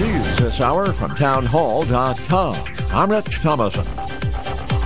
[0.00, 2.56] news this hour from townhall.com.
[2.90, 3.86] I'm Rich Thomason.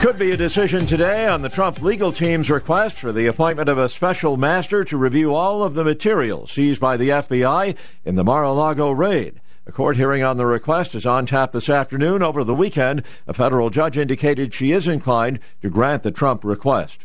[0.00, 3.78] Could be a decision today on the Trump legal team's request for the appointment of
[3.78, 8.24] a special master to review all of the material seized by the FBI in the
[8.24, 9.40] Mar a Lago raid.
[9.66, 12.20] A court hearing on the request is on tap this afternoon.
[12.20, 17.03] Over the weekend, a federal judge indicated she is inclined to grant the Trump request.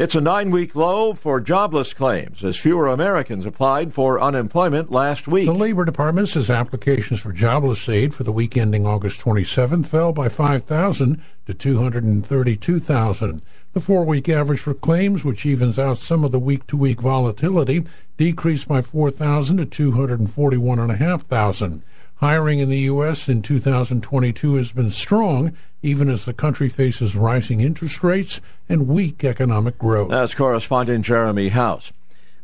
[0.00, 5.28] It's a nine week low for jobless claims as fewer Americans applied for unemployment last
[5.28, 5.44] week.
[5.44, 10.14] The Labor Department says applications for jobless aid for the week ending August 27th fell
[10.14, 13.42] by 5,000 to 232,000.
[13.74, 17.02] The four week average for claims, which evens out some of the week to week
[17.02, 17.84] volatility,
[18.16, 21.82] decreased by 4,000 to 241,500.
[22.20, 23.30] Hiring in the U.S.
[23.30, 29.24] in 2022 has been strong, even as the country faces rising interest rates and weak
[29.24, 30.10] economic growth.
[30.10, 31.94] That's correspondent Jeremy House.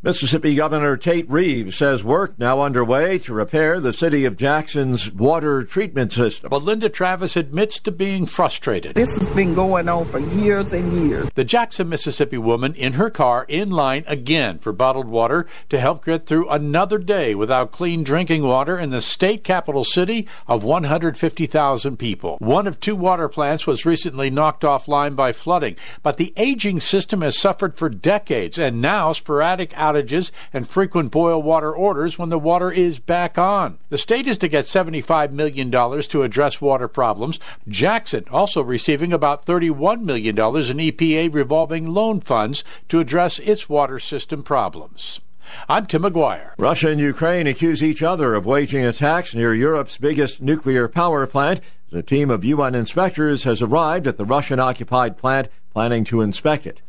[0.03, 5.63] Mississippi Governor Tate Reeves says work now underway to repair the city of Jackson's water
[5.63, 6.51] treatment system.
[6.51, 8.93] But Linda Travis admits to being frustrated.
[8.93, 11.31] This has been going on for years and years.
[11.33, 16.05] The Jackson, Mississippi woman in her car in line again for bottled water to help
[16.05, 21.97] get through another day without clean drinking water in the state capital city of 150,000
[21.97, 22.37] people.
[22.37, 27.21] One of two water plants was recently knocked offline by flooding, but the aging system
[27.21, 32.39] has suffered for decades and now sporadic outages and frequent boil water orders when the
[32.39, 33.77] water is back on.
[33.89, 37.39] The state is to get $75 million to address water problems.
[37.67, 43.99] Jackson also receiving about $31 million in EPA revolving loan funds to address its water
[43.99, 45.21] system problems.
[45.69, 46.51] I'm Tim McGuire.
[46.57, 51.61] Russia and Ukraine accuse each other of waging attacks near Europe's biggest nuclear power plant.
[51.91, 56.67] A team of UN inspectors has arrived at the Russian occupied plant planning to inspect
[56.67, 56.81] it.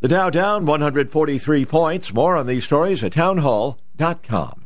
[0.00, 2.12] The Dow down 143 points.
[2.12, 4.65] More on these stories at townhall.com.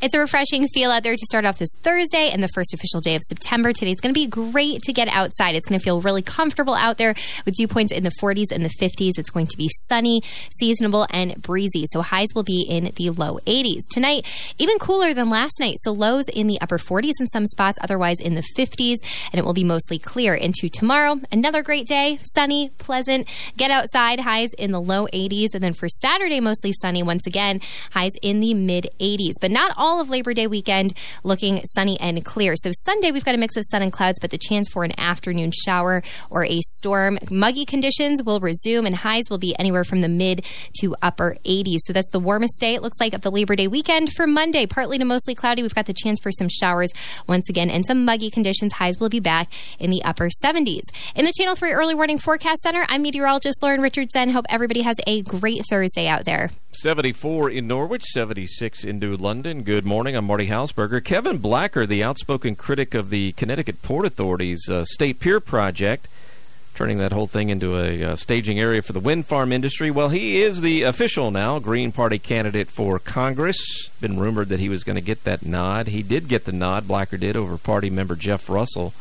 [0.00, 3.00] It's a refreshing feel out there to start off this Thursday and the first official
[3.00, 3.72] day of September.
[3.72, 5.56] Today's going to be great to get outside.
[5.56, 8.64] It's going to feel really comfortable out there with dew points in the 40s and
[8.64, 9.18] the 50s.
[9.18, 10.20] It's going to be sunny,
[10.56, 11.84] seasonable, and breezy.
[11.86, 13.88] So highs will be in the low 80s.
[13.90, 15.74] Tonight, even cooler than last night.
[15.78, 18.98] So lows in the upper 40s in some spots, otherwise in the 50s,
[19.32, 21.18] and it will be mostly clear into tomorrow.
[21.32, 23.26] Another great day, sunny, pleasant.
[23.56, 25.54] Get outside, highs in the low 80s.
[25.54, 27.60] And then for Saturday, mostly sunny once again,
[27.90, 29.34] highs in the mid 80s.
[29.40, 30.92] But not all all of Labor Day weekend
[31.24, 32.54] looking sunny and clear.
[32.56, 34.92] So Sunday, we've got a mix of sun and clouds, but the chance for an
[35.00, 37.18] afternoon shower or a storm.
[37.30, 40.44] Muggy conditions will resume, and highs will be anywhere from the mid
[40.80, 41.78] to upper 80s.
[41.86, 44.12] So that's the warmest day, it looks like, of the Labor Day weekend.
[44.12, 46.92] For Monday, partly to mostly cloudy, we've got the chance for some showers
[47.26, 48.74] once again and some muggy conditions.
[48.74, 50.82] Highs will be back in the upper 70s.
[51.14, 54.32] In the Channel 3 Early Warning Forecast Center, I'm meteorologist Lauren Richardson.
[54.32, 56.50] Hope everybody has a great Thursday out there.
[56.72, 59.62] 74 in Norwich, 76 in New London.
[59.62, 60.16] Good morning.
[60.16, 61.04] I'm Marty Hausberger.
[61.04, 66.08] Kevin Blacker, the outspoken critic of the Connecticut Port Authority's uh, State Pier Project,
[66.74, 69.90] turning that whole thing into a uh, staging area for the wind farm industry.
[69.90, 73.88] Well, he is the official now Green Party candidate for Congress.
[74.00, 75.88] Been rumored that he was going to get that nod.
[75.88, 76.88] He did get the nod.
[76.88, 78.94] Blacker did over party member Jeff Russell,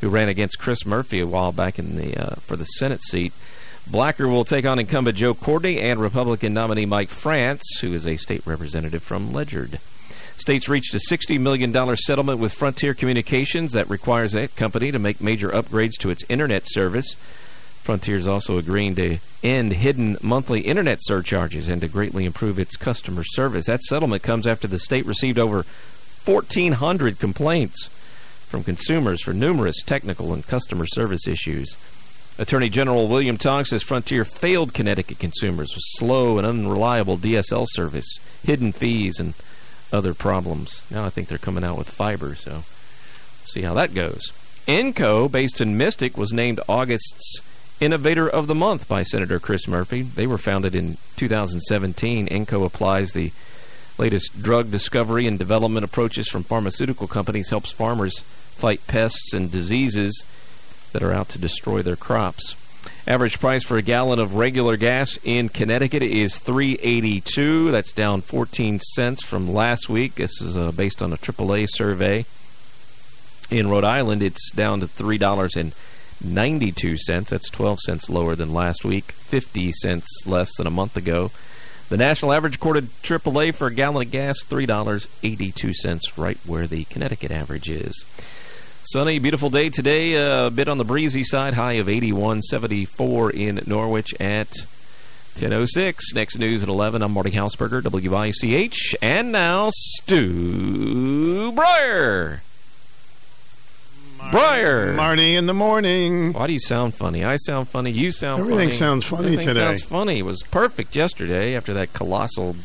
[0.00, 3.32] who ran against Chris Murphy a while back in the uh, for the Senate seat.
[3.86, 8.16] Blacker will take on incumbent Joe Courtney and Republican nominee Mike France, who is a
[8.16, 9.78] state representative from Ledyard.
[10.36, 15.20] States reached a $60 million settlement with Frontier Communications that requires that company to make
[15.20, 17.14] major upgrades to its internet service.
[17.82, 22.76] Frontier is also agreeing to end hidden monthly internet surcharges and to greatly improve its
[22.76, 23.66] customer service.
[23.66, 25.64] That settlement comes after the state received over
[26.24, 27.88] 1,400 complaints
[28.48, 31.76] from consumers for numerous technical and customer service issues.
[32.38, 38.18] Attorney General William Tong says Frontier failed Connecticut consumers with slow and unreliable DSL service,
[38.42, 39.34] hidden fees, and
[39.94, 40.82] other problems.
[40.90, 42.64] Now I think they're coming out with fiber, so
[43.46, 44.32] see how that goes.
[44.66, 47.40] Enko, based in Mystic, was named August's
[47.80, 50.02] Innovator of the Month by Senator Chris Murphy.
[50.02, 52.28] They were founded in 2017.
[52.28, 53.32] Enko applies the
[53.98, 60.24] latest drug discovery and development approaches from pharmaceutical companies, helps farmers fight pests and diseases
[60.92, 62.56] that are out to destroy their crops.
[63.06, 67.70] Average price for a gallon of regular gas in Connecticut is 3.82.
[67.70, 70.14] That's down 14 cents from last week.
[70.14, 72.24] This is uh, based on a AAA survey.
[73.50, 75.74] In Rhode Island, it's down to three dollars and
[76.24, 77.28] 92 cents.
[77.28, 81.30] That's 12 cents lower than last week, 50 cents less than a month ago.
[81.90, 87.30] The national average quoted AAA for a gallon of gas, $3.82, right where the Connecticut
[87.30, 88.02] average is.
[88.86, 93.30] Sunny, beautiful day today, uh, a bit on the breezy side, high of 81, 74
[93.30, 94.48] in Norwich at
[95.36, 96.14] 10.06.
[96.14, 97.00] Next news at 11.
[97.02, 98.94] I'm Marty Hausberger, WICH.
[99.00, 102.42] And now, Stu Bryer.
[104.30, 104.92] Bryer.
[104.92, 106.34] Marty in the morning.
[106.34, 107.24] Why do you sound funny?
[107.24, 107.90] I sound funny.
[107.90, 108.72] You sound Everything funny.
[108.72, 109.60] sounds funny Everything today.
[109.60, 110.18] sounds funny.
[110.18, 112.56] It was perfect yesterday after that colossal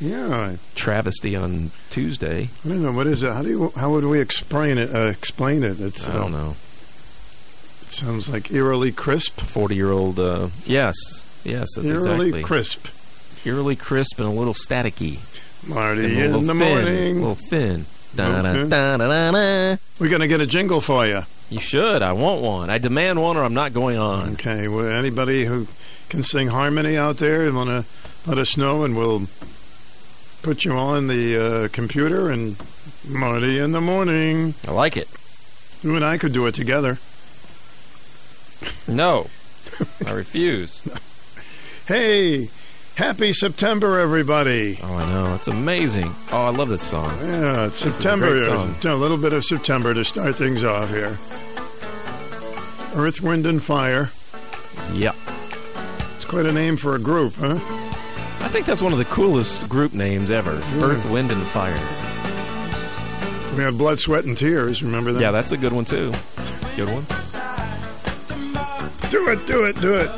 [0.00, 2.50] Yeah, travesty on Tuesday.
[2.64, 3.32] I don't know what is it.
[3.32, 3.72] How do you?
[3.76, 4.94] How would we explain it?
[4.94, 5.80] Uh, explain it.
[5.80, 6.08] It's.
[6.08, 6.50] I don't uh, know.
[6.50, 9.40] It sounds like eerily crisp.
[9.40, 10.18] 40 year old.
[10.18, 10.94] Uh, yes.
[11.44, 12.42] Yes, that's eerily exactly.
[12.42, 12.86] crisp.
[13.46, 15.18] Eerily crisp and a little staticky.
[15.66, 17.16] Marty in the thin, morning.
[17.16, 17.86] A little thin.
[20.00, 21.22] We're gonna get a jingle for you.
[21.50, 22.02] You should.
[22.02, 22.70] I want one.
[22.70, 24.32] I demand one or I'm not going on.
[24.32, 24.68] Okay.
[24.68, 25.66] Well, anybody who
[26.08, 27.84] can sing harmony out there, want to
[28.28, 29.28] let us know, and we'll
[30.42, 32.56] put you on the uh, computer and
[33.08, 34.54] Marty in the morning.
[34.66, 35.08] I like it.
[35.82, 36.98] You and I could do it together.
[38.86, 39.28] No.
[40.06, 40.80] I refuse.
[41.88, 42.50] Hey,
[42.96, 44.78] happy September, everybody.
[44.82, 45.34] Oh, I know.
[45.34, 46.14] It's amazing.
[46.30, 47.16] Oh, I love that song.
[47.22, 48.38] Yeah, it's This is a September.
[48.40, 48.74] song.
[48.84, 51.16] A little bit of September to start things off here.
[52.94, 54.10] Earth, Wind, and Fire.
[54.92, 55.16] Yep.
[56.16, 57.58] It's quite a name for a group, huh?
[58.40, 60.52] I think that's one of the coolest group names ever.
[60.82, 61.74] Earth, Wind, and Fire.
[63.56, 64.82] We had Blood, Sweat, and Tears.
[64.82, 65.20] Remember that?
[65.20, 66.12] Yeah, that's a good one, too.
[66.76, 67.04] Good one.
[69.10, 70.10] Do it, do it, do it.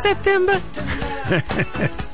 [0.00, 0.60] September.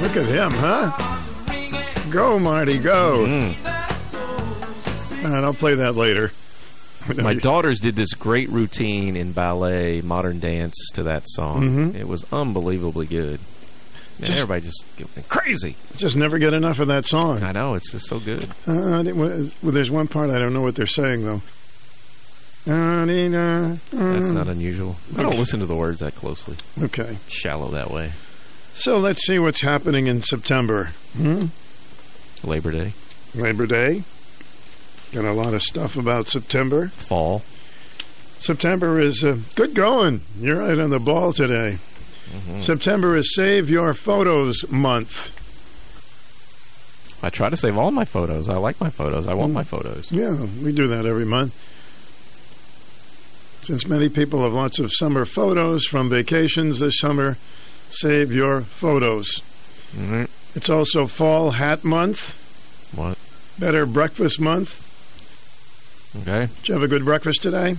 [0.00, 2.10] Look at him, huh?
[2.10, 3.24] Go, Marty, go.
[3.26, 3.54] Mm.
[5.24, 6.30] All right, I'll play that later.
[7.22, 11.94] My daughters did this great routine in ballet, modern dance to that song.
[11.94, 13.40] It was unbelievably good.
[14.20, 14.84] Man, Just- everybody just
[15.16, 15.76] went crazy.
[15.96, 17.42] Just never get enough of that song.
[17.42, 18.44] I know it's just so good.
[18.66, 21.42] Uh, well, there's one part I don't know what they're saying though.
[22.66, 24.96] That's not unusual.
[25.18, 26.56] I don't listen to the words that closely.
[26.82, 27.18] okay.
[27.28, 28.12] Shallow that way.
[28.72, 30.90] So let's see what's happening in September.
[31.16, 31.46] Hmm?
[32.42, 32.92] Labor Day,
[33.34, 34.04] Labor Day.
[35.14, 36.88] Got a lot of stuff about September.
[36.88, 37.40] fall.
[38.40, 40.20] September is uh, good going.
[40.38, 41.78] You're right on the ball today.
[42.60, 45.40] September is Save Your Photos Month.
[47.22, 48.48] I try to save all my photos.
[48.48, 49.28] I like my photos.
[49.28, 50.10] I want my photos.
[50.10, 51.54] Yeah, we do that every month.
[53.64, 57.36] Since many people have lots of summer photos from vacations this summer,
[57.88, 59.40] save your photos.
[59.96, 60.28] Mhm.
[60.56, 62.34] It's also Fall Hat Month,
[62.94, 63.16] What?
[63.58, 64.82] Better Breakfast Month.
[66.22, 66.48] Okay.
[66.60, 67.76] Did you have a good breakfast today?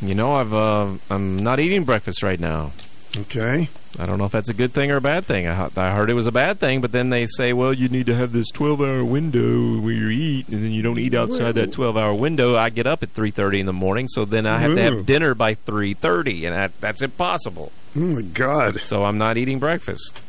[0.00, 2.72] You know, I've uh, I'm not eating breakfast right now.
[3.16, 3.68] Okay.
[3.98, 5.48] I don't know if that's a good thing or a bad thing.
[5.48, 8.06] I, I heard it was a bad thing, but then they say, well, you need
[8.06, 11.72] to have this 12-hour window where you eat, and then you don't eat outside that
[11.72, 12.54] 12-hour window.
[12.56, 15.34] I get up at 3:30 in the morning, so then I have to have dinner
[15.34, 17.72] by 3:30, and that, that's impossible.
[17.96, 18.80] Oh my God.
[18.80, 20.20] So I'm not eating breakfast.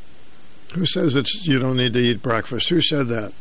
[0.74, 2.70] Who says it's you don't need to eat breakfast?
[2.70, 3.34] Who said that?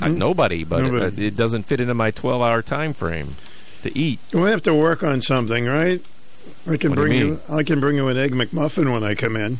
[0.00, 0.92] Uh, nobody, but Hmm?
[0.94, 1.26] Nobody.
[1.26, 3.36] It, it doesn't fit into my 12-hour time frame
[3.82, 4.18] to eat.
[4.32, 6.02] We have to work on something, right?
[6.68, 7.40] I can What do you bring you.
[7.50, 9.58] I can bring you an egg McMuffin when I come in.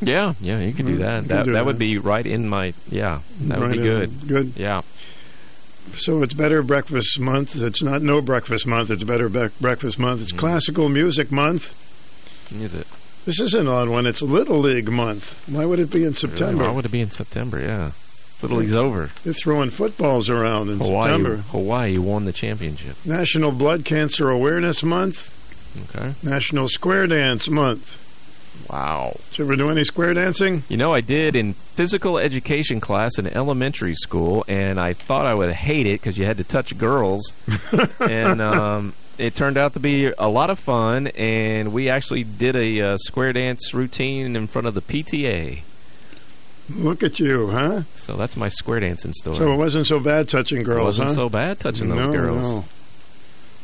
[0.00, 1.18] Yeah, yeah, you can do Mm, that.
[1.20, 1.66] can That do that that.
[1.66, 3.20] would be right in my yeah.
[3.42, 4.26] That would be good.
[4.26, 4.52] Good.
[4.56, 4.82] Yeah.
[5.96, 7.60] So it's Better Breakfast Month.
[7.60, 8.90] It's not No Breakfast Month.
[8.90, 10.22] It's Better Bre- Breakfast Month.
[10.22, 11.72] It's Classical Music Month.
[12.52, 12.86] Is it?
[13.24, 14.04] This is an odd one.
[14.06, 15.44] It's Little League Month.
[15.48, 16.64] Why would it be in September?
[16.64, 17.60] Why would it be in September?
[17.60, 17.92] Yeah.
[18.44, 19.10] Little League's over.
[19.24, 21.36] They're throwing footballs around in Hawaii September.
[21.50, 22.96] Hawaii won the championship.
[23.04, 25.32] National Blood Cancer Awareness Month.
[25.96, 26.14] Okay.
[26.22, 28.04] National Square Dance Month.
[28.70, 29.16] Wow.
[29.30, 30.62] Did you ever do any square dancing?
[30.68, 35.34] You know, I did in physical education class in elementary school, and I thought I
[35.34, 37.32] would hate it because you had to touch girls.
[38.00, 42.56] and um, it turned out to be a lot of fun, and we actually did
[42.56, 45.62] a uh, square dance routine in front of the PTA.
[46.70, 47.82] Look at you, huh?
[47.94, 49.36] So that's my square dancing story.
[49.36, 51.14] So it wasn't so bad touching girls, It wasn't huh?
[51.14, 52.64] so bad touching those no, girls, No.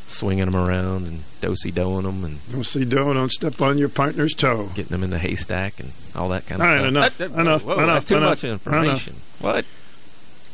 [0.06, 3.88] swinging them around and dosey doing them and Don't see do don't step on your
[3.88, 4.66] partner's toe.
[4.74, 6.88] getting them in the haystack and all that kind of All right, stuff.
[6.88, 9.16] enough, Uh, uh, enough, whoa, enough, Too enough, much information.
[9.40, 9.64] What?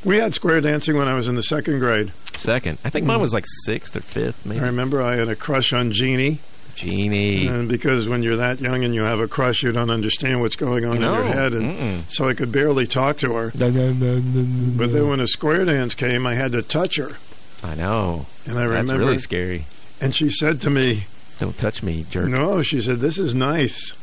[0.04, 2.12] We had square dancing when I was in the second grade.
[2.36, 2.78] Second.
[2.84, 4.60] I think mine was like sixth or fifth, maybe.
[4.60, 6.38] I remember I had a crush on Jeannie,
[6.76, 7.46] Genie.
[7.48, 10.56] and because when you're that young and you have a crush, you don't understand what's
[10.56, 12.10] going on No, in your head, and mm-mm.
[12.10, 13.50] so I could barely talk to her.
[13.54, 17.16] But then when a square dance came, I had to touch her,
[17.64, 18.26] I know.
[18.46, 19.64] and I That's remember, really scary.
[20.00, 21.06] and she said to me,
[21.38, 22.28] Don't touch me, jerk.
[22.28, 23.94] "No," she said, "This is nice,"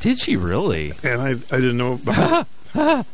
[0.00, 0.92] Did she really?
[1.02, 1.94] and I I didn't know.
[1.94, 3.04] About I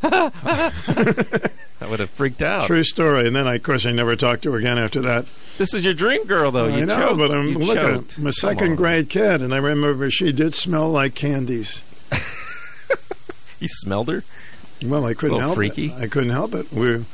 [1.89, 2.67] would have freaked out.
[2.67, 3.27] True story.
[3.27, 5.27] And then, I, of course, I never talked to her again after that.
[5.59, 6.67] This is your dream girl, though.
[6.67, 7.19] I You know, choked.
[7.19, 8.19] but I'm You look, choked.
[8.19, 11.83] I'm a second grade kid, and I remember she did smell like candies.
[13.59, 14.23] You smelled her?
[14.85, 15.87] Well, I couldn't help freaky.
[15.87, 15.95] it.
[15.95, 16.71] I couldn't help it.
[16.71, 17.05] We it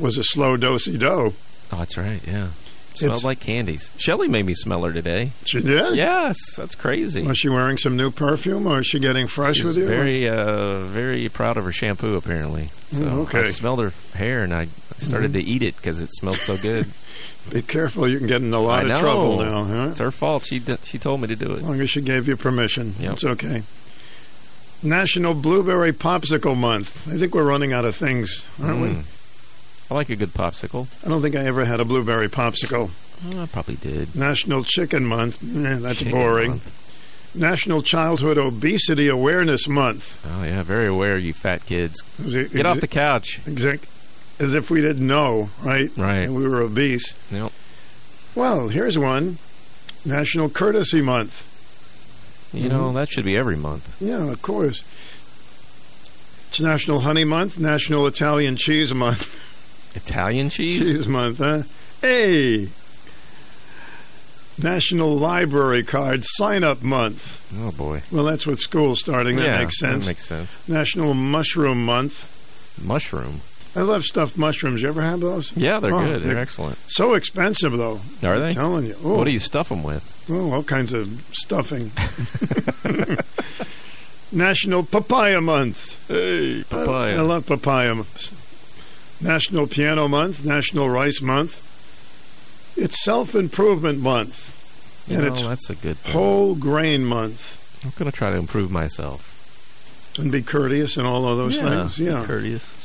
[0.00, 1.32] was a slow dosey do.
[1.32, 1.34] Oh,
[1.72, 2.20] that's right.
[2.24, 2.48] Yeah.
[2.94, 3.90] Smelled It's- like candies.
[3.98, 5.32] Shelly made me smell her today.
[5.44, 5.96] She did.
[5.96, 7.22] Yes, that's crazy.
[7.22, 9.86] Was she wearing some new perfume, or is she getting fresh She's with you?
[9.86, 12.14] very, uh, very proud of her shampoo.
[12.16, 13.40] Apparently, so Mm, okay.
[13.40, 14.68] I smelled her hair and I
[15.00, 16.86] started to eat it because it smelled so good.
[17.52, 18.06] Be careful.
[18.08, 19.00] You can get in a lot I of know.
[19.00, 19.64] trouble now.
[19.64, 19.88] Huh?
[19.90, 20.44] It's her fault.
[20.44, 21.58] She d- she told me to do it.
[21.58, 23.12] As long as she gave you permission, Yep.
[23.14, 23.62] it's okay.
[24.82, 27.08] National Blueberry Popsicle Month.
[27.12, 28.96] I think we're running out of things, aren't we?
[29.90, 30.86] I like a good popsicle.
[31.04, 32.90] I don't think I ever had a blueberry popsicle.
[33.34, 34.14] Oh, I probably did.
[34.16, 35.42] National Chicken Month.
[35.42, 36.50] Eh, that's Chicken boring.
[36.50, 36.80] month.
[37.36, 40.24] National Childhood Obesity Awareness Month.
[40.30, 42.02] Oh yeah, very aware, you fat kids.
[42.24, 43.40] It- Get off the couch.
[43.46, 43.86] Exact,
[44.40, 45.90] as if we didn't know, right?
[45.96, 46.18] Right.
[46.20, 47.14] And we were obese.
[47.32, 47.52] Yep.
[48.34, 49.38] Well, here's one.
[50.04, 51.50] National Courtesy Month.
[52.52, 53.96] You know that should be every month.
[54.00, 54.80] Yeah, of course.
[56.48, 59.40] It's National Honey Month, National Italian Cheese Month.
[59.94, 60.80] Italian cheese.
[60.80, 61.62] Cheese Month, huh?
[62.00, 62.68] Hey!
[64.62, 67.52] National Library Card Sign Up Month.
[67.60, 68.02] Oh boy.
[68.12, 69.36] Well, that's with school starting.
[69.36, 70.04] That yeah, makes sense.
[70.06, 70.68] That makes sense.
[70.68, 72.30] National Mushroom Month.
[72.82, 73.40] Mushroom.
[73.76, 74.82] I love stuffed mushrooms.
[74.82, 75.56] You ever have those?
[75.56, 76.22] Yeah, they're Oh, good.
[76.22, 76.78] They're they're- excellent.
[76.86, 78.00] So expensive, though.
[78.22, 78.52] Are I'm they?
[78.52, 78.94] telling you.
[79.02, 80.26] Oh, What do you stuff them with?
[80.30, 81.90] oh, all kinds of stuffing.
[84.32, 86.06] National Papaya Month.
[86.08, 87.94] Hey, I, I love papaya.
[89.20, 91.60] National Piano Month, National Rice Month.
[92.76, 96.12] It's Self Improvement Month, You and know, it's that's a good thing.
[96.12, 97.82] Whole Grain Month.
[97.84, 99.30] I'm going to try to improve myself.
[100.18, 101.98] And be courteous and all of those yeah, things.
[101.98, 102.24] be Yeah.
[102.24, 102.80] courteous.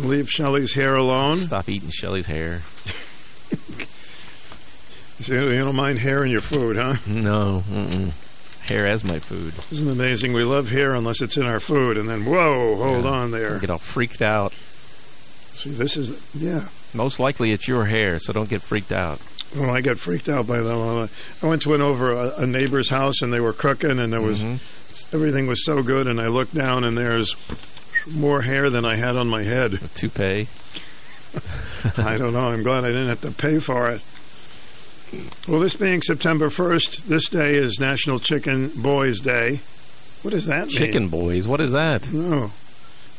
[0.00, 1.36] Leave Shelley's hair alone.
[1.36, 2.62] Stop eating Shelly's hair.
[5.20, 6.94] So you don't mind hair in your food, huh?
[7.08, 8.12] No, mm-mm.
[8.66, 9.52] hair as my food.
[9.72, 10.32] Isn't it amazing?
[10.32, 13.10] We love hair unless it's in our food, and then whoa, hold Yeah.
[13.10, 13.58] on I there.
[13.58, 14.52] get all freaked out.
[15.58, 16.68] See, this is yeah.
[16.94, 19.20] Most likely it's your hair, so don't get freaked out.
[19.56, 21.08] Oh, I got freaked out by them.
[21.42, 24.20] I went to an over a, a neighbor's house, and they were cooking, and there
[24.20, 24.60] was Mhm.
[25.14, 27.34] everything was so good, and I looked down, and there's
[28.08, 29.74] more hair than I had on my head.
[29.74, 30.46] A toupee.
[31.96, 32.50] I don't know.
[32.50, 34.00] I'm glad I didn't have to pay for it.
[35.48, 39.60] Well, this being September 1st, this day is National Chicken Boys Day.
[40.22, 40.76] What does that mean?
[40.76, 41.48] Chicken boys.
[41.48, 42.12] What is that?
[42.12, 42.52] No.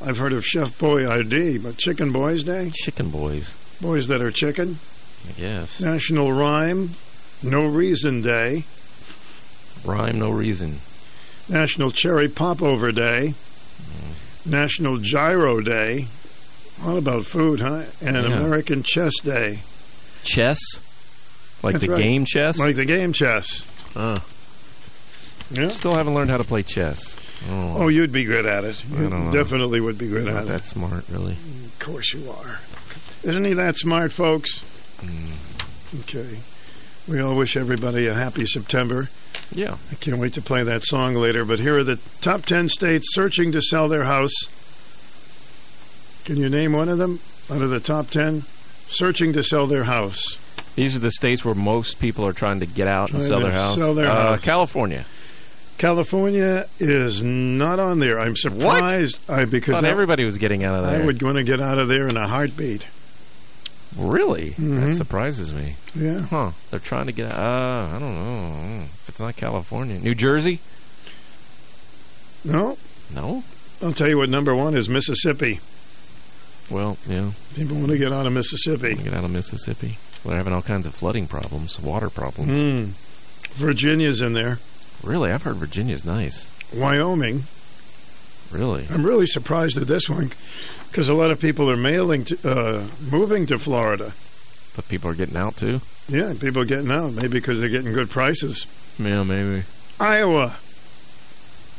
[0.05, 2.71] I've heard of Chef Boyardee, but Chicken Boys Day?
[2.73, 3.55] Chicken boys.
[3.81, 4.77] Boys that are chicken.
[5.27, 5.81] I guess.
[5.81, 6.91] National Rhyme
[7.43, 8.63] No Reason Day.
[9.85, 10.79] Rhyme, no reason.
[11.49, 13.33] National Cherry Popover Day.
[14.45, 16.07] National Gyro Day.
[16.83, 17.83] All about food, huh?
[18.01, 18.39] And Yeah.
[18.39, 19.59] American Chess Day.
[20.23, 20.59] Chess?
[21.61, 22.01] Like That's the right.
[22.01, 22.57] game chess?
[22.57, 23.63] Like the game chess.
[23.95, 24.19] Uh,
[25.51, 25.69] Yeah.
[25.69, 27.15] still haven't learned how to play chess.
[27.49, 28.83] Oh, Oh, you'd be good at it.
[28.93, 29.31] I You don't know.
[29.31, 30.47] definitely would be good not at it.
[30.47, 31.33] that smart, really.
[31.33, 32.59] Of course you are.
[33.23, 34.59] Isn't he that smart, folks?
[35.01, 35.99] Mm.
[36.01, 36.39] Okay.
[37.07, 39.09] We all wish everybody a happy September.
[39.51, 39.77] Yeah.
[39.91, 41.43] I can't wait to play that song later.
[41.45, 44.33] But here are the top 10 states searching to sell their house.
[46.25, 47.19] Can you name one of them
[47.49, 48.43] out of the top 10?
[48.87, 50.37] Searching to sell their house.
[50.75, 53.51] These are the states where most people are trying to get out and sell their
[53.51, 53.77] house.
[53.77, 54.43] sell their uh, house.
[54.43, 55.05] California.
[55.79, 58.19] California is not on there.
[58.19, 61.01] I'm surprised I, because Thought that- everybody was getting out of there.
[61.01, 62.83] I would want to get out of there in a heartbeat.
[63.97, 64.49] Really?
[64.51, 64.59] That
[64.89, 64.97] Mhm.
[64.97, 65.75] surprises me.
[65.95, 66.19] Yeah.
[66.29, 66.51] Huh.
[66.69, 67.39] They're trying to get out.
[67.39, 68.81] Uh, I don't know.
[68.83, 69.97] If it's not California.
[69.99, 70.59] New Jersey?
[72.43, 72.77] No,
[73.13, 73.43] No.
[73.81, 75.59] I'll tell you what number one is Mississippi.
[76.69, 77.31] Well, yeah.
[77.55, 78.95] People want to get out of Mississippi.
[78.95, 79.97] Get out of Mississippi.
[80.25, 82.51] They're having all kinds of flooding problems, water problems.
[82.51, 82.87] Mm.
[83.55, 84.59] Virginia's in there.
[85.03, 86.49] Really, I've heard Virginia's nice.
[86.73, 87.43] Wyoming.
[88.51, 90.31] Really, I'm really surprised at this one
[90.89, 94.11] because a lot of people are mailing to, uh, moving to Florida.
[94.75, 95.81] but people are getting out too.
[96.07, 98.65] Yeah, people are getting out, maybe because they're getting good prices.
[98.97, 99.63] Yeah, maybe.
[99.99, 100.55] Iowa,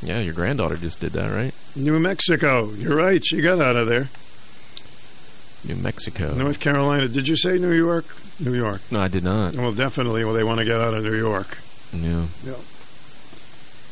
[0.03, 1.53] Yeah, your granddaughter just did that, right?
[1.77, 2.71] New Mexico.
[2.73, 4.09] You're right, she got out of there.
[5.67, 6.33] New Mexico.
[6.35, 7.07] North Carolina.
[7.09, 8.07] Did you say New York?
[8.39, 8.81] New York.
[8.91, 9.55] No, I did not.
[9.57, 10.25] Well, definitely.
[10.25, 11.59] Well, they want to get out of New York.
[11.93, 12.27] Yeah.
[12.47, 12.55] Yeah.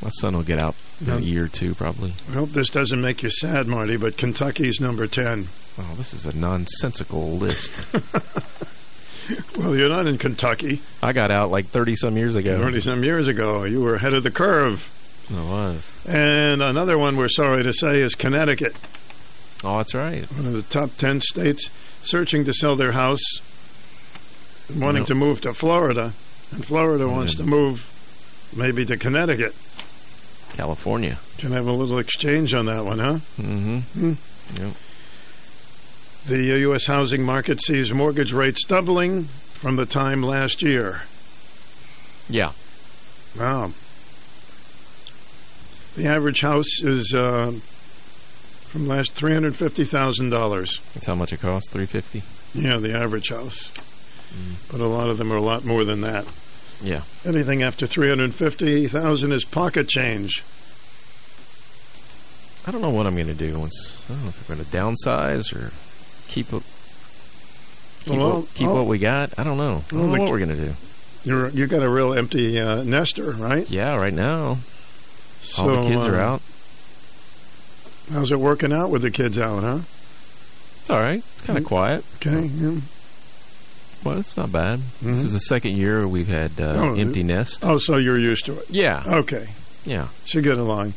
[0.02, 1.16] My son will get out in No.
[1.16, 2.12] a year or two, probably.
[2.30, 5.48] I hope this doesn't make you sad, Marty, but Kentucky's number 10.
[5.78, 7.84] Oh, this is a nonsensical list.
[9.58, 10.80] Well, you're not in Kentucky.
[11.02, 12.58] I got out like 30 some years ago.
[12.62, 13.64] 30 some years ago.
[13.64, 14.88] You were ahead of the curve.
[15.30, 15.94] I was.
[16.08, 18.74] And another one we're sorry to say is Connecticut,
[19.62, 20.24] Oh, that's right.
[20.32, 21.68] one of the top 10 states
[22.02, 23.20] searching to sell their house,
[24.74, 25.08] wanting Yep.
[25.08, 26.14] to move to Florida.
[26.52, 27.90] And Florida wants to move
[28.56, 29.54] maybe to Connecticut.
[30.58, 31.18] California.
[31.38, 33.18] Can have a little exchange on that one, huh?
[33.40, 34.12] Mm-hmm.
[34.60, 34.74] Yep.
[36.26, 36.86] The U.S.
[36.86, 41.02] housing market sees mortgage rates doubling from the time last year.
[42.28, 42.50] Yeah.
[43.38, 43.70] Wow.
[45.94, 47.52] The average house is uh,
[48.66, 50.80] from last three hundred fifty thousand dollars.
[50.92, 51.70] That's how much it costs.
[51.70, 53.70] 350 Yeah, the average house.
[54.72, 56.26] But a lot of them are a lot more than that.
[56.82, 57.02] Yeah.
[57.24, 60.44] Anything after three hundred fifty thousand is pocket change.
[62.66, 64.04] I don't know what I'm going to do once.
[64.08, 65.72] I don't know if we're going to downsize or
[66.30, 66.62] keep it.
[68.04, 69.38] Keep, Well, what, keep what we got.
[69.38, 69.82] I don't know.
[69.88, 70.74] I don't know what we're going to do.
[71.24, 73.68] You're you got a real empty uh, nester, right?
[73.68, 74.58] Yeah, right now
[75.40, 76.42] So, all the kids are uh, out.
[78.12, 79.80] How's it working out with the kids out, huh?
[80.94, 82.04] All right, kind of quiet.
[82.16, 82.46] Okay.
[82.46, 82.78] Yeah.
[84.04, 84.80] Well, it's not bad.
[85.02, 85.24] This Mhm.
[85.26, 87.60] is the second year we've had uh, Oh, empty nest.
[87.62, 88.66] Oh, so you're used to it.
[88.70, 89.48] Yeah, Okay.
[89.84, 90.94] yeah, So you get along.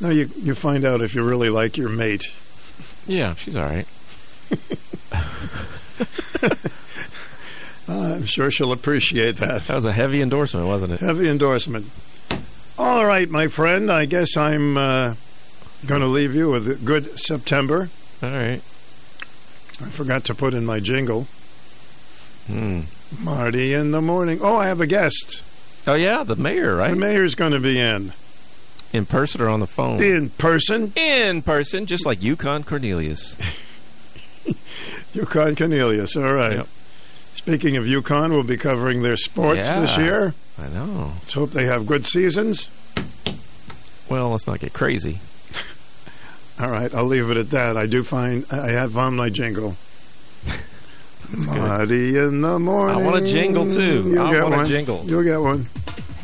[0.00, 2.30] Now you you find out if you really like your mate.
[3.06, 3.34] yeah.
[3.34, 3.86] She's all right.
[7.88, 9.62] I'm sure she'll appreciate that.
[9.62, 11.00] That was a heavy endorsement, wasn't it?
[11.00, 11.86] Heavy endorsement.
[12.78, 13.90] All right, my friend.
[13.90, 15.14] I guess I'm uh,
[15.86, 17.90] going to leave you with a good September.
[18.22, 18.62] All right.
[19.82, 21.26] I forgot to put in my jingle.
[22.50, 23.24] Hmm.
[23.24, 24.38] Marty in the morning.
[24.42, 25.42] Oh, I have a guest.
[25.86, 26.90] Oh yeah, the mayor, right?
[26.90, 28.12] The mayor's going to be in
[28.92, 30.02] In person or on the phone?
[30.02, 30.92] in person.
[30.96, 33.36] In person, just like Yukon Cornelius.
[35.14, 36.16] Yukon Cornelius.
[36.16, 36.58] All right.
[36.58, 36.68] Yep.
[37.32, 40.34] Speaking of UConn, we'll be covering their sports this year.
[40.60, 41.12] I know.
[41.14, 42.68] Let's hope they have good seasons.
[44.10, 45.20] Well, let's not get crazy.
[46.60, 47.76] All right, I'll leave it at that.
[47.76, 49.76] I do find I have on my jingle.
[51.32, 51.56] That's good.
[51.56, 53.00] Marty in the morning.
[53.00, 54.04] I want a jingle, too.
[54.10, 54.66] You'll I get want a one.
[54.66, 55.02] jingle.
[55.04, 55.66] You'll get one.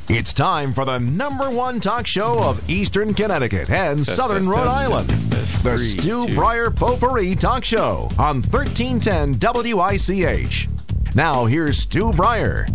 [0.09, 4.57] It's time for the number one talk show of Eastern Connecticut and Test, Southern test,
[4.57, 5.09] Rhode test, Island.
[5.09, 5.65] test, test, test.
[5.65, 6.35] The Three, Stu two.
[6.35, 9.39] Bryer Potpourri Talk Show on 1310
[9.75, 10.69] WICH.
[11.15, 12.67] Now here's Stu Bryer.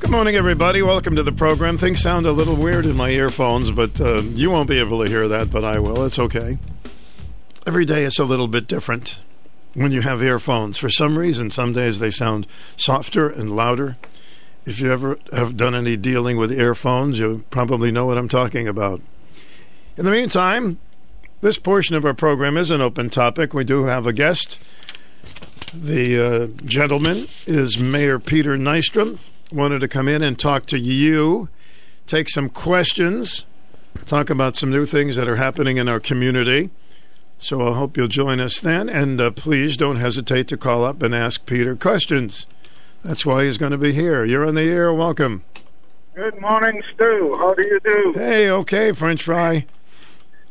[0.00, 0.82] Good morning, everybody.
[0.82, 1.76] Welcome to the program.
[1.78, 5.08] Things sound a little weird in my earphones, but uh, you won't be able to
[5.10, 6.04] hear that, but I will.
[6.04, 6.58] It's okay.
[7.66, 9.20] Every day is a little bit different
[9.74, 10.78] when you have earphones.
[10.78, 13.96] For some reason, some days they sound softer and louder.
[14.64, 18.68] If you ever have done any dealing with earphones, you probably know what I'm talking
[18.68, 19.00] about.
[19.96, 20.78] In the meantime,
[21.40, 23.54] this portion of our program is an open topic.
[23.54, 24.60] We do have a guest.
[25.74, 29.18] The uh, gentleman is Mayor Peter Nystrom.
[29.52, 31.48] Wanted to come in and talk to you,
[32.06, 33.46] take some questions,
[34.04, 36.70] talk about some new things that are happening in our community.
[37.38, 38.88] So I hope you'll join us then.
[38.88, 42.46] And uh, please don't hesitate to call up and ask Peter questions.
[43.02, 44.24] That's why he's going to be here.
[44.24, 44.92] You're on the air.
[44.92, 45.44] Welcome.
[46.14, 47.36] Good morning, Stu.
[47.38, 48.12] How do you do?
[48.16, 49.66] Hey, okay, French fry.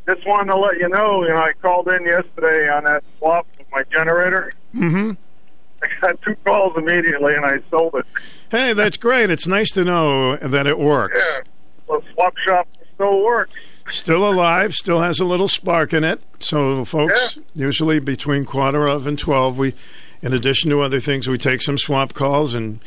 [0.06, 3.46] Just wanted to let you know, you know, I called in yesterday on that swap
[3.58, 4.50] with my generator.
[4.74, 5.12] Mm-hmm.
[5.82, 8.06] I got two calls immediately, and I sold it.
[8.50, 9.28] Hey, that's great.
[9.28, 11.22] It's nice to know that it works.
[11.36, 11.52] Yeah,
[11.86, 13.52] the swap shop still works.
[13.90, 16.22] Still alive, still has a little spark in it.
[16.40, 19.74] So, folks, usually between quarter of and 12, we,
[20.22, 22.80] in addition to other things, we take some swap calls and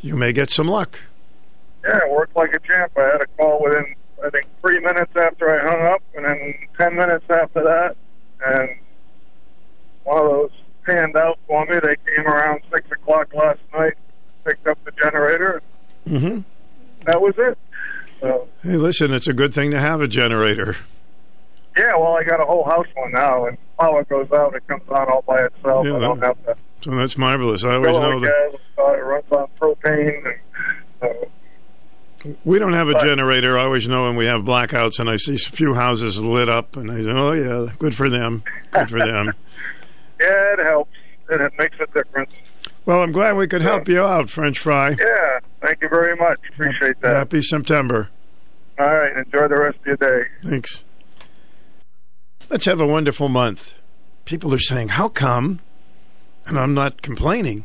[0.00, 1.00] you may get some luck.
[1.84, 2.92] Yeah, it worked like a champ.
[2.96, 6.54] I had a call within, I think, three minutes after I hung up, and then
[6.78, 7.96] ten minutes after that,
[8.46, 8.76] and
[10.04, 10.50] one of those
[10.84, 11.78] panned out for me.
[11.80, 13.94] They came around six o'clock last night,
[14.44, 15.62] picked up the generator.
[16.06, 16.40] Mm-hmm.
[17.06, 17.58] That was it.
[18.22, 20.76] So Hey, listen, it's a good thing to have a generator.
[21.76, 24.82] yeah, well, I got a whole house one now, and power goes out, it comes
[24.88, 25.84] on all by itself.
[25.86, 27.64] Yeah, I don't that- have to So that's marvelous.
[27.64, 28.58] I always know that.
[28.78, 30.38] Uh, it runs on propane, and
[31.00, 31.28] so
[32.44, 33.02] we don't have a Right.
[33.04, 33.58] generator.
[33.58, 36.76] I always know when we have blackouts and I see a few houses lit up,
[36.76, 39.32] and I say, "Oh yeah, good for them, good for them."
[40.20, 40.90] yeah, it helps.
[41.28, 42.32] It makes a difference.
[42.84, 44.90] Well, I'm glad we could help you out, French fry.
[44.90, 46.38] Yeah, thank you very much.
[46.52, 47.16] Appreciate that.
[47.16, 48.08] Happy September.
[48.78, 50.28] All right, enjoy the rest of your day.
[50.44, 50.84] Thanks.
[52.50, 53.78] Let's have a wonderful month.
[54.24, 55.60] People are saying, How come?
[56.46, 57.64] And I'm not complaining.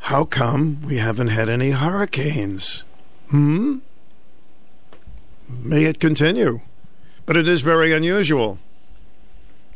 [0.00, 2.84] How come we haven't had any hurricanes?
[3.28, 3.78] Hmm?
[5.48, 6.60] May it continue.
[7.26, 8.58] But it is very unusual.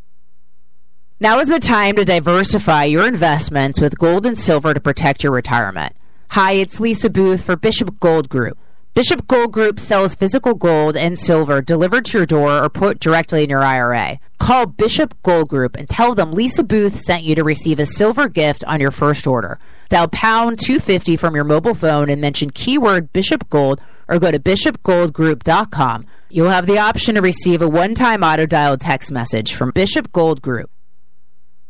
[1.20, 5.32] Now is the time to diversify your investments with gold and silver to protect your
[5.32, 5.96] retirement.
[6.32, 8.58] Hi, it's Lisa Booth for Bishop Gold Group.
[8.96, 13.44] Bishop Gold Group sells physical gold and silver delivered to your door or put directly
[13.44, 14.20] in your IRA.
[14.38, 18.30] Call Bishop Gold Group and tell them Lisa Booth sent you to receive a silver
[18.30, 19.58] gift on your first order.
[19.90, 24.38] Dial pound 250 from your mobile phone and mention keyword Bishop Gold or go to
[24.40, 26.06] bishopgoldgroup.com.
[26.30, 30.44] You'll have the option to receive a one-time auto dial text message from Bishop Gold
[30.44, 30.70] Group.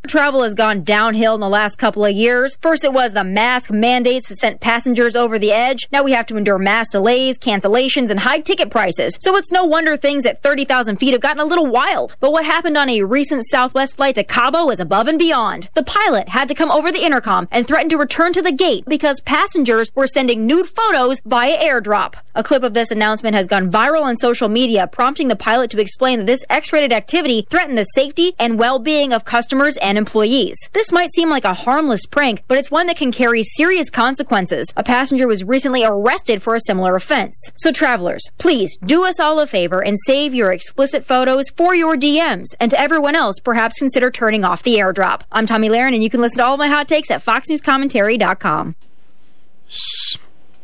[0.07, 2.57] Travel has gone downhill in the last couple of years.
[2.61, 5.87] First, it was the mask mandates that sent passengers over the edge.
[5.93, 9.17] Now we have to endure mass delays, cancellations, and high ticket prices.
[9.21, 12.17] So it's no wonder things at 30,000 feet have gotten a little wild.
[12.19, 15.69] But what happened on a recent Southwest flight to Cabo is above and beyond.
[15.73, 18.83] The pilot had to come over the intercom and threaten to return to the gate
[18.85, 22.15] because passengers were sending nude photos via airdrop.
[22.35, 25.79] A clip of this announcement has gone viral on social media, prompting the pilot to
[25.79, 30.57] explain that this X-rated activity threatened the safety and well-being of customers and employees.
[30.73, 34.73] This might seem like a harmless prank, but it's one that can carry serious consequences.
[34.75, 37.51] A passenger was recently arrested for a similar offense.
[37.57, 41.95] So travelers, please do us all a favor and save your explicit photos for your
[41.95, 42.47] DMs.
[42.59, 45.21] And to everyone else, perhaps consider turning off the airdrop.
[45.31, 48.75] I'm Tomi Lahren, and you can listen to all my hot takes at foxnewscommentary.com.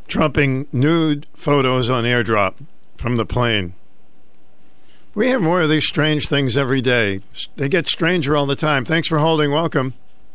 [0.07, 2.55] Trumping nude photos on airdrop
[2.97, 3.73] from the plane.
[5.15, 7.21] We have more of these strange things every day.
[7.55, 8.85] They get stranger all the time.
[8.85, 9.51] Thanks for holding.
[9.51, 9.93] Welcome.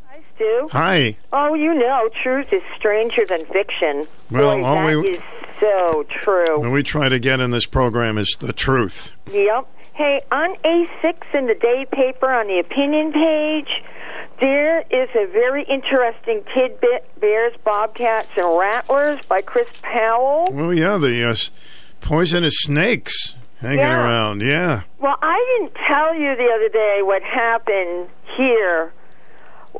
[0.08, 0.68] Hi, Stu.
[0.72, 1.16] Hi.
[1.32, 4.06] Oh, you know, truth is stranger than fiction.
[4.30, 5.20] Well, Boy, all that we- is
[5.60, 6.58] so true.
[6.60, 9.12] What we try to get in this program is the truth.
[9.30, 9.66] Yep.
[9.94, 13.68] Hey, on A6 in the day paper on the opinion page,
[14.40, 20.48] there is a very interesting tidbit Bears, Bobcats, and Rattlers by Chris Powell.
[20.52, 21.34] Oh, yeah, the uh,
[22.00, 24.04] poisonous snakes hanging Yeah.
[24.04, 24.42] around.
[24.42, 24.82] Yeah.
[24.98, 28.92] Well, I didn't tell you the other day what happened here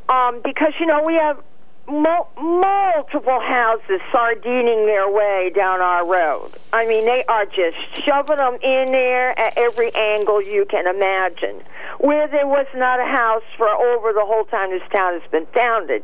[0.08, 1.38] um, because, you know, we have
[1.86, 6.50] mul- multiple houses sardining their way down our road.
[6.72, 11.62] I mean, they are just shoving them in there at every angle you can imagine.
[12.00, 15.46] Where there was not a house for over the whole time this town has been
[15.54, 16.02] founded.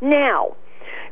[0.00, 0.54] Now,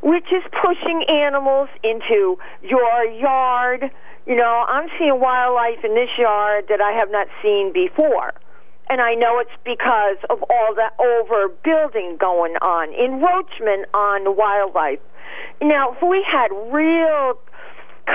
[0.02, 3.90] we're just pushing animals into your yard.
[4.26, 8.32] You know, I'm seeing wildlife in this yard that I have not seen before.
[8.88, 14.98] And I know it's because of all that overbuilding going on, encroachment on wildlife.
[15.62, 17.38] now, if we had real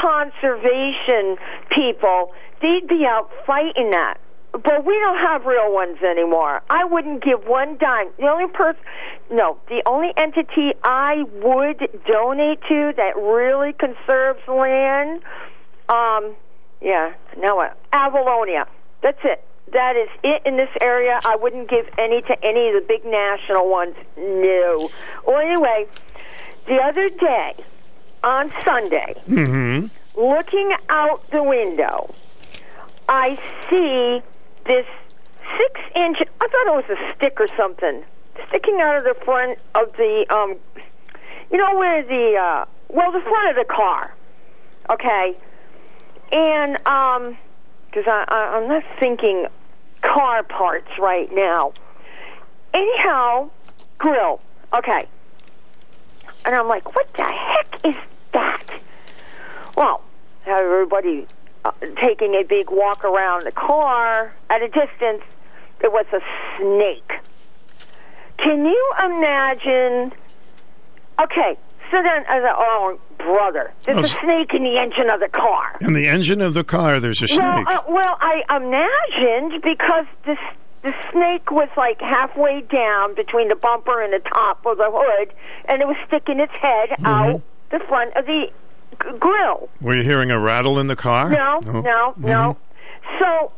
[0.01, 1.37] conservation
[1.75, 4.15] people, they'd be out fighting that.
[4.51, 6.61] But we don't have real ones anymore.
[6.69, 8.07] I wouldn't give one dime.
[8.17, 8.81] The only person,
[9.31, 15.21] no, the only entity I would donate to that really conserves land,
[15.89, 16.35] um,
[16.81, 17.77] yeah, now what?
[17.91, 18.65] Avalonia.
[19.01, 19.43] That's it.
[19.73, 21.19] That is it in this area.
[21.25, 23.95] I wouldn't give any to any of the big national ones.
[24.17, 24.89] No.
[25.25, 25.87] Well, anyway,
[26.67, 27.55] the other day
[28.23, 29.87] on Sunday, Mm-hmm.
[30.19, 32.13] looking out the window,
[33.09, 33.37] I
[33.69, 34.21] see
[34.65, 34.85] this
[35.57, 38.03] six inch, I thought it was a stick or something,
[38.47, 40.55] sticking out of the front of the, um,
[41.51, 44.13] you know, where the, uh, well, the front of the car.
[44.89, 45.37] Okay.
[46.31, 47.37] And, um,
[47.95, 49.47] because I, I, I'm not thinking
[50.01, 51.73] car parts right now.
[52.73, 53.49] Anyhow,
[53.97, 54.41] grill.
[54.77, 55.07] Okay.
[56.45, 57.95] And I'm like, what the heck is
[58.33, 58.63] that?
[59.77, 60.03] Well,
[60.45, 61.27] everybody
[61.63, 61.71] uh,
[62.01, 65.23] taking a big walk around the car at a distance.
[65.81, 66.21] It was a
[66.57, 67.11] snake.
[68.37, 70.11] Can you imagine?
[71.21, 71.57] Okay,
[71.91, 75.77] so then thought, oh, brother, there's Oh, a snake in the engine of the car.
[75.81, 77.39] In the engine of the car, there's a snake.
[77.39, 80.37] Well, uh, well, I imagined because this
[80.83, 85.33] the snake was like halfway down between the bumper and the top of the hood,
[85.67, 87.05] and it was sticking its head Mm-hmm.
[87.07, 88.47] out the front of the
[88.91, 89.69] g- grill.
[89.81, 91.29] Were you hearing a rattle in the car?
[91.29, 92.57] No, no, no.
[93.19, 93.51] So,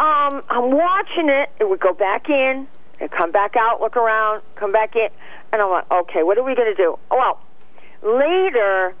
[0.00, 1.50] um, I'm watching it.
[1.60, 2.66] It would go back in,
[3.00, 5.08] and come back out, look around, come back in,
[5.52, 6.98] and I'm like, okay, what are we going to do?
[7.10, 8.94] Oh, well, later,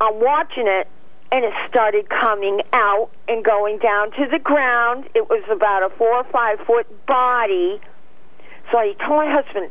[0.00, 0.88] I'm watching it,
[1.30, 5.08] and it started coming out and going down to the ground.
[5.14, 7.80] It was about a four or five foot body.
[8.72, 9.70] So I told my husband,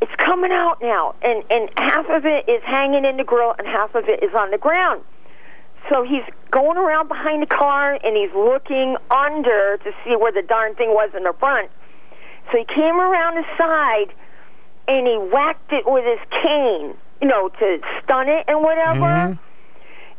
[0.00, 3.66] it's coming out now, and and half of it is hanging in the grill, and
[3.66, 5.02] half of it is on the ground.
[5.90, 10.42] So he's going around behind the car, and he's looking under to see where the
[10.42, 11.70] darn thing was in the front.
[12.50, 14.12] So he came around the side,
[14.88, 19.00] and he whacked it with his cane, you know, to stun it and whatever.
[19.00, 19.38] Mm-hmm.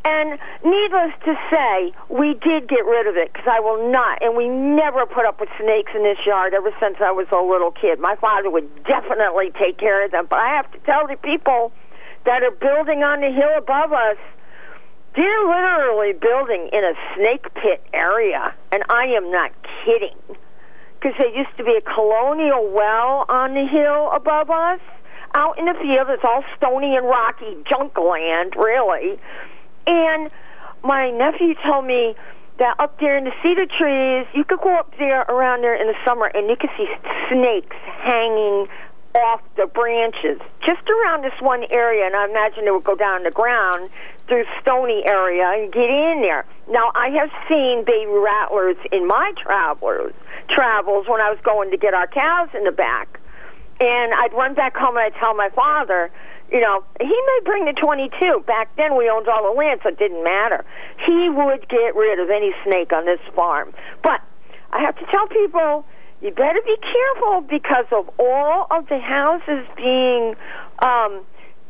[0.06, 4.36] And needless to say, we did get rid of it because I will not, and
[4.36, 7.70] we never put up with snakes in this yard ever since I was a little
[7.70, 7.98] kid.
[7.98, 11.72] My father would definitely take care of them, but I have to tell the people
[12.26, 14.18] that are building on the hill above us,
[15.16, 19.52] they're literally building in a snake pit area, and I am not
[19.86, 20.16] kidding.
[21.04, 24.80] Because there used to be a colonial well on the hill above us,
[25.36, 26.08] out in the field.
[26.08, 29.20] It's all stony and rocky junk land, really.
[29.86, 30.30] And
[30.82, 32.16] my nephew told me
[32.58, 35.88] that up there in the cedar trees, you could go up there around there in
[35.88, 36.88] the summer and you could see
[37.28, 38.66] snakes hanging
[39.14, 42.06] off the branches just around this one area.
[42.06, 43.90] And I imagine they would go down the ground
[44.26, 46.44] through stony area and get in there.
[46.68, 50.14] Now, I have seen baby rattlers in my travelers
[50.48, 53.20] travels when I was going to get our cows in the back.
[53.80, 56.10] And I'd run back home and I'd tell my father,
[56.50, 58.44] you know, he may bring the 22.
[58.46, 60.64] Back then we owned all the land, so it didn't matter.
[61.06, 63.72] He would get rid of any snake on this farm.
[64.02, 64.22] But
[64.72, 65.84] I have to tell people,
[66.24, 70.34] you better be careful because of all of the houses being,
[70.80, 71.20] um,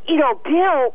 [0.06, 0.94] you know, built.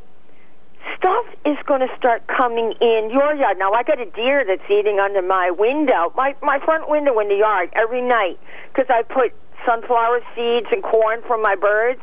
[0.97, 3.59] Stuff is going to start coming in your yard.
[3.59, 7.27] Now I got a deer that's eating under my window, my my front window in
[7.27, 8.39] the yard every night
[8.73, 9.33] because I put
[9.67, 12.01] sunflower seeds and corn from my birds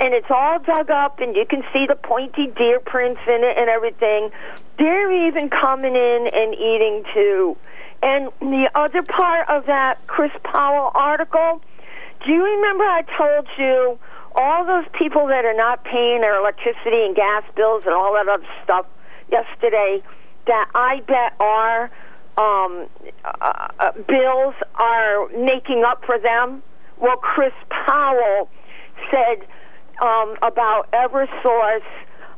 [0.00, 3.56] and it's all dug up and you can see the pointy deer prints in it
[3.56, 4.30] and everything.
[4.78, 7.56] They're even coming in and eating too.
[8.02, 11.60] And the other part of that Chris Powell article,
[12.24, 13.98] do you remember I told you
[14.34, 18.28] all those people that are not paying their electricity and gas bills and all that
[18.28, 18.86] other stuff
[19.30, 20.02] yesterday
[20.46, 21.90] that I bet our
[22.38, 22.88] um,
[23.24, 26.62] uh, uh, bills are making up for them?
[26.98, 28.48] Well, Chris Powell
[29.10, 29.46] said
[30.02, 31.88] um, about EverSource,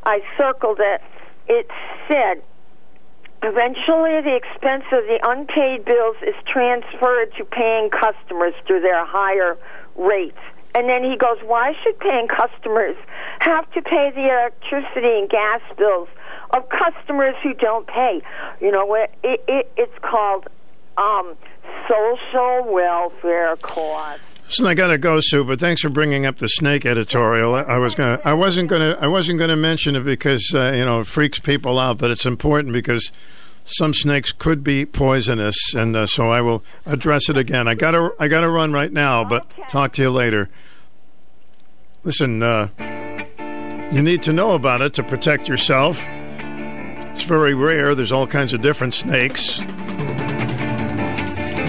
[0.04, 1.00] I circled it.
[1.48, 1.68] It
[2.08, 2.42] said,
[3.42, 9.58] eventually the expense of the unpaid bills is transferred to paying customers through their higher
[9.96, 10.38] rates.
[10.74, 12.96] And then he goes, why should paying customers
[13.40, 16.08] have to pay the electricity and gas bills
[16.54, 18.22] of customers who don't pay?
[18.60, 19.10] You know what?
[19.22, 20.48] It, it, it's called
[20.96, 21.36] um,
[21.88, 24.31] social welfare costs.
[24.52, 25.44] Listen, I got to go, Sue.
[25.44, 27.54] But thanks for bringing up the snake editorial.
[27.54, 30.84] I, I was gonna, I wasn't gonna, I wasn't gonna mention it because uh, you
[30.84, 33.10] know it freaks people out, but it's important because
[33.64, 37.66] some snakes could be poisonous, and uh, so I will address it again.
[37.66, 40.50] I gotta, I gotta run right now, but talk to you later.
[42.04, 42.68] Listen, uh,
[43.90, 46.04] You need to know about it to protect yourself.
[46.06, 47.94] It's very rare.
[47.94, 49.60] There's all kinds of different snakes.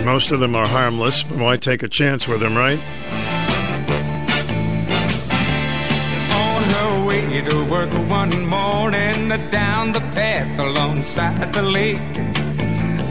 [0.04, 2.78] Most of them are harmless, but why take a chance with them, right?
[6.34, 12.00] On her way to work one morning, down the path alongside the lake,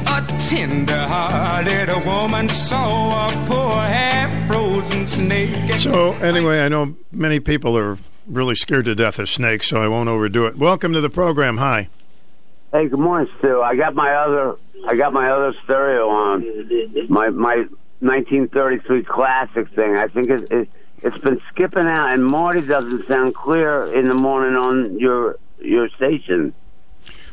[0.07, 5.72] a tender-hearted woman saw a poor half-frozen snake.
[5.74, 9.88] So, anyway, I know many people are really scared to death of snakes, so I
[9.88, 10.57] won't overdo it.
[10.57, 11.57] Welcome to the program.
[11.57, 11.88] Hi.
[12.73, 13.61] Hey, good morning, Stu.
[13.61, 14.57] I got my other
[14.89, 16.41] I got my other stereo on.
[17.11, 17.67] My my
[18.01, 19.97] 1933 classic thing.
[19.99, 20.69] I think it, it
[21.03, 25.91] it's been skipping out, and Marty doesn't sound clear in the morning on your your
[25.91, 26.55] station.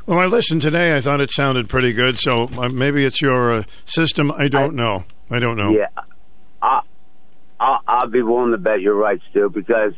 [0.05, 0.97] Well, I listened today.
[0.97, 2.17] I thought it sounded pretty good.
[2.17, 4.31] So uh, maybe it's your uh, system.
[4.31, 5.05] I don't know.
[5.31, 5.71] I don't know.
[5.71, 5.87] Yeah,
[6.61, 6.81] I,
[7.61, 9.93] I'll, I'll be willing to bet you're right, Stu, because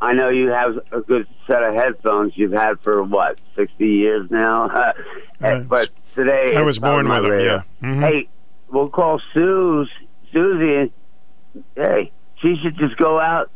[0.00, 4.30] I know you have a good set of headphones you've had for what sixty years
[4.30, 4.70] now.
[5.40, 7.52] Uh, but today, I was born with with 'em, radio.
[7.54, 7.62] yeah.
[7.88, 8.00] Mhm.
[8.00, 8.28] Hey,
[8.72, 9.88] we'll call Suze,
[10.32, 10.92] Susie.
[11.76, 12.10] Hey,
[12.42, 13.48] she should just go out.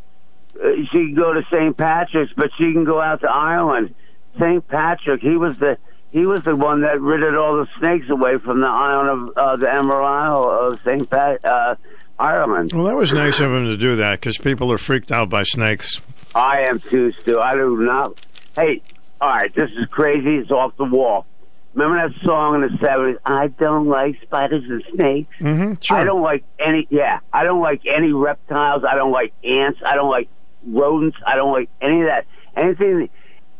[0.62, 1.76] Uh, she can go to St.
[1.76, 3.96] Patrick's, but she can go out to Ireland.
[4.38, 4.66] St.
[4.68, 5.76] Patrick, he was the
[6.12, 9.56] he was the one that ridded all the snakes away from the island of uh,
[9.56, 11.10] the Emerald Isle of St.
[11.10, 11.74] Pat, uh,
[12.18, 12.70] Ireland.
[12.72, 15.42] Well, that was nice of him to do that because people are freaked out by
[15.42, 16.00] snakes.
[16.34, 17.38] I am too, Stu.
[17.40, 18.24] I do not.
[18.56, 18.82] Hey,
[19.20, 20.36] all right, this is crazy.
[20.36, 21.26] It's off the wall.
[21.74, 23.18] Remember that song in the seventies?
[23.24, 25.34] I don't like spiders and snakes.
[25.40, 25.96] Mm-hmm, sure.
[25.96, 26.86] I don't like any.
[26.90, 28.82] Yeah, I don't like any reptiles.
[28.90, 29.80] I don't like ants.
[29.84, 30.28] I don't like
[30.66, 31.16] rodents.
[31.26, 32.26] I don't like any of that.
[32.56, 33.08] Anything.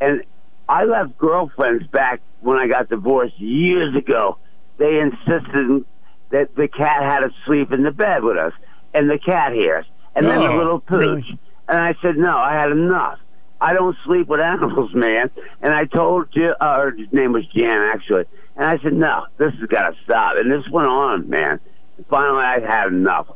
[0.01, 0.25] And
[0.69, 4.37] I left girlfriends back when I got divorced years ago.
[4.79, 5.85] They insisted
[6.31, 8.53] that the cat had to sleep in the bed with us,
[8.93, 10.99] and the cat hairs, and then the Oh, little pooch.
[10.99, 11.39] really?
[11.73, 13.19] And I said, no, I had enough.
[13.59, 15.31] I don't sleep with animals, man.
[15.63, 18.25] And I told you, uh, her name was Jan, actually.
[18.57, 20.35] And I said, no, this has got to stop.
[20.37, 21.61] And this went on, man.
[21.97, 23.29] And finally, I had enough.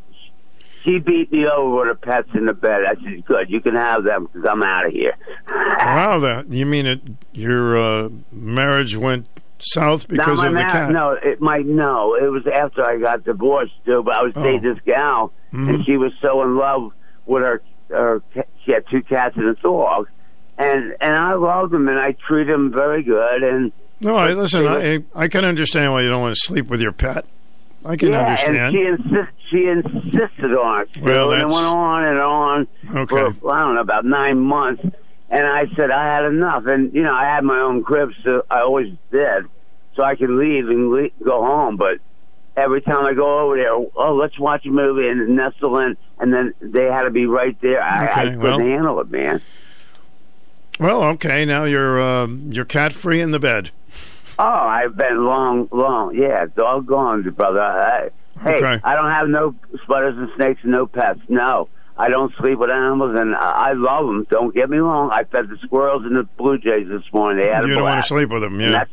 [0.84, 2.82] She beat me over with her pets in the bed.
[2.86, 5.14] I said, good, you can have them because I'm out of here.
[5.48, 7.00] wow, that you mean it?
[7.32, 9.26] Your uh, marriage went
[9.58, 10.90] south because of the cat.
[10.92, 12.14] No, it might no.
[12.14, 14.02] It was after I got divorced, too.
[14.04, 14.42] But I was Oh.
[14.44, 15.74] dating this gal, Mhm.
[15.74, 16.92] and she was so in love
[17.24, 17.62] with her.
[17.88, 20.08] Ca- she had two cats and a dog,
[20.58, 23.42] and and I love them, and I treat them very good.
[23.42, 24.66] And No, I listen.
[24.66, 27.24] I I can understand why you don't want to sleep with your pet.
[27.84, 28.56] I can yeah, understand.
[28.56, 30.88] and she insist she insisted on it.
[31.00, 33.32] Well, and it went on and on Okay.
[33.38, 34.82] for I don't know about nine months.
[35.28, 38.42] And I said I had enough, and you know I had my own crib, so
[38.50, 39.44] I always did,
[39.96, 41.76] so I could leave and le go home.
[41.76, 41.98] But
[42.56, 46.32] every time I go over there, oh, let's watch a movie and nestle in, and
[46.32, 47.82] then they had to be right there.
[47.82, 49.40] I, I couldn't well- handle it, man.
[50.78, 51.44] well, okay.
[51.44, 53.70] Now you're uh, you're cat free in the bed.
[54.38, 56.14] Oh, I've been long, long.
[56.14, 57.62] Yeah, doggone, brother.
[57.62, 58.10] I,
[58.42, 58.80] hey, Okay.
[58.84, 61.20] I don't have no spiders and snakes and no pets.
[61.28, 64.26] No, I don't sleep with animals, and I, I love them.
[64.30, 65.08] Don't get me wrong.
[65.10, 67.42] I fed the squirrels and the blue jays this morning.
[67.42, 68.84] They had a You don't want to sleep with them, yeah.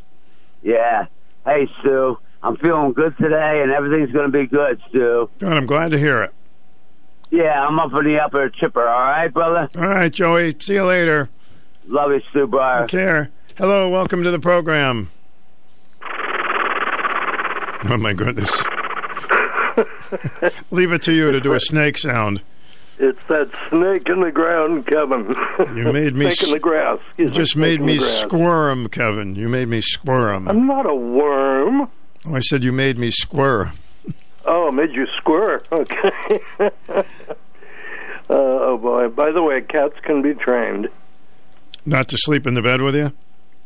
[0.62, 1.08] yeah.
[1.45, 5.29] Hey, Stu, I'm feeling good today, and everything's going to be good, Stu.
[5.39, 5.53] Good.
[5.53, 6.34] I'm glad to hear it.
[7.32, 8.86] Yeah, I'm up in the upper chipper.
[8.88, 9.69] All right, brother.
[9.75, 10.56] All right, Joey.
[10.60, 11.29] See you later.
[11.88, 12.82] Love you, Stu Bryer.
[12.82, 13.29] Take care.
[13.58, 15.10] Hello, welcome to the program.
[17.86, 18.51] Oh my goodness.
[20.71, 22.41] Leave it to you to do a snake sound.
[22.99, 25.36] It's that snake in the ground, Kevin.
[25.75, 26.99] You made me snake in the grass.
[27.17, 29.36] You just made me squirm, Kevin.
[29.36, 30.47] You made me squirm.
[30.47, 31.89] I'm not a worm.
[32.25, 33.71] Oh, I said you made me squirm.
[34.45, 35.62] Oh, made you squirm.
[35.71, 36.12] Okay.
[36.59, 37.03] uh,
[38.29, 39.07] oh boy.
[39.09, 40.89] By the way, cats can be trained.
[41.86, 43.12] Not to sleep in the bed with you?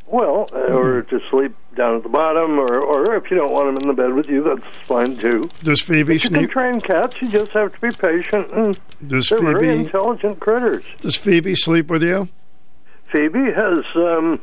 [0.08, 1.10] Well, uh, or Hmm.
[1.10, 4.02] to sleep down at the bottom, or or if you don't want them in the
[4.02, 5.50] bed with you, that's fine too.
[5.64, 7.22] Does Phoebe But you can train cats.
[7.22, 8.52] You just have to be patient.
[8.54, 10.84] And Does they're very Phoebe intelligent critters.
[11.02, 12.30] Does Phoebe sleep with you?
[13.12, 14.40] Phoebe has um,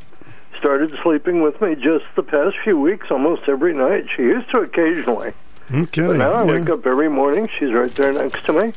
[0.59, 4.07] started sleeping with me just the past few weeks, almost every night.
[4.17, 5.33] She used to occasionally.
[5.71, 6.51] I'm But now I yeah.
[6.61, 7.49] wake up every morning.
[7.59, 8.73] She's right there next to me,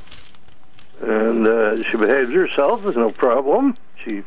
[1.02, 2.84] and uh, she behaves herself.
[2.84, 3.76] There's no problem.
[4.04, 4.24] She,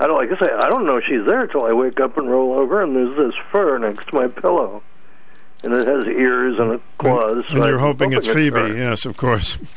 [0.00, 2.30] I don't like I say, I don't know she's there till I wake up and
[2.30, 4.82] roll over, and there's this fur next to my pillow,
[5.62, 7.44] and it has ears and it claws.
[7.48, 8.78] so And you're I'm hoping it's Phoebe.
[8.78, 9.58] Yes, of course.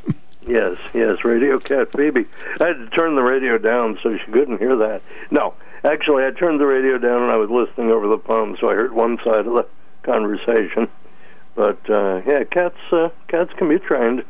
[0.48, 2.26] Yes, yes, Radio Cat Phoebe.
[2.60, 5.04] I had to turn the radio down so she couldn't hear that.
[5.30, 5.54] No,
[5.84, 8.74] actually, I turned the radio down and I was listening over the phone, so I
[8.74, 9.68] heard one side of the
[10.04, 10.88] conversation.
[11.56, 14.24] But uh, yeah, cats uh, cats can be trained.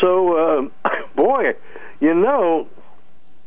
[0.00, 1.54] So, uh, boy,
[2.00, 2.68] you know,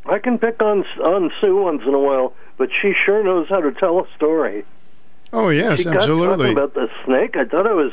[0.05, 3.59] I can pick on on Sue once in a while, but she sure knows how
[3.59, 4.65] to tell a story.
[5.31, 6.51] Oh yes, she absolutely.
[6.51, 7.35] about the snake.
[7.35, 7.91] I thought I was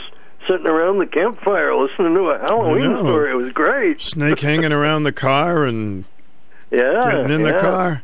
[0.49, 3.32] sitting around the campfire listening to a Halloween story.
[3.32, 4.01] It was great.
[4.01, 6.05] Snake hanging around the car and
[6.70, 8.03] Yeah, getting in the car.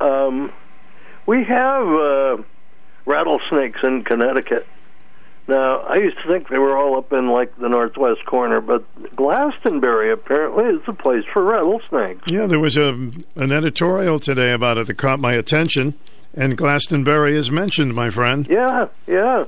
[0.00, 0.52] Um,
[1.26, 2.36] we have uh,
[3.04, 4.66] rattlesnakes in Connecticut.
[5.48, 8.84] Now, I used to think they were all up in like the northwest corner, but
[9.16, 12.30] Glastonbury apparently is the place for rattlesnakes.
[12.30, 12.90] Yeah, there was a
[13.34, 15.94] an editorial today about it that caught my attention,
[16.34, 18.46] and Glastonbury is mentioned, my friend.
[18.48, 19.44] Yeah, yeah.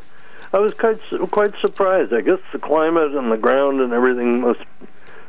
[0.53, 0.99] I was quite
[1.31, 2.13] quite surprised.
[2.13, 4.61] I guess the climate and the ground and everything must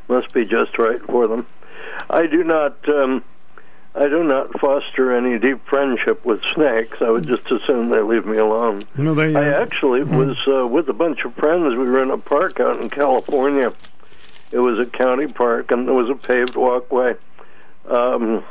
[0.08, 1.46] must be just right for them.
[2.10, 3.24] I do not um,
[3.96, 6.98] I do not foster any deep friendship with snakes.
[7.02, 8.82] I would just assume they leave me alone.
[8.98, 9.36] No, they.
[9.36, 11.76] I Uh, actually was uh, with a bunch of friends.
[11.76, 13.72] We were in a park out in California.
[14.52, 17.16] It was a county park, and there was a paved walkway.
[17.88, 18.44] Um,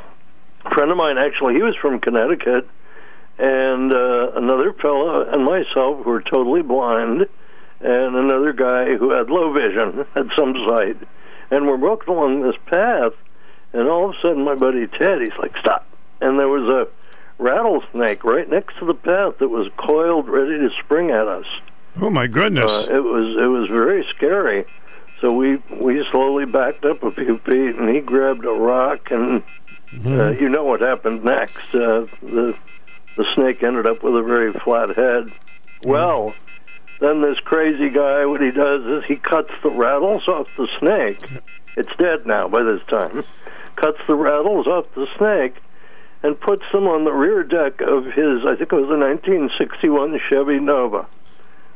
[0.65, 2.67] a friend of mine, actually, he was from Connecticut,
[3.37, 7.27] and uh, another fellow and myself who were totally blind,
[7.81, 10.97] and another guy who had low vision, had some sight,
[11.51, 13.11] and we're walking along this path,
[13.73, 15.85] and all of a sudden, my buddy Ted, he's like, "Stop!"
[16.21, 16.87] And there was a
[17.41, 21.45] rattlesnake right next to the path that was coiled, ready to spring at us.
[21.99, 22.71] oh my goodness!
[22.71, 24.65] Uh, it was it was very scary.
[25.21, 29.43] So we we slowly backed up a few feet, and he grabbed a rock, and
[30.05, 31.73] uh, you know what happened next?
[31.73, 32.55] Uh, the
[33.15, 35.31] the snake ended up with a very flat head.
[35.85, 36.33] Well,
[37.03, 41.41] then this crazy guy, what he does is he cuts the rattles off the snake.
[41.75, 43.23] It's dead now by this time.
[43.75, 45.55] Cuts the rattles off the snake
[46.21, 50.19] and puts them on the rear deck of his, I think it was a 1961
[50.29, 51.05] Chevy Nova,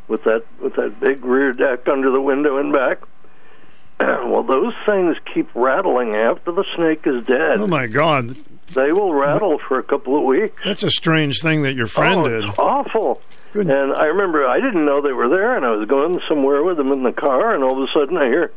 [0.07, 3.01] with that with that big rear deck under the window and back.
[3.99, 7.59] well, those things keep rattling after the snake is dead.
[7.59, 8.37] oh my God,
[8.73, 10.55] They will rattle for a couple of weeks.
[10.63, 12.43] that's a strange thing that your friend oh, did.
[12.45, 13.21] It's awful.
[13.53, 16.77] And I remember I didn't know they were there, and I was going somewhere with
[16.77, 18.51] them in the car, and all of a sudden I hear.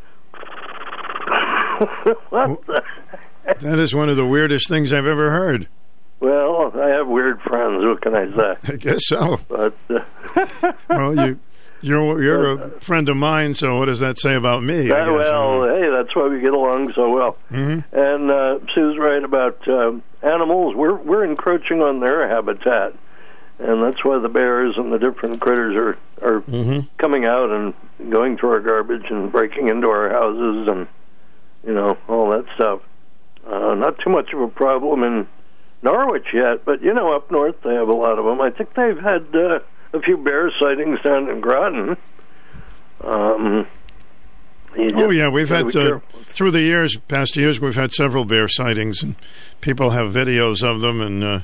[2.30, 2.82] what the?
[3.60, 5.68] That is one of the weirdest things I've ever heard.
[6.20, 7.82] Well, I have weird friends.
[7.84, 8.56] What can I say?
[8.74, 9.40] I guess so.
[9.48, 11.38] But uh, Well, you.
[11.82, 14.90] You're you're a friend of mine, so what does that say about me?
[14.90, 15.30] I that- guess?
[15.32, 17.38] well, hey, that's why we get along so well.
[17.50, 17.82] Mhm.
[17.92, 20.74] And uh, Sue's right about um animals.
[20.76, 22.92] We're we're encroaching on their habitat,
[23.60, 25.96] and that's why the bears and the different critters are
[26.26, 26.88] are Mhm.
[26.98, 27.74] coming out and
[28.10, 30.86] going through our garbage and breaking into our houses and
[31.66, 32.80] you know all that stuff.
[33.46, 35.26] Uh, not too much of a problem in
[35.82, 38.40] Norwich yet, but you know up north they have a lot of them.
[38.40, 39.60] I think they've had uh,
[39.92, 41.96] a few bear sightings down in Groton.
[43.02, 43.66] Um,
[44.94, 45.98] Oh yeah, we've had uh,
[46.32, 49.16] through the years, past years, we've had several bear sightings, and
[49.60, 51.00] people have videos of them.
[51.00, 51.40] And uh,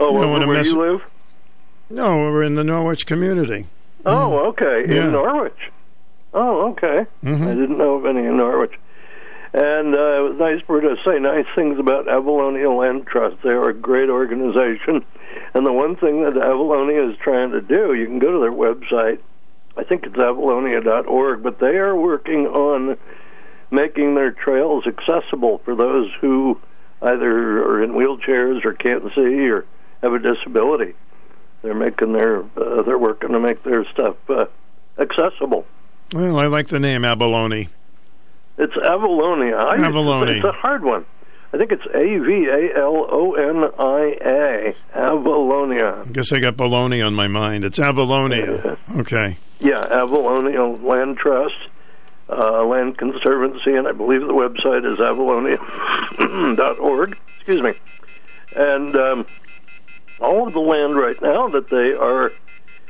[0.00, 1.00] Oh, you don't where, where you live?
[1.90, 3.66] no, we're in the Norwich community.
[4.06, 4.84] Oh, okay.
[4.86, 5.06] Yeah.
[5.06, 5.70] In Norwich.
[6.32, 7.06] Oh, okay.
[7.22, 7.42] Mhm.
[7.42, 8.74] I didn't know of any in Norwich.
[9.52, 13.36] And uh, it was nice for her to say nice things about Avalonia Land Trust.
[13.44, 15.04] They are a great organization.
[15.54, 18.50] And the one thing that Avalonia is trying to do, you can go to their
[18.52, 19.20] website.
[19.76, 22.96] I think it's avalonia.org, but they are working on
[23.70, 26.60] making their trails accessible for those who
[27.02, 29.64] either are in wheelchairs or can't see or
[30.04, 30.94] have a disability.
[31.62, 34.44] They're making their uh, they're working to make their stuff uh,
[34.98, 35.64] accessible.
[36.12, 37.70] Well, I like the name Abalone.
[38.58, 39.58] It's Avalonia.
[39.58, 40.36] I Avalone.
[40.36, 41.06] It's a hard one.
[41.52, 44.76] I think it's A V A L O N I A.
[44.94, 46.06] Avalonia.
[46.06, 47.64] I guess I got baloney on my mind.
[47.64, 48.76] It's Avalonia.
[48.96, 49.38] Okay.
[49.60, 51.54] Yeah, Avalonia Land Trust,
[52.28, 54.98] uh, Land Conservancy, and I believe the website is
[56.18, 57.16] avalonia.org.
[57.38, 57.72] Excuse me.
[58.54, 59.26] And um,
[60.20, 62.32] all of the land right now that they are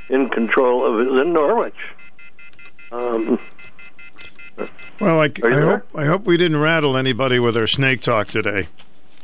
[0.09, 1.75] in control of is in Norwich.
[2.91, 3.39] Um,
[5.01, 8.67] Well, I, I hope I hope we didn't rattle anybody with our snake talk today.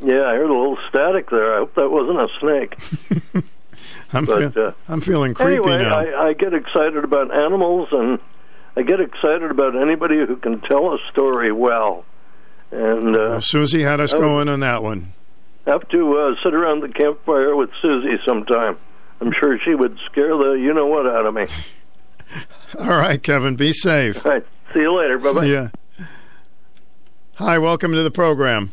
[0.01, 1.55] yeah, I heard a little static there.
[1.55, 3.43] I hope that wasn't a snake.
[4.13, 5.97] I'm But, feel- uh, I'm feeling creepy anyway, now.
[5.97, 8.19] I, I get excited about animals, and
[8.75, 12.03] I get excited about anybody who can tell a story well.
[12.71, 15.13] And uh, Well, Susie had us I going on that one.
[15.65, 18.77] Have to uh, sit around the campfire with Susie sometime.
[19.19, 21.45] I'm sure she would scare the you know what out of me.
[22.79, 24.25] All right, Kevin, be safe.
[24.25, 25.19] All right, see you later.
[25.19, 25.45] Bye bye.
[25.45, 25.69] Yeah.
[27.35, 28.71] Hi, welcome to the program.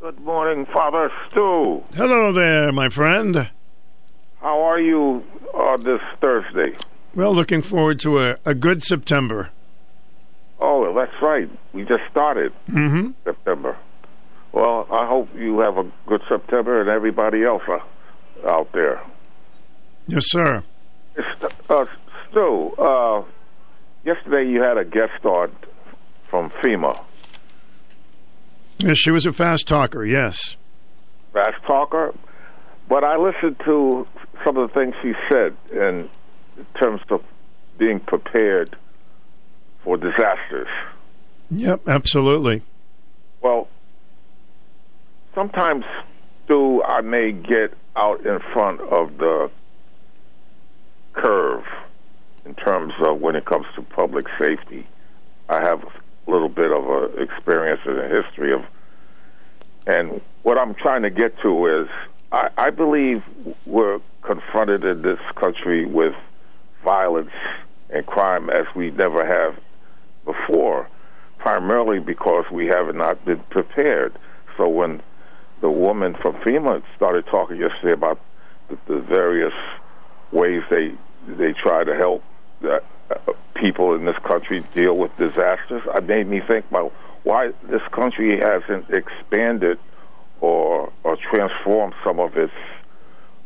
[0.00, 1.82] Good morning, Father Stu.
[1.94, 3.48] Hello there, my friend.
[4.40, 5.24] How are you
[5.54, 6.76] uh, this Thursday?
[7.14, 9.50] Well, looking forward to a, a good September.
[10.60, 11.48] Oh, that's right.
[11.72, 13.12] We just started Mm-hmm.
[13.24, 13.76] September.
[14.54, 17.80] Well, I hope you have a good September and everybody else uh,
[18.48, 19.02] out there.
[20.06, 20.62] Yes, sir.
[21.68, 21.86] Uh,
[22.30, 23.24] Stu, uh,
[24.04, 25.50] yesterday you had a guest star
[26.28, 27.02] from FEMA.
[28.78, 30.04] Yes, she was a fast talker.
[30.04, 30.54] Yes.
[31.32, 32.14] fast talker,
[32.88, 34.06] but I listened to
[34.44, 36.08] some of the things she said in
[36.80, 37.24] terms of
[37.76, 38.76] being prepared
[39.82, 40.68] for disasters.
[41.50, 42.62] Yep, absolutely.
[43.42, 43.66] Well,
[45.34, 45.84] sometimes,
[46.44, 49.50] Stu, I may get out in front of the
[51.12, 51.64] curve
[52.44, 54.86] in terms of when it comes to public safety.
[55.48, 58.62] I have a little bit of a experience and a history of,
[59.86, 61.88] and what I'm trying to get to is,
[62.32, 63.22] I, I believe
[63.66, 66.14] we're confronted in this country with
[66.82, 67.30] violence
[67.90, 69.58] and crime as we never have
[70.24, 70.88] before,
[71.38, 74.14] primarily because we have not been prepared.
[74.56, 75.02] So when
[75.64, 78.20] the woman from FEMA started talking yesterday about
[78.68, 79.54] the, the various
[80.30, 80.92] ways they
[81.26, 82.22] they try to help
[82.62, 86.92] uh, uh, people in this country deal with disasters, it made me think about
[87.22, 89.78] why this country hasn't expanded
[90.42, 92.52] or or transformed some of its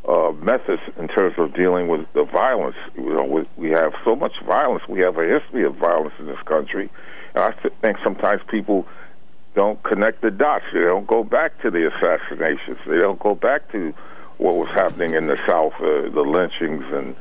[0.08, 2.76] uh, methods in terms of dealing with the violence.
[2.96, 4.82] You know, we, we have so much violence.
[4.88, 6.90] We have a history of violence in this country,
[7.36, 8.88] and I th- think sometimes people
[9.54, 10.64] don't connect the dots.
[10.72, 12.78] They don't go back to the assassinations.
[12.86, 13.92] They don't go back to
[14.38, 17.16] what was happening in the South, uh, the lynchings and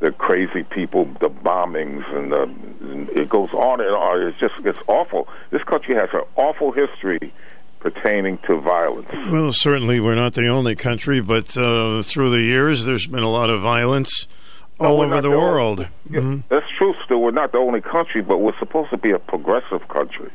[0.00, 4.22] the crazy people, the bombings, and, the, and it goes on and on.
[4.28, 5.28] It's just it's awful.
[5.50, 7.32] This country has an awful history
[7.80, 9.08] pertaining to violence.
[9.30, 13.30] Well, certainly we're not the only country, but uh, through the years, there's been a
[13.30, 14.26] lot of violence
[14.80, 15.88] all we're over the the only- world.
[16.08, 16.42] Yeah, Mhm.
[16.48, 17.18] That's true, Stu.
[17.18, 20.30] We're not the only country, but we're supposed to be a progressive country.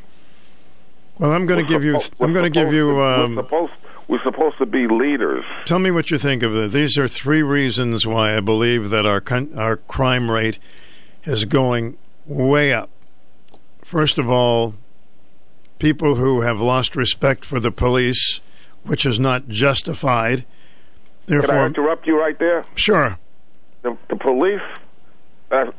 [1.19, 1.99] Well, I'm going to give you.
[2.19, 2.89] I'm going to give you.
[2.89, 3.73] to- we're Um, supposed
[4.07, 5.45] we're supposed to be leaders.
[5.65, 6.71] Tell me what you think of it.
[6.71, 10.59] These are three reasons why I believe that our con- our crime rate
[11.23, 12.89] is going way up.
[13.83, 14.75] First of all,
[15.79, 18.41] people who have lost respect for the police,
[18.83, 20.45] which is not justified.
[21.27, 22.65] Therefore, Can I interrupt you right there?
[22.75, 23.17] sure.
[23.83, 24.61] The, the police,
[25.51, 25.71] uh,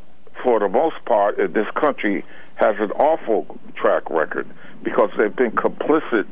[0.43, 2.25] for the most part, in this country,
[2.55, 4.47] has an awful track record
[4.85, 6.27] because they've been complicit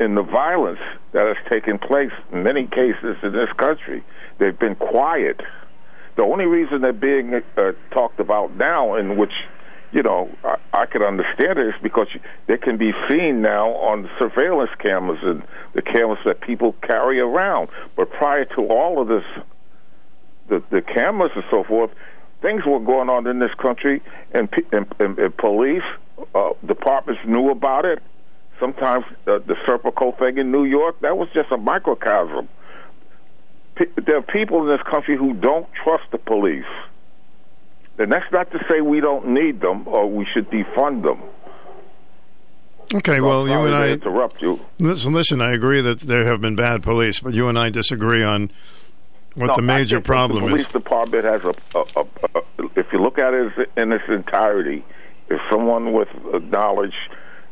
[0.00, 0.80] in the violence
[1.12, 4.02] that has taken place in many cases in this country.
[4.38, 5.40] They've been quiet.
[6.16, 9.32] The only reason they're being uh, talked about now, in which
[9.92, 12.08] you know I, I can understand it, is because
[12.48, 15.42] they can be seen now on surveillance cameras and
[15.74, 17.68] the cameras that people carry around.
[17.96, 19.24] But prior to all of this
[20.48, 21.90] the, the cameras and so forth,
[22.42, 25.84] things were going on in this country, and, and, and, and police
[26.34, 28.02] uh, departments knew about it.
[28.60, 32.48] Sometimes uh, the Serpico thing in New York, that was just a microcosm.
[33.74, 36.64] Pe- there are people in this country who don't trust the police.
[37.98, 41.20] And that's not to say we don't need them or we should defund them.
[42.94, 44.60] Okay, well, you and I interrupt you.
[44.78, 45.12] listen.
[45.14, 48.50] Listen, I agree that there have been bad police, but you and I disagree on
[49.34, 50.72] what No, the major problem the police is.
[50.72, 52.68] department has a, a, a, a.
[52.76, 54.84] If you look at it in its entirety,
[55.32, 56.08] if someone with
[56.50, 56.94] knowledge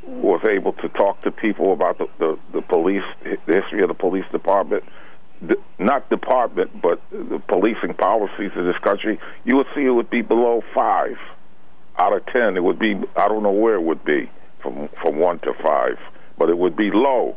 [0.07, 3.95] was able to talk to people about the, the, the police, the history of the
[3.95, 4.85] police department,
[5.43, 10.11] the, not department, but the policing policies of this country, you would see it would
[10.11, 11.17] be below five
[11.99, 12.57] out of ten.
[12.57, 14.31] It would be I don't know where it would be
[14.63, 15.99] from from one to five,
[16.39, 17.37] but it would be low.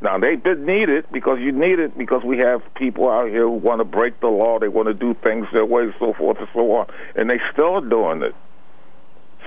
[0.00, 3.44] Now they did need it because you need it because we have people out here
[3.44, 6.38] who want to break the law, they want to do things their way, so forth
[6.38, 8.34] and so on, and they still are doing it.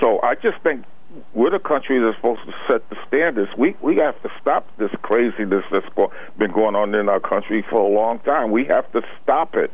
[0.01, 0.85] So I just think
[1.33, 3.51] we're the country that's supposed to set the standards.
[3.57, 7.65] We we have to stop this craziness that's go, been going on in our country
[7.69, 8.51] for a long time.
[8.51, 9.71] We have to stop it.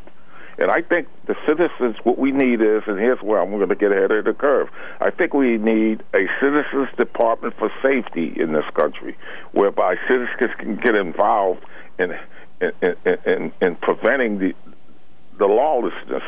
[0.59, 3.75] And I think the citizens, what we need is, and here's where I'm going to
[3.75, 4.69] get ahead of the curve.
[5.01, 9.17] I think we need a citizens department for safety in this country,
[9.51, 11.65] whereby citizens can get involved
[11.97, 12.11] in
[12.61, 14.53] in in, in, in preventing the
[15.39, 16.23] the lawlessness.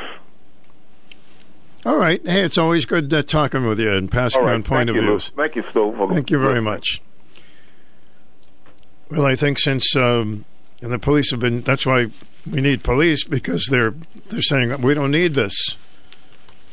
[1.86, 2.20] All right.
[2.26, 4.96] Hey, it's always good uh, talking with you and passing right, on point thank of
[4.96, 5.32] you, views.
[5.36, 6.08] Thank you, Stu.
[6.10, 7.00] Thank you very much.
[9.12, 10.46] Well, I think since um,
[10.82, 12.08] and the police have been, that's why
[12.50, 13.94] we need police because they're
[14.30, 15.56] they're saying we don't need this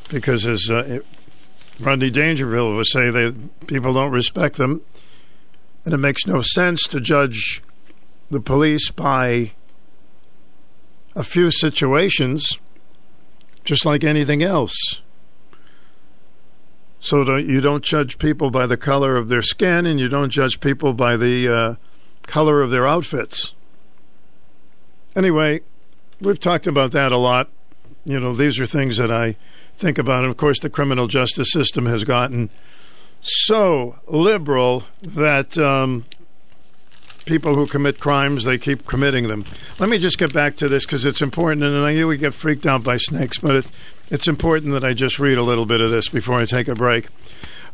[0.09, 1.01] because as uh,
[1.79, 3.33] Rodney Dangerfield would say, they
[3.67, 4.81] people don't respect them,
[5.85, 7.63] and it makes no sense to judge
[8.31, 9.53] the police by
[11.15, 12.59] a few situations,
[13.65, 15.02] just like anything else.
[17.03, 20.31] So don't, you don't judge people by the color of their skin, and you don't
[20.31, 21.75] judge people by the uh,
[22.29, 23.55] color of their outfits.
[25.17, 25.63] Anyway,
[26.21, 27.49] we've talked about that a lot.
[28.05, 29.37] You know, these are things that I
[29.77, 30.23] think about.
[30.23, 32.51] And of course, the criminal justice system has gotten
[33.21, 36.05] so liberal that um,
[37.25, 39.45] people who commit crimes they keep committing them.
[39.79, 42.35] Let me just get back to this because it's important, and I know we get
[42.35, 43.73] freaked out by snakes, but it,
[44.11, 46.75] it's important that I just read a little bit of this before I take a
[46.75, 47.09] break.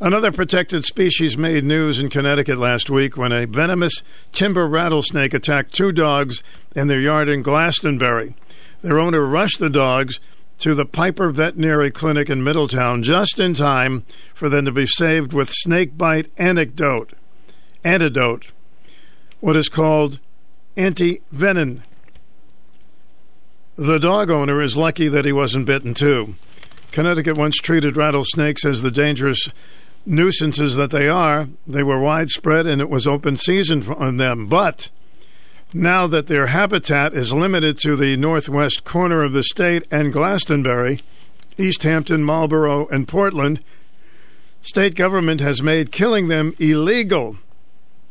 [0.00, 5.74] Another protected species made news in Connecticut last week when a venomous timber rattlesnake attacked
[5.74, 6.42] two dogs
[6.76, 8.36] in their yard in Glastonbury.
[8.82, 10.20] Their owner rushed the dogs
[10.58, 15.32] to the Pieper Veterinary Clinic in Middletown just in time for them to be saved
[15.32, 17.14] with snake bite antidote,
[17.84, 18.52] antidote,
[19.40, 20.18] what is called
[20.76, 21.82] anti-venom.
[23.76, 26.34] The dog owner is lucky that he wasn't bitten too.
[26.90, 29.48] Connecticut once treated rattlesnakes as the dangerous
[30.04, 31.48] nuisances that they are.
[31.66, 34.46] They were widespread and it was open season on them.
[34.46, 34.90] But
[35.72, 40.98] now that their habitat is limited to the northwest corner of the state and Glastonbury,
[41.58, 43.60] East Hampton, Marlborough, and Portland,
[44.62, 47.36] state government has made killing them illegal,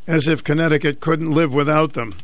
[0.07, 2.15] as if Connecticut couldn't live without them.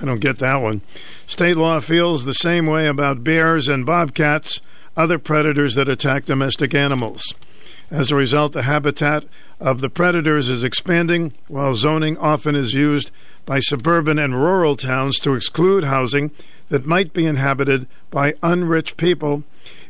[0.00, 0.82] I don't get that one.
[1.26, 4.60] State law feels the same way about bears and bobcats,
[4.96, 7.34] other predators that attack domestic animals.
[7.90, 9.24] As a result, the habitat
[9.58, 13.10] of the predators is expanding, while zoning often is used
[13.46, 16.30] by suburban and rural towns to exclude housing
[16.68, 19.42] that might be inhabited by unrich people.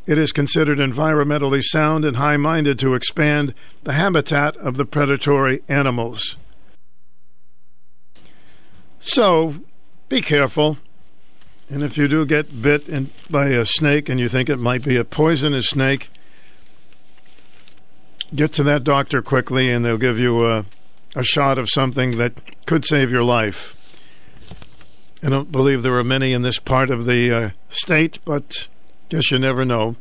[0.08, 3.52] It is considered environmentally sound and high minded to expand
[3.84, 6.38] the habitat of the predatory animals.
[8.98, 9.56] So,
[10.08, 10.78] be careful.
[11.68, 14.82] And if you do get bit in, by a snake and you think it might
[14.82, 16.08] be a poisonous snake,
[18.34, 20.64] get to that doctor quickly and they'll give you a,
[21.16, 23.76] a shot of something that could save your life.
[25.22, 28.68] I don't believe there are many in this part of the uh, state, but
[29.08, 29.96] guess you never know.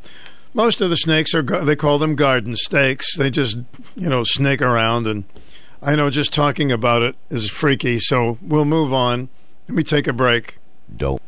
[0.54, 3.16] Most of the snakes are they call them garden snakes.
[3.16, 3.58] They just
[3.94, 5.24] you know snake around, and
[5.82, 7.98] I know just talking about it is freaky.
[7.98, 9.28] So we'll move on.
[9.68, 10.58] Let me take a break.
[10.94, 11.20] Don't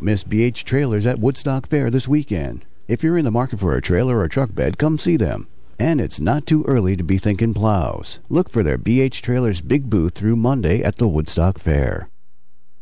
[0.00, 2.64] miss BH Trailers at Woodstock Fair this weekend.
[2.86, 5.48] If you're in the market for a trailer or truck bed, come see them.
[5.78, 8.18] And it's not too early to be thinking plows.
[8.28, 12.08] Look for their BH Trailers big booth through Monday at the Woodstock Fair.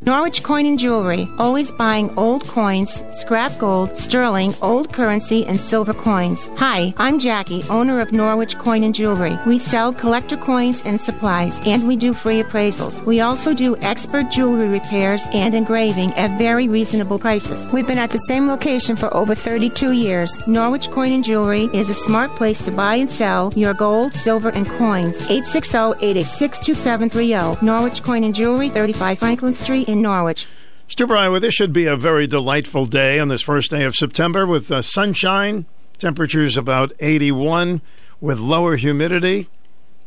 [0.01, 5.91] Norwich Coin and Jewelry, always buying old coins, scrap gold, sterling, old currency, and silver
[5.91, 6.47] coins.
[6.57, 9.39] Hi, I'm Jackie, owner of Norwich Coin and Jewelry.
[9.47, 13.03] We sell collector coins and supplies, and we do free appraisals.
[13.07, 17.67] We also do expert jewelry repairs and engraving at very reasonable prices.
[17.71, 20.37] We've been at the same location for over 32 years.
[20.45, 24.49] Norwich Coin and Jewelry is a smart place to buy and sell your gold, silver,
[24.49, 25.27] and coins.
[25.27, 27.63] 860-886-2730.
[27.63, 30.45] Norwich Coin and Jewelry, 35 Franklin Street in Norwich.
[30.89, 33.95] Stu Bryer, well, this should be a very delightful day on this first day of
[33.95, 35.65] September with uh, sunshine,
[35.97, 37.81] temperatures about 81,
[38.21, 39.49] with lower humidity,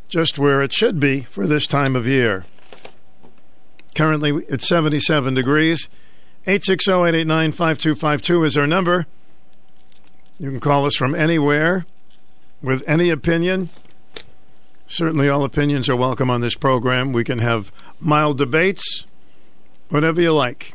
[0.09, 2.47] just where it should be for this time of year.
[3.95, 5.89] Currently, it's 77 degrees.
[6.47, 9.07] 860 889 5252 is our number.
[10.39, 11.85] You can call us from anywhere
[12.63, 13.69] with any opinion.
[14.87, 17.13] Certainly, all opinions are welcome on this program.
[17.13, 17.71] We can have
[18.01, 19.05] mild debates
[19.91, 20.73] whatever you like.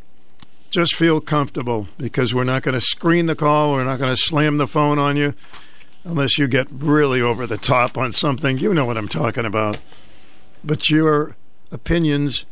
[0.69, 3.73] Just feel comfortable because we're not going to screen the call.
[3.73, 5.33] We're not going to slam the phone on you
[6.03, 8.59] unless you get really over the top on something.
[8.59, 9.79] You know what I'm talking about.
[10.63, 11.35] But your
[11.71, 12.45] opinions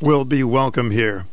[0.00, 1.26] will be welcome here.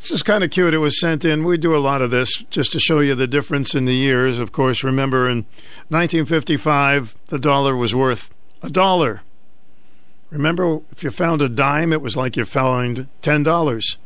[0.00, 0.74] This is kind of cute.
[0.74, 1.44] It was sent in.
[1.44, 4.38] We do a lot of this just to show you the difference in the years.
[4.38, 5.38] Of course, remember in
[5.88, 8.30] 1955, the dollar was worth
[8.62, 9.22] a dollar.
[10.30, 13.96] Remember, if you found a dime, it was like you found $10.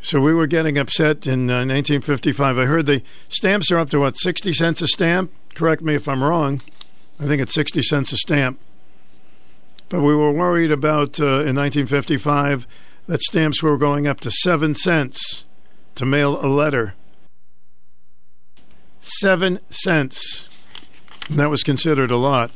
[0.00, 2.58] So we were getting upset in uh, 1955.
[2.58, 5.30] I heard the stamps are up to what, 60 cents a stamp?
[5.54, 6.60] Correct me if I'm wrong.
[7.20, 8.58] I think it's 60 cents a stamp.
[9.90, 12.66] But we were worried about uh, in 1955
[13.06, 15.44] that stamps were going up to 7 cents
[15.94, 16.94] to mail a letter.
[19.00, 20.48] 7 cents.
[21.28, 22.50] And that was considered a lot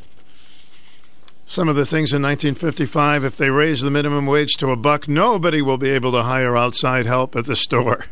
[1.47, 5.09] some of the things in 1955 if they raise the minimum wage to a buck
[5.09, 8.07] nobody will be able to hire outside help at the store.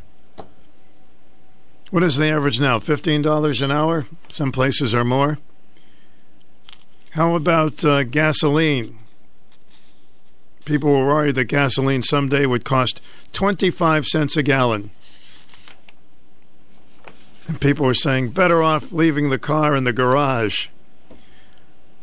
[1.91, 2.79] What is the average now?
[2.79, 4.07] $15 an hour?
[4.29, 5.39] Some places are more.
[7.11, 8.99] How about uh, gasoline?
[10.65, 13.01] People were worried that gasoline someday would cost
[13.33, 14.91] 25 cents a gallon.
[17.47, 20.69] And people were saying better off leaving the car in the garage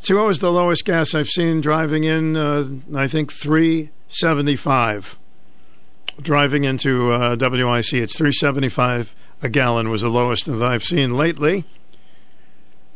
[0.10, 2.36] What was the lowest gas I've seen driving in?
[2.36, 5.18] Uh, I think three seventy five.
[6.20, 10.84] Driving into uh, WIC, it's three seventy five a gallon was the lowest that I've
[10.84, 11.66] seen lately.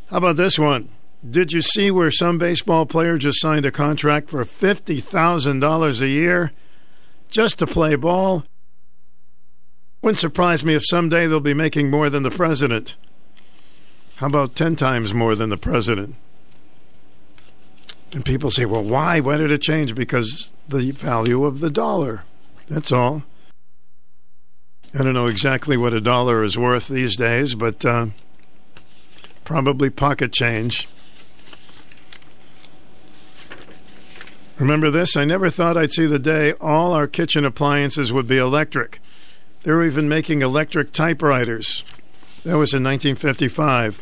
[0.08, 0.90] How about this one?
[1.28, 6.02] Did you see where some baseball player just signed a contract for fifty thousand dollars
[6.02, 6.52] a year
[7.30, 8.44] just to play ball?
[10.02, 12.98] Wouldn't surprise me if someday they'll be making more than the president.
[14.18, 16.16] How about 10 times more than the president?
[18.14, 19.20] And people say, well, why?
[19.20, 19.96] Why did it change?
[19.96, 22.24] Because the value of the dollar.
[22.68, 23.24] That's all.
[24.98, 28.08] I don't know exactly what a dollar is worth these days, but uh,
[29.44, 30.88] probably pocket change.
[34.58, 35.18] Remember this?
[35.18, 39.00] I never thought I'd see the day all our kitchen appliances would be electric.
[39.64, 41.84] They were even making electric typewriters.
[42.44, 44.02] That was in 1955.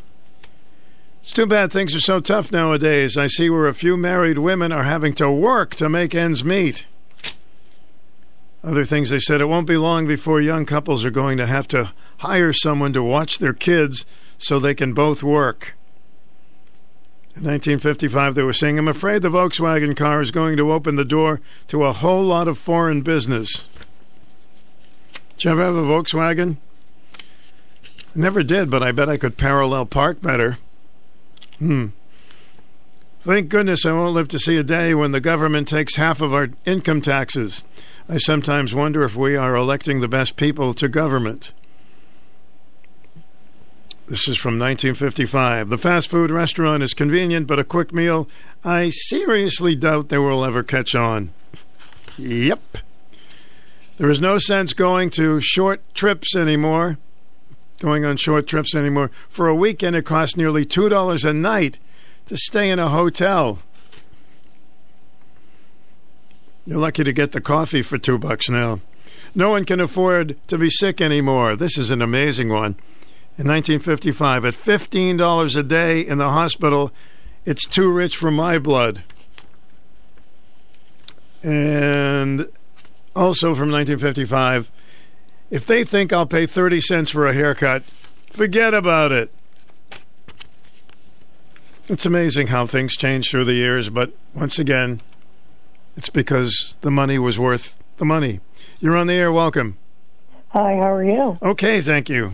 [1.23, 3.15] It's too bad things are so tough nowadays.
[3.15, 6.85] I see where a few married women are having to work to make ends meet.
[8.61, 11.65] Other things they said it won't be long before young couples are going to have
[11.69, 14.05] to hire someone to watch their kids
[14.37, 15.77] so they can both work.
[17.37, 21.05] In 1955, they were saying, I'm afraid the Volkswagen car is going to open the
[21.05, 23.65] door to a whole lot of foreign business.
[25.37, 26.57] Did you ever have a Volkswagen?
[28.13, 30.57] Never did, but I bet I could parallel park better.
[31.59, 31.87] Hmm.
[33.21, 36.33] Thank goodness I won't live to see a day when the government takes half of
[36.33, 37.63] our income taxes.
[38.09, 41.53] I sometimes wonder if we are electing the best people to government.
[44.07, 45.69] This is from 1955.
[45.69, 48.27] The fast food restaurant is convenient, but a quick meal,
[48.65, 51.31] I seriously doubt they will ever catch on.
[52.17, 52.79] Yep.
[53.97, 56.97] There is no sense going to short trips anymore
[57.83, 59.11] going on short trips anymore.
[59.27, 61.79] For a weekend, it costs nearly $2 a night
[62.27, 63.59] to stay in a hotel.
[66.65, 68.79] You're lucky to get the coffee for two bucks now.
[69.35, 71.57] No one can afford to be sick anymore.
[71.57, 72.77] This is an amazing one.
[73.37, 76.93] In 1955, at $15 a day in the hospital,
[77.43, 79.03] it's too rich for my blood.
[81.43, 82.47] And
[83.13, 84.71] also from 1955,
[85.53, 87.83] if they think I'll pay 30 cents for a haircut,
[88.31, 89.31] forget about it.
[91.87, 94.99] It's amazing how things change through the years, but once again,
[95.95, 98.39] it's because the money was worth the money.
[98.79, 99.31] You're on the air.
[99.31, 99.77] Welcome.
[100.49, 101.37] Hi, how are you?
[101.43, 102.33] Okay, thank you.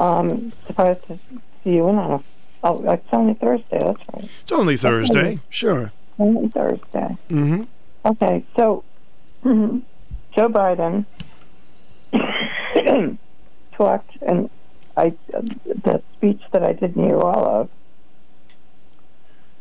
[0.00, 1.18] Um, surprised to
[1.62, 2.24] see you in on a.
[2.62, 3.78] Oh, it's only Thursday.
[3.78, 4.30] That's right.
[4.40, 5.38] It's only Thursday.
[5.50, 5.92] Sure.
[6.18, 7.18] Only Thursday.
[7.28, 7.64] Mm-hmm.
[8.06, 8.84] Okay, so
[9.44, 11.04] Joe Biden
[13.76, 14.50] talked, and
[14.96, 17.68] I the speech that I didn't hear all of.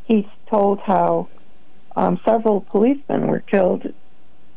[0.05, 1.30] He told how
[1.95, 3.93] um, several policemen were killed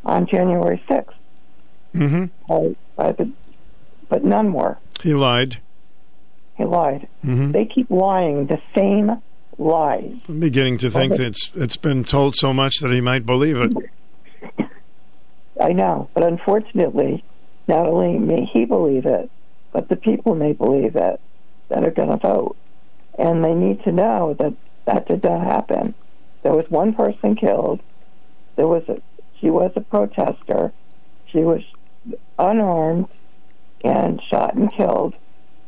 [0.03, 1.15] on January sixth.
[1.95, 2.25] Mm-hmm.
[2.47, 3.31] By, by the,
[4.09, 4.77] but none were.
[5.01, 5.57] He lied.
[6.57, 7.07] He lied.
[7.23, 7.51] Mm-hmm.
[7.51, 9.21] They keep lying the same
[9.57, 10.19] lies.
[10.27, 13.57] I'm beginning to think that it's it's been told so much that he might believe
[13.57, 13.73] it.
[15.61, 17.23] I know, but unfortunately,
[17.67, 19.29] not only may he believe it,
[19.71, 21.19] but the people may believe it
[21.69, 22.55] that are going to vote.
[23.17, 24.53] And they need to know that
[24.85, 25.93] that did not happen.
[26.43, 27.81] There was one person killed.
[28.55, 29.01] There was a,
[29.39, 30.71] she was a protester.
[31.31, 31.61] She was
[32.39, 33.07] unarmed
[33.83, 35.15] and shot and killed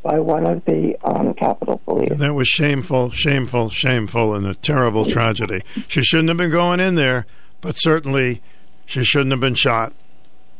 [0.02, 2.10] by one of the um, Capitol Police.
[2.10, 5.62] And that was shameful, shameful, shameful, and a terrible tragedy.
[5.88, 7.26] She shouldn't have been going in there,
[7.60, 8.42] but certainly
[8.86, 9.94] she shouldn't have been shot.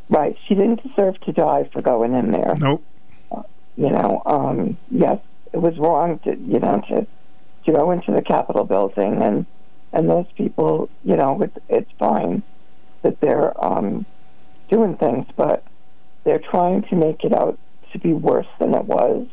[0.10, 0.36] Right.
[0.48, 2.56] She didn't deserve to die for going in there.
[2.58, 2.84] Nope.
[3.78, 5.20] You know, um, yes,
[5.54, 7.08] it was wrong to, you know, to
[7.66, 9.46] to go into the Capitol building and
[9.94, 12.44] and those people, you know, it, it's fine
[13.02, 14.06] that they're um,
[14.70, 15.64] doing things, but
[16.24, 17.58] they're trying to make it out
[17.94, 19.28] to be worse than it was.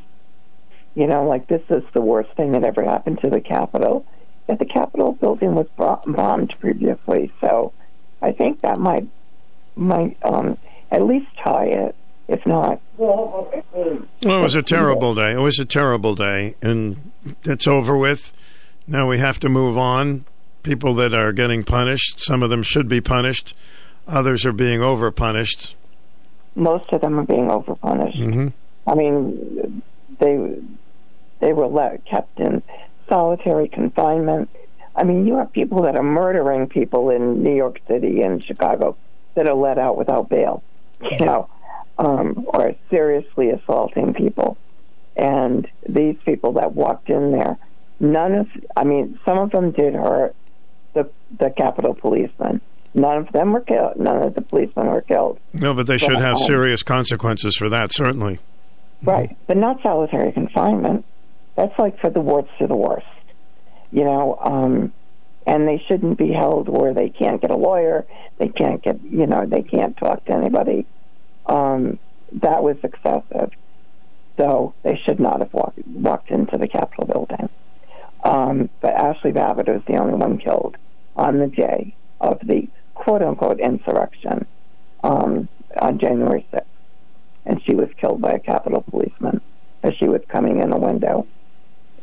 [0.95, 4.07] You know, like this is the worst thing that ever happened to the Capitol.
[4.49, 7.73] Yet the Capitol building was bo- bombed previously, so
[8.23, 9.09] I think that might
[9.77, 10.59] might um,
[10.91, 11.95] at least tie it,
[12.29, 12.81] if not.
[12.97, 15.33] Well, it was a terrible day.
[15.33, 17.13] It was a terrible day, and
[17.45, 18.33] it's over with.
[18.87, 20.25] Now we have to move on.
[20.63, 23.55] People that are getting punished, some of them should be punished.
[24.09, 25.77] Others are being over punished.
[26.55, 28.19] Most of them are being overpunished.
[28.19, 28.49] Mm-hmm.
[28.87, 29.83] I mean,
[30.19, 30.59] they
[31.41, 32.63] they were let, kept in
[33.09, 34.49] solitary confinement.
[34.95, 38.97] I mean, you have people that are murdering people in New York City and Chicago
[39.37, 40.63] that are let out without bail,
[41.19, 41.49] you know,
[41.99, 44.57] um, or seriously assaulting people.
[45.17, 47.57] And these people that walked in there
[48.01, 50.35] none of, I mean, some of them did hurt
[50.95, 51.09] the
[51.39, 52.61] the Capitol policemen.
[52.95, 53.97] None of them were killed.
[53.99, 55.39] None of the policemen were killed.
[55.53, 58.39] No, but they should But, have um, serious consequences for that, certainly.
[59.03, 61.05] Right, but not solitary confinement.
[61.57, 63.07] That's like for the worst to the worst,
[63.93, 64.39] you know.
[64.43, 64.93] Um,
[65.47, 68.05] and they shouldn't be held where they can't get a lawyer,
[68.39, 70.87] they can't get, you know, they can't talk to anybody.
[71.47, 71.99] Um,
[72.33, 73.51] that was excessive.
[74.39, 77.49] So they should not have walked, walked into the Capitol building.
[78.25, 80.77] Um, but Ashli Babbitt was the only one killed
[81.15, 84.47] on the day of the quote unquote insurrection
[85.05, 85.49] um,
[85.81, 86.65] on January 6th
[87.47, 89.41] and she was killed by a Capitol policeman
[89.83, 91.27] as she was coming in a window.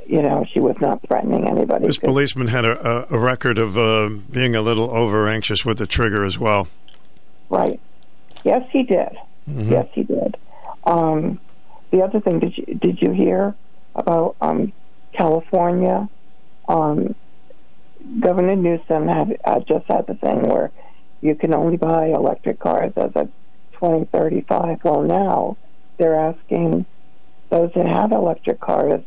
[0.06, 1.88] You know, she was not threatening anybody.
[1.88, 5.78] This policeman had a, a, a record of uh, being a little over anxious with
[5.78, 6.68] the trigger as well.
[7.50, 7.80] Right.
[8.44, 9.10] Yes, he did.
[9.50, 9.72] Mhm.
[9.72, 10.38] Yes, he did.
[10.86, 11.40] Um,
[11.92, 13.56] the other thing, did you did you hear
[13.96, 14.74] about um,
[15.14, 16.10] California?
[16.68, 17.16] Um,
[18.20, 20.72] Governor Newsom had uh, just had the thing where
[21.22, 23.32] you can only buy electric cars as of
[23.74, 24.80] 2035.
[24.84, 25.58] Well, now
[25.98, 26.86] they're asking
[27.50, 29.02] those that have electric cars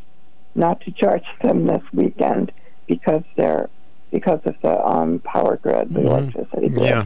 [0.56, 2.52] not to charge them this weekend
[2.86, 3.68] because they're
[4.10, 6.86] because of the um, power grid, the electricity grid.
[6.86, 7.04] Yeah.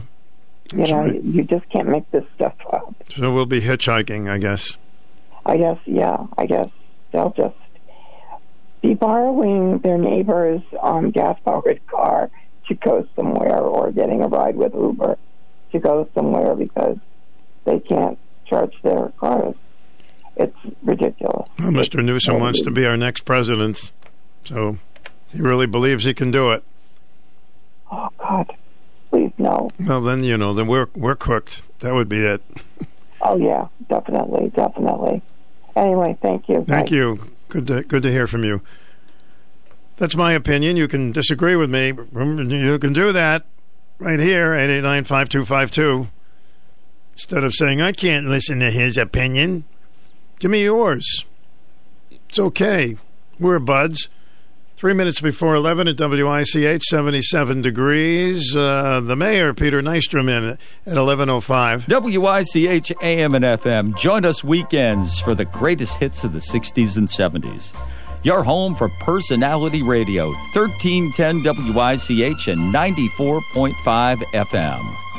[0.73, 1.21] You know, right.
[1.21, 2.95] you just can't make this stuff up.
[3.09, 4.77] So we'll be hitchhiking, I guess.
[5.45, 6.69] I guess, yeah, I guess
[7.11, 7.55] they'll just
[8.81, 12.29] be borrowing their neighbor's um, gas powered car
[12.67, 15.17] to go somewhere or getting a ride with Uber
[15.71, 16.97] to go somewhere because
[17.65, 19.55] they can't charge their cars.
[20.35, 21.49] It's ridiculous.
[21.59, 22.03] Well, Mr.
[22.03, 23.91] Newsom wants to be our next president,
[24.43, 24.77] so
[25.29, 26.63] he really believes he can do it.
[27.91, 28.51] Oh, God.
[29.09, 29.69] Please, no.
[29.79, 31.63] Well, then you know, then we're we're cooked.
[31.79, 32.41] That would be it.
[33.21, 35.21] Oh, yeah, definitely, definitely.
[35.75, 36.63] Anyway, thank you.
[36.67, 37.31] Thank you.
[37.49, 38.61] Good to good to hear from you.
[39.97, 40.77] That's my opinion.
[40.77, 41.87] You can disagree with me.
[41.87, 43.45] You can do that
[43.99, 46.07] right here, 889-5252.
[47.13, 49.65] Instead of saying, I can't listen to his opinion.
[50.41, 51.23] Give me yours.
[52.09, 52.97] It's okay.
[53.39, 54.09] We're buds.
[54.75, 58.55] Three minutes before 11 at WICH, 77 degrees.
[58.55, 61.85] Uh, the mayor, Peter Nystrom, in at 11.05.
[61.87, 63.95] WICH AM and FM.
[63.95, 67.79] Join us weekends for the greatest hits of the 60s and 70s.
[68.23, 71.43] Your home for personality radio, 1310
[71.75, 75.10] WICH and 94.5 FM.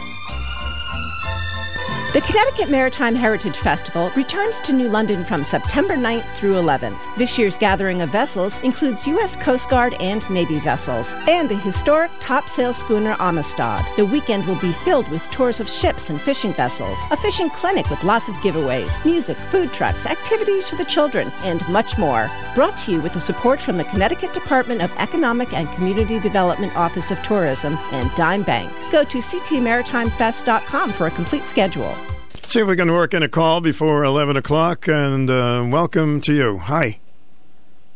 [2.13, 6.99] The Connecticut Maritime Heritage Festival returns to New London from September 9th through 11th.
[7.17, 9.35] This year's gathering of vessels includes U.S.
[9.35, 13.83] Coast Guard and Navy vessels and the historic topsail schooner Amistad.
[13.97, 17.89] The weekend will be filled with tours of ships and fishing vessels, a fishing clinic
[17.89, 22.31] with lots of giveaways, music, food trucks, activities for the children, and much more.
[22.55, 26.77] Brought to you with the support from the Connecticut Department of Economic and Community Development
[26.77, 28.71] Office of Tourism and Dime Bank.
[28.91, 31.97] Go to ctmaritimefest.com for a complete schedule.
[32.35, 36.33] See if we can work in a call before 11 o'clock, and uh, welcome to
[36.33, 36.59] you.
[36.59, 36.99] Hi.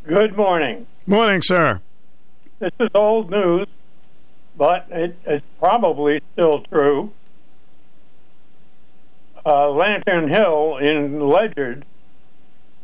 [0.05, 0.87] Good morning.
[1.07, 1.81] Morning, sir.
[2.59, 3.67] This is old news,
[4.57, 7.13] but it's probably still true.
[9.45, 11.85] Uh, Lantern Hill in Ledyard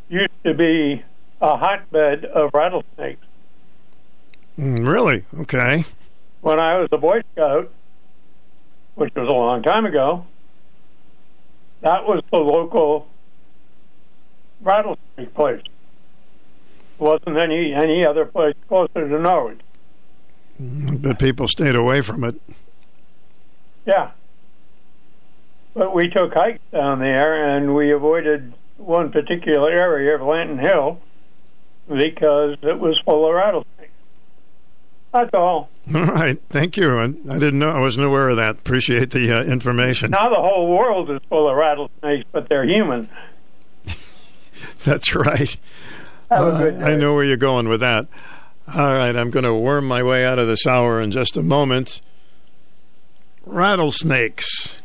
[0.08, 1.02] used to be
[1.40, 3.24] a hotbed of rattlesnakes.
[4.58, 5.24] Mm, really?
[5.34, 5.84] Okay.
[6.40, 7.70] When I was a Boy Scout,
[8.94, 10.26] which was a long time ago,
[11.82, 13.06] that was the local
[14.62, 15.62] rattlesnake place.
[16.98, 19.60] Wasn't any any other place closer to Norwich.
[20.58, 22.40] But people stayed away from it.
[23.84, 24.12] Yeah.
[25.74, 31.00] But we took hikes down there and we avoided one particular area of Lantern Hill
[31.88, 33.81] because it was full of rattlesnakes.
[35.12, 35.68] That's all.
[35.94, 36.40] All right.
[36.48, 36.96] Thank you.
[36.98, 37.70] I, I didn't know.
[37.70, 38.56] I wasn't aware of that.
[38.56, 40.10] Appreciate the uh, information.
[40.10, 43.10] Now the whole world is full of rattlesnakes, but they're human.
[44.84, 45.56] That's right.
[46.30, 48.06] Uh, I know where you're going with that.
[48.74, 49.14] All right.
[49.14, 52.00] I'm going to worm my way out of this hour in just a moment.
[53.44, 54.80] Rattlesnakes.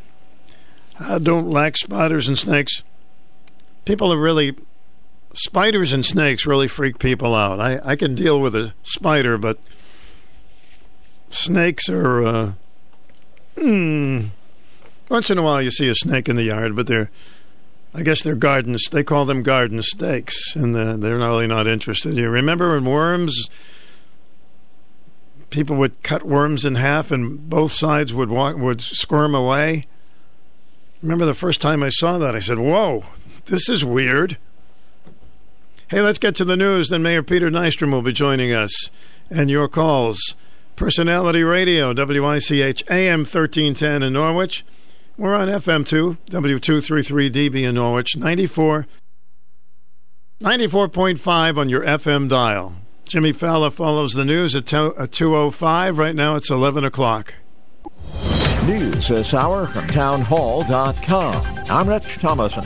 [0.99, 2.83] I don't like spiders and snakes.
[3.85, 4.55] People are really.
[5.33, 7.59] Spiders and snakes really freak people out.
[7.59, 9.59] I, I can deal with a spider, but
[11.29, 12.21] snakes are.
[12.21, 12.51] Uh,
[13.59, 14.21] hmm.
[15.09, 17.09] Once in a while, you see a snake in the yard, but they're.
[17.93, 18.83] I guess they're gardens.
[18.91, 22.15] They call them garden snakes, and they're really not interested.
[22.15, 23.49] You remember when worms?
[25.49, 29.87] People would cut worms in half, and both sides would walk, would squirm away.
[31.01, 32.35] Remember the first time I saw that?
[32.35, 33.05] I said, "Whoa,
[33.45, 34.37] this is weird."
[35.89, 36.89] Hey, let's get to the news.
[36.89, 38.91] Then Mayor Peter Nystrom will be joining us.
[39.29, 40.35] And your calls.
[40.77, 44.63] Personality Radio, WICH AM 1310 in Norwich.
[45.17, 48.85] We're on FM 2, W233DB in Norwich, 94,
[50.39, 52.75] 94.5 on your FM dial.
[53.05, 55.97] Jimmy Fallon follows the news at 2.05.
[55.97, 57.33] Right now it's 11 o'clock.
[58.67, 61.65] News this hour from townhall.com.
[61.71, 62.65] I'm Rich Thomason.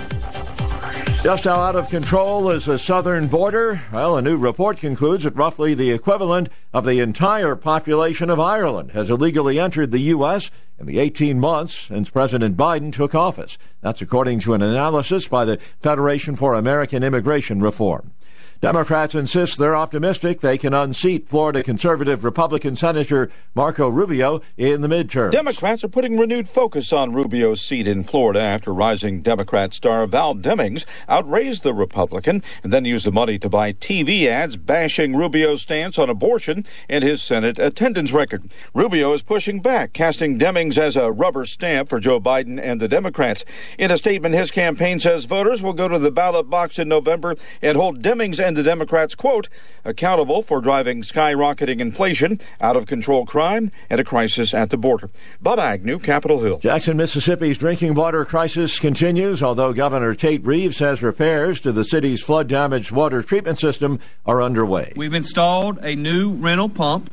[1.23, 3.79] Just how out of control is the southern border?
[3.93, 8.93] Well, a new report concludes that roughly the equivalent of the entire population of Ireland
[8.93, 10.49] has illegally entered the U.S.
[10.79, 13.59] in the 18 months since President Biden took office.
[13.81, 18.13] That's according to an analysis by the Federation for American Immigration Reform.
[18.61, 24.87] Democrats insist they're optimistic they can unseat Florida conservative Republican Senator Marco Rubio in the
[24.87, 25.31] midterm.
[25.31, 30.35] Democrats are putting renewed focus on Rubio's seat in Florida after rising Democrat star Val
[30.35, 35.63] Demings outraised the Republican and then used the money to buy TV ads bashing Rubio's
[35.63, 38.47] stance on abortion and his Senate attendance record.
[38.75, 42.87] Rubio is pushing back, casting Demings as a rubber stamp for Joe Biden and the
[42.87, 43.43] Democrats.
[43.79, 47.35] In a statement, his campaign says voters will go to the ballot box in November
[47.63, 49.49] and hold Demings and the Democrats, quote,
[49.85, 55.09] accountable for driving skyrocketing inflation, out of control crime, and a crisis at the border.
[55.41, 56.59] Bob Agnew, Capitol Hill.
[56.59, 62.23] Jackson, Mississippi's drinking water crisis continues, although Governor Tate Reeves says repairs to the city's
[62.23, 64.93] flood damaged water treatment system are underway.
[64.95, 67.11] We've installed a new rental pump,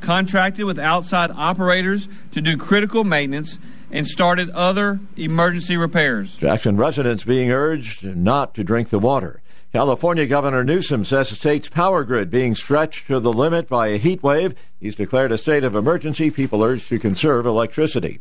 [0.00, 3.58] contracted with outside operators to do critical maintenance
[3.90, 6.36] and started other emergency repairs.
[6.36, 9.40] Jackson residents being urged not to drink the water.
[9.70, 13.98] California Governor Newsom says the state's power grid being stretched to the limit by a
[13.98, 14.54] heat wave.
[14.80, 16.30] He's declared a state of emergency.
[16.30, 18.18] People urged to conserve electricity.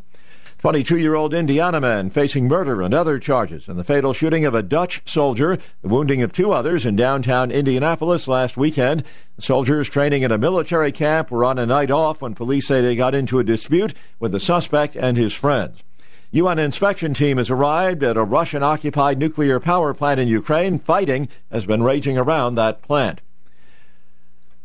[0.58, 4.56] 22 year old Indiana man facing murder and other charges in the fatal shooting of
[4.56, 9.06] a Dutch soldier, the wounding of two others in downtown Indianapolis last weekend.
[9.38, 12.82] The soldiers training in a military camp were on a night off when police say
[12.82, 15.86] they got into a dispute with the suspect and his friends.
[16.32, 20.78] UN inspection team has arrived at a Russian occupied nuclear power plant in Ukraine.
[20.78, 23.22] Fighting has been raging around that plant.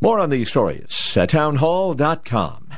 [0.01, 2.71] More on these stories at townhall.com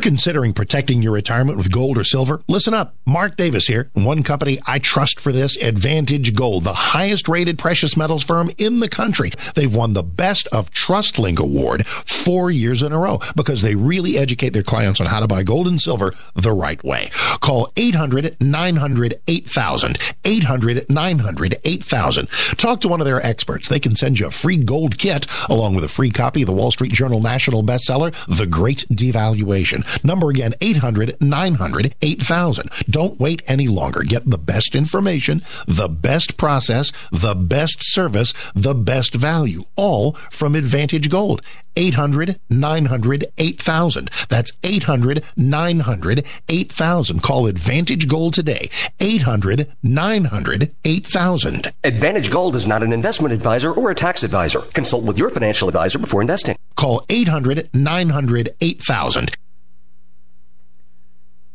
[0.00, 2.94] considering protecting your retirement with gold or silver, listen up.
[3.06, 3.90] Mark Davis here.
[3.94, 8.80] One company I trust for this, Advantage Gold, the highest rated precious metals firm in
[8.80, 9.30] the country.
[9.54, 14.18] They've won the Best of TrustLink Award four years in a row because they really
[14.18, 17.10] educate their clients on how to buy gold and silver the right way.
[17.40, 19.98] Call 800 900 8000.
[20.24, 22.28] 800 900 8000.
[22.56, 23.68] Talk to one of their experts.
[23.68, 26.52] They can send you a free gold kit along with a free copy of the
[26.52, 29.85] Wall Street Journal national bestseller, The Great Devaluation.
[30.04, 32.70] Number again, 800 900 8000.
[32.88, 34.02] Don't wait any longer.
[34.02, 40.54] Get the best information, the best process, the best service, the best value, all from
[40.54, 41.42] Advantage Gold.
[41.76, 44.10] 800 900 8000.
[44.28, 47.22] That's 800 900 8000.
[47.22, 48.70] Call Advantage Gold today.
[49.00, 51.72] 800 900 8000.
[51.84, 54.60] Advantage Gold is not an investment advisor or a tax advisor.
[54.72, 56.56] Consult with your financial advisor before investing.
[56.76, 59.36] Call 800 900 8000.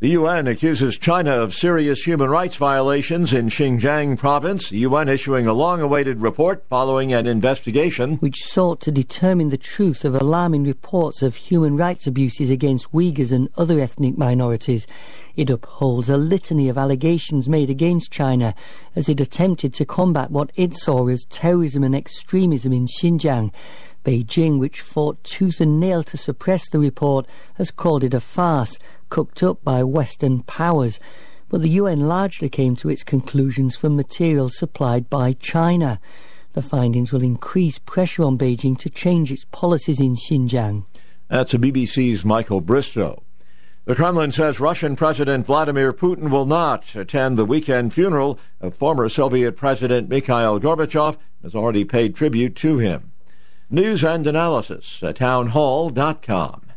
[0.01, 5.45] The UN accuses China of serious human rights violations in Xinjiang province, the UN issuing
[5.45, 10.63] a long awaited report following an investigation which sought to determine the truth of alarming
[10.63, 14.87] reports of human rights abuses against Uyghurs and other ethnic minorities.
[15.35, 18.55] It upholds a litany of allegations made against China
[18.95, 23.53] as it attempted to combat what it saw as terrorism and extremism in Xinjiang.
[24.03, 27.27] Beijing, which fought tooth and nail to suppress the report,
[27.57, 28.79] has called it a farce
[29.11, 30.99] cooked up by Western powers.
[31.49, 35.99] But the UN largely came to its conclusions from material supplied by China.
[36.53, 40.85] The findings will increase pressure on Beijing to change its policies in Xinjiang.
[41.27, 43.21] That's a BBC's Michael Bristow.
[43.85, 49.09] The Kremlin says Russian President Vladimir Putin will not attend the weekend funeral of former
[49.09, 53.11] Soviet President Mikhail Gorbachev has already paid tribute to him.
[53.69, 56.70] News and analysis at townhall.com.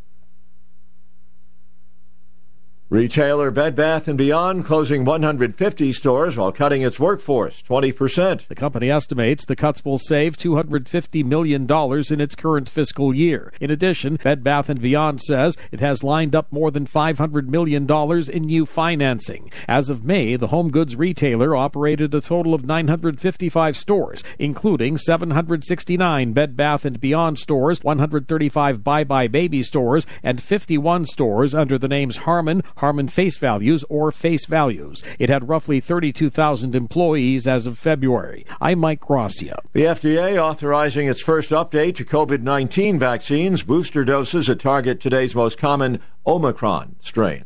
[2.91, 8.47] Retailer Bed Bath & Beyond closing 150 stores while cutting its workforce 20%.
[8.47, 13.55] The company estimates the cuts will save $250 million in its current fiscal year.
[13.59, 17.91] In addition, Bed Bath & Beyond says it has lined up more than $500 million
[18.31, 19.51] in new financing.
[19.67, 26.35] As of May, the home goods retailer operated a total of 955 stores, including 769
[26.35, 31.89] Bed Bath & Beyond stores, 135 Buy Buy Baby stores, and 51 stores under the
[31.89, 35.03] names Harmon, Harmon Face Values or Face Values.
[35.19, 38.45] It had roughly 32,000 employees as of February.
[38.61, 39.61] I'm Mike Gracia.
[39.73, 45.35] The FDA authorizing its first update to COVID 19 vaccines, booster doses that target today's
[45.35, 47.45] most common Omicron strain.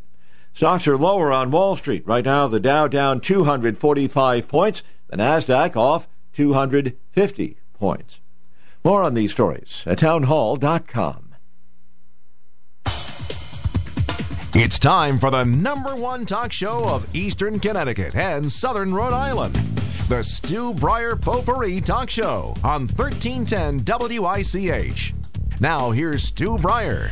[0.53, 2.05] Stocks are lower on Wall Street.
[2.07, 8.21] Right now, the Dow down 245 points, the NASDAQ off 250 points.
[8.85, 11.28] More on these stories at townhall.com.
[14.55, 19.55] It's time for the number one talk show of Eastern Connecticut and Southern Rhode Island.
[20.09, 23.85] The Stu Bryer Potpourri Talk Show on 1310
[24.19, 25.15] WICH.
[25.61, 27.11] Now, here's Stu Bryer.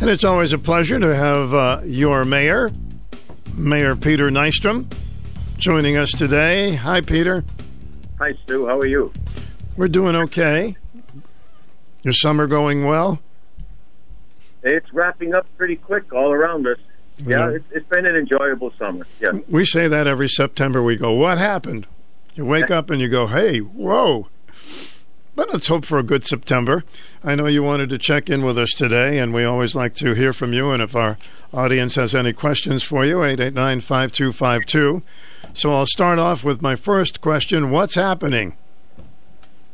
[0.00, 2.70] And it's always a pleasure to have uh, your mayor,
[3.54, 4.86] Mayor Peter Nystrom,
[5.58, 6.74] joining us today.
[6.76, 7.44] Hi, Peter.
[8.20, 8.68] Hi, Stu.
[8.68, 9.12] How are you?
[9.76, 10.76] We're doing okay.
[12.04, 13.20] Your summer going well?
[14.66, 16.78] It's wrapping up pretty quick all around us.
[17.24, 19.06] Yeah, it's, it's been an enjoyable summer.
[19.20, 19.30] Yeah.
[19.48, 20.82] We say that every September.
[20.82, 21.86] We go, What happened?
[22.34, 24.28] You wake up and you go, Hey, whoa.
[25.36, 26.82] But let's hope for a good September.
[27.22, 30.14] I know you wanted to check in with us today, and we always like to
[30.14, 30.70] hear from you.
[30.70, 31.18] And if our
[31.52, 35.02] audience has any questions for you, 889 5252.
[35.52, 38.56] So I'll start off with my first question What's happening?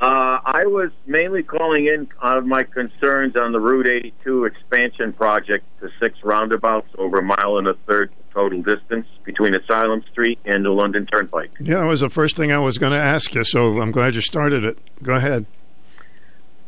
[0.03, 5.13] Uh, I was mainly calling in out of my concerns on the Route 82 expansion
[5.13, 10.41] project to six roundabouts over a mile and a third total distance between Asylum Street
[10.45, 11.53] and the London Turnpike.
[11.61, 14.17] Yeah, that was the first thing I was going to ask you, so I'm glad
[14.17, 14.77] you started it.
[15.05, 15.47] Go ahead.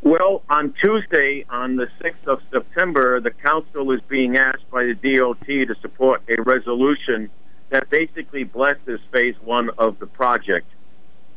[0.03, 4.95] Well, on Tuesday, on the 6th of September, the council is being asked by the
[4.95, 7.31] DOT to support a resolution
[7.71, 10.69] that basically blesses phase one of the project.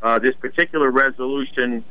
[0.02, 1.84] Uh, this particular resolution,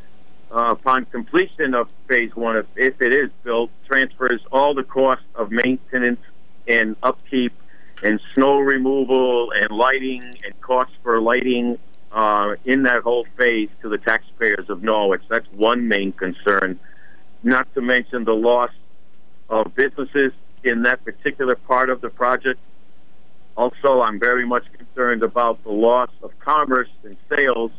[0.52, 5.22] uh, upon completion of phase one, if, if it is built, transfers all the cost
[5.34, 6.20] of maintenance
[6.68, 7.52] and upkeep
[8.02, 11.78] and snow removal and lighting and costs for lighting
[12.12, 15.22] uh, in that whole phase to the taxpayers of Norwich.
[15.28, 16.78] That's one main concern.
[17.42, 18.70] Not to mention the loss
[19.48, 20.32] of businesses
[20.62, 22.60] in that particular part of the project.
[23.56, 27.72] Also, I'm very much concerned about the loss of commerce and sales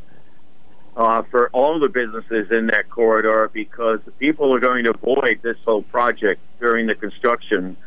[0.97, 5.39] uh, for all the businesses in that corridor because the people are going to avoid
[5.43, 7.77] this whole project during the construction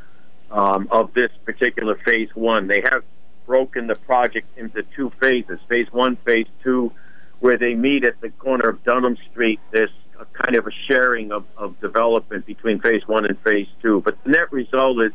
[0.52, 2.68] um, of this particular phase one.
[2.68, 3.02] They have
[3.46, 6.92] broken the project into two phases phase one, phase two,
[7.40, 9.58] where they meet at the corner of Dunham Street.
[9.72, 9.90] There's
[10.20, 14.02] a kind of a sharing of, of development between phase one and phase two.
[14.04, 15.10] But the net result is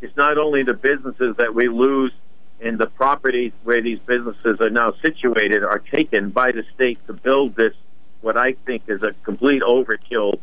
[0.00, 2.12] it's not only the businesses that we lose
[2.60, 7.12] and the properties where these businesses are now situated are taken by the state to
[7.12, 7.74] build this,
[8.20, 10.40] what I think is a complete overkill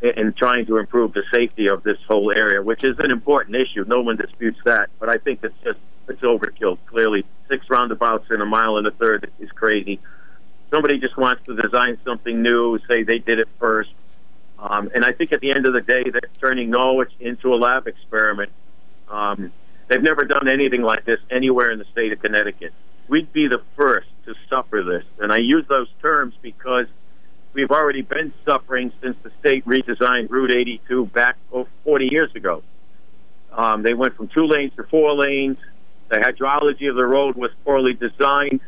[0.00, 3.84] in trying to improve the safety of this whole area, which is an important issue.
[3.86, 5.78] No one disputes that, but I think it's just
[6.08, 6.78] it's overkill.
[6.86, 10.00] Clearly, six roundabouts in a mile and a third is crazy.
[10.70, 13.90] Somebody just wants to design something new, say they did it first,
[14.60, 17.56] um, and I think at the end of the day, they're turning Norwich into a
[17.56, 18.50] lab experiment.
[19.08, 19.52] Um,
[19.90, 22.72] they've never done anything like this anywhere in the state of Connecticut.
[23.08, 26.86] We'd be the first to suffer this, and I use those terms because
[27.52, 32.62] we've already been suffering since the state redesigned Route 82 back oh, 40 years ago.
[33.52, 35.58] Um, they went from two lanes to four lanes.
[36.08, 38.60] The hydrology of the road was poorly designed,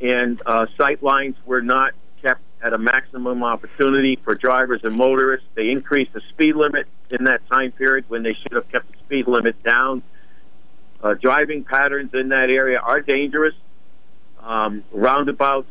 [0.00, 5.46] and uh, sight lines were not kept at a maximum opportunity for drivers and motorists.
[5.54, 8.98] They increased the speed limit in that time period when they should have kept the
[8.98, 10.02] speed limit down.
[11.04, 13.54] Uh, driving patterns in that area are dangerous.
[14.42, 15.68] Um, roundabouts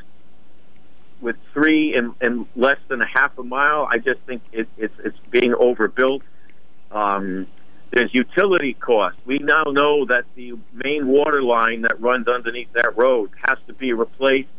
[1.21, 4.93] with three and, and less than a half a mile, I just think it, it's
[5.03, 6.21] it's being overbuilt.
[6.91, 7.47] Um,
[7.89, 9.19] there's utility costs.
[9.25, 13.73] We now know that the main water line that runs underneath that road has to
[13.73, 14.49] be replaced.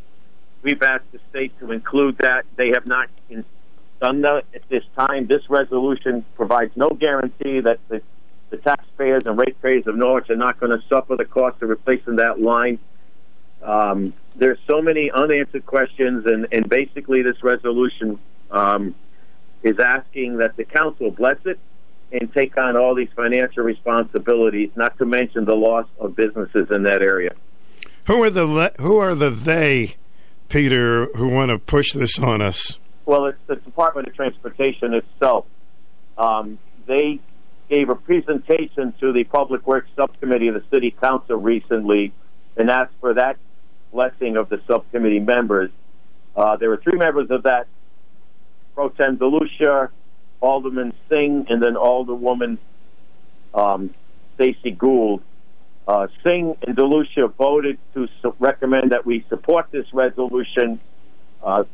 [0.63, 2.47] We've asked the state to include that.
[2.57, 3.09] They have not
[4.01, 5.29] done that at this time.
[5.29, 8.03] This resolution provides no guarantee that the,
[8.55, 12.17] the taxpayers and ratepayers of Norwich are not going to suffer the cost of replacing
[12.17, 12.79] that line.
[13.63, 18.19] Um, there's so many unanswered questions, and, and basically, this resolution
[18.51, 18.95] um,
[19.63, 21.59] is asking that the council bless it
[22.13, 26.85] and take on all these financial responsibilities, not to mention the loss of businesses in
[26.85, 27.35] that area.
[28.07, 29.97] Who are the who are the they,
[30.49, 32.79] Peter, who want to push this on us?
[33.07, 35.47] Well, it's the Department of Transportation itself.
[36.19, 37.21] Um, they
[37.69, 42.13] gave a presentation to the Public Works Subcommittee of the City Council recently
[42.57, 43.37] and asked for that
[43.93, 45.71] blessing of the subcommittee members.
[46.37, 47.67] Uh, there were three members of that
[48.75, 49.89] Pro Tem DeLucia,
[50.41, 52.59] Alderman Singh, and then Alderwoman
[53.55, 53.95] um,
[54.35, 55.23] Stacey Gould.
[55.87, 60.81] Uh, Singh and DeLucia voted to su- recommend that we support this resolution.
[61.43, 61.65] Uh,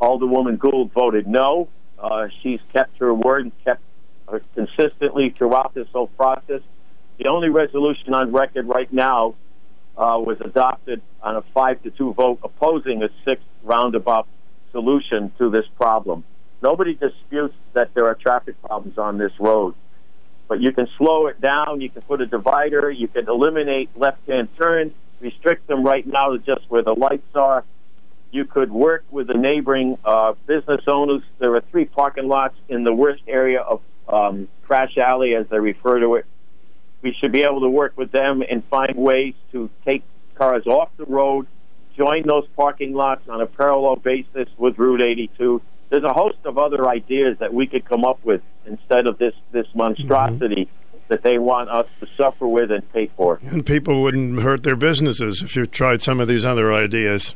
[0.00, 1.68] Alderwoman Gould voted no.
[1.98, 3.82] Uh, she's kept her word and kept
[4.54, 6.62] consistently throughout this whole process.
[7.18, 9.34] The only resolution on record right now
[9.96, 14.26] uh, was adopted on a five to two vote opposing a sixth roundabout
[14.70, 16.24] solution to this problem.
[16.62, 19.74] Nobody disputes that there are traffic problems on this road,
[20.48, 21.80] but you can slow it down.
[21.80, 22.90] You can put a divider.
[22.90, 27.64] You can eliminate left-hand turns, restrict them right now to just where the lights are.
[28.30, 31.22] You could work with the neighboring uh, business owners.
[31.38, 35.58] There are three parking lots in the worst area of um, Crash Alley, as they
[35.58, 36.26] refer to it.
[37.02, 40.02] We should be able to work with them and find ways to take
[40.34, 41.46] cars off the road,
[41.96, 45.62] join those parking lots on a parallel basis with Route 82.
[45.90, 49.34] There's a host of other ideas that we could come up with instead of this
[49.52, 50.68] this monstrosity
[51.08, 53.38] that they want us to suffer with and pay for.
[53.42, 57.34] And people wouldn't hurt their businesses if you tried some of these other ideas.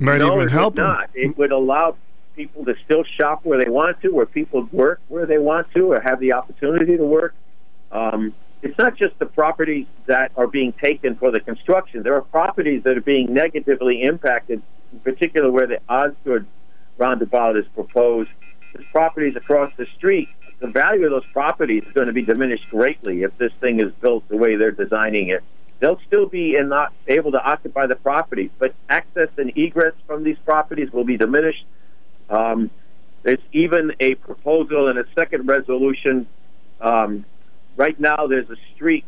[0.00, 0.86] Might no, even it help would them.
[0.88, 1.10] not.
[1.14, 1.96] It would allow
[2.38, 5.92] people to still shop where they want to, where people work where they want to,
[5.92, 7.34] or have the opportunity to work.
[7.90, 8.32] Um,
[8.62, 12.04] it's not just the properties that are being taken for the construction.
[12.04, 14.62] There are properties that are being negatively impacted,
[14.92, 16.46] in particular where the Osgood
[16.96, 18.30] roundabout is proposed.
[18.72, 20.28] There's properties across the street.
[20.60, 23.92] The value of those properties is going to be diminished greatly if this thing is
[24.00, 25.42] built the way they're designing it.
[25.80, 30.22] They'll still be in not able to occupy the properties, but access and egress from
[30.22, 31.64] these properties will be diminished.
[32.30, 32.70] Um,
[33.22, 36.26] there's even a proposal in a second resolution.
[36.80, 37.24] Um,
[37.76, 39.04] right now, there's a street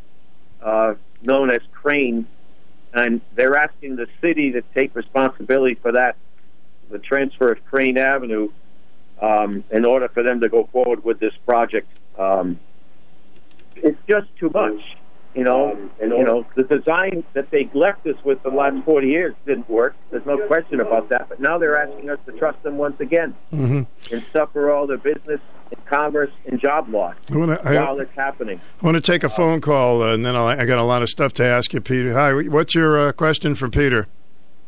[0.63, 2.27] uh, known as Crane,
[2.93, 6.17] and they're asking the city to take responsibility for that,
[6.91, 8.51] the transfer of Crane Avenue,
[9.21, 11.89] um, in order for them to go forward with this project.
[12.19, 12.59] Um,
[13.77, 14.97] it's just too much.
[15.35, 19.11] You know, and you know the design that they left us with the last forty
[19.11, 19.95] years didn't work.
[20.11, 21.29] There's no question about that.
[21.29, 23.87] But now they're asking us to trust them once again Mhm.
[24.11, 25.41] and suffer all their business
[25.71, 28.61] and commerce and job loss I wanna- I- while it's happening.
[28.83, 31.01] I want to take a phone call, uh, and then I'll, I got a lot
[31.01, 32.13] of stuff to ask you, Peter.
[32.15, 34.09] Hi, what's your uh, question for Peter?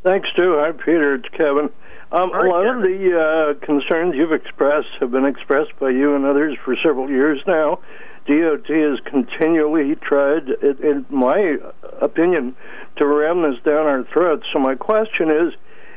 [0.04, 0.58] Thanks, Stu.
[0.60, 1.14] Hi, Peter.
[1.14, 1.70] It's Kevin.
[2.12, 3.18] Um, a lot of the
[3.58, 7.80] uh, concerns you've expressed have been expressed by you and others for several years now.
[8.26, 11.58] DOT has continually tried, in in my
[12.00, 12.54] opinion,
[12.96, 14.44] to ram this down our throats.
[14.52, 15.54] So my question is,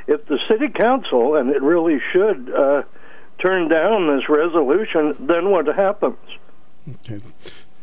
[0.07, 2.83] if the city council, and it really should, uh,
[3.43, 6.17] turn down this resolution, then what happens?
[6.89, 7.21] Okay.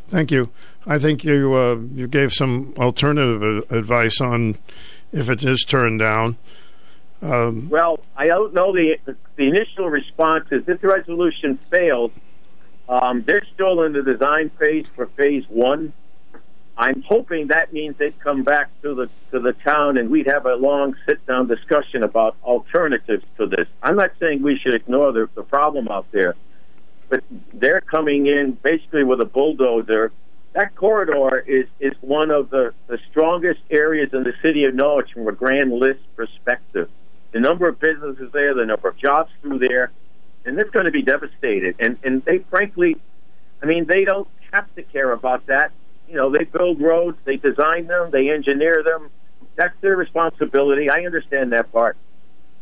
[0.08, 0.50] Thank you.
[0.86, 4.56] I think you uh, you gave some alternative advice on
[5.12, 6.36] if it is turned down.
[7.20, 8.98] Um, Well, I don't know the
[9.36, 12.10] the initial response is if the resolution fails,
[12.92, 15.94] um, they're still in the design phase for phase one.
[16.76, 20.44] I'm hoping that means they'd come back to the to the town and we'd have
[20.44, 23.66] a long sit down discussion about alternatives to this.
[23.82, 26.34] I'm not saying we should ignore the, the problem out there,
[27.08, 27.24] but
[27.54, 30.12] they're coming in basically with a bulldozer.
[30.52, 35.12] That corridor is is one of the, the strongest areas in the city of Norwich
[35.14, 36.90] from a grand list perspective.
[37.32, 39.92] The number of businesses there, the number of jobs through there,
[40.44, 41.76] and it's going to be devastated.
[41.78, 42.96] And and they frankly,
[43.62, 45.72] I mean, they don't have to care about that.
[46.08, 49.10] You know, they build roads, they design them, they engineer them.
[49.56, 50.90] That's their responsibility.
[50.90, 51.96] I understand that part.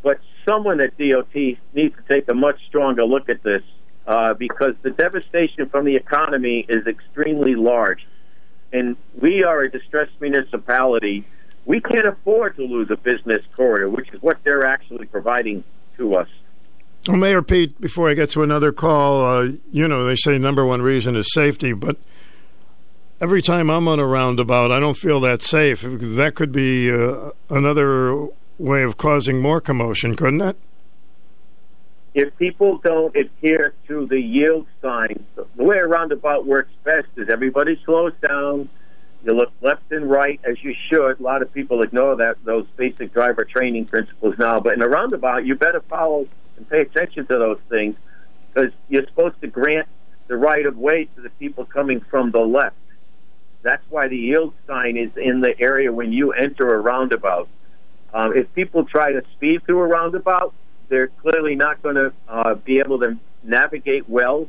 [0.02, 3.62] But someone at DOT needs to take a much stronger look at this
[4.06, 8.06] uh, because the devastation from the economy is extremely large.
[8.72, 11.24] And we are a distressed municipality.
[11.64, 15.64] We can't afford to lose a business corridor, which is what they're actually providing
[15.96, 16.28] to us.
[17.08, 20.64] Well, Mayor Pete, before I get to another call, uh, you know they say number
[20.64, 21.96] one reason is safety, but
[23.20, 25.82] every time I'm on a roundabout, I don't feel that safe.
[25.82, 28.28] That could be uh, another
[28.58, 30.56] way of causing more commotion, couldn't it?
[32.14, 37.28] if people don't adhere to the yield signs, the way a roundabout works best is
[37.28, 38.68] everybody slows down.
[39.22, 41.20] You look left and right as you should.
[41.20, 44.60] A lot of people ignore that those basic driver training principles now.
[44.60, 46.26] But in a roundabout, you better follow
[46.60, 47.96] and pay attention to those things
[48.52, 49.88] because you're supposed to grant
[50.28, 52.76] the right of way to the people coming from the left.
[53.62, 57.48] That's why the yield sign is in the area when you enter a roundabout.
[58.12, 60.54] Um, if people try to speed through a roundabout,
[60.88, 64.48] they're clearly not going to uh, be able to navigate well.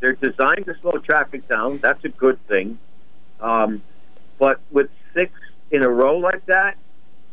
[0.00, 1.78] They're designed to slow traffic down.
[1.78, 2.78] That's a good thing.
[3.40, 3.82] Um,
[4.38, 5.32] but with six
[5.70, 6.76] in a row like that,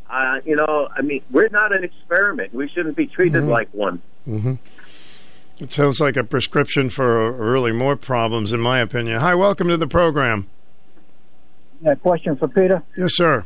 [0.10, 2.54] uh, you know, I mean, we're not an experiment.
[2.54, 3.50] We shouldn't be treated Mhm.
[3.50, 4.02] like one.
[4.26, 4.54] hmm
[5.60, 9.20] It sounds like a prescription for really more problems, in my opinion.
[9.20, 10.48] Hi, welcome to the program.
[11.82, 12.82] Yeah, question for Peter.
[12.98, 13.46] Yes, sir.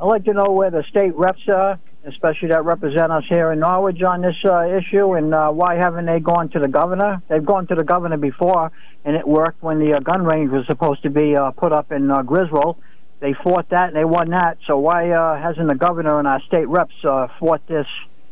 [0.00, 3.60] I'd like to know where the state reps are, especially that represent us here in
[3.60, 7.22] Norwich on this uh, issue, and uh, why haven't they gone to the governor?
[7.28, 8.72] They've gone to the governor before,
[9.04, 11.92] and it worked when the uh, gun range was supposed to be uh, put up
[11.92, 12.76] in uh, Griswold.
[13.20, 14.58] They fought that, and they won that.
[14.66, 17.86] So why uh, hasn't the governor and our state reps uh, fought this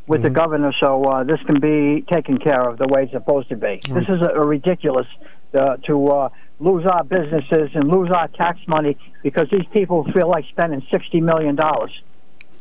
[0.07, 3.51] with the governor so uh, this can be taken care of the way it's supposed
[3.51, 3.81] to be?
[3.87, 5.07] This is a, a ridiculous
[5.55, 6.29] uh, to uh,
[6.59, 11.21] lose our businesses and lose our tax money because these people feel like spending sixty
[11.21, 11.93] million dollars.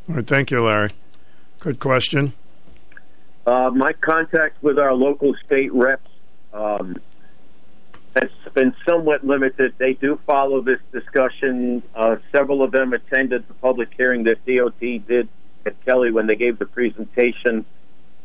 [0.10, 0.92] All right, thank you, Larry.
[1.60, 2.34] Good question.
[3.46, 6.10] Uh, my contact with our local state reps
[6.54, 6.98] um,
[8.22, 9.74] has been somewhat limited.
[9.78, 11.84] They do follow this discussion.
[11.96, 15.28] Uh, several of them attended the public hearing that DOT did
[15.66, 17.66] at Kelly when they gave the presentation.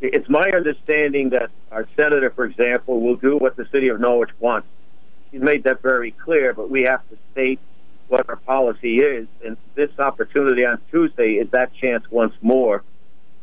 [0.01, 4.31] It's my understanding that our senator, for example, will do what the city of Norwich
[4.41, 4.69] wants.
[5.31, 7.61] He's made that very clear, but we have to state
[8.09, 9.29] what our policy is.
[9.45, 12.83] And this opportunity on Tuesday is that chance once more.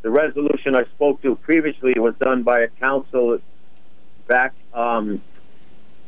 [0.01, 3.39] The resolution I spoke to previously was done by a council
[4.27, 5.21] back um,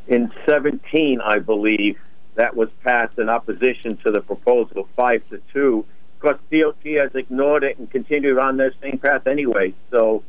[0.06, 1.98] in 17, I believe.
[2.34, 5.84] That was passed in opposition to the proposal, five to two.
[6.14, 9.74] Of course, DOT has ignored it and continued on their same path anyway.
[9.90, 10.22] So,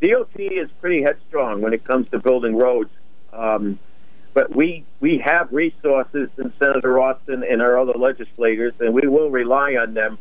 [0.00, 2.90] DOT is pretty headstrong when it comes to building roads.
[3.34, 3.78] Um,
[4.36, 9.30] but we we have resources in Senator Osten and our other legislators, and we will
[9.30, 10.18] rely on them.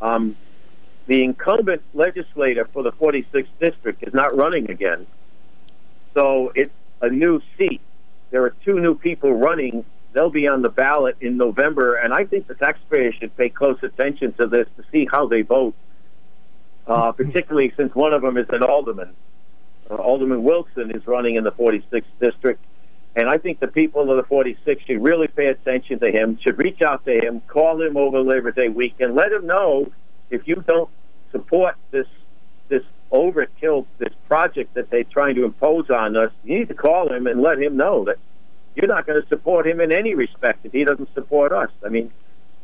[0.00, 0.36] Um,
[1.06, 5.06] the incumbent legislator for the 46th district is not running again,
[6.12, 7.80] so it's a new seat.
[8.30, 9.84] There are two new people running.
[10.12, 13.78] They'll be on the ballot in November, and I think the taxpayers should pay close
[13.82, 15.74] attention to this to see how they vote,
[16.86, 19.14] uh, particularly since one of them is an alderman.
[19.90, 22.64] Uh, alderman Wilson is running in the 46th district.
[23.14, 26.58] And I think the people of the 46th should really pay attention to him, should
[26.58, 29.90] reach out to him, call him over Labor Day weekend, let him know
[30.30, 30.90] if you don't
[31.32, 32.06] support this
[32.68, 32.82] this
[33.12, 37.26] overkill, this project that they're trying to impose on us, you need to call him
[37.26, 38.16] and let him know that
[38.74, 41.70] you're not going to support him in any respect if he doesn't support us.
[41.84, 42.12] I mean,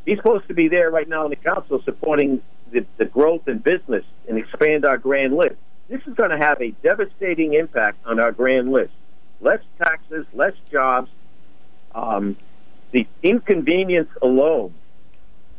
[0.05, 3.59] he's supposed to be there right now in the council supporting the, the growth in
[3.59, 5.56] business and expand our grand list.
[5.89, 8.93] This is going to have a devastating impact on our grand list
[9.40, 11.10] less taxes, less jobs.
[11.94, 12.36] Um,
[12.93, 14.73] the inconvenience alone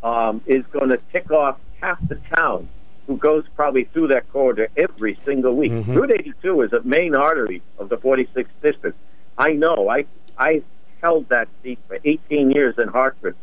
[0.02, 2.70] um, is going to tick off half the town
[3.08, 5.72] who goes probably through that corridor every single week.
[5.72, 5.94] Mm-hmm.
[5.94, 8.98] Route 82 is a main artery of the 46th district.
[9.38, 9.90] I know.
[9.90, 10.06] I
[10.38, 10.64] I
[11.02, 13.36] held that seat for 18 years in Hartford.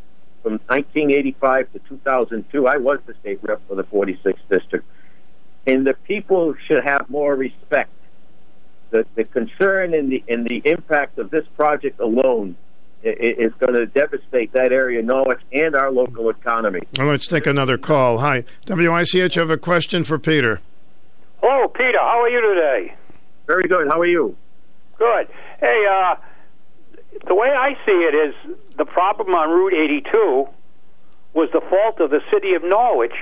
[0.42, 4.86] From 1985 to 2002, I was the state rep for the 46th district.
[5.66, 7.90] And the people should have more respect
[8.90, 12.56] the, the concern and the and the impact of this project alone
[13.02, 16.80] is going to devastate that area, Norwich, and our local economy.
[16.98, 18.18] Well, let's take another call.
[18.18, 19.36] Hi, WICH.
[19.36, 20.60] I have a question for Peter.
[21.42, 21.98] Hello, Peter.
[21.98, 22.94] How are you today?
[23.46, 23.88] Very good.
[23.90, 24.36] How are you?
[24.98, 25.28] Good.
[25.60, 26.16] Hey, uh,
[27.26, 28.34] the way I see it is
[28.76, 30.46] the problem on Route 82
[31.32, 33.14] was the fault of the city of Norwich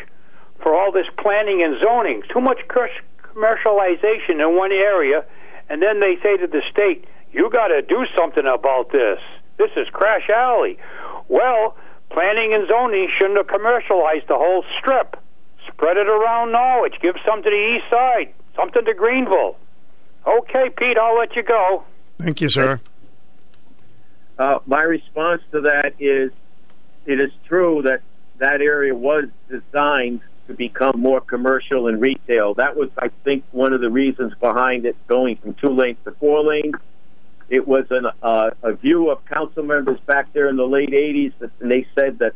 [0.62, 2.22] for all this planning and zoning.
[2.32, 5.24] Too much commercialization in one area,
[5.68, 9.20] and then they say to the state, "You got to do something about this.
[9.58, 10.78] This is Crash Alley."
[11.28, 11.76] Well,
[12.10, 15.16] planning and zoning shouldn't have commercialized the whole strip.
[15.66, 16.94] Spread it around Norwich.
[17.02, 19.56] Give some to the east side, something to Greenville.
[20.26, 21.84] Okay, Pete, I'll let you go.
[22.18, 22.80] Thank you, sir.
[24.38, 26.32] Uh, my response to that is
[27.06, 28.00] it is true that
[28.38, 32.54] that area was designed to become more commercial and retail.
[32.54, 36.12] That was, I think, one of the reasons behind it going from two lanes to
[36.12, 36.74] four lanes.
[37.48, 41.32] It was an, uh, a view of council members back there in the late 80s,
[41.38, 42.32] that, and they said that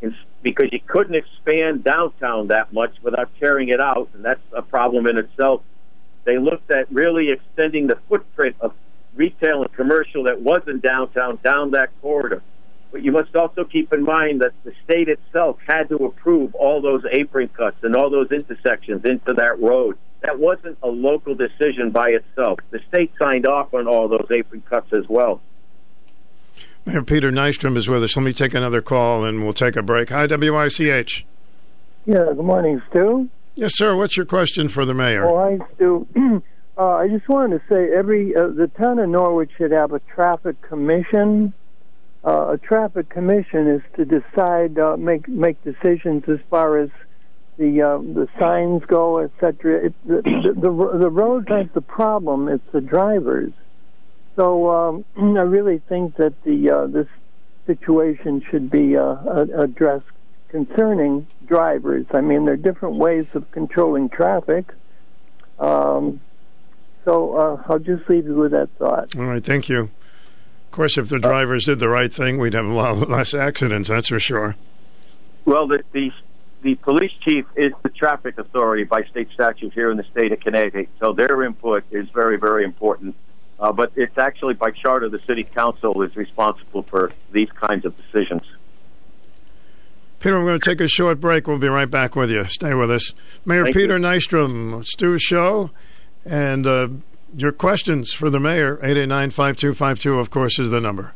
[0.00, 4.62] in, because you couldn't expand downtown that much without tearing it out, and that's a
[4.62, 5.62] problem in itself.
[6.24, 8.74] They looked at really extending the footprint of
[9.14, 12.42] retail and commercial that was in downtown down that corridor.
[12.90, 16.80] But you must also keep in mind that the state itself had to approve all
[16.80, 19.96] those apron cuts and all those intersections into that road.
[20.22, 22.58] That wasn't a local decision by itself.
[22.70, 25.40] The state signed off on all those apron cuts as well.
[26.84, 28.16] Mayor Peter Nystrom is with us.
[28.16, 30.10] Let me take another call and we'll take a break.
[30.10, 31.24] Hi, WICH.
[32.06, 33.28] Yeah, good morning, Stu.
[33.54, 33.94] Yes, sir.
[33.94, 35.26] What's your question for the mayor?
[35.26, 36.06] All right, Stu.
[36.78, 40.00] uh, I just wanted to say every uh, the town of Norwich should have a
[40.00, 41.52] traffic commission.
[42.24, 46.90] Uh, a traffic commission is to decide, uh, make make decisions as far as
[47.60, 49.86] the uh, the signs go, etc.
[49.86, 53.52] It, the, the the the roads aren't the problem; it's the drivers.
[54.34, 57.06] So um, I really think that the uh, this
[57.66, 60.06] situation should be uh, addressed
[60.48, 62.06] concerning drivers.
[62.12, 64.72] I mean, there are different ways of controlling traffic.
[65.58, 66.20] Um,
[67.04, 69.14] so uh, I'll just leave you with that thought.
[69.16, 69.82] All right, thank you.
[69.82, 73.90] Of course, if the drivers did the right thing, we'd have a lot less accidents.
[73.90, 74.56] That's for sure.
[75.44, 76.10] Well, the the,
[76.62, 80.40] the police chief is the traffic authority by state statute here in the state of
[80.40, 83.14] Connecticut, so their input is very, very important.
[83.58, 87.94] Uh, but it's actually by charter the city council is responsible for these kinds of
[87.96, 88.42] decisions.
[90.18, 91.46] Peter, I'm going to take a short break.
[91.46, 92.44] We'll be right back with you.
[92.44, 93.12] Stay with us.
[93.44, 94.04] Mayor Thank Peter you.
[94.04, 95.70] Nystrom, Stu's show,
[96.24, 96.88] and uh,
[97.36, 101.14] your questions for the mayor, 889-5252, of course, is the number.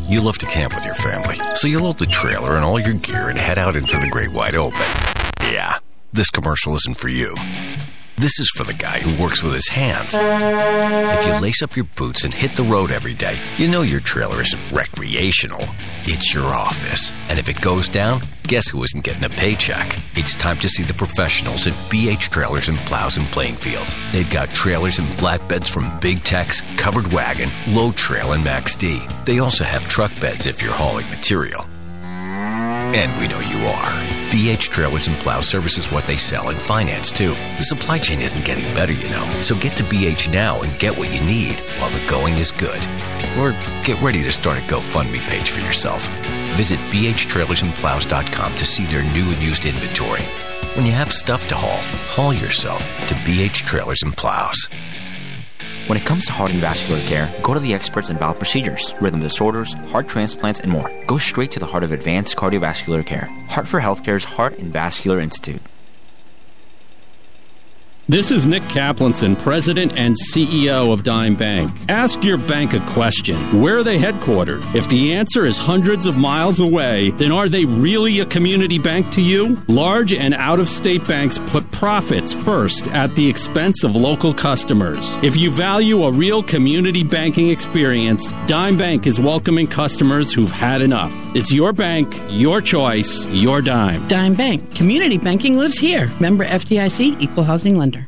[0.00, 2.94] You love to camp with your family, so you load the trailer and all your
[2.94, 4.80] gear and head out into the great wide open.
[5.42, 5.78] Yeah,
[6.12, 7.34] this commercial isn't for you.
[8.22, 10.16] This is for the guy who works with his hands.
[10.16, 13.98] If you lace up your boots and hit the road every day, you know your
[13.98, 15.64] trailer isn't recreational.
[16.04, 17.12] It's your office.
[17.28, 19.98] And if it goes down, guess who isn't getting a paycheck?
[20.14, 23.88] It's time to see the professionals at BH Trailers and Plows in Plainfield.
[24.12, 29.00] They've got trailers and flatbeds from Big Tex, Covered Wagon, Load Trail, and Max D.
[29.24, 31.66] They also have truck beds if you're hauling material.
[32.94, 33.90] And we know you are.
[34.30, 37.30] BH Trailers and Plow services what they sell and finance too.
[37.56, 39.30] The supply chain isn't getting better, you know.
[39.40, 42.82] So get to BH now and get what you need while the going is good.
[43.38, 43.52] Or
[43.84, 46.06] get ready to start a GoFundMe page for yourself.
[46.56, 50.22] Visit bhtrailersandplows.com to see their new and used inventory.
[50.76, 54.68] When you have stuff to haul, haul yourself to BH Trailers and Plows.
[55.88, 58.94] When it comes to heart and vascular care, go to the experts in valve procedures,
[59.00, 60.88] rhythm disorders, heart transplants, and more.
[61.06, 63.26] Go straight to the heart of advanced cardiovascular care.
[63.48, 65.60] Hartford HealthCare's Heart and Vascular Institute.
[68.12, 71.72] This is Nick Kaplanson, President and CEO of Dime Bank.
[71.88, 73.36] Ask your bank a question.
[73.58, 74.74] Where are they headquartered?
[74.74, 79.10] If the answer is hundreds of miles away, then are they really a community bank
[79.12, 79.62] to you?
[79.66, 85.16] Large and out of state banks put profits first at the expense of local customers.
[85.22, 90.82] If you value a real community banking experience, Dime Bank is welcoming customers who've had
[90.82, 91.14] enough.
[91.34, 94.06] It's your bank, your choice, your dime.
[94.08, 94.74] Dime Bank.
[94.74, 96.12] Community banking lives here.
[96.20, 98.01] Member FDIC, Equal Housing Lender.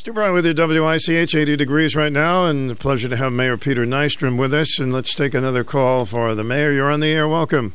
[0.00, 3.58] Stu Bryer with you, WICH, 80 degrees right now, and a pleasure to have Mayor
[3.58, 4.78] Peter Nystrom with us.
[4.78, 6.72] And let's take another call for the mayor.
[6.72, 7.28] You're on the air.
[7.28, 7.74] Welcome.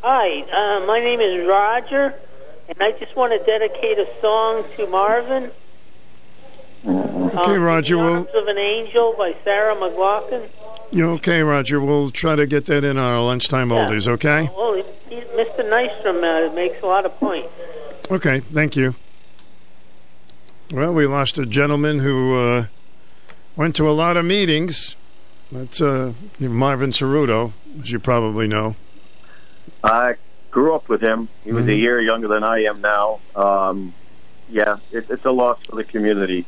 [0.00, 2.14] Hi, uh, my name is Roger,
[2.66, 5.50] and I just want to dedicate a song to Marvin.
[6.86, 7.96] Okay, um, Roger.
[7.96, 10.48] The We'll, of an Angel by Sarah McLachlan.
[10.90, 11.78] you okay, Roger?
[11.78, 14.48] We'll try to get that in our lunchtime oldies, okay?
[14.56, 15.70] Well, he, he, Mr.
[15.70, 17.52] Nystrom uh, makes a lot of points.
[18.10, 18.94] Okay, thank you.
[20.72, 22.64] Well, we lost a gentleman who uh,
[23.56, 24.94] went to a lot of meetings.
[25.50, 27.52] That's uh, Marvin Ceruto,
[27.82, 28.76] as you probably know.
[29.82, 30.14] I
[30.52, 31.28] grew up with him.
[31.42, 31.82] He was a Mhm.
[31.82, 33.18] year younger than I am now.
[33.34, 33.94] Um,
[34.48, 36.46] yeah, it, it's a loss for the community.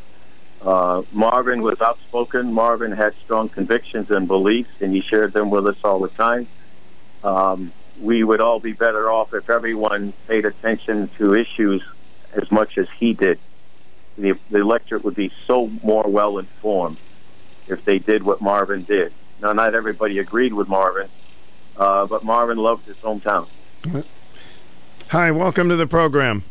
[0.64, 2.52] Uh, Marvin was outspoken.
[2.52, 6.46] Marvin had strong convictions and beliefs, and he shared them with us all the time.
[7.24, 11.82] Um, we would all be better off if everyone paid attention to issues
[12.34, 13.40] as much as he did.
[14.16, 16.98] The, the electorate would be so more well informed
[17.66, 19.12] if they did what Marvin did.
[19.40, 21.08] Now, not everybody agreed with Marvin,
[21.76, 23.48] uh, but Marvin loved his hometown.
[25.08, 26.44] Hi, welcome to the program.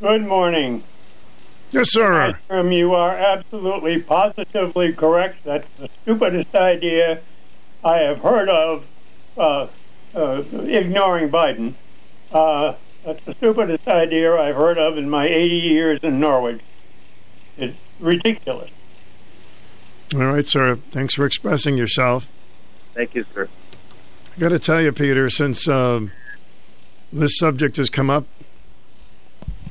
[0.00, 0.84] Good morning.
[1.70, 2.38] Yes, sir.
[2.48, 5.44] Um, you are absolutely positively correct.
[5.44, 7.20] That's the stupidest idea
[7.84, 8.84] I have heard of,
[9.36, 9.66] uh,
[10.14, 11.74] uh, ignoring Biden.
[13.08, 16.60] Uh, that's the stupidest idea I've heard of in my 80 years in Norwich.
[17.56, 18.70] It's ridiculous.
[20.14, 20.76] All right, sir.
[20.90, 22.28] Thanks for expressing yourself.
[22.94, 23.48] Thank you, sir.
[24.36, 26.12] I got to tell you, Peter, since um
[27.12, 28.26] this subject has come up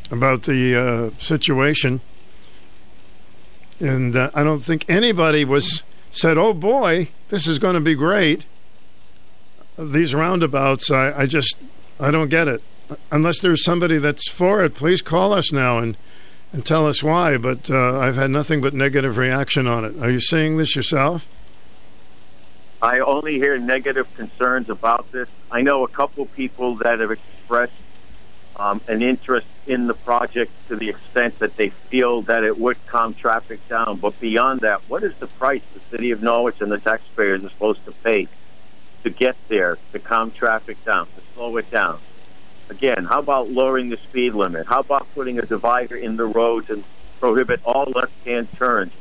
[0.10, 2.02] about the uh, situation,
[3.80, 7.94] and uh, I don't think anybody was said, "Oh boy, this is going to be
[7.96, 8.48] great."
[9.78, 11.58] These roundabouts, I, I just,
[12.00, 12.64] I don't get it.
[13.12, 15.98] Unless there's somebody that's for it, please call us now and
[16.54, 17.38] and tell us why.
[17.38, 19.96] But uh, I've had nothing but negative reaction on it.
[20.02, 21.28] Are you seeing this yourself?
[22.82, 25.28] I only hear negative concerns about this.
[25.52, 27.74] I know a couple people that have expressed
[28.56, 32.78] um, an interest in the project to the extent that they feel that it would
[32.88, 33.98] calm traffic down.
[33.98, 37.50] But beyond that, what is the price the city of Norwich and the taxpayers are
[37.50, 38.28] supposed to pay
[39.04, 42.00] to get there, to calm traffic down, to slow it down?
[42.70, 44.66] Again, how about lowering the speed limit?
[44.68, 46.84] How about putting a divider in the roads and
[47.22, 48.92] prohibit all left-hand turns?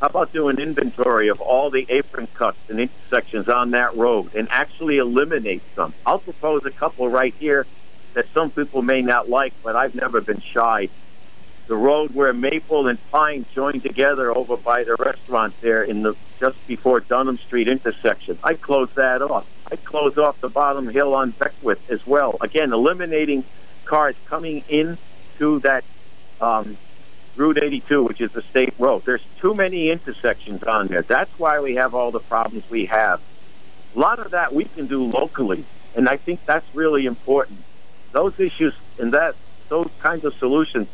[0.00, 4.48] How about doing inventory of all the apron cuts and intersections on that road and
[4.50, 5.94] actually eliminate some?
[6.04, 7.68] I'll propose a couple right here
[8.14, 10.88] that some people may not like, but I've never been shy.
[11.72, 16.14] The road where Maple and Pine join together over by the restaurant there in the
[16.38, 18.38] just before Dunham Street intersection.
[18.44, 19.46] I close that off.
[19.70, 22.36] I close off the bottom hill on Beckwith as well.
[22.42, 23.44] Again, eliminating
[23.86, 24.98] cars coming in
[25.38, 25.82] to that
[26.42, 26.76] um,
[27.36, 29.04] Route 82, which is the state road.
[29.06, 31.00] There's too many intersections on there.
[31.00, 33.22] That's why we have all the problems we have.
[33.96, 37.64] A lot of that we can do locally, and I think that's really important.
[38.12, 39.36] Those issues and that
[39.70, 40.88] those kinds of solutions,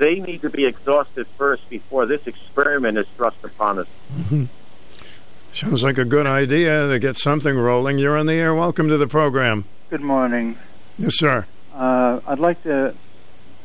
[0.00, 3.86] they need to be exhausted first before this experiment is thrust upon us.
[4.12, 4.46] Mm-hmm.
[5.52, 7.98] Sounds like a good idea to get something rolling.
[7.98, 8.54] You're on the air.
[8.54, 9.66] Welcome to the program.
[9.90, 10.56] Good morning.
[10.96, 11.46] Yes, sir.
[11.74, 12.94] Uh, I'd like to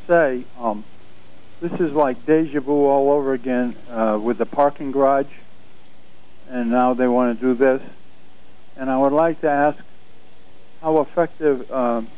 [0.08, 0.84] say um,
[1.60, 5.32] this is like deja vu all over again uh, with the parking garage,
[6.50, 7.80] and now they want to do this.
[8.76, 9.78] And I would like to ask
[10.82, 12.08] how effective, um,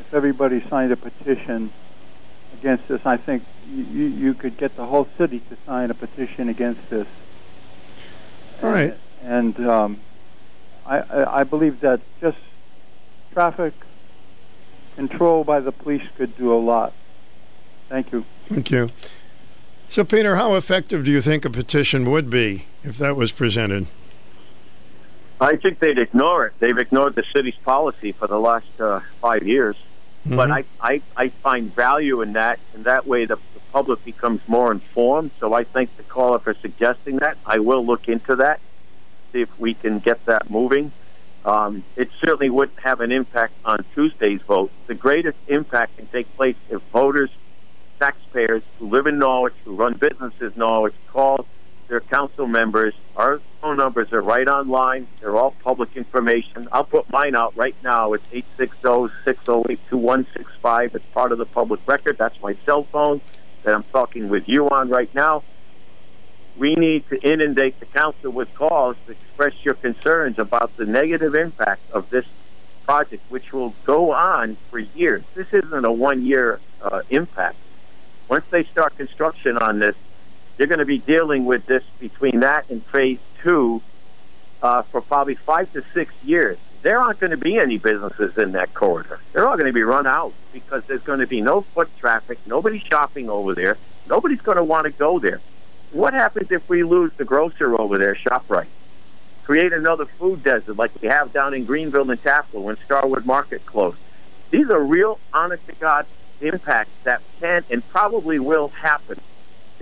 [0.00, 1.72] if everybody signed a petition
[2.54, 6.48] against this, I think you, you could get the whole city to sign a petition
[6.48, 7.06] against this.
[8.62, 8.96] All right.
[9.22, 10.00] And um,
[10.86, 12.38] I, I believe that just
[13.32, 13.74] traffic
[14.96, 16.92] control by the police could do a lot.
[17.88, 18.24] Thank you.
[18.46, 18.90] Thank you.
[19.88, 23.86] So, Peter, how effective do you think a petition would be if that was presented?
[25.40, 26.54] I think they'd ignore it.
[26.60, 29.76] They've ignored the city's policy for the last uh, five years.
[30.24, 30.36] Mm-hmm.
[30.36, 34.40] But I, I, I find value in that, and that way the, the public becomes
[34.46, 35.32] more informed.
[35.40, 37.38] So I thank the caller for suggesting that.
[37.44, 38.60] I will look into that,
[39.32, 40.92] see if we can get that moving.
[41.44, 44.70] Um, it certainly would have an impact on Tuesday's vote.
[44.86, 47.30] The greatest impact can take place if voters,
[47.98, 51.46] taxpayers who live in Norwich, who run businesses in Norwich, call
[51.92, 52.94] their council members.
[53.16, 55.08] Our phone numbers are right online.
[55.20, 56.66] They're all public information.
[56.72, 58.14] I'll put mine out right now.
[58.14, 58.24] It's
[58.58, 60.94] 860-608-2165.
[60.94, 62.16] It's part of the public record.
[62.16, 63.20] That's my cell phone
[63.62, 65.42] that I'm talking with you on right now.
[66.56, 71.34] We need to inundate the council with calls to express your concerns about the negative
[71.34, 72.24] impact of this
[72.84, 75.24] project, which will go on for years.
[75.34, 77.56] This isn't a one-year uh, impact.
[78.30, 79.94] Once they start construction on this,
[80.56, 83.82] they're going to be dealing with this between that and phase two
[84.62, 86.58] uh, for probably five to six years.
[86.82, 89.20] There aren't going to be any businesses in that corridor.
[89.32, 92.38] They're all going to be run out because there's going to be no foot traffic,
[92.46, 93.76] nobody shopping over there,
[94.08, 95.40] nobody's going to want to go there.
[95.92, 98.66] What happens if we lose the grocer over there, ShopRite?
[99.44, 103.66] Create another food desert like we have down in Greenville and Tafel when Starwood Market
[103.66, 103.98] closed.
[104.50, 106.06] These are real, honest to God
[106.40, 109.20] impacts that can and probably will happen.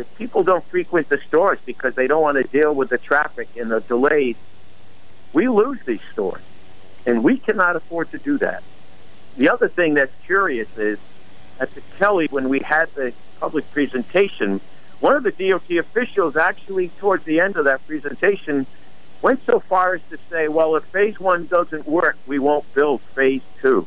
[0.00, 3.48] If people don't frequent the stores because they don't want to deal with the traffic
[3.56, 4.36] and the delays,
[5.34, 6.42] we lose these stores.
[7.04, 8.62] And we cannot afford to do that.
[9.36, 10.98] The other thing that's curious is
[11.58, 14.62] at the Kelly, when we had the public presentation,
[15.00, 18.66] one of the DOT officials actually, towards the end of that presentation,
[19.20, 23.02] went so far as to say, well, if phase one doesn't work, we won't build
[23.14, 23.86] phase two.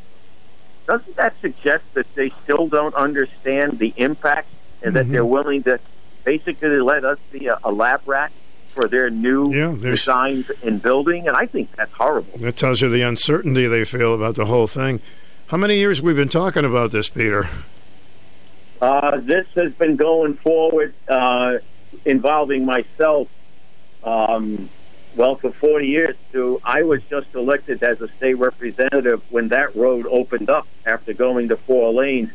[0.86, 4.48] Doesn't that suggest that they still don't understand the impact
[4.80, 5.08] and mm-hmm.
[5.08, 5.80] that they're willing to
[6.24, 8.32] basically they let us be a, a lab rat
[8.70, 11.28] for their new yeah, designs and building?
[11.28, 12.38] And I think that's horrible.
[12.38, 15.00] That tells you the uncertainty they feel about the whole thing.
[15.46, 17.48] How many years we've been talking about this, Peter?
[18.80, 21.58] Uh, this has been going forward uh,
[22.04, 23.28] involving myself.
[24.02, 24.68] Um,
[25.16, 26.60] well, for 40 years, too.
[26.64, 31.48] I was just elected as a state representative when that road opened up after going
[31.48, 32.30] to four lanes.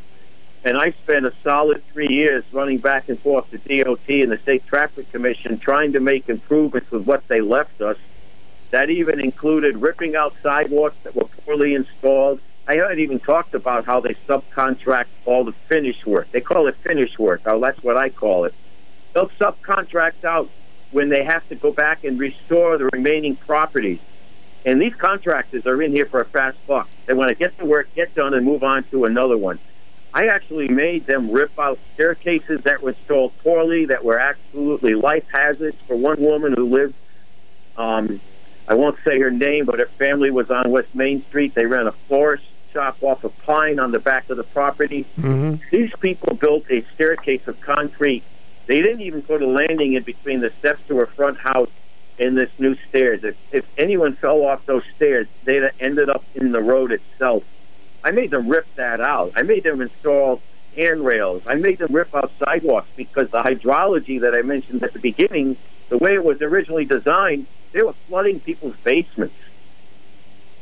[0.63, 4.39] And I spent a solid three years running back and forth to DOT and the
[4.43, 7.97] State Traffic Commission trying to make improvements with what they left us.
[8.71, 13.85] That even included ripping out sidewalks that were poorly installed, I haven't even talked about
[13.85, 16.27] how they subcontract all the finish work.
[16.31, 17.41] They call it finish work.
[17.45, 18.53] Oh, that's what I call it.
[19.13, 20.49] They'll subcontract out
[20.91, 23.99] when they have to go back and restore the remaining properties.
[24.65, 26.87] And these contractors are in here for a fast buck.
[27.05, 29.57] They want to get the work, get done, and move on to another one.
[30.13, 35.25] I actually made them rip out staircases that were installed poorly, that were absolutely life
[35.31, 36.95] hazards for one woman who lived.
[37.77, 38.19] Um,
[38.67, 41.53] I won't say her name, but her family was on West Main Street.
[41.55, 45.07] They ran a florist shop off a pine on the back of the property.
[45.17, 45.55] Mm-hmm.
[45.71, 48.23] These people built a staircase of concrete.
[48.67, 51.71] They didn't even put a landing in between the steps to her front house
[52.19, 53.21] and this new stairs.
[53.23, 57.43] If, if anyone fell off those stairs, they'd have ended up in the road itself.
[58.03, 59.33] I made them rip that out.
[59.35, 60.41] I made them install
[60.75, 61.43] handrails.
[61.45, 65.57] I made them rip out sidewalks because the hydrology that I mentioned at the beginning,
[65.89, 69.35] the way it was originally designed, they were flooding people's basements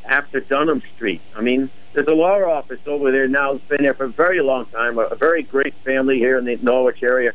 [0.06, 1.22] after Dunham Street.
[1.36, 3.54] I mean, there's a law office over there now.
[3.54, 4.98] It's been there for a very long time.
[4.98, 7.32] A, very great family here in the Norwich area.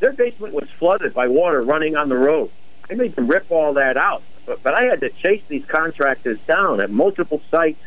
[0.00, 2.50] Their basement was flooded by water running on the road.
[2.90, 6.38] I made them rip all that out, but, but I had to chase these contractors
[6.46, 7.80] down at multiple sites,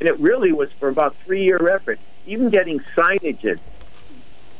[0.00, 1.98] and it really was for about three year effort.
[2.26, 3.60] Even getting signage in.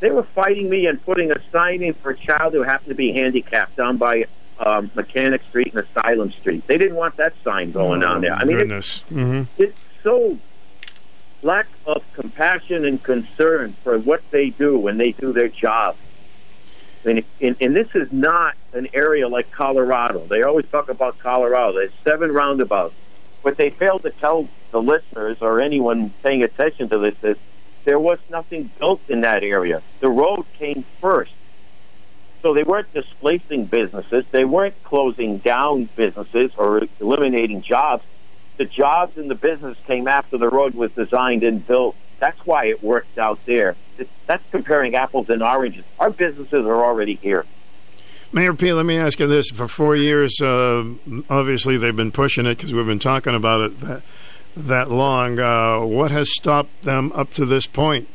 [0.00, 2.94] They were fighting me and putting a sign in for a child who happened to
[2.94, 4.26] be handicapped down by
[4.58, 6.66] um, Mechanic Street and Asylum Street.
[6.66, 8.34] They didn't want that sign going Oh, on there.
[8.34, 9.00] I mean, goodness.
[9.08, 10.38] hmm it's so
[11.42, 15.96] lack of compassion and concern for what they do when they do their job.
[17.06, 20.26] And, and, and this is not an area like Colorado.
[20.26, 21.74] They always talk about Colorado.
[21.74, 22.94] There's seven roundabouts.
[23.44, 27.36] What they fail to tell the listeners or anyone paying attention to this is
[27.84, 29.82] there was nothing built in that area.
[30.00, 31.30] The road came first.
[32.42, 34.24] So they weren't displacing businesses.
[34.32, 38.02] They weren't closing down businesses or eliminating jobs.
[38.56, 41.96] The jobs and the business came after the road was designed and built.
[42.20, 43.76] That's why it worked out there.
[44.26, 45.84] That's comparing apples and oranges.
[45.98, 47.44] Our businesses are already here.
[48.34, 49.50] Mayor P, let me ask you this.
[49.50, 50.84] For four years, uh,
[51.30, 54.02] obviously they've been pushing it because we've been talking about it that,
[54.56, 55.38] that long.
[55.38, 58.08] Uh, what has stopped them up to this point?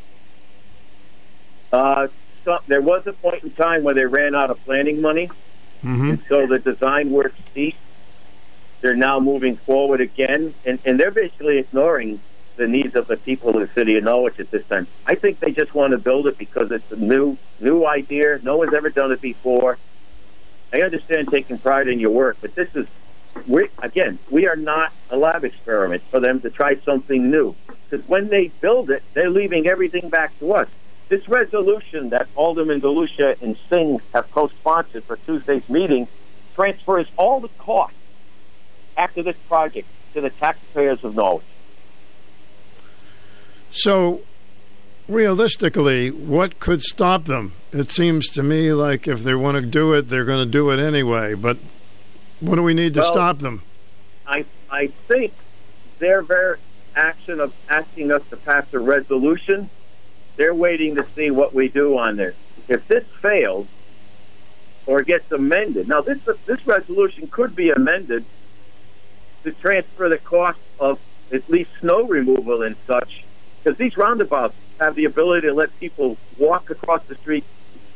[1.71, 2.09] Uh,
[2.43, 5.29] so, there was a point in time where they ran out of planning money,
[5.81, 6.09] Mm-hmm.
[6.09, 7.77] and so the design work ceased.
[8.81, 12.19] They're now moving forward again, and, and they're basically ignoring
[12.57, 14.87] the needs of the people of the city of Norwich at this time.
[15.05, 18.39] I think they just want to build it because it's a new new idea.
[18.43, 19.77] No one's ever done it before.
[20.73, 22.87] I understand taking pride in your work, but this is
[23.47, 27.55] we again we are not a lab experiment for them to try something new.
[27.89, 30.67] Because when they build it, they're leaving everything back to us.
[31.07, 36.07] This resolution that Alderman DeLucia and Singh have co-sponsored for Tuesday's meeting
[36.53, 37.95] transfers all the costs
[38.95, 41.45] after this project to the taxpayers of Norwich.
[43.71, 44.21] So,
[45.09, 47.53] realistically, what could stop them?
[47.71, 50.69] It seems to me like if they want to do it, they're going to do
[50.69, 51.33] it anyway.
[51.33, 51.57] But
[52.39, 53.63] what do we need to Well- stop them?
[54.25, 55.33] I I think
[55.97, 56.57] their very
[56.95, 59.69] action of asking us to pass a resolution,
[60.37, 62.35] they're waiting to see what we do on this.
[62.67, 63.67] If this fails
[64.85, 68.25] or gets amended, now this this resolution could be amended
[69.43, 70.99] to transfer the cost of
[71.31, 73.23] at least snow removal and such,
[73.63, 77.45] because these roundabouts have the ability to let people walk across the street,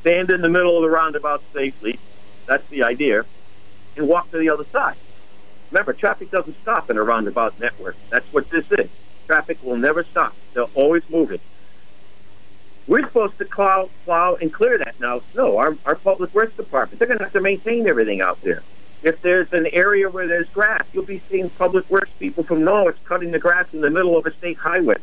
[0.06, 1.99] stand in the middle of the roundabout safely.
[2.48, 3.23] That's the idea,
[3.95, 4.98] and walk to the other side.
[5.72, 7.98] Remember, traffic doesn't stop in a roundabout network.
[8.11, 8.90] That's what this is.
[9.27, 10.35] Traffic will never stop.
[10.53, 11.41] They'll always move it.
[12.88, 15.22] We're supposed to plow, plow and clear that now.
[15.34, 18.65] No, our, our public works department, they're going to have to maintain everything out there.
[19.03, 22.98] If there's an area where there's grass, you'll be seeing public works people from Norwich
[23.07, 24.95] cutting the grass in the middle of a state highway.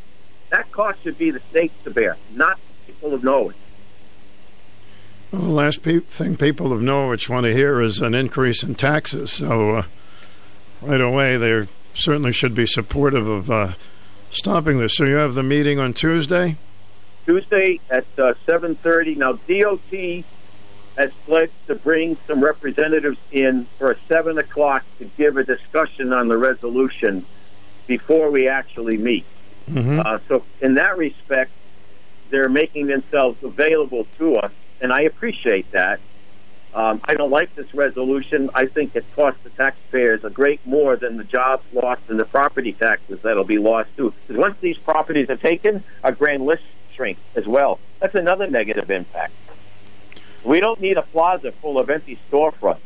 [0.50, 3.56] That cost should be the states to bear, not the people of Norwich.
[5.30, 8.74] Well, the last pe- thing people of Norwich want to hear is an increase in
[8.74, 9.30] taxes.
[9.30, 9.82] So, uh,
[10.82, 13.72] right away, they certainly should be supportive of uh,
[14.30, 14.96] stopping this.
[14.96, 16.56] So, you have the meeting on Tuesday?
[17.26, 19.16] Tuesday at uh, 7:30.
[19.18, 20.24] Now, DOT
[20.96, 26.26] has pledged to bring some representatives in for seven o'clock to give a discussion on
[26.26, 27.24] the resolution
[27.86, 29.24] before we actually meet.
[29.68, 30.00] Mm-hmm.
[30.00, 31.50] Uh, so, in that respect,
[32.30, 36.00] they're making themselves available to us, and I appreciate that.
[36.72, 38.48] Um, I don't like this resolution.
[38.54, 42.24] I think it costs the taxpayers a great more than the jobs lost and the
[42.24, 44.14] property taxes that'll be lost too.
[44.20, 46.62] Because once these properties are taken, our grand list
[46.94, 47.80] shrinks as well.
[47.98, 49.32] That's another negative impact.
[50.44, 52.78] We don't need a plaza full of empty storefronts.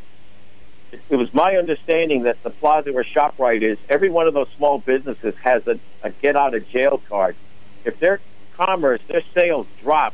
[1.09, 4.79] It, was my understanding that the plaza where ShopRite is, every one of those small
[4.79, 7.35] businesses has a, a get out of jail card.
[7.83, 8.19] If their
[8.57, 10.13] commerce, their sales drop,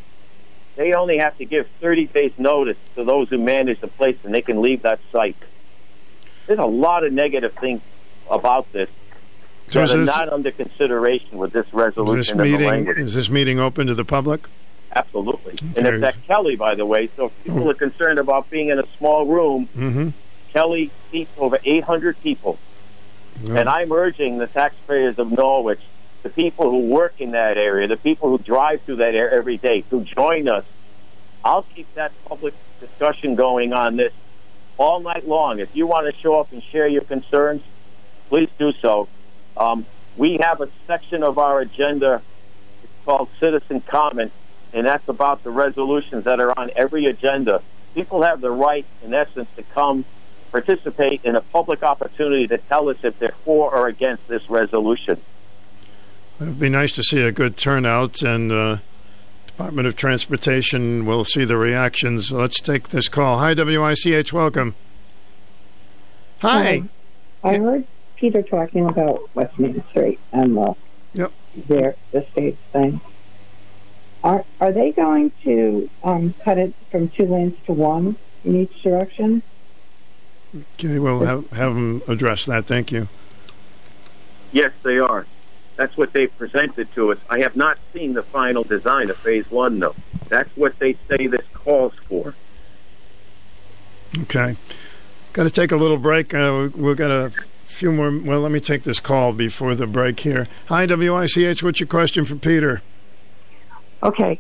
[0.75, 4.33] they only have to give 30 days notice to those who manage the place and
[4.33, 5.35] they can leave that site.
[6.47, 7.81] There's a lot of negative things
[8.29, 8.89] about this
[9.69, 12.43] So that is are this- not under consideration with this Is resolution this and the
[12.43, 14.47] meeting is this meeting open to the public?
[14.93, 15.53] Absolutely.
[15.77, 15.95] And Okay.
[15.95, 18.83] if that Kelly, by the way, so if people are concerned about being in a
[18.97, 20.09] small room, Mm-hmm.
[20.53, 22.59] Kelly seats over 800 people.
[23.49, 25.79] And I'm urging the taxpayers of Norwich,
[26.21, 29.57] the people who work in that area, the people who drive through that area every
[29.57, 30.65] day, to join us.
[31.43, 34.13] I'll keep that public discussion going on this
[34.77, 35.59] all night long.
[35.59, 37.63] If you want to show up and share your concerns,
[38.29, 39.07] please do so.
[39.57, 39.85] Um,
[40.17, 42.21] we have a section of our agenda
[42.83, 44.31] it's called Citizen Comment,
[44.73, 47.61] and that's about the resolutions that are on every agenda.
[47.93, 50.05] People have the right, in essence, to come
[50.51, 55.21] participate in a public opportunity to tell us if they're for or against this resolution.
[56.39, 58.77] It'd be nice to see a good turnout, and uh,
[59.45, 62.31] Department of Transportation will see the reactions.
[62.31, 63.39] Let's take this call.
[63.39, 64.33] Hi, WICH.
[64.33, 64.75] Welcome.
[66.41, 66.83] Hi.
[67.43, 70.75] I heard Peter talking about West Main Street and the
[71.13, 71.31] yep.
[71.55, 73.01] their the state thing.
[74.23, 78.81] Are are they going to um, cut it from two lanes to one in each
[78.81, 79.43] direction?
[80.55, 82.65] Okay, we'll have, have them address that.
[82.65, 83.07] Thank you.
[84.51, 85.25] Yes, they are.
[85.77, 87.17] That's what they've presented to us.
[87.29, 89.95] I have not seen the final design of Phase One, though.
[90.27, 92.35] That's what they say this calls for.
[94.19, 94.57] Okay.
[95.33, 96.33] Got to take a little break.
[96.33, 97.31] Uh, we've got a
[97.63, 98.11] few more.
[98.19, 100.47] Well, let me take this call before the break here.
[100.67, 101.63] Hi, WICH.
[101.63, 102.81] What's your question for Peter?
[104.03, 104.39] Okay.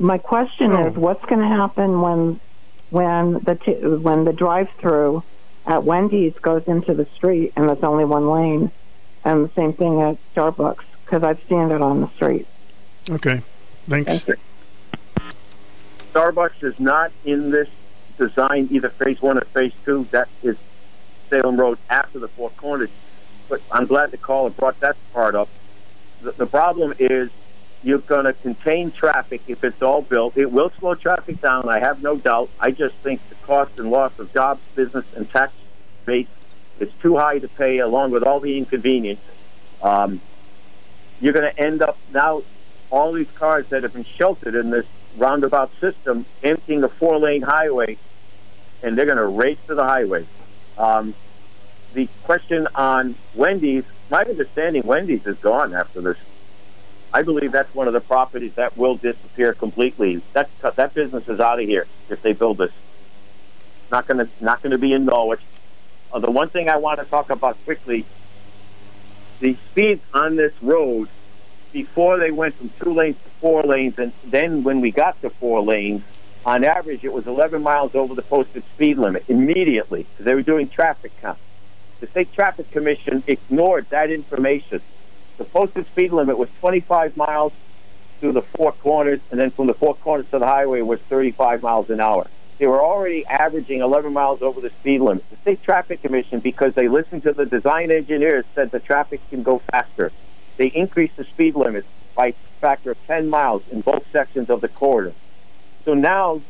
[0.00, 0.88] My question Oh.
[0.88, 2.40] is, what's going to happen when
[2.90, 5.22] when the t- when the drive-through
[5.66, 8.70] at Wendy's goes into the street and there's only one lane,
[9.24, 12.46] and the same thing at Starbucks because I've seen it on the street.
[13.10, 13.42] Okay.
[13.88, 14.24] Thanks.
[16.12, 17.68] Starbucks is not in this
[18.18, 20.06] design, either Phase One or Phase Two.
[20.10, 20.56] That is
[21.28, 22.90] Salem Road after the Four Corners.
[23.48, 25.48] But I'm glad the caller brought that part up.
[26.22, 27.30] The, the problem is
[27.84, 30.36] you're going to contain traffic if it's all built.
[30.36, 32.48] It will slow traffic down, I have no doubt.
[32.58, 35.52] I just think the cost and loss of jobs, business, and tax
[36.06, 36.26] base
[36.80, 39.20] is too high to pay, along with all the inconvenience.
[39.82, 40.22] Um,
[41.20, 42.42] you're going to end up now,
[42.90, 44.86] all these cars that have been sheltered in this
[45.16, 47.98] roundabout system emptying a four lane highway,
[48.82, 50.26] and they're going to race to the highway.
[50.78, 51.14] Um,
[51.92, 56.16] the question on Wendy's, my understanding, Wendy's is gone after this.
[57.14, 60.20] I believe that's one of the properties that will disappear completely.
[60.32, 62.72] That that business is out of here if they build this.
[63.92, 65.40] Not going to not going to be in Norwich.
[66.12, 68.04] Uh, the one thing I want to talk about quickly,
[69.38, 71.08] the speeds on this road
[71.72, 75.30] before they went from two lanes to four lanes, and then when we got to
[75.30, 76.02] four lanes,
[76.44, 80.42] on average it was 11 miles over the posted speed limit immediately because they were
[80.42, 81.40] doing traffic counts.
[82.00, 84.82] The state traffic commission ignored that information.
[85.36, 87.52] The posted speed limit was 25 miles
[88.20, 91.62] through the four corners, and then from the four corners to the highway was 35
[91.62, 92.26] miles an hour.
[92.58, 95.28] They were already averaging 11 miles over the speed limit.
[95.30, 99.42] The state traffic commission, because they listened to the design engineers, said the traffic can
[99.42, 100.12] go faster.
[100.56, 101.84] They increased the speed limit
[102.14, 105.14] by a factor of 10 miles in both sections of the corridor.
[105.84, 106.42] So now,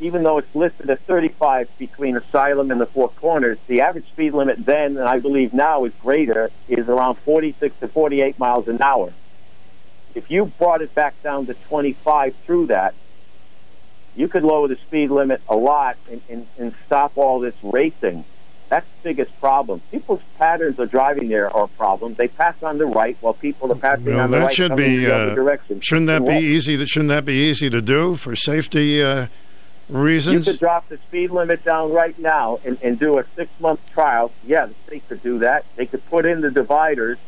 [0.00, 4.32] even though it's listed at 35 between Asylum and the Four Corners, the average speed
[4.32, 8.80] limit then, and I believe now is greater, is around 46 to 48 miles an
[8.82, 9.12] hour.
[10.14, 12.94] If you brought it back down to 25 through that,
[14.16, 18.24] you could lower the speed limit a lot and, and, and stop all this racing.
[18.68, 19.80] That's the biggest problem.
[19.90, 22.14] People's patterns of driving there are a problem.
[22.14, 24.76] They pass on the right while people are passing Well, on the that right should
[24.76, 25.04] be.
[25.04, 25.80] the other Uh, direction.
[25.80, 26.76] shouldn't that be easy?
[26.76, 29.28] That shouldn't that be easy to do for safety uh,
[30.46, 33.80] You could drop the speed limit down right now and, and do a six month
[33.92, 34.32] trial.
[34.44, 35.64] Yeah, the state could do that.
[35.76, 37.18] They could put in the dividers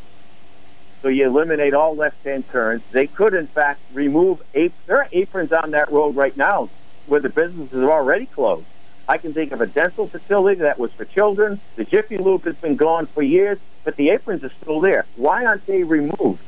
[1.03, 2.83] so you eliminate all left hand turns.
[2.93, 6.69] They could, in fact, remove ap- there are aprons on that road right now
[7.07, 8.67] where the businesses are already closed.
[9.09, 11.61] I can think of a dental facility that was for children.
[11.77, 15.07] The Jiffy Lube has been gone for years, but the aprons are still there.
[15.17, 16.43] Why aren't they removed?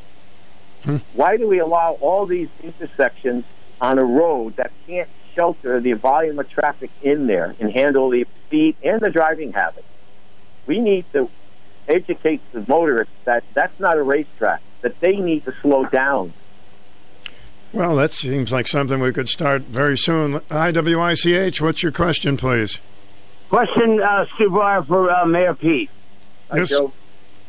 [0.84, 0.96] Hmm.
[1.14, 3.44] Why do we allow all these intersections
[3.80, 8.26] on a road that can't shelter the volume of traffic in there and handle the
[8.46, 9.86] speed and the driving habits?
[10.66, 11.30] We need to
[11.88, 16.32] educate the motorists that that's not a racetrack, that they need to slow down.
[17.72, 20.40] Well, that seems like something we could start very soon.
[20.50, 22.80] IWICH, what's your question, please?
[23.48, 25.90] Question, uh, Stu Bryer for uh, Mayor Pete.
[26.54, 26.70] Yes.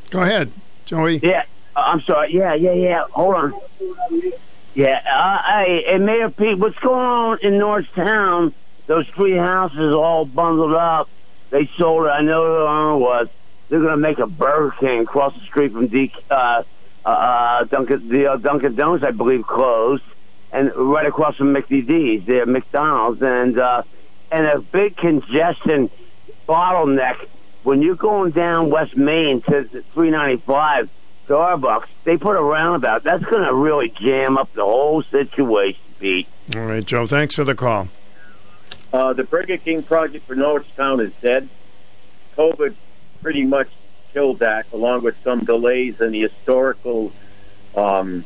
[0.09, 0.51] Go ahead,
[0.85, 1.19] Joey.
[1.23, 1.43] Yeah,
[1.75, 2.33] I'm sorry.
[2.33, 3.03] Yeah, yeah, yeah.
[3.11, 3.53] Hold on.
[4.75, 8.53] Yeah, uh, hey, Mayor Pete, what's going on in Norwichtown?
[8.87, 11.09] Those three houses all bundled up.
[11.51, 12.09] They sold it.
[12.09, 13.27] I know who the owner was.
[13.69, 16.63] They're going to make a Burger King across the street from D, uh,
[17.05, 20.03] uh, Dunkin', the uh, Dunkin' Donuts, I believe, closed,
[20.51, 23.83] and right across from McDD's, there, McDonald's, and uh,
[24.31, 25.91] and a big congestion
[26.49, 27.27] bottleneck
[27.61, 30.89] when you're going down West Main to 395
[31.27, 31.87] Starbucks.
[32.03, 33.03] They put a roundabout.
[33.03, 36.27] That's going to really jam up the whole situation, Pete.
[36.55, 37.05] All right, Joe.
[37.05, 37.87] Thanks for the call.
[38.91, 41.49] Uh, the Burger King project for Norwichtown is dead.
[42.37, 42.75] COVID
[43.21, 43.69] pretty much
[44.11, 47.11] killed that, along with some delays in the historical
[47.75, 48.25] um,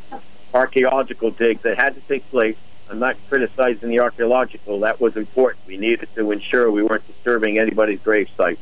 [0.53, 2.57] archaeological digs that had to take place.
[2.89, 4.79] I'm not criticizing the archaeological.
[4.81, 5.65] That was important.
[5.67, 8.59] We needed to ensure we weren't disturbing anybody's grave site.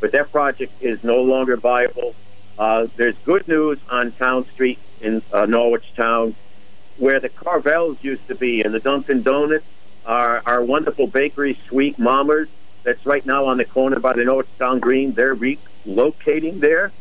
[0.00, 2.14] But that project is no longer viable.
[2.62, 6.36] Uh, there's good news on Town Street in uh, Norwich Town,
[6.96, 9.64] where the Carvels used to be, and the Dunkin' Donuts,
[10.06, 12.46] our, our wonderful bakery, Sweet Mamas,
[12.84, 15.12] that's right now on the corner by the Norwich Town Green.
[15.12, 16.92] They're relocating there,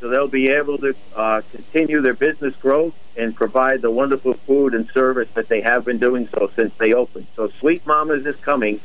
[0.00, 4.74] so they'll be able to uh, continue their business growth and provide the wonderful food
[4.74, 7.28] and service that they have been doing so since they opened.
[7.36, 8.80] So Sweet Mamas is coming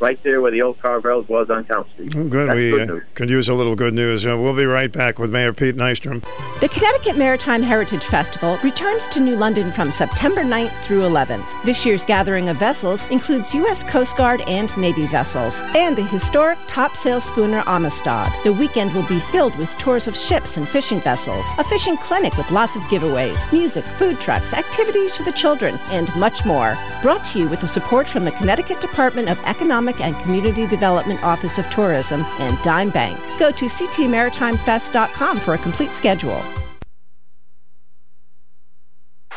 [0.00, 2.14] right there where the old Carvels was on Town Street.
[2.16, 2.48] Oh, good.
[2.48, 4.26] That's we good uh, could use a little good news.
[4.26, 6.24] Uh, we'll be right back with Mayor Pete Nystrom.
[6.60, 11.44] The Connecticut Maritime Heritage Festival returns to New London from September 9th through 11th.
[11.64, 13.82] This year's gathering of vessels includes U.S.
[13.82, 18.32] Coast Guard and Navy vessels and the historic topsail schooner Amistad.
[18.44, 22.36] The weekend will be filled with tours of ships and fishing vessels, a fishing clinic
[22.36, 26.76] with lots of giveaways, music, food trucks, activities for the children, and much more.
[27.02, 31.22] Brought to you with the support from the Connecticut Department of Economic and Community Development
[31.22, 33.18] Office of Tourism and Dime Bank.
[33.38, 36.42] Go to ctmaritimefest.com for a complete schedule.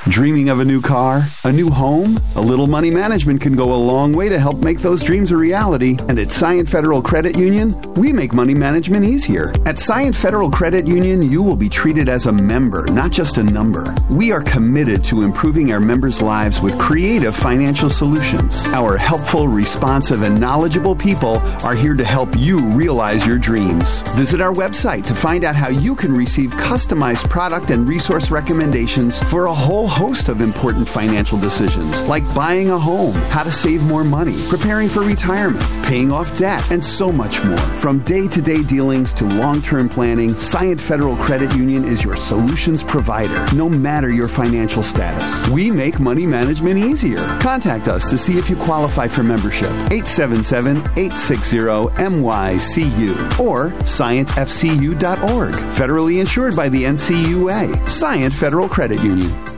[0.05, 1.23] Dreaming of a new car?
[1.43, 2.17] A new home?
[2.37, 5.37] A little money management can go a long way to help make those dreams a
[5.37, 5.97] reality.
[6.07, 9.51] And at Science Federal Credit Union, we make money management easier.
[9.65, 13.43] At Science Federal Credit Union, you will be treated as a member, not just a
[13.43, 13.93] number.
[14.09, 18.65] We are committed to improving our members' lives with creative financial solutions.
[18.73, 24.01] Our helpful, responsive, and knowledgeable people are here to help you realize your dreams.
[24.15, 29.21] Visit our website to find out how you can receive customized product and resource recommendations
[29.21, 33.83] for a whole host of important financial decisions, like buying a home, how to save
[33.83, 37.57] more money, preparing for retirement, paying off debt, and so much more.
[37.57, 42.15] From day to day dealings to long term planning, Science Federal Credit Union is your
[42.15, 45.47] solutions provider, no matter your financial status.
[45.49, 47.19] We make money management easier.
[47.39, 49.69] Contact us to see if you qualify for membership.
[49.91, 55.53] 877 860 MYCU or sciencefcu.org.
[55.53, 57.89] Federally insured by the NCUA.
[57.89, 59.56] Science Federal Credit Union.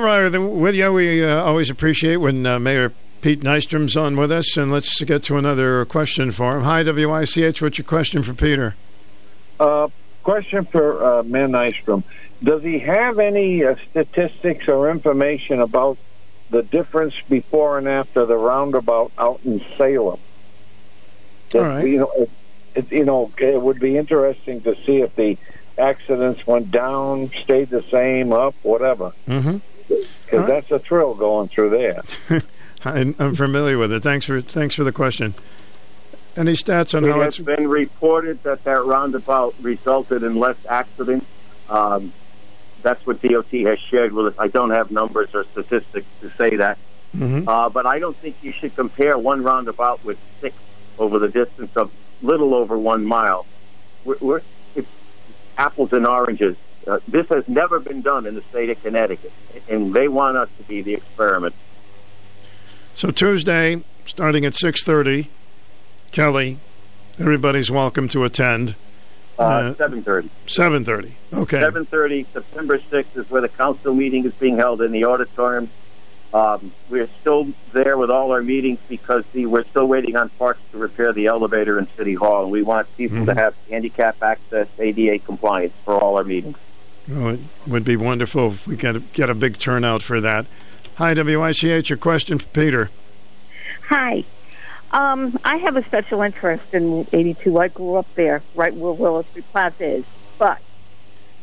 [0.00, 0.92] Ryer the- with you.
[0.92, 4.56] We uh, always appreciate when uh, Mayor Pete Nystrom's on with us.
[4.56, 6.64] And let's get to another question for him.
[6.64, 7.62] Hi, WICH.
[7.62, 8.74] What's your question for Peter?
[9.60, 9.88] Uh,
[10.22, 12.04] question for uh, Mayor Nystrom.
[12.42, 15.98] Does he have any uh, statistics or information about
[16.50, 20.18] the difference before and after the roundabout out in Salem?
[21.54, 21.86] All right.
[21.86, 22.30] You know, it,
[22.74, 25.38] it, you know, it would be interesting to see if the
[25.78, 29.12] accidents went down, stayed the same, up, whatever.
[29.28, 29.58] Mm-hmm.
[30.24, 32.02] Because that's a thrill going through there.
[32.84, 34.02] I'm familiar with it.
[34.02, 35.34] Thanks for thanks for the question.
[36.36, 41.26] Any stats on It how it's been reported that that roundabout resulted in less accidents.
[41.68, 42.12] Um,
[42.82, 44.34] that's what DOT has shared with us.
[44.38, 46.78] I don't have numbers or statistics to say that,
[47.14, 47.44] Mhm.
[47.46, 50.56] uh, but I don't think you should compare one roundabout with six
[50.98, 51.90] over the distance of
[52.22, 53.46] little over one mile.
[54.04, 54.40] We're, we're
[54.74, 54.88] it's
[55.58, 56.56] apples and oranges.
[56.86, 59.32] Uh, this has never been done in the state of Connecticut,
[59.68, 61.54] and they want us to be the experiment.
[62.94, 65.30] So Tuesday, starting at six thirty,
[66.10, 66.58] Kelly,
[67.18, 68.74] everybody's welcome to attend.
[69.38, 70.30] Uh, Seven thirty.
[70.46, 71.16] Seven thirty.
[71.32, 71.60] Okay.
[71.60, 75.70] Seven thirty, September sixth is where the council meeting is being held in the auditorium.
[76.34, 80.60] Um, we're still there with all our meetings because the, we're still waiting on parts
[80.72, 83.36] to repair the elevator in City Hall, and we want people to Mhm.
[83.36, 86.56] have handicap access, ADA compliance for all our meetings.
[87.12, 90.46] Well, it would be wonderful if we get get a big turnout for that.
[90.94, 91.90] Hi, WICH.
[91.90, 92.90] Your question for Peter.
[93.88, 94.24] Hi.
[94.92, 97.58] Um, I have a special interest in 82.
[97.58, 100.04] I grew up there, right where Street Plaza is.
[100.38, 100.58] But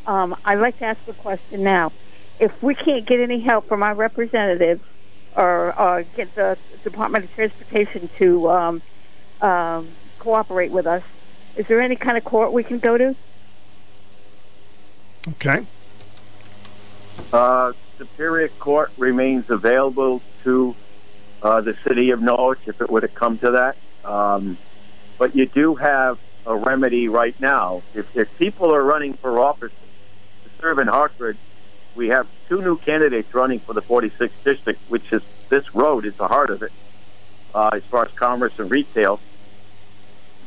[0.07, 1.91] um, I'd like to ask a question now.
[2.39, 4.81] If we can't get any help from our representatives
[5.35, 8.81] or, or get the Department of Transportation to um,
[9.41, 9.89] um,
[10.19, 11.03] cooperate with us,
[11.55, 13.15] is there any kind of court we can go to?
[15.27, 15.65] Okay.
[17.31, 20.75] Uh, Superior Court remains available to
[21.41, 24.09] uh, the city of Norwich if it were to come to that.
[24.09, 24.57] Um,
[25.17, 27.83] but you do have a remedy right now.
[27.93, 29.71] If, if people are running for office
[30.43, 31.37] to serve in Hartford,
[31.95, 36.15] we have two new candidates running for the 46th district, which is this road is
[36.15, 36.71] the heart of it
[37.53, 39.19] uh, as far as commerce and retail.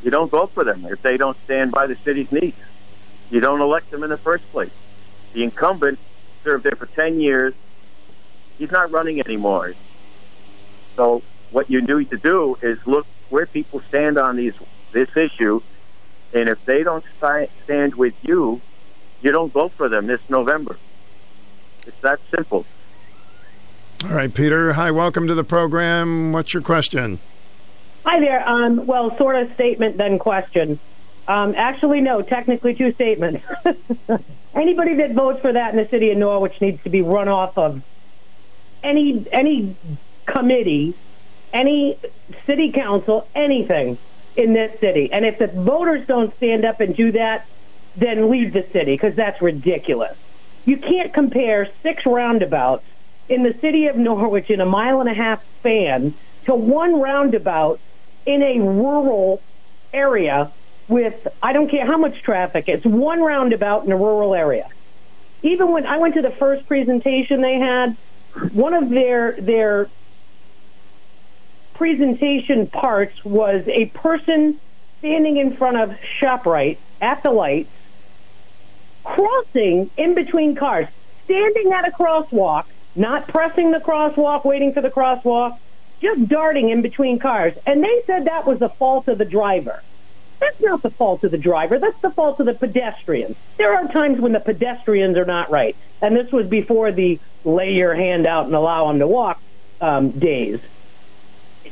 [0.03, 2.57] You don't vote for them if they don't stand by the city's needs.
[3.33, 4.69] You don't elect them in the first place.
[5.33, 5.97] The incumbent
[6.43, 7.55] served there for 10 years.
[8.59, 9.73] He's not running anymore.
[10.95, 14.53] So what you need to do is look where people stand on these
[14.91, 15.61] this issue,
[16.31, 17.03] and if they don't
[17.63, 18.61] stand with you,
[19.23, 20.77] you don't vote for them this November.
[21.87, 22.67] It's that simple.
[24.03, 24.73] All right, Peter.
[24.73, 26.33] Hi, welcome to the program.
[26.33, 27.19] What's your question?
[28.05, 28.47] Hi there.
[28.47, 30.79] Um, well, sort of statement then question.
[31.27, 32.21] Um, actually, no.
[32.21, 33.43] Technically, two statements.
[34.55, 37.57] Anybody that votes for that in the city of Norwich needs to be run off
[37.57, 37.81] of
[38.83, 39.77] any any
[40.27, 40.95] committee,
[41.53, 41.99] any
[42.49, 43.99] city council, anything
[44.35, 45.09] in this city.
[45.11, 47.47] And if the voters don't stand up and do that,
[47.95, 50.17] then leave the city because that's ridiculous.
[50.65, 52.85] You can't compare six roundabouts
[53.29, 56.15] in the city of Norwich in a mile and a half span
[56.47, 57.81] to one roundabout
[58.25, 59.43] in a rural
[59.93, 60.53] area
[60.87, 62.65] with I don't care how much traffic.
[62.67, 64.67] It's one roundabout in a rural area.
[65.41, 67.97] Even when I went to the first presentation they had,
[68.51, 69.91] one of their their
[71.75, 74.59] presentation parts was a person
[74.99, 75.89] standing in front of
[76.21, 77.73] ShopRite at the lights,
[79.03, 80.87] crossing in between cars,
[81.25, 82.63] standing at a crosswalk,
[82.95, 85.57] not pressing the crosswalk, waiting for the crosswalk,
[86.01, 87.53] just darting in between cars.
[87.65, 89.83] And they said that was the fault of the driver.
[90.43, 91.79] That's not the fault of the driver.
[91.79, 93.37] That's the fault of the pedestrians.
[93.57, 95.75] There are times when the pedestrians are not right.
[96.01, 99.41] And this was before the lay your hand out and allow them to walk
[99.79, 100.59] um, days.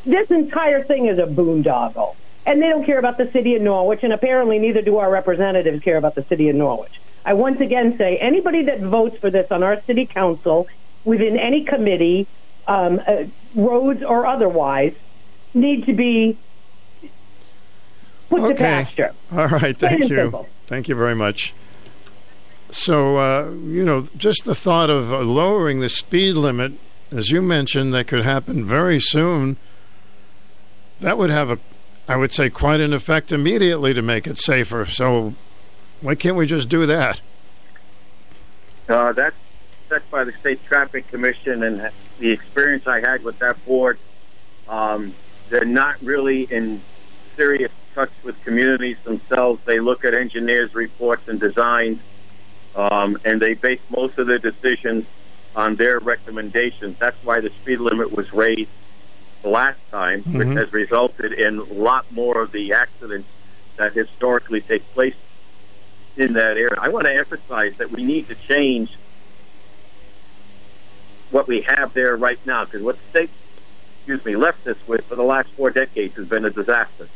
[0.05, 2.15] This entire thing is a boondoggle.
[2.45, 5.83] And they don't care about the city of Norwich, and apparently neither do our representatives
[5.83, 6.93] care about the city of Norwich.
[7.23, 10.67] I once again say anybody that votes for this on our city council,
[11.03, 12.27] within any committee,
[12.67, 14.93] um, uh, roads or otherwise,
[15.53, 16.37] need to be
[18.31, 19.13] put to pasture.
[19.31, 19.77] All right.
[19.77, 20.07] Thank you.
[20.07, 20.47] simple.
[20.67, 21.53] Thank you very much.
[22.69, 26.73] So, uh, you know, just the thought of uh, lowering the speed limit,
[27.11, 29.57] as you mentioned, that could happen very soon,
[31.01, 31.59] that would have a,
[32.07, 34.85] I would say, quite an effect immediately to make it safer.
[34.85, 35.35] So,
[35.99, 37.19] why can't we just do that?
[38.87, 39.35] Uh, that's
[39.89, 43.99] set by the State Traffic Commission, and the experience I had with that board,
[44.69, 45.13] um,
[45.49, 46.81] they're not really in
[47.35, 49.61] serious touch with communities themselves.
[49.65, 51.99] They look at engineers' reports and designs,
[52.75, 55.05] um, and they base most of their decisions
[55.55, 56.97] on their recommendations.
[56.99, 58.69] That's why the speed limit was raised
[59.43, 60.37] last time, Mhm.
[60.37, 63.27] which has resulted in a lot more of the accidents
[63.77, 65.15] that historically take place
[66.15, 66.75] in that area.
[66.77, 68.91] I want to emphasize that we need to change
[71.31, 73.29] what we have there right now because what the state,
[73.97, 77.07] excuse me, left us with for the last four decades has been a disaster.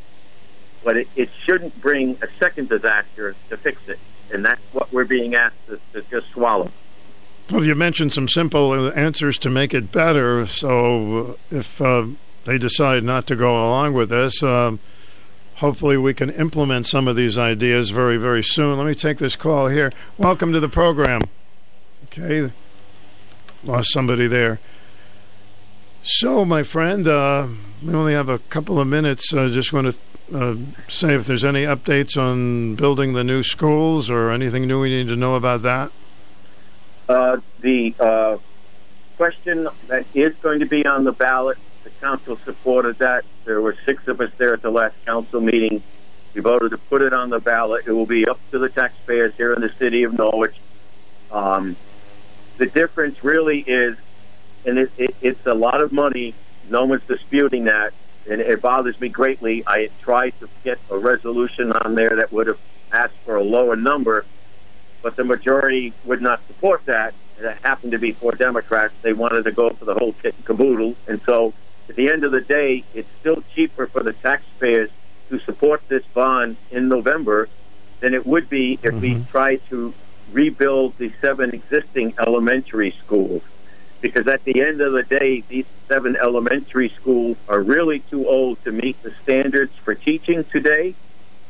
[0.85, 3.99] But it, it shouldn't bring a second disaster to fix it,
[4.31, 6.71] and that's what we're being asked to, to just swallow.
[7.51, 10.45] Well, you mentioned some simple answers to make it better.
[10.45, 12.07] So, uh, if uh,
[12.45, 14.79] they decide not to go along with this, um,
[15.55, 18.77] hopefully we can implement some of these ideas very, very soon.
[18.77, 19.91] Let me take this call here.
[20.17, 21.21] Welcome to the program.
[22.05, 22.51] Okay,
[23.63, 24.59] lost somebody there.
[26.01, 27.47] So, my friend, uh,
[27.83, 29.33] we only have a couple of minutes.
[29.33, 29.99] I just want to
[30.33, 30.55] uh,
[30.87, 35.07] say if there's any updates on building the new schools or anything new we need
[35.07, 35.91] to know about that.
[37.07, 38.37] Uh, the uh,
[39.17, 43.23] question that is going to be on the ballot, the council supported that.
[43.45, 45.83] There were six of us there at the last council meeting.
[46.33, 47.85] We voted to put it on the ballot.
[47.87, 50.55] It will be up to the taxpayers here in the city of Norwich.
[51.31, 51.77] Um,
[52.57, 53.97] the difference really is,
[54.65, 56.33] and it, it, it's a lot of money.
[56.69, 57.93] No one's disputing that,
[58.29, 59.63] and it bothers me greatly.
[59.67, 62.59] I tried to get a resolution on there that would have
[62.91, 64.25] asked for a lower number,
[65.01, 67.13] but the majority would not support that.
[67.37, 68.93] And it happened to be four Democrats.
[69.01, 70.95] They wanted to go for the whole kit and caboodle.
[71.07, 71.53] And so,
[71.89, 74.89] at the end of the day, it's still cheaper for the taxpayers
[75.29, 77.49] to support this bond in November
[77.99, 79.29] than it would be if we mm-hmm.
[79.31, 79.93] tried to
[80.31, 83.41] rebuild the seven existing elementary schools.
[84.01, 88.63] Because at the end of the day, these seven elementary schools are really too old
[88.63, 90.95] to meet the standards for teaching today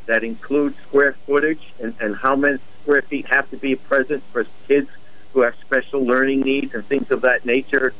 [0.06, 4.46] that includes square footage and, and how many square feet have to be present for
[4.68, 4.90] kids
[5.34, 7.94] who have special learning needs and things of that nature.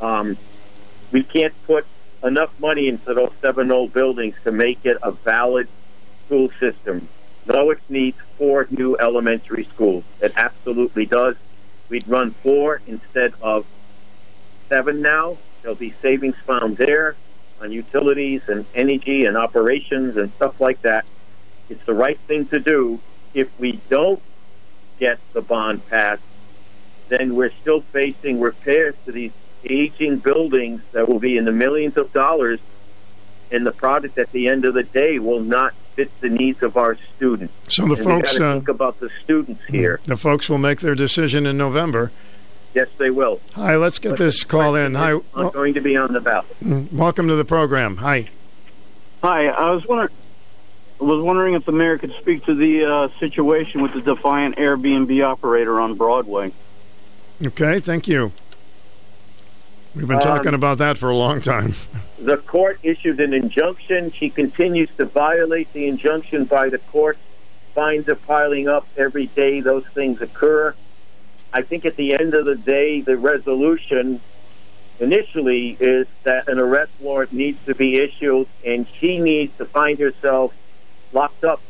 [0.00, 0.36] Um,
[1.10, 1.86] we can't put
[2.24, 5.68] enough money into those seven old buildings to make it a valid
[6.26, 7.08] school system.
[7.46, 10.04] Norwich needs four new elementary schools.
[10.20, 11.36] It absolutely does.
[11.88, 13.66] We'd run four instead of
[14.72, 15.36] seven now.
[15.60, 17.16] There'll be savings found there
[17.60, 21.04] on utilities and energy and operations and stuff like that.
[21.68, 23.00] It's the right thing to do.
[23.34, 24.22] If we don't
[24.98, 26.22] get the bond passed,
[27.08, 29.32] then we're still facing repairs to these
[29.64, 32.58] aging buildings that will be in the millions of dollars,
[33.50, 36.76] and the product at the end of the day will not fit the needs of
[36.76, 37.54] our students.
[37.68, 40.00] So the And folks, uh, think about the students here.
[40.04, 42.10] The folks will make their decision in November.
[42.74, 43.40] Yes, they will.
[43.54, 44.94] Hi, let's get But this call in.
[44.94, 46.46] Hi, question is not going to be on the ballot.
[46.62, 47.98] mm, welcome to the program.
[47.98, 48.30] Hi.
[49.22, 50.10] Hi, I was wondering,
[50.98, 55.22] was wondering if the mayor could speak to the uh, situation with the Defiant Airbnb
[55.24, 56.52] operator on Broadway.
[57.44, 58.32] Okay, thank you.
[59.94, 61.74] We've been Um, talking about that for a long time.
[62.18, 64.12] The court issued an injunction.
[64.12, 67.18] She continues to violate the injunction by the court.
[67.74, 69.60] Fines are piling up every day.
[69.60, 70.74] Those things occur.
[71.52, 74.20] I think at the end of the day, the resolution
[74.98, 79.98] initially is that an arrest warrant needs to be issued, and she needs to find
[79.98, 80.52] herself
[81.12, 81.60] locked up.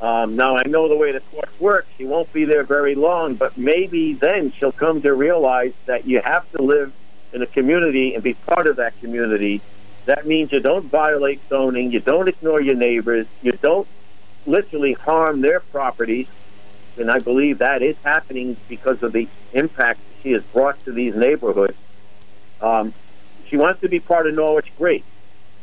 [0.00, 1.86] Um, now, I know the way the courts work.
[1.96, 6.20] She won't be there very long, but maybe then she'll come to realize that you
[6.24, 6.92] have to live
[7.32, 9.62] in a community and be part of that community.
[10.06, 13.86] That means you don't violate zoning, you don't ignore your neighbors, you don't
[14.44, 16.26] literally harm their properties.
[16.98, 21.14] And I believe that is happening because of the impact she has brought to these
[21.14, 21.76] neighborhoods.
[22.60, 22.92] Um,
[23.48, 25.04] she wants to be part of Norwich, great,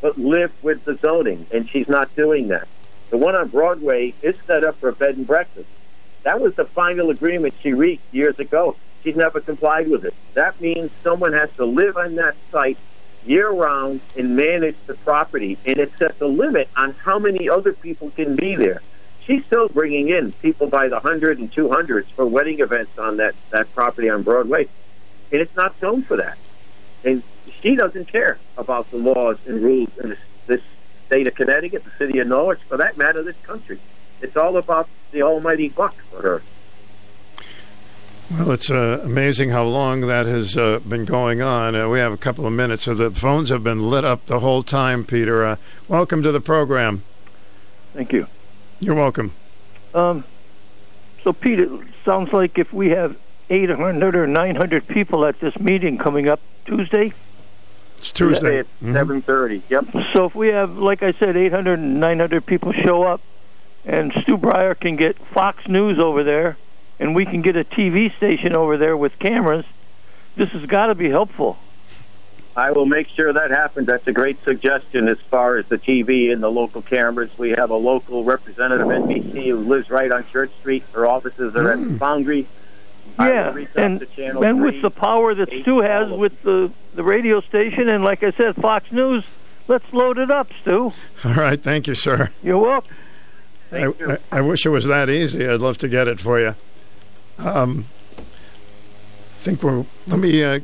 [0.01, 2.67] but live with the zoning, and she's not doing that.
[3.09, 5.67] The one on Broadway is set up for a bed and breakfast.
[6.23, 8.75] That was the final agreement she reached years ago.
[9.03, 10.13] She's never complied with it.
[10.33, 12.77] That means someone has to live on that site
[13.25, 17.73] year round and manage the property, and it sets a limit on how many other
[17.73, 18.81] people can be there.
[19.29, 23.17] She's still bringing in people by the hundred and two hundreds for wedding events on
[23.17, 24.67] that, that property on Broadway,
[25.31, 26.35] and it's not zoned for that.
[27.03, 27.21] And
[27.61, 30.61] she doesn't care about the laws and rules in this, this
[31.05, 33.79] state of Connecticut, the city of Norwich, for that matter, this country.
[34.19, 36.41] It's all about the almighty buck for her.
[38.31, 41.75] Well, it's uh, amazing how long that has uh, been going on.
[41.75, 44.39] Uh, we have a couple of minutes, so the phones have been lit up the
[44.39, 45.45] whole time, Peter.
[45.45, 45.55] Uh,
[45.87, 47.03] welcome to the program.
[47.93, 48.25] Thank you.
[48.79, 49.33] You're welcome.
[49.93, 50.23] Um,
[51.23, 51.69] so, Pete, it
[52.05, 53.15] sounds like if we have
[53.49, 57.13] 800 or 900 people at this meeting coming up Tuesday.
[57.97, 58.59] It's Tuesday.
[58.59, 59.85] At 7.30, yep.
[60.13, 63.21] So if we have, like I said, 800 and 900 people show up,
[63.85, 66.57] and Stu Bryer can get Fox News over there,
[66.99, 69.65] and we can get a TV station over there with cameras,
[70.37, 71.57] this has got to be helpful.
[72.55, 73.87] I will make sure that happens.
[73.87, 77.29] That's a great suggestion as far as the TV and the local cameras.
[77.37, 80.83] We have a local representative, NBC, who lives right on Church Street.
[80.93, 82.47] Her offices are at the Foundry.
[83.17, 84.53] Yeah, and and 3.
[84.53, 88.55] with the power that Stu has with the the radio station, and like I said,
[88.55, 89.25] Fox News,
[89.67, 90.91] let's load it up, Stu.
[91.25, 92.31] All right, thank you, sir.
[92.41, 92.95] You're welcome.
[93.71, 95.47] I, I, I wish it was that easy.
[95.47, 96.55] I'd love to get it for you.
[97.37, 97.87] Um,
[98.19, 99.85] I think we're.
[100.07, 100.43] Let me.
[100.43, 100.59] Uh,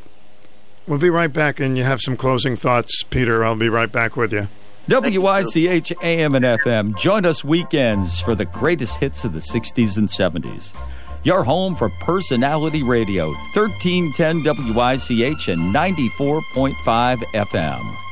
[0.87, 3.43] we'll be right back, and you have some closing thoughts, Peter.
[3.43, 4.47] I'll be right back with you.
[4.87, 6.95] WICH AM and FM.
[6.97, 10.75] Join us weekends for the greatest hits of the 60s and 70s.
[11.23, 18.04] Your home for personality radio, 1310 WICH and 94.5 FM.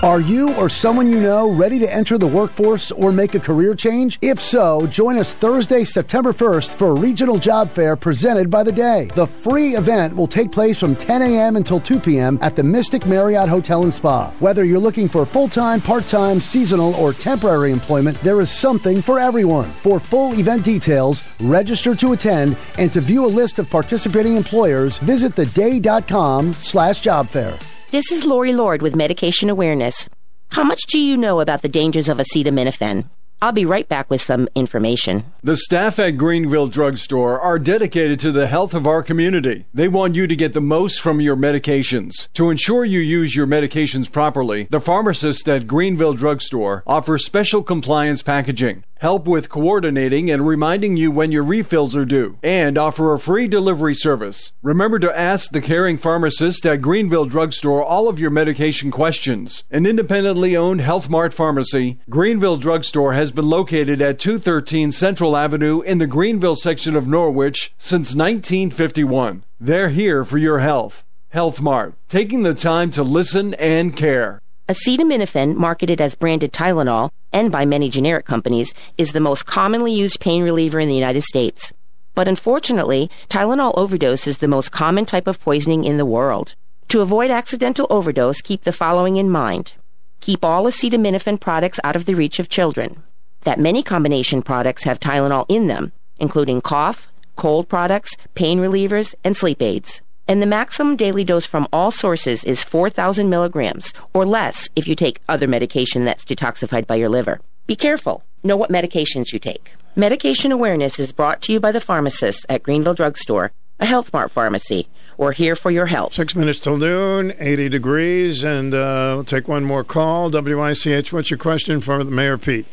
[0.00, 3.74] Are you or someone you know ready to enter the workforce or make a career
[3.74, 4.16] change?
[4.22, 8.70] If so, join us Thursday, September 1st for a regional job fair presented by the
[8.70, 9.10] Day.
[9.16, 11.56] The free event will take place from 10 a.m.
[11.56, 12.38] until 2 p.m.
[12.42, 14.30] at the Mystic Marriott Hotel and Spa.
[14.38, 19.02] Whether you're looking for full time, part time, seasonal, or temporary employment, there is something
[19.02, 19.68] for everyone.
[19.68, 24.98] For full event details, register to attend, and to view a list of participating employers,
[24.98, 27.58] visit theday.com slash job fair.
[27.90, 30.10] This is Lori Lord with Medication Awareness.
[30.50, 33.08] How much do you know about the dangers of acetaminophen?
[33.40, 35.24] I'll be right back with some information.
[35.42, 39.64] The staff at Greenville Drugstore are dedicated to the health of our community.
[39.72, 42.30] They want you to get the most from your medications.
[42.34, 48.22] To ensure you use your medications properly, the pharmacists at Greenville Drugstore offer special compliance
[48.22, 53.18] packaging, help with coordinating and reminding you when your refills are due, and offer a
[53.18, 54.52] free delivery service.
[54.62, 59.64] Remember to ask the caring pharmacist at Greenville Drugstore all of your medication questions.
[59.70, 65.80] An independently owned Health Mart pharmacy, Greenville Drugstore has been located at 213 Central Avenue
[65.80, 69.44] in the Greenville section of Norwich since 1951.
[69.60, 71.04] They're here for your health.
[71.30, 74.40] Health Mart, taking the time to listen and care.
[74.68, 80.20] Acetaminophen, marketed as branded Tylenol and by many generic companies, is the most commonly used
[80.20, 81.72] pain reliever in the United States.
[82.14, 86.54] But unfortunately, Tylenol overdose is the most common type of poisoning in the world.
[86.88, 89.72] To avoid accidental overdose, keep the following in mind.
[90.20, 93.02] Keep all acetaminophen products out of the reach of children.
[93.42, 99.34] That many combination products have Tylenol in them, including cough, cold products, pain relievers, and
[99.34, 100.02] sleep aids.
[100.28, 104.94] And the maximum daily dose from all sources is 4,000 milligrams, or less if you
[104.94, 107.40] take other medication that's detoxified by your liver.
[107.66, 108.22] Be careful.
[108.44, 109.72] Know what medications you take.
[109.96, 113.50] Medication awareness is brought to you by the pharmacists at Greenville Drugstore
[113.80, 114.88] a Health Mart pharmacy.
[115.16, 116.14] We're here for your help.
[116.14, 120.30] Six minutes till noon, 80 degrees, and uh, we'll take one more call.
[120.30, 122.66] WICH, what's your question for the Mayor Pete?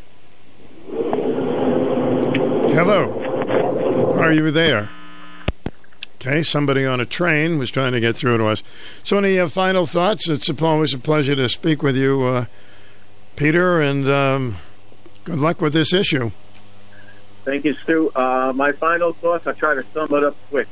[2.73, 3.21] Hello.
[4.15, 4.89] Are you there?
[6.25, 8.63] Okay, somebody on a train was trying to get through to us.
[9.03, 10.27] So, any uh, final thoughts?
[10.27, 12.45] It's always a pleasure to speak with you, uh,
[13.35, 14.55] Peter, and um,
[15.23, 16.31] good luck with this issue.
[17.43, 18.11] Thank you, Stu.
[18.15, 20.67] Uh, my final thoughts, I'll try to sum it up quick.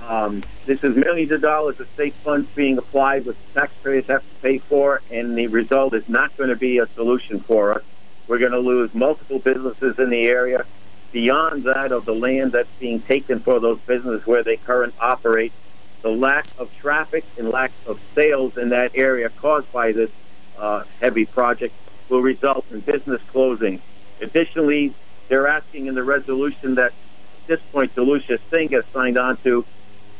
[0.00, 4.40] Um, this is millions of dollars of state funds being applied, which taxpayers have to
[4.42, 7.84] pay for, and the result is not going to be a solution for us.
[8.26, 10.66] We're going to lose multiple businesses in the area.
[11.12, 15.52] Beyond that, of the land that's being taken for those businesses where they currently operate,
[16.02, 20.10] the lack of traffic and lack of sales in that area caused by this
[20.58, 21.74] uh, heavy project
[22.08, 23.80] will result in business closing.
[24.20, 24.94] Additionally,
[25.28, 29.64] they're asking in the resolution that at this point DeLucia Singh has signed on to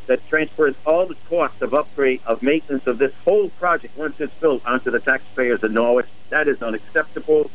[0.06, 4.32] that transfers all the costs of upgrade of maintenance of this whole project once it's
[4.40, 6.08] built onto the taxpayers of Norwich.
[6.30, 7.50] That is unacceptable.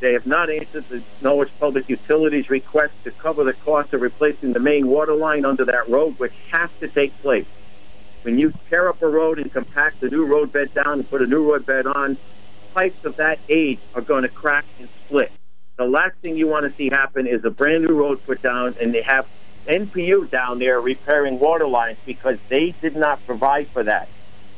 [0.00, 4.54] They have not answered the Norwich Public Utilities request to cover the cost of replacing
[4.54, 7.46] the main water line under that road, which has to take place.
[8.22, 11.22] When you tear up a road and compact the new road bed down and put
[11.22, 12.16] a new road bed on,
[12.74, 15.30] pipes of that age are going to crack and split.
[15.76, 18.76] The last thing you want to see happen is a brand new road put down
[18.80, 19.26] and they have
[19.66, 24.08] NPU down there repairing water lines because they did not provide for that.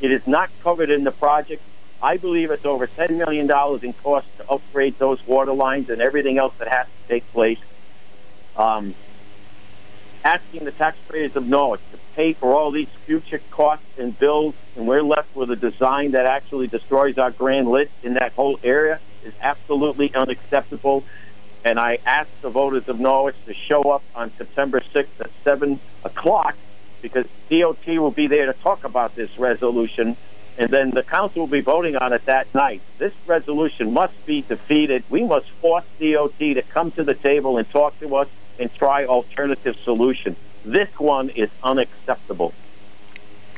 [0.01, 1.63] It is not covered in the project.
[2.03, 3.49] I believe it's over $10 million
[3.83, 7.59] in cost to upgrade those water lines and everything else that has to take place.
[8.57, 8.95] Um,
[10.25, 14.89] asking the taxpayers of Norwich to pay for all these future costs and bills, and
[14.89, 19.01] we're left with a design that actually destroys our grand list in that whole area
[19.25, 21.05] is absolutely unacceptable.
[21.65, 25.81] And I ask the voters of Norwich to show up on September 6th at 7
[26.03, 26.57] o'clock
[27.01, 30.17] because DOT will be there to talk about this resolution
[30.59, 32.83] and then the council will be voting on it that night.
[32.99, 35.05] This resolution must be defeated.
[35.09, 39.07] We must force DOT to come to the table and talk to us and try
[39.07, 40.37] alternative solutions.
[40.65, 42.53] This one is unacceptable.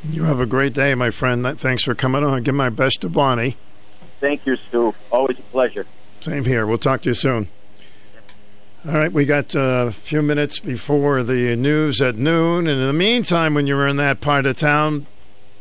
[0.09, 1.59] You have a great day, my friend.
[1.59, 2.43] Thanks for coming on.
[2.43, 3.57] Give my best to Bonnie.
[4.21, 4.95] Thank you, Stu.
[5.11, 5.87] Always a pleasure.
[6.21, 6.67] Same here.
[6.67, 7.49] We'll talk to you soon.
[8.87, 12.67] All right, we got uh, a few minutes before the news at noon.
[12.67, 15.07] And in the meantime, when you're in that part of town,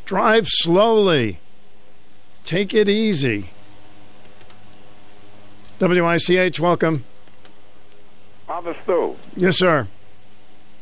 [0.06, 1.40] Drive slowly.
[2.44, 3.52] Take it easy.
[5.80, 7.06] WICH, welcome.
[8.48, 9.16] Father Stu.
[9.36, 9.88] Yes, sir.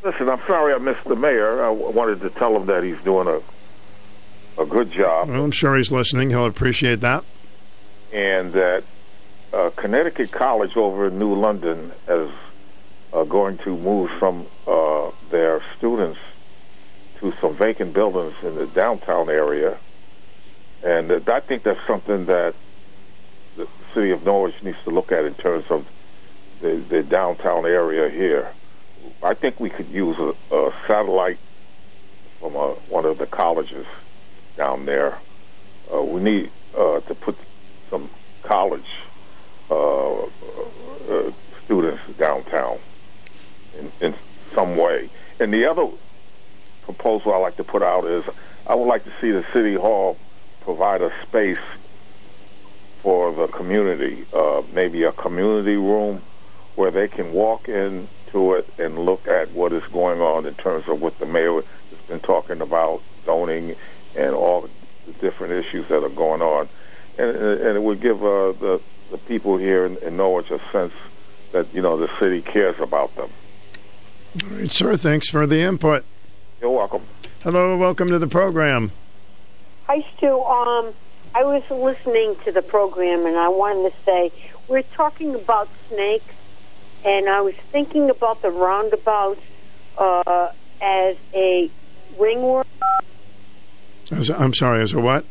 [0.02, 1.64] Listen, I'm sorry I missed the mayor.
[1.64, 3.40] I wanted to tell him that he's doing a
[4.58, 5.28] a good job.
[5.28, 6.30] Well, I'm sure he's listening.
[6.30, 7.24] He'll appreciate that.
[8.12, 8.84] And that
[9.52, 12.30] uh, Connecticut College over in New London is
[13.12, 16.18] uh, going to move some uh, their students
[17.22, 19.78] to some vacant buildings in the downtown area,
[20.82, 22.54] and I think that's something that
[23.56, 25.86] the city of Norwich needs to look at in terms of
[26.60, 28.52] the, the downtown area here.
[29.22, 31.38] I think we could use a, a satellite
[32.40, 33.86] from a, one of the colleges
[34.56, 35.16] down there.
[35.92, 37.36] Uh, we need uh, to put
[37.88, 38.10] some
[38.42, 38.82] college
[39.70, 41.30] uh, uh
[41.64, 42.78] students downtown
[43.78, 44.14] in, in
[44.54, 45.08] some way.
[45.38, 45.88] And the other
[46.82, 48.24] proposal I like to put out is
[48.66, 50.16] I would like to see the city hall
[50.62, 51.58] provide a space
[53.02, 56.22] for the community, uh, maybe a community room
[56.76, 60.88] where they can walk into it and look at what is going on in terms
[60.88, 63.74] of what the mayor has been talking about, zoning,
[64.14, 64.68] and all
[65.06, 66.68] the different issues that are going on.
[67.18, 68.80] And, and it would give uh, the,
[69.10, 70.94] the people here in, in Norwich a sense
[71.52, 73.30] that, you know, the city cares about them.
[74.42, 74.96] All right, sir.
[74.96, 76.04] Thanks for the input.
[76.62, 77.02] You're welcome.
[77.42, 78.92] Hello, welcome to the program.
[79.88, 80.40] Hi, Stu.
[80.42, 80.94] Um,
[81.34, 84.32] I was listening to the program, and I wanted to say
[84.68, 86.32] we're talking about snakes,
[87.04, 89.40] and I was thinking about the roundabouts
[89.98, 91.68] uh, as a
[92.16, 92.64] ringworm.
[94.12, 95.24] As a, I'm sorry, as a what?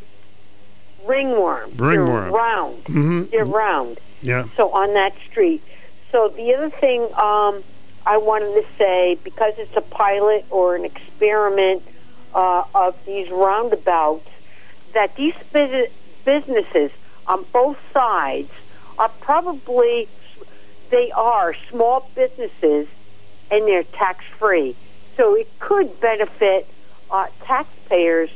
[1.06, 1.78] Ringworm.
[1.78, 2.24] Ringworm.
[2.24, 2.84] They're round.
[2.84, 3.24] Mm-hmm.
[3.32, 4.02] They're round.
[4.22, 4.48] Yeah.
[4.58, 5.64] So on that street.
[6.12, 7.64] So the other thing, um,
[8.06, 11.84] I wanted to say because it's a pilot or an experiment
[12.34, 14.28] uh, of these roundabouts,
[14.94, 15.34] that these
[16.26, 16.92] businesses
[17.28, 18.50] on both sides
[18.98, 20.08] are probably
[20.90, 22.88] they are small businesses
[23.50, 24.76] and they're tax free.
[25.18, 26.68] So it could benefit
[27.10, 28.30] uh, taxpayers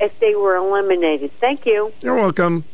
[0.00, 1.32] if they were eliminated.
[1.38, 1.92] Thank you.
[2.02, 2.64] You're welcome.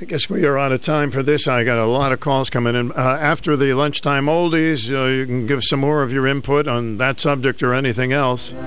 [0.00, 1.48] I guess we are out of time for this.
[1.48, 2.92] I got a lot of calls coming in.
[2.92, 6.98] Uh, after the lunchtime oldies, uh, you can give some more of your input on
[6.98, 8.54] that subject or anything else.
[8.54, 8.58] I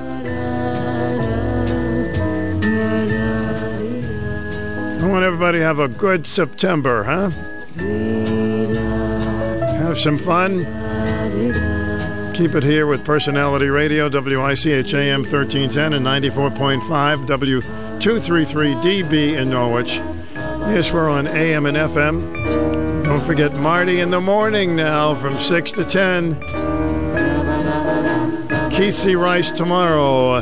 [5.07, 7.29] want everybody to have a good September, huh?
[9.77, 10.65] Have some fun.
[12.33, 20.01] Keep it here with Personality Radio, WICHAM 1310 and 94.5, W233DB in Norwich.
[20.67, 23.03] Yes, we're on AM and FM.
[23.03, 26.39] Don't forget Marty in the morning now from 6 to 10.
[28.71, 29.05] Keith.
[29.15, 30.41] Rice tomorrow,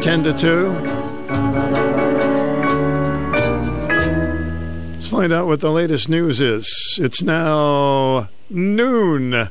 [0.00, 0.70] 10 to 2.
[4.92, 6.98] Let's find out what the latest news is.
[7.00, 9.50] It's now noon.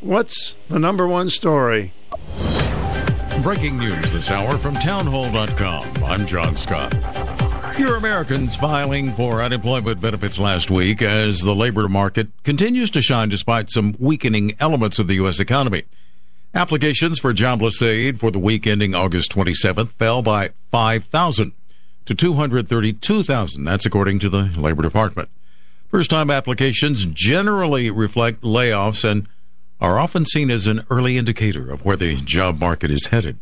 [0.00, 1.92] What's the number one story?
[3.42, 6.04] Breaking news this hour from townhall.com.
[6.04, 6.92] I'm John Scott.
[7.76, 13.28] Fewer Americans filing for unemployment benefits last week as the labor market continues to shine
[13.28, 15.40] despite some weakening elements of the U.S.
[15.40, 15.82] economy.
[16.54, 21.52] Applications for jobless aid for the week ending August 27th fell by 5,000
[22.06, 23.64] to 232,000.
[23.64, 25.28] That's according to the Labor Department.
[25.90, 29.28] First time applications generally reflect layoffs and
[29.82, 33.38] are often seen as an early indicator of where the job market is headed.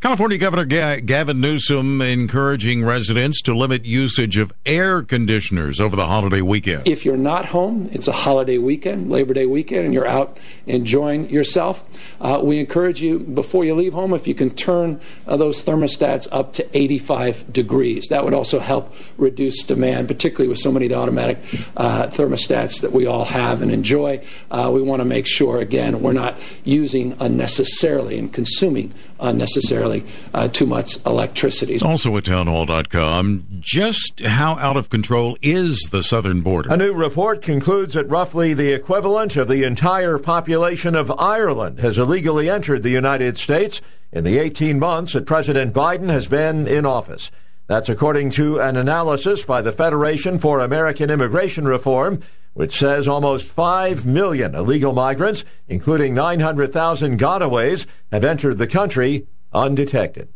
[0.00, 6.40] California Governor Gavin Newsom encouraging residents to limit usage of air conditioners over the holiday
[6.40, 6.88] weekend.
[6.88, 11.28] If you're not home, it's a holiday weekend, Labor Day weekend, and you're out enjoying
[11.28, 11.84] yourself,
[12.18, 16.26] uh, we encourage you before you leave home if you can turn uh, those thermostats
[16.32, 18.08] up to 85 degrees.
[18.08, 21.36] That would also help reduce demand, particularly with so many of the automatic
[21.76, 24.24] uh, thermostats that we all have and enjoy.
[24.50, 29.89] Uh, we want to make sure, again, we're not using unnecessarily and consuming unnecessarily
[30.34, 31.78] uh, too much electricity.
[31.80, 36.72] Also at townhall.com, just how out of control is the southern border?
[36.72, 41.98] A new report concludes that roughly the equivalent of the entire population of Ireland has
[41.98, 43.80] illegally entered the United States
[44.12, 47.30] in the 18 months that President Biden has been in office.
[47.70, 52.20] That's according to an analysis by the Federation for American Immigration Reform,
[52.52, 60.28] which says almost 5 million illegal migrants, including 900,000 gotaways, have entered the country undetected.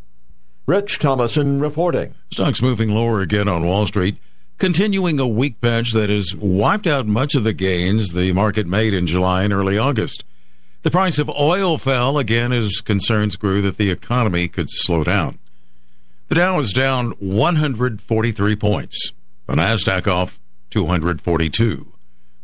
[0.66, 2.14] Rich Thomason reporting.
[2.32, 4.16] Stocks moving lower again on Wall Street,
[4.58, 8.94] continuing a weak patch that has wiped out much of the gains the market made
[8.94, 10.24] in July and early August.
[10.82, 15.38] The price of oil fell again as concerns grew that the economy could slow down.
[16.28, 19.12] The Dow is down 143 points.
[19.46, 21.92] The Nasdaq off 242.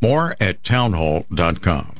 [0.02, 1.99] More at townhall.com.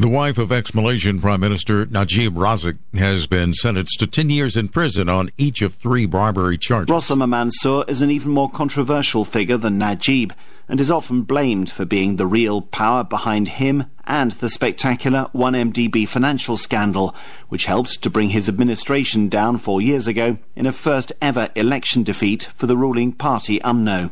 [0.00, 4.56] The wife of ex Malaysian Prime Minister Najib Razak has been sentenced to 10 years
[4.56, 6.90] in prison on each of three bribery charges.
[6.90, 10.32] Rosmah Mansor is an even more controversial figure than Najib
[10.70, 16.08] and is often blamed for being the real power behind him and the spectacular 1MDB
[16.08, 17.14] financial scandal,
[17.50, 22.04] which helped to bring his administration down four years ago in a first ever election
[22.04, 24.10] defeat for the ruling party UMNO.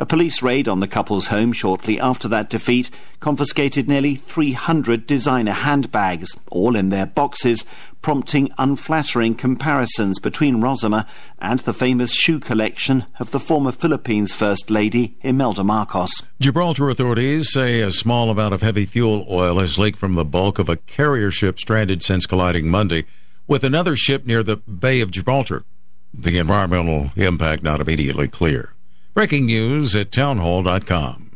[0.00, 2.88] A police raid on the couple's home shortly after that defeat
[3.20, 7.66] confiscated nearly 300 designer handbags, all in their boxes,
[8.00, 11.06] prompting unflattering comparisons between Rosmah
[11.38, 16.10] and the famous shoe collection of the former Philippines First Lady, Imelda Marcos.
[16.40, 20.58] Gibraltar authorities say a small amount of heavy fuel oil has leaked from the bulk
[20.58, 23.04] of a carrier ship stranded since colliding Monday
[23.46, 25.64] with another ship near the Bay of Gibraltar.
[26.14, 28.74] The environmental impact not immediately clear.
[29.12, 31.29] Breaking news at townhall.com.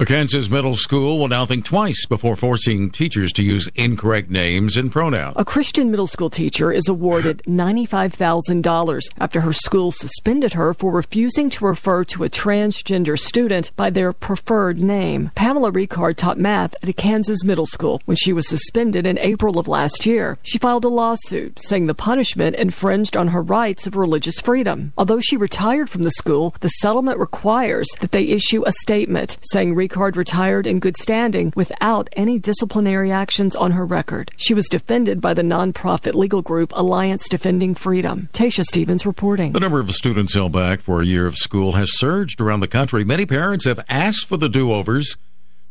[0.00, 4.76] A Kansas middle school will now think twice before forcing teachers to use incorrect names
[4.76, 5.36] and pronouns.
[5.38, 11.48] A Christian middle school teacher is awarded $95,000 after her school suspended her for refusing
[11.50, 15.30] to refer to a transgender student by their preferred name.
[15.36, 19.60] Pamela Ricard taught math at a Kansas middle school when she was suspended in April
[19.60, 20.38] of last year.
[20.42, 24.92] She filed a lawsuit saying the punishment infringed on her rights of religious freedom.
[24.98, 29.76] Although she retired from the school, the settlement requires that they issue a statement saying
[29.88, 34.30] Ricard retired in good standing without any disciplinary actions on her record.
[34.38, 38.30] She was defended by the nonprofit legal group Alliance Defending Freedom.
[38.32, 39.52] Tasha Stevens reporting.
[39.52, 42.68] The number of students held back for a year of school has surged around the
[42.68, 43.04] country.
[43.04, 45.18] Many parents have asked for the do overs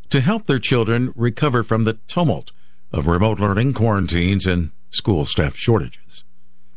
[0.10, 2.52] to help their children recover from the tumult
[2.91, 6.23] of remote learning, quarantines, and school staff shortages.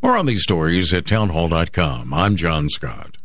[0.02, 2.14] More on these stories at townhall.com.
[2.14, 3.18] I'm John Scott.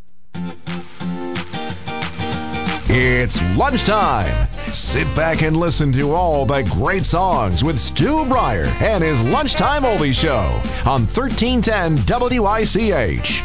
[2.94, 4.50] It's lunchtime.
[4.74, 9.84] Sit back and listen to all the great songs with Stu Bryer and his Lunchtime
[9.84, 12.04] Oldie Show on 1310
[12.42, 13.44] WICH.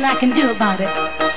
[0.00, 1.27] Nothing I can do about it.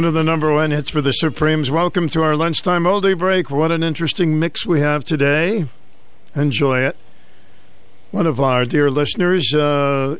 [0.00, 1.70] One of the number one hits for the Supremes.
[1.70, 3.50] Welcome to our lunchtime oldie break.
[3.50, 5.68] What an interesting mix we have today.
[6.34, 6.96] Enjoy it.
[8.10, 10.16] One of our dear listeners uh,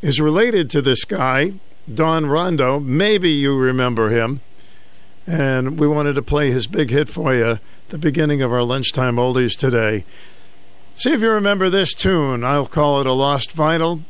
[0.00, 1.54] is related to this guy,
[1.92, 2.78] Don Rondo.
[2.78, 4.42] Maybe you remember him.
[5.26, 7.58] And we wanted to play his big hit for you,
[7.88, 10.04] the beginning of our lunchtime oldies today.
[10.94, 12.44] See if you remember this tune.
[12.44, 14.04] I'll call it a lost vinyl.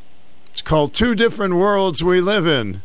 [0.53, 2.83] It's called Two Different Worlds We Live In.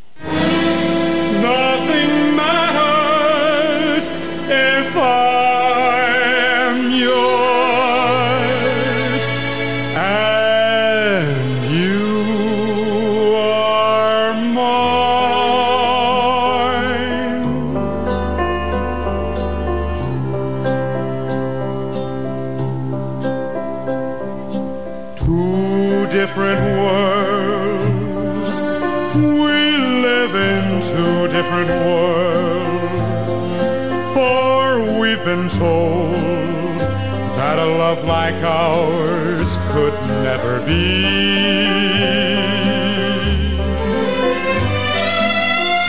[38.42, 39.94] Like ours could
[40.24, 41.02] never be.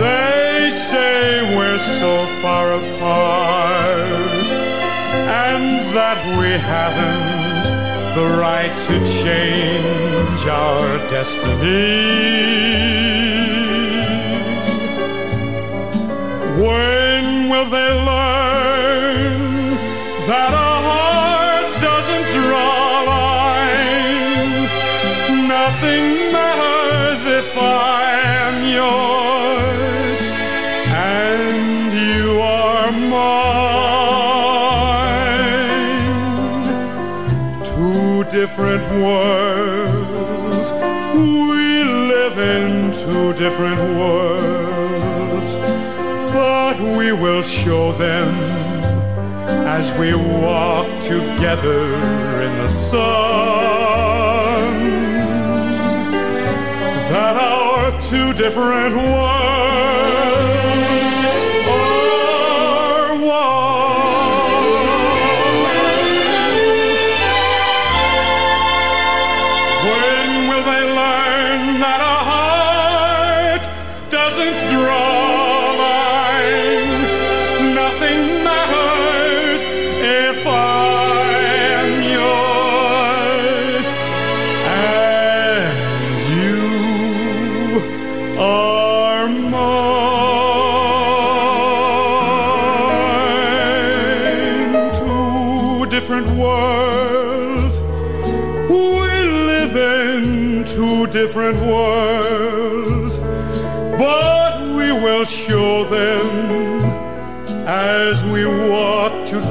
[0.00, 4.50] They say we're so far apart,
[5.44, 7.68] and that we haven't
[8.14, 12.18] the right to change our destiny.
[16.60, 18.47] When will they learn
[20.28, 24.68] that a heart doesn't draw a line?
[25.48, 26.04] Nothing
[26.36, 28.12] matters if I
[28.44, 30.18] am yours
[30.92, 33.48] and you are mine.
[37.64, 40.68] Two different worlds.
[41.14, 41.68] We
[42.12, 45.52] live in two different worlds,
[46.34, 48.67] but we will show them
[49.76, 51.84] as we walk together
[52.46, 52.98] in the sun.
[57.10, 60.37] That our two different worlds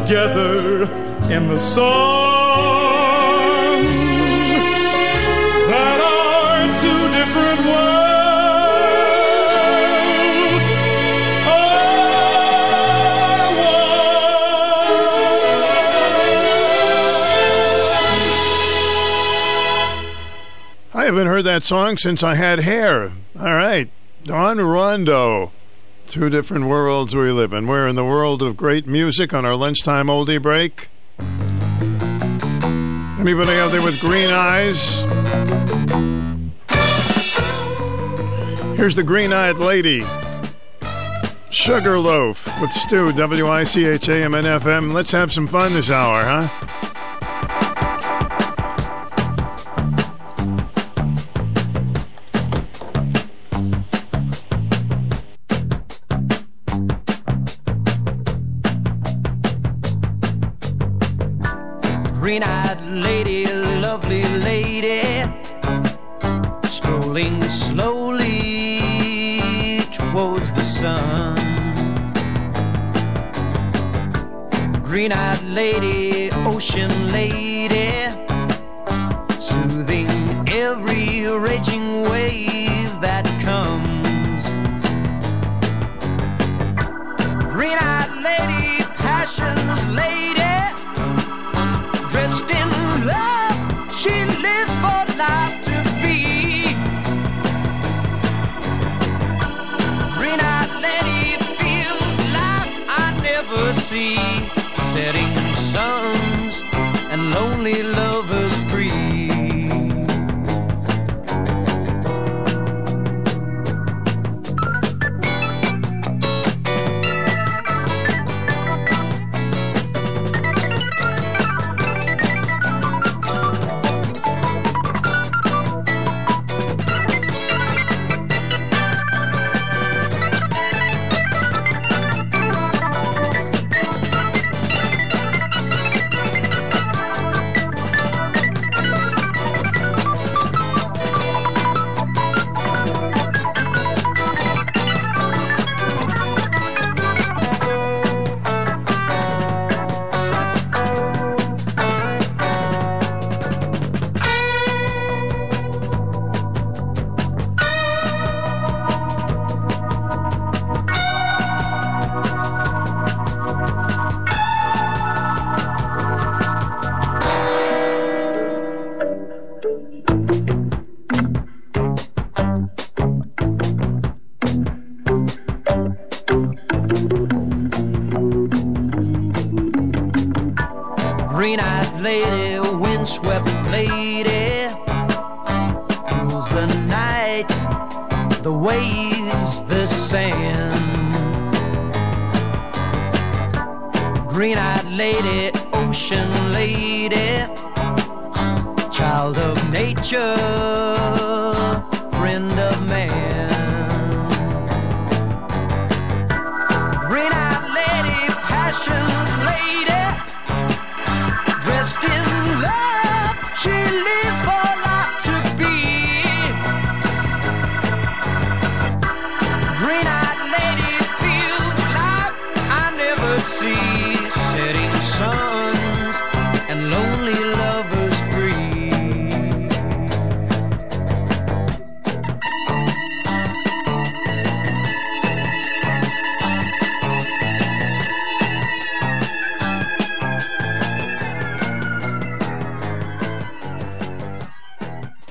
[0.07, 0.83] together
[1.29, 1.83] in the sun
[5.67, 8.07] that our two different worlds
[11.45, 11.77] are
[20.93, 23.11] I haven't heard that song since I had hair.
[23.37, 23.91] All right.
[24.23, 25.51] Don Rondo.
[26.07, 27.67] Two different worlds we live in.
[27.67, 30.87] We're in the world of great music on our lunchtime oldie break.
[33.19, 35.01] Anybody out there with green eyes?
[38.77, 40.05] Here's the green eyed lady.
[41.49, 44.93] Sugarloaf with Stu, W I C H A M N F M.
[44.93, 46.66] Let's have some fun this hour, huh?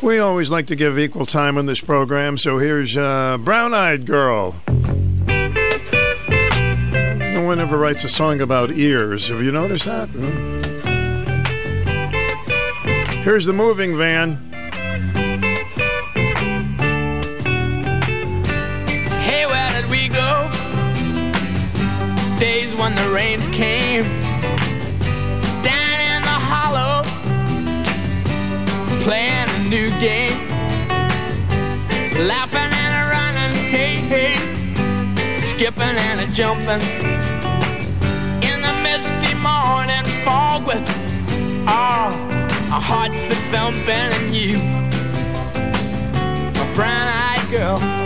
[0.02, 4.05] We always like to give equal time on this program, so here's uh, Brown Eyed
[4.05, 4.55] Girl.
[7.16, 9.28] No one ever writes a song about ears.
[9.28, 10.09] Have you noticed that?
[10.10, 10.56] Hmm.
[13.23, 14.45] Here's the moving van.
[32.27, 34.35] Laughing and a running, hey, hey.
[35.55, 36.82] Skipping and a jumping.
[38.43, 40.82] In the misty morning fog with,
[41.69, 42.11] oh,
[42.73, 44.59] our hearts a thumping and you,
[46.61, 48.06] a brown eyed girl.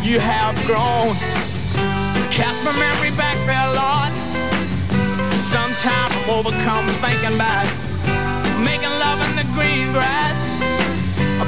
[0.00, 1.14] You have grown.
[2.32, 4.12] Cast my memory back there, Lord.
[5.52, 7.66] Sometimes I'm overcome thinking about
[8.64, 10.32] making love in the green grass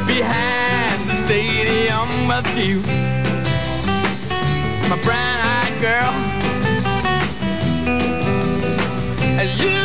[0.06, 2.80] behind the stadium with you,
[4.90, 6.12] my brown-eyed girl.
[9.56, 9.83] You,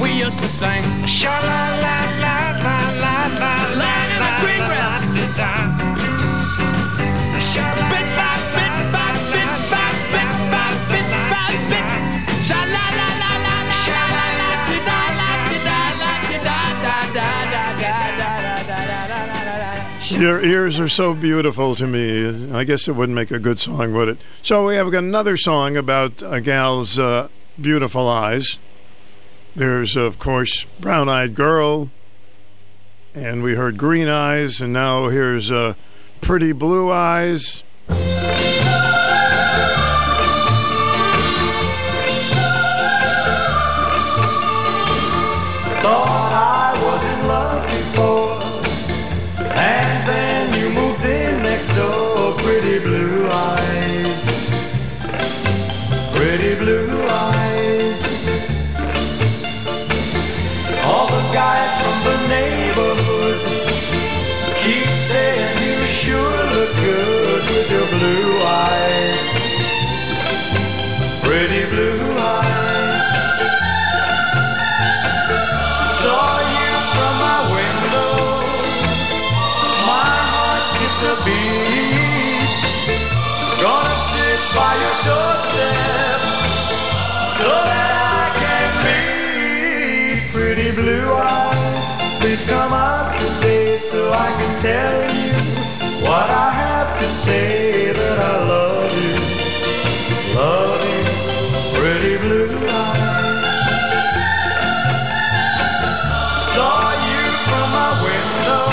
[0.00, 0.82] we used to sing?
[1.06, 5.02] Sha la la la la la la la in the green grass.
[7.88, 11.86] Bit by bit by bit by bit by bit by bit.
[12.46, 14.50] Sha la la la la la la la la
[14.86, 15.30] da la
[15.66, 18.60] da la da da da da da da da da
[19.06, 20.16] da da da.
[20.16, 22.52] Your ears are so beautiful to me.
[22.52, 24.18] I guess it wouldn't make a good song, would it?
[24.42, 27.28] So we have another song about a gal's uh,
[27.60, 28.58] beautiful eyes.
[29.58, 31.90] There's, of course, Brown Eyed Girl,
[33.12, 35.74] and we heard Green Eyes, and now here's uh,
[36.20, 37.64] Pretty Blue Eyes.
[97.28, 99.16] Say that I love you.
[100.34, 101.02] Love you,
[101.76, 103.70] pretty blue eyes.
[106.52, 108.66] Saw you from my window.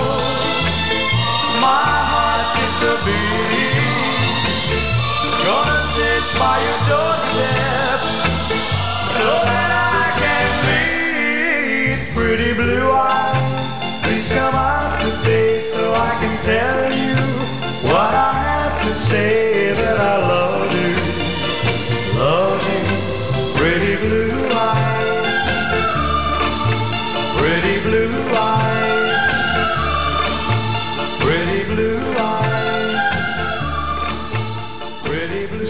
[1.68, 4.48] My heart skipped a beat.
[5.48, 8.00] Gonna sit by your doorstep
[9.16, 9.70] so that
[10.00, 13.74] I can meet pretty blue eyes.
[14.04, 16.85] Please come out today so I can tell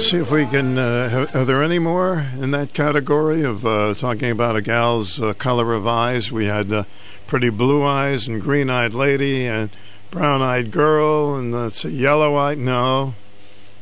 [0.06, 0.78] Blue See if we can.
[0.78, 5.34] Uh, are there any more in that category of uh, talking about a gal's uh,
[5.34, 6.32] color of eyes?
[6.32, 6.84] We had uh,
[7.26, 9.72] pretty blue eyes and green eyed lady and
[10.12, 12.60] brown eyed girl and let's see, yellow eyed.
[12.60, 13.16] No.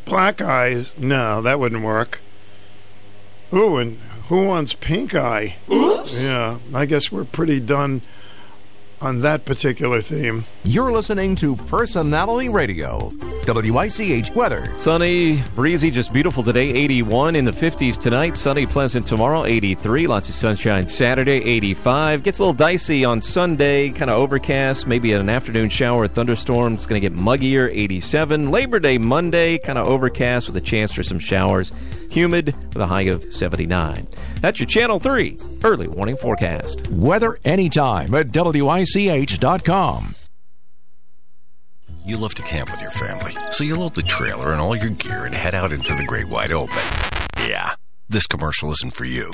[0.05, 0.93] Black eyes.
[0.97, 2.21] No, that wouldn't work.
[3.53, 3.97] Ooh, and
[4.29, 5.57] who wants pink eye?
[5.69, 6.23] Oops.
[6.23, 8.01] Yeah, I guess we're pretty done
[9.03, 10.45] on that particular theme.
[10.63, 13.11] You're listening to Personality Radio,
[13.45, 14.73] WICH weather.
[14.77, 16.69] Sunny, breezy, just beautiful today.
[16.69, 18.35] 81 in the 50s tonight.
[18.35, 19.43] Sunny, pleasant tomorrow.
[19.45, 20.07] 83.
[20.07, 21.43] Lots of sunshine Saturday.
[21.43, 22.23] 85.
[22.23, 23.89] Gets a little dicey on Sunday.
[23.89, 24.87] Kind of overcast.
[24.87, 26.75] Maybe an afternoon shower, thunderstorm.
[26.75, 27.69] It's going to get muggier.
[27.69, 28.51] 87.
[28.51, 29.57] Labor Day Monday.
[29.57, 31.73] Kind of overcast with a chance for some showers.
[32.11, 34.07] Humid with a high of 79.
[34.39, 36.87] That's your Channel 3 early warning forecast.
[36.89, 38.31] Weather anytime at
[38.95, 40.15] WICH.com.
[42.05, 44.89] You love to camp with your family, so you load the trailer and all your
[44.89, 46.75] gear and head out into the great wide open.
[47.37, 47.75] Yeah,
[48.09, 49.31] this commercial isn't for you.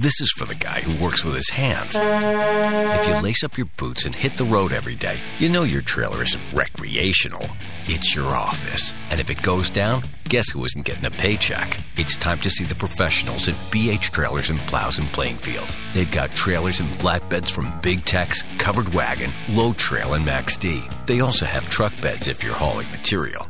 [0.00, 1.98] This is for the guy who works with his hands.
[2.00, 5.82] If you lace up your boots and hit the road every day, you know your
[5.82, 7.44] trailer isn't recreational.
[7.86, 8.94] It's your office.
[9.10, 11.80] And if it goes down, guess who isn't getting a paycheck?
[11.96, 15.76] It's time to see the professionals at BH Trailers and Plows in Plainfield.
[15.94, 21.06] They've got trailers and flatbeds from Big Tex, Covered Wagon, Load Trail, and MAXXD.
[21.06, 23.48] They also have truck beds if you're hauling material.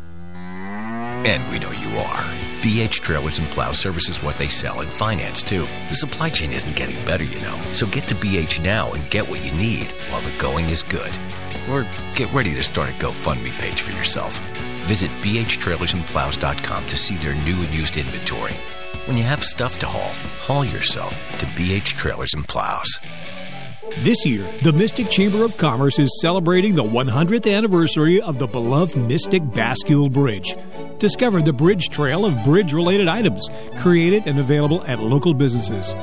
[1.26, 2.22] And we know you are.
[2.62, 5.66] BH Trailers and Plow services what they sell and finance too.
[5.88, 7.60] The supply chain isn't getting better, you know.
[7.72, 11.12] So get to BH now and get what you need while the going is good.
[11.70, 14.38] Or get ready to start a GoFundMe page for yourself.
[14.86, 18.54] Visit bhtrailersandplows.com to see their new and used inventory.
[19.06, 23.00] When you have stuff to haul, haul yourself to BH Trailers and Plows.
[23.96, 28.96] This year, the Mystic Chamber of Commerce is celebrating the 100th anniversary of the beloved
[28.96, 30.54] Mystic Bascule Bridge.
[30.98, 35.94] Discover the bridge trail of bridge related items created and available at local businesses.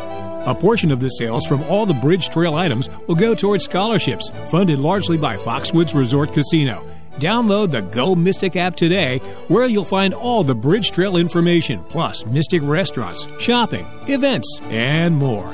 [0.45, 4.29] A portion of the sales from all the Bridge Trail items will go towards scholarships
[4.51, 6.85] funded largely by Foxwoods Resort Casino.
[7.17, 12.25] Download the Go Mystic app today, where you'll find all the Bridge Trail information, plus
[12.25, 15.53] Mystic restaurants, shopping, events, and more.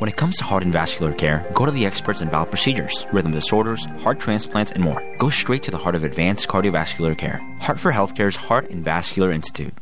[0.00, 3.04] When it comes to heart and vascular care, go to the experts in valve procedures,
[3.12, 5.02] rhythm disorders, heart transplants, and more.
[5.18, 7.38] Go straight to the heart of advanced cardiovascular care.
[7.60, 9.74] Hartford HealthCare's Heart and Vascular Institute.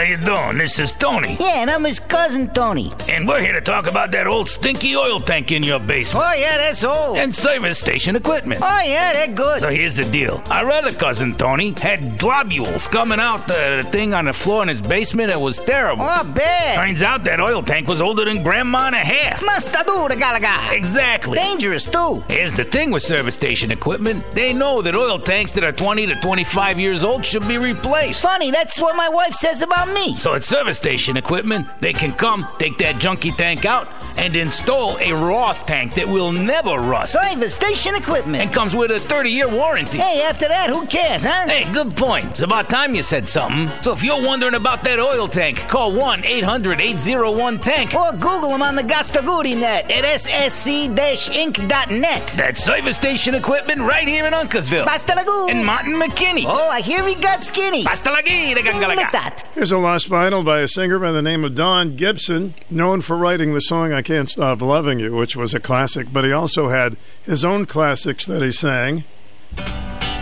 [0.00, 0.56] How you doing?
[0.56, 1.36] This is Tony.
[1.38, 2.90] Yeah, and I'm his cousin Tony.
[3.06, 6.24] And we're here to talk about that old stinky oil tank in your basement.
[6.26, 7.18] Oh yeah, that's old.
[7.18, 8.62] And service station equipment.
[8.64, 9.60] Oh yeah, they're good.
[9.60, 10.42] So here's the deal.
[10.46, 14.68] Our other cousin Tony had globules coming out the, the thing on the floor in
[14.68, 15.30] his basement.
[15.30, 16.06] It was terrible.
[16.08, 16.76] Oh, bad.
[16.76, 19.42] Turns out that oil tank was older than grandma and a half.
[19.42, 20.72] Mastadura galaga.
[20.72, 21.36] Exactly.
[21.36, 22.24] Dangerous too.
[22.26, 24.24] Here's the thing with service station equipment.
[24.32, 28.22] They know that oil tanks that are 20 to 25 years old should be replaced.
[28.22, 30.16] Funny, that's what my wife says about me.
[30.18, 34.98] So at service station equipment, they can come, take that junky tank out, and install
[34.98, 37.12] a Roth tank that will never rust.
[37.12, 38.42] Service station equipment.
[38.42, 39.98] And comes with a 30 year warranty.
[39.98, 41.46] Hey, after that, who cares, huh?
[41.46, 42.30] Hey, good point.
[42.30, 43.68] It's about time you said something.
[43.82, 47.94] So if you're wondering about that oil tank, call 1 800 801 Tank.
[47.94, 52.26] Or Google them on the Gastaguri net at ssc-inc.net.
[52.36, 54.84] That's service station equipment right here in Uncasville.
[54.84, 55.50] Basta lagoon.
[55.50, 56.44] And Martin McKinney.
[56.46, 57.84] Oh, I hear he got skinny.
[57.84, 59.42] Basta lagi, de gangalaga.
[59.54, 63.16] Here's a lost vinyl by a singer by the name of Don Gibson, known for
[63.16, 66.68] writing the song I Can't Stop Loving You, which was a classic, but he also
[66.68, 69.04] had his own classics that he sang.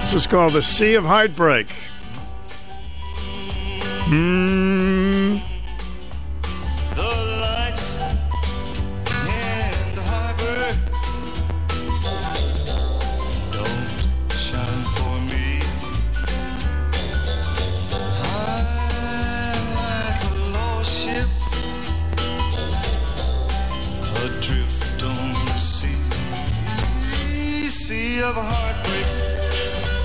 [0.00, 1.70] This is called The Sea of Heartbreak.
[4.10, 5.38] Hmm.
[28.28, 29.06] of a heartbreak,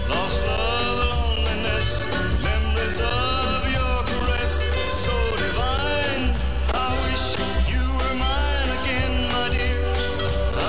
[0.07, 2.05] lost love, loneliness,
[2.41, 4.53] memories of your caress,
[5.03, 6.31] so divine.
[6.73, 7.25] I wish
[7.73, 9.83] you were mine again, my dear.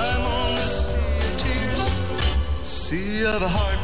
[0.03, 1.87] I'm on the sea of tears,
[2.67, 3.74] sea of a heartbreak.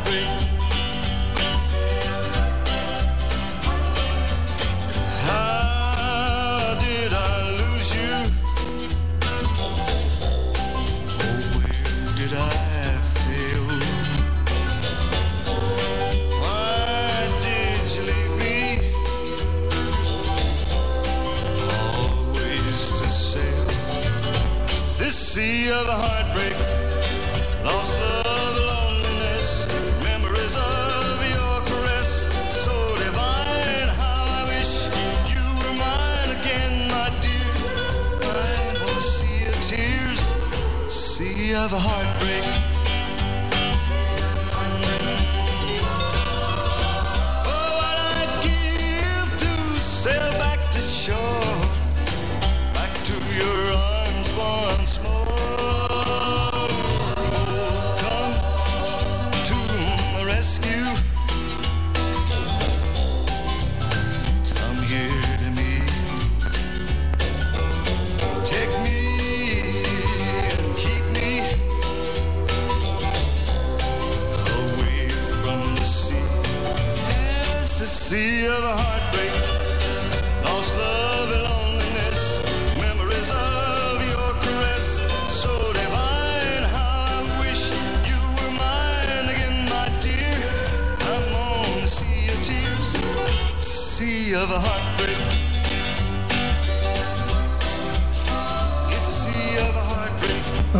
[41.65, 42.70] of a heartbreak.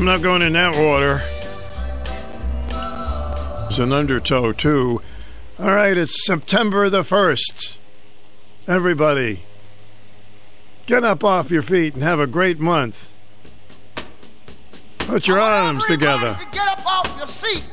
[0.02, 1.22] I'm not going in that water.
[3.66, 5.00] There's an undertow, too.
[5.60, 7.78] All right, it's September the 1st.
[8.68, 9.44] Everybody,
[10.88, 13.12] get up off your feet and have a great month.
[14.98, 16.36] Put your arms together.
[16.40, 17.64] To get up off your seat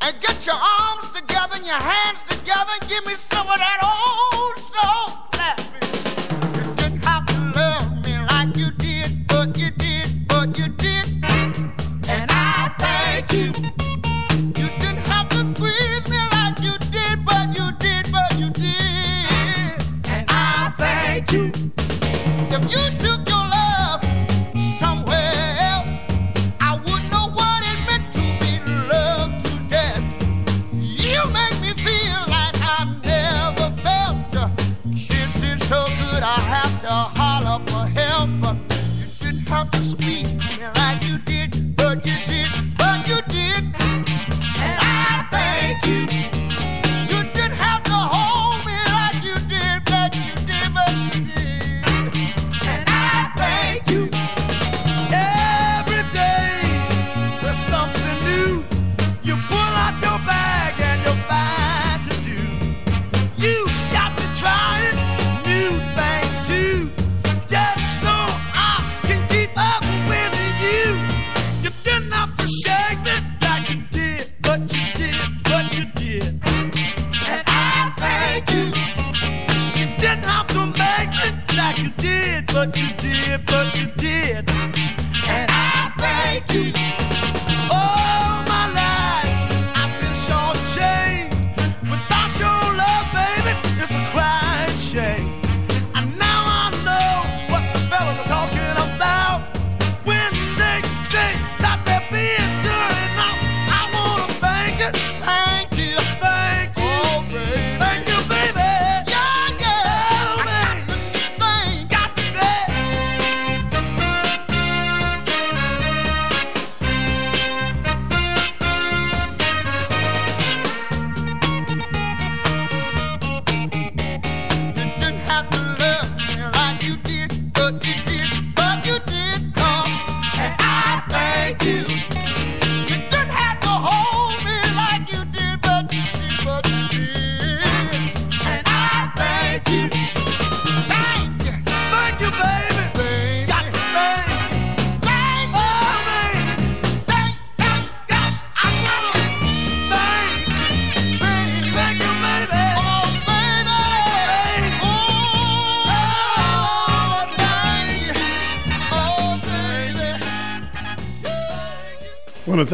[0.00, 3.78] and get your arms together and your hands together and give me some of that
[3.80, 5.21] old soul.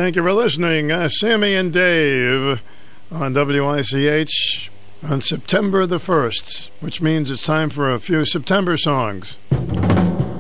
[0.09, 0.91] Thank you for listening.
[0.91, 2.63] Uh, Sammy and Dave
[3.13, 4.71] on WICH
[5.03, 9.37] on September the 1st, which means it's time for a few September songs.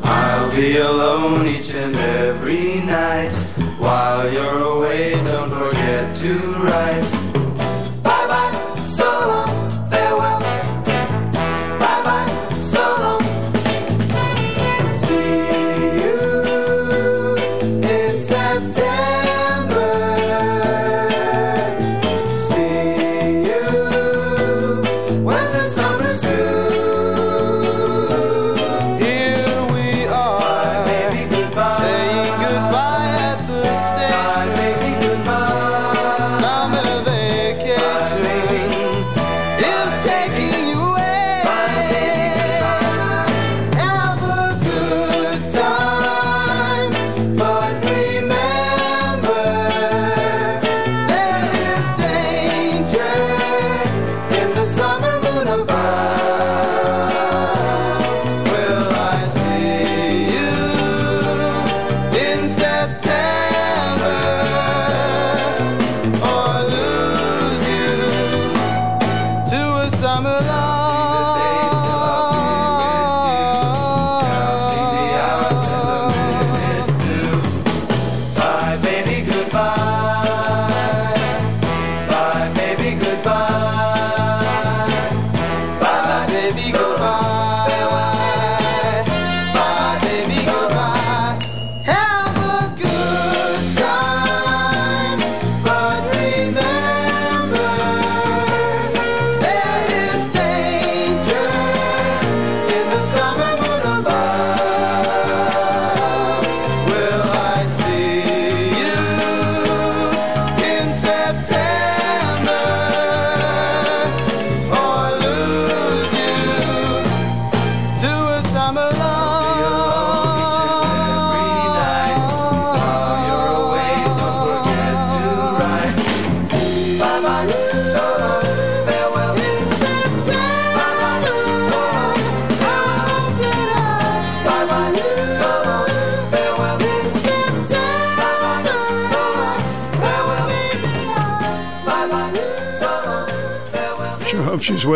[0.05, 3.35] I'll be alone each and every night.
[3.77, 7.18] While you're away, don't forget to write.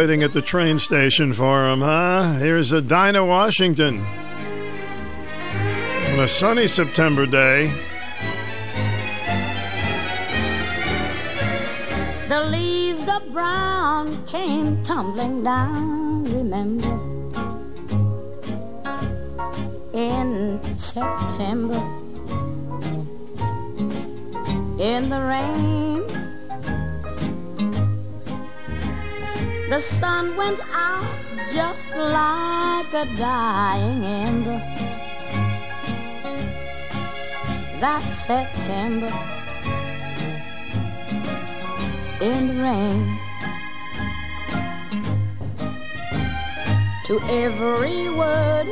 [0.02, 2.36] Waiting at the train station for him, huh?
[2.40, 4.00] Here's a Dinah Washington.
[6.10, 7.72] On a sunny September day,
[12.28, 16.98] The leaves of brown came tumbling down, remember,
[19.92, 21.78] in September.
[24.80, 25.91] In the rain,
[29.72, 31.08] the sun went out
[31.50, 34.58] just like a dying ember.
[37.80, 39.10] That September
[42.20, 43.18] in the rain.
[47.06, 48.68] To every word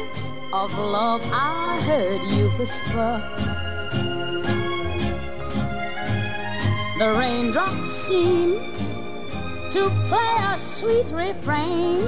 [0.53, 3.13] of love I heard you whisper.
[6.99, 8.70] The raindrops seem
[9.71, 12.03] to play a sweet refrain.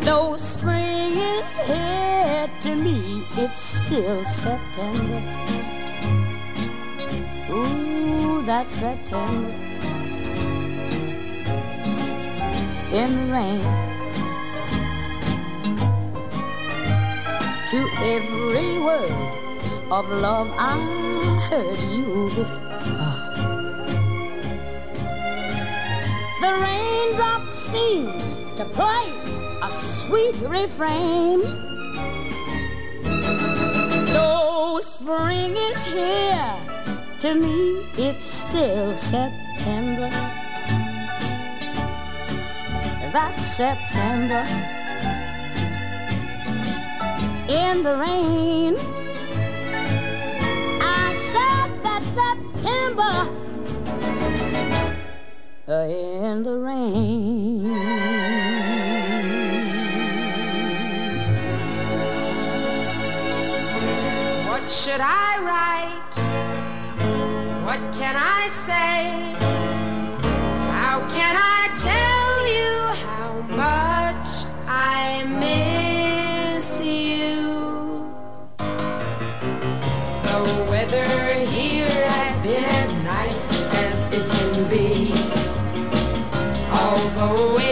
[0.00, 5.22] Though spring is here to me, it's still September.
[7.50, 9.48] Ooh, that's September.
[12.92, 13.60] In the rain.
[17.70, 19.12] To every word
[19.90, 20.76] of love I
[21.48, 22.61] heard you whisper.
[26.42, 28.06] The raindrops seem
[28.56, 29.14] to play
[29.62, 31.38] a sweet refrain.
[34.12, 36.56] Though spring is here,
[37.20, 40.10] to me it's still September.
[43.12, 44.42] That's September.
[47.48, 48.74] In the rain,
[50.82, 53.41] I said that September.
[55.72, 57.64] In the rain.
[64.46, 66.14] What should I write?
[67.64, 69.31] What can I say?
[87.22, 87.71] Although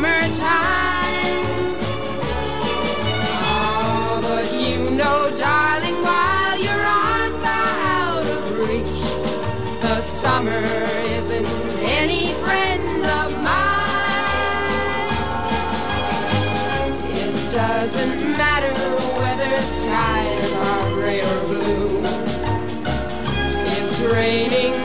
[0.00, 1.44] summertime.
[3.44, 9.02] Oh, but you know, darling, while your arms are out of reach,
[9.82, 10.64] the summer
[11.18, 11.46] isn't
[11.82, 13.60] any friend of mine.
[17.12, 18.72] It doesn't matter
[19.20, 22.00] whether skies are gray or blue.
[23.76, 24.79] It's raining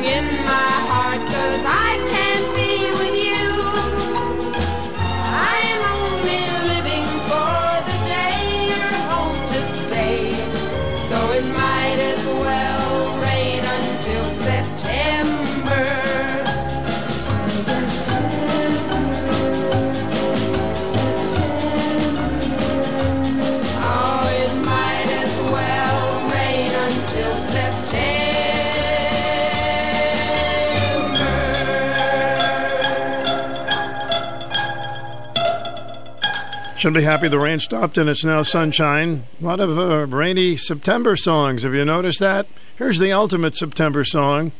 [36.93, 39.25] Be happy the rain stopped and it's now sunshine.
[39.41, 41.63] A lot of uh, rainy September songs.
[41.63, 42.47] Have you noticed that?
[42.77, 44.53] Here's the ultimate September song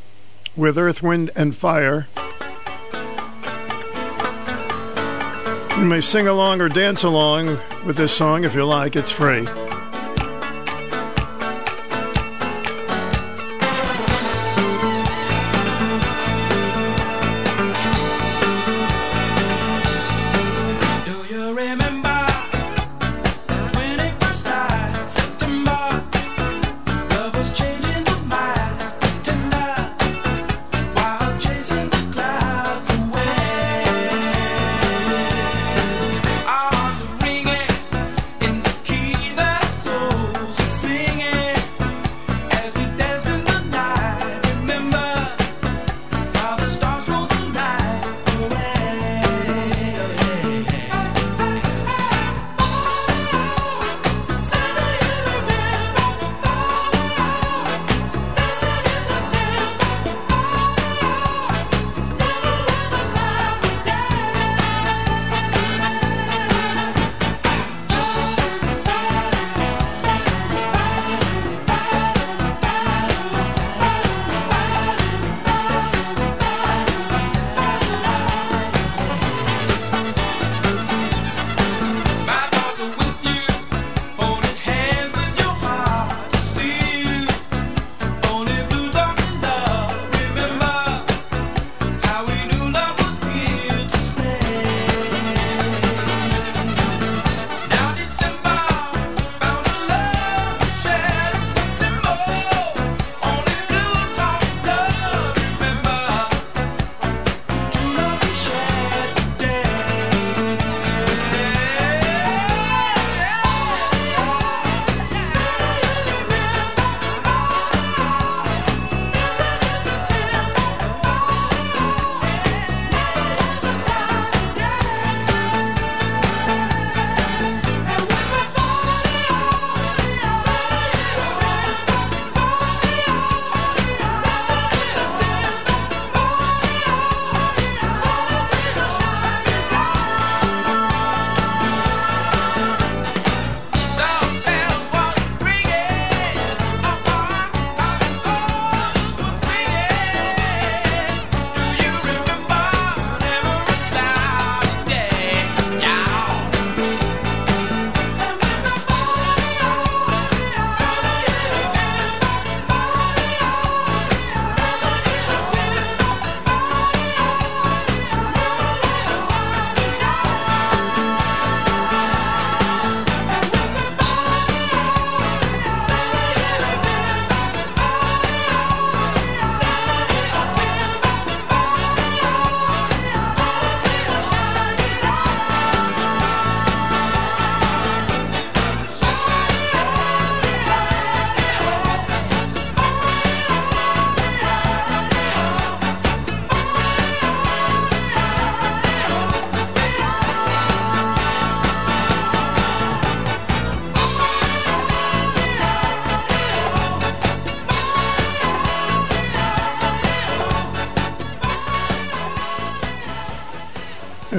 [0.53, 2.07] with Earth, Wind, and Fire.
[5.79, 9.47] You may sing along or dance along with this song if you like, it's free.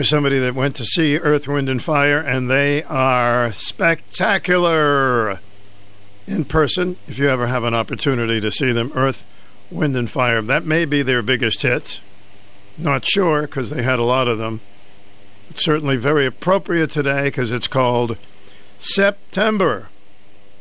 [0.07, 5.41] Somebody that went to see Earth, Wind, and Fire, and they are spectacular
[6.27, 6.97] in person.
[7.07, 9.25] If you ever have an opportunity to see them, Earth,
[9.71, 10.41] Wind, and Fire.
[10.43, 12.01] That may be their biggest hit.
[12.79, 14.61] Not sure because they had a lot of them.
[15.51, 18.19] It's certainly very appropriate today because it's called
[18.79, 19.89] September.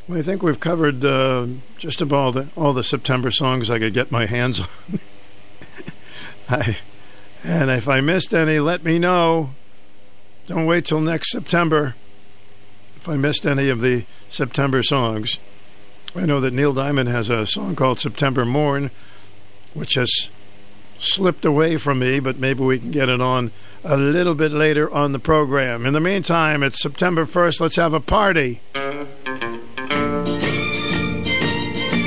[0.09, 3.93] I think we've covered uh, just about all the, all the September songs I could
[3.93, 4.59] get my hands
[4.90, 4.99] on.
[6.48, 6.77] I,
[7.45, 9.51] and if I missed any, let me know.
[10.48, 11.95] Don't wait till next September.
[12.95, 15.38] If I missed any of the September songs,
[16.15, 18.90] I know that Neil Diamond has a song called September Morn,
[19.75, 20.30] which has
[20.98, 23.51] slipped away from me, but maybe we can get it on
[23.83, 25.85] a little bit later on the program.
[25.85, 27.61] In the meantime, it's September 1st.
[27.61, 28.61] Let's have a party.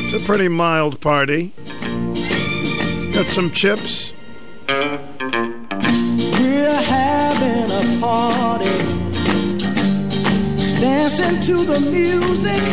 [0.02, 1.52] It's a pretty mild party.
[3.12, 4.12] Got some chips.
[8.08, 8.78] Party,
[10.80, 12.64] dancing to the music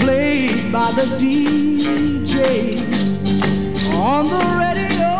[0.00, 2.36] played by the DJ
[4.10, 5.14] on the radio.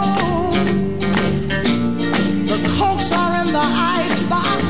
[2.50, 3.68] The cokes are in the
[3.98, 4.62] icebox,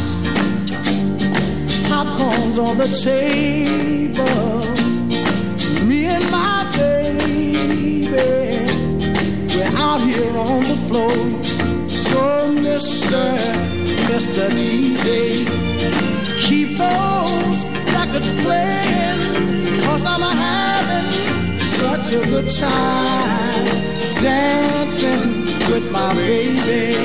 [1.90, 4.60] popcorn's on the table.
[5.88, 8.08] Me and my baby,
[9.54, 11.51] we're out here on the floor.
[12.12, 13.24] So, Mr.
[14.10, 14.44] Mr.
[14.50, 15.46] DJ,
[16.46, 23.64] keep those records playing, cause I'm having such a good time
[24.20, 26.96] dancing with my baby.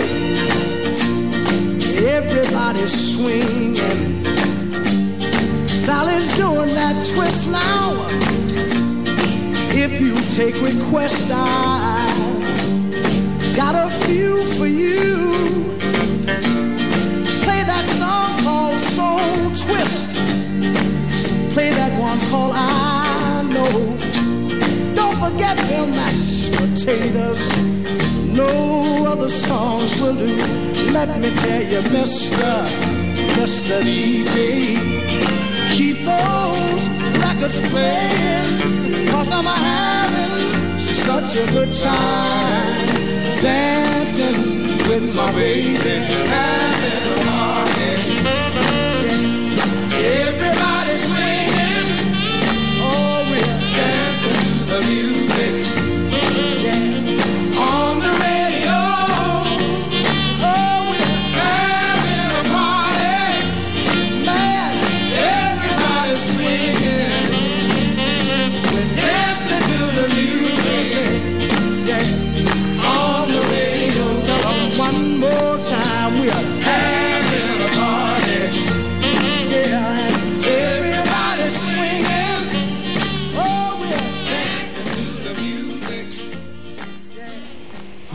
[2.05, 4.25] Everybody's swinging.
[5.67, 7.95] Sally's doing that twist now.
[9.71, 12.16] If you take requests, I
[13.57, 15.15] got a few for you.
[17.43, 20.13] Play that song called Soul Twist.
[21.55, 23.73] Play that one called I Know.
[24.93, 27.45] Don't forget them mashed potatoes.
[28.31, 30.35] No other songs will do.
[30.91, 32.61] Let me tell you, Mr.
[33.39, 33.81] Mr.
[33.81, 34.77] DJ,
[35.75, 36.83] keep those
[37.25, 39.07] records playing.
[39.09, 42.96] Cause I'm having such a good time
[43.41, 45.77] dancing with my baby.
[45.79, 47.91] Having a party.
[50.25, 51.87] Everybody's swinging.
[52.81, 55.26] Oh, we're dancing to the music.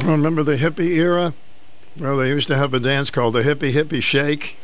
[0.04, 1.32] Remember the hippie era?
[1.98, 4.56] Well, they used to have a dance called the Hippie Hippie Shake.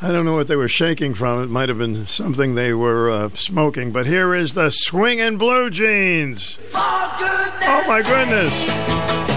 [0.00, 1.42] I don't know what they were shaking from.
[1.42, 3.92] It might have been something they were uh, smoking.
[3.92, 6.58] But here is the Swingin' Blue Jeans.
[6.74, 9.35] Oh, my goodness.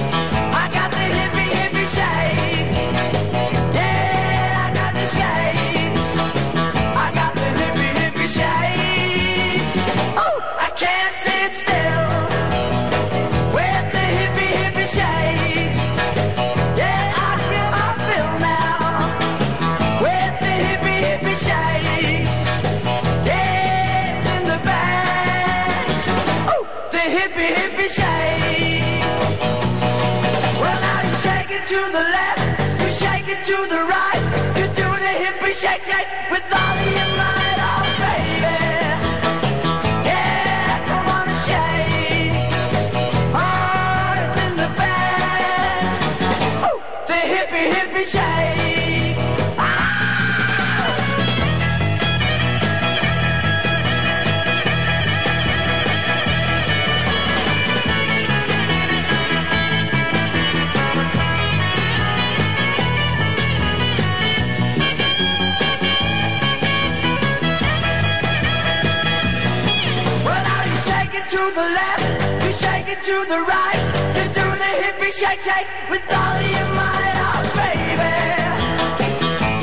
[73.10, 73.82] to the right.
[74.18, 78.14] You do the hippie shake shake with all your might, oh baby.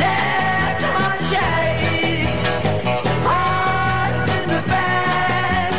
[0.03, 2.27] Yeah, come on, shake.
[3.29, 5.75] Harder than the band.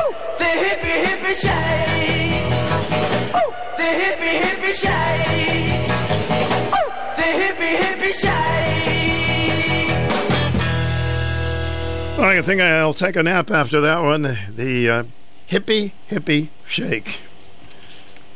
[0.00, 2.48] Ooh, the hippie hippie shake.
[3.36, 3.50] Ooh,
[3.80, 5.92] the hippie hippie shake.
[6.78, 9.92] Ooh, the hippie hippie shake.
[12.18, 14.22] I think I'll take a nap after that one.
[14.56, 15.02] The uh
[15.50, 17.20] hippie hippie shake.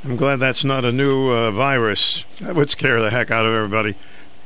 [0.05, 2.25] I'm glad that's not a new uh, virus.
[2.41, 3.95] That would scare the heck out of everybody.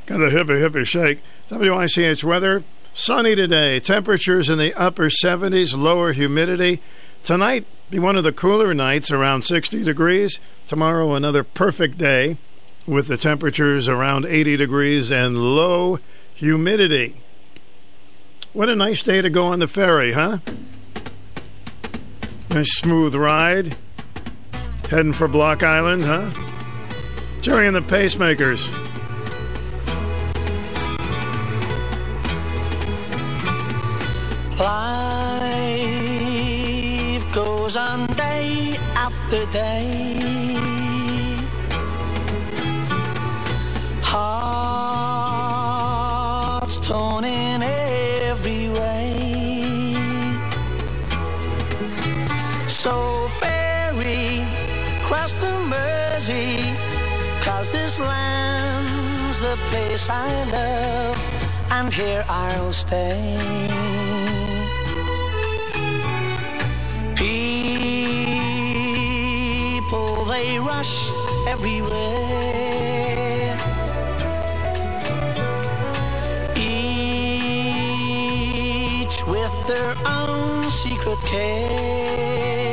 [0.05, 1.21] Got a hippie hippie shake.
[1.49, 2.63] WICH weather.
[2.93, 3.79] Sunny today.
[3.79, 6.81] Temperatures in the upper 70s, lower humidity.
[7.23, 10.39] Tonight, be one of the cooler nights, around 60 degrees.
[10.67, 12.37] Tomorrow, another perfect day
[12.85, 15.99] with the temperatures around 80 degrees and low
[16.33, 17.15] humidity.
[18.53, 20.39] What a nice day to go on the ferry, huh?
[22.49, 23.75] Nice smooth ride.
[24.89, 26.29] Heading for Block Island, huh?
[27.41, 28.67] Gerry and the Pacemakers.
[34.57, 35.65] Life
[37.33, 40.55] goes on day after day.
[44.01, 45.27] Hearts
[46.87, 47.46] torn in
[59.49, 61.17] the place I love,
[61.71, 63.37] and here I'll stay.
[67.15, 68.65] People,
[70.33, 70.95] they rush
[71.47, 71.87] everywhere.
[76.55, 77.87] Each
[79.33, 82.66] with their own secret care.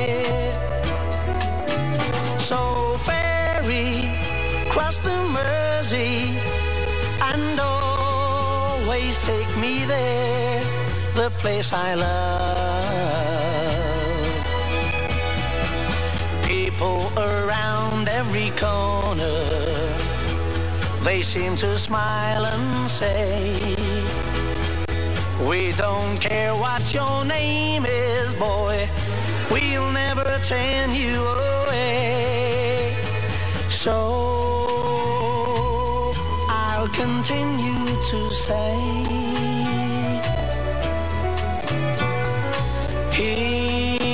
[9.25, 10.61] Take me there,
[11.15, 12.59] the place I love.
[16.45, 19.47] People around every corner,
[21.05, 23.75] they seem to smile and say,
[25.49, 28.87] We don't care what your name is, boy,
[29.51, 32.95] we'll never turn you away.
[33.71, 35.34] So
[37.05, 38.77] continue to say,
[43.13, 44.09] Here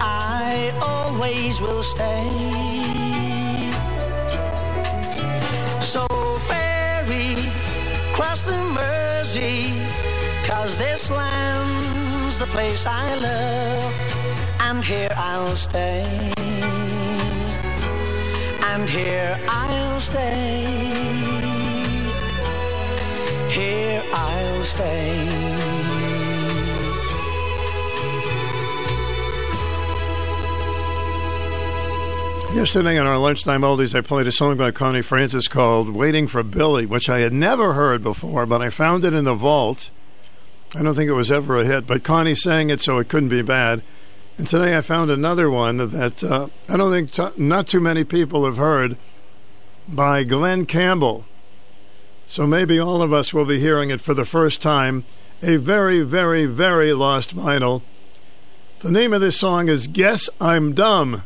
[0.00, 2.28] I always will stay.
[5.80, 6.06] So
[6.50, 7.30] ferry,
[8.16, 9.72] cross the Mersey,
[10.46, 13.94] cause this land's the place I love,
[14.66, 16.34] and here I'll stay.
[18.74, 20.64] And here I'll stay.
[23.48, 25.14] Here I'll stay.
[32.52, 36.42] Yesterday on our lunchtime oldies, I played a song by Connie Francis called Waiting for
[36.42, 39.92] Billy, which I had never heard before, but I found it in the vault.
[40.74, 43.28] I don't think it was ever a hit, but Connie sang it, so it couldn't
[43.28, 43.84] be bad.
[44.36, 48.02] And today I found another one that uh, I don't think t- not too many
[48.02, 48.96] people have heard
[49.86, 51.24] by Glen Campbell.
[52.26, 55.04] So maybe all of us will be hearing it for the first time.
[55.42, 57.82] A very, very, very lost vinyl.
[58.80, 61.22] The name of this song is Guess I'm Dumb.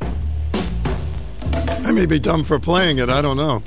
[0.00, 3.62] I may be dumb for playing it, I don't know.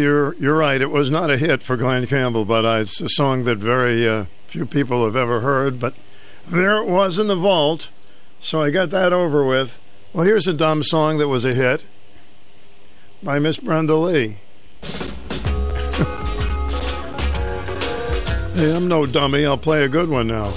[0.00, 0.80] You're you're right.
[0.80, 4.08] It was not a hit for Glen Campbell, but uh, it's a song that very
[4.08, 5.78] uh, few people have ever heard.
[5.78, 5.94] But
[6.48, 7.90] there it was in the vault,
[8.40, 9.78] so I got that over with.
[10.14, 11.84] Well, here's a dumb song that was a hit
[13.22, 14.38] by Miss Brenda Lee.
[18.54, 19.44] hey, I'm no dummy.
[19.44, 20.54] I'll play a good one now.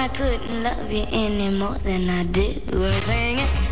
[0.00, 3.69] I couldn't love you any more than I do.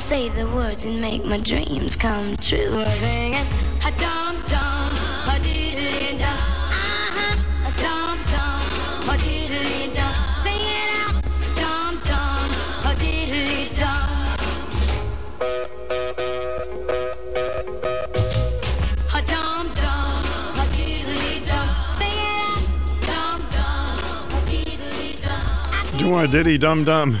[0.00, 2.84] Say the words and make my dreams come true.
[2.86, 3.46] Sing it,
[3.86, 4.90] a dum dum,
[5.28, 6.26] a diddly dum.
[6.26, 10.14] Uh-huh, a dum dum, a diddly dum.
[10.38, 11.14] Sing it out,
[11.54, 12.48] dum dum,
[12.90, 14.08] a diddly dum.
[26.30, 27.18] Diddy Dum Dum.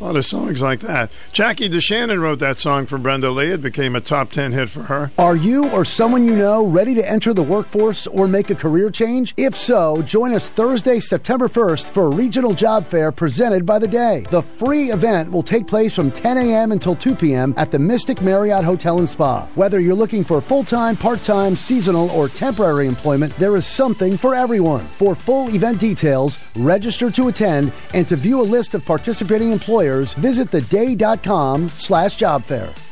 [0.00, 1.10] A lot of songs like that.
[1.40, 3.52] Jackie DeShannon wrote that song for Brenda Lee.
[3.52, 5.10] It became a top 10 hit for her.
[5.16, 8.90] Are you or someone you know ready to enter the workforce or make a career
[8.90, 9.32] change?
[9.38, 13.88] If so, join us Thursday, September 1st for a regional job fair presented by the
[13.88, 14.26] Day.
[14.28, 16.72] The free event will take place from 10 a.m.
[16.72, 17.54] until 2 p.m.
[17.56, 19.48] at the Mystic Marriott Hotel and Spa.
[19.54, 24.18] Whether you're looking for full time, part time, seasonal, or temporary employment, there is something
[24.18, 24.84] for everyone.
[24.84, 30.12] For full event details, register to attend, and to view a list of participating employers,
[30.12, 31.29] visit theday.com
[31.70, 32.89] slash job fair.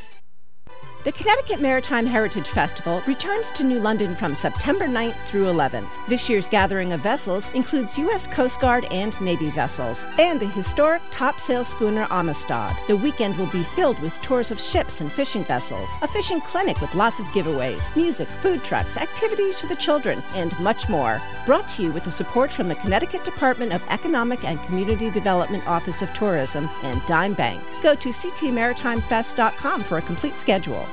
[1.09, 5.89] The Connecticut Maritime Heritage Festival returns to New London from September 9th through 11th.
[6.07, 8.27] This year's gathering of vessels includes U.S.
[8.27, 12.77] Coast Guard and Navy vessels and the historic topsail schooner Amistad.
[12.89, 16.79] The weekend will be filled with tours of ships and fishing vessels, a fishing clinic
[16.83, 21.23] with lots of giveaways, music, food trucks, activities for the children, and much more.
[21.47, 25.67] Brought to you with the support from the Connecticut Department of Economic and Community Development
[25.67, 27.63] Office of Tourism and Dime Bank.
[27.83, 30.87] Go to ctmaritimefest.com for a complete schedule.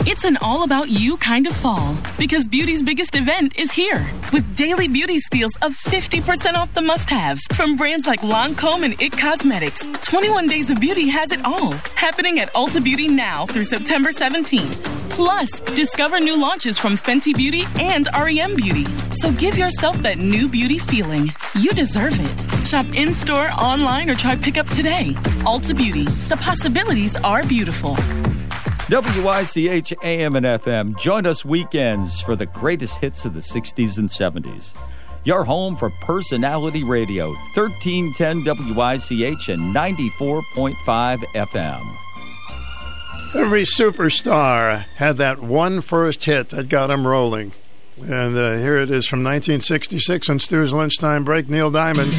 [0.00, 4.54] It's an all about you kind of fall because beauty's biggest event is here with
[4.54, 9.12] daily beauty steals of 50% off the must haves from brands like Lancome and It
[9.12, 9.86] Cosmetics.
[10.02, 14.74] 21 Days of Beauty has it all happening at Ulta Beauty now through September 17th.
[15.10, 18.84] Plus, discover new launches from Fenty Beauty and REM Beauty.
[19.14, 21.30] So give yourself that new beauty feeling.
[21.54, 22.66] You deserve it.
[22.66, 25.12] Shop in store, online, or try pickup today.
[25.44, 26.04] Ulta Beauty.
[26.28, 27.96] The possibilities are beautiful.
[28.90, 30.98] WICH AM and FM.
[30.98, 34.76] Join us weekends for the greatest hits of the 60s and 70s.
[35.24, 41.96] Your home for personality radio, 1310 WICH and 94.5 FM.
[43.34, 47.52] Every superstar had that one first hit that got him rolling.
[47.96, 51.48] And uh, here it is from 1966 on Stu's Lunchtime Break.
[51.48, 52.12] Neil Diamond.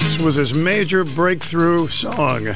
[0.00, 2.48] This was his major breakthrough song.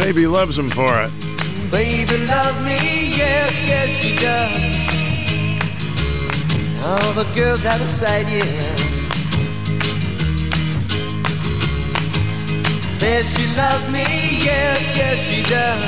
[0.00, 1.12] Baby loves him for it.
[1.70, 2.78] Baby loves me,
[3.20, 4.52] yes, yes she does.
[6.86, 8.76] All the girls out of sight, yeah.
[12.98, 14.06] Says she loves me,
[14.48, 15.84] yes, yes she does.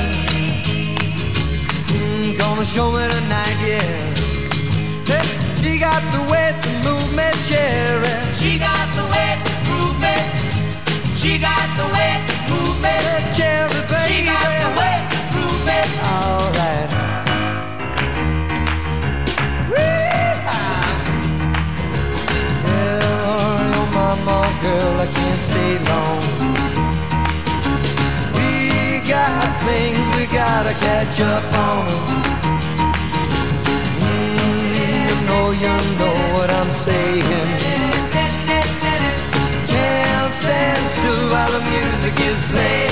[1.96, 3.92] Mm, gonna show me tonight, yeah.
[5.12, 5.26] Hey,
[5.62, 8.14] she got the way to move me, cherry.
[8.42, 10.16] She got the way to prove me.
[11.16, 14.14] She got the way baby.
[14.14, 14.96] She got the way
[15.34, 15.42] to.
[16.12, 16.88] All right.
[22.62, 26.22] Tell your mama, girl, I can't stay long.
[28.36, 28.48] We
[29.08, 31.86] got things we gotta catch up on.
[34.00, 37.82] Mm, you know, you know what I'm saying.
[39.72, 41.71] Can't stand still while the
[42.52, 42.91] music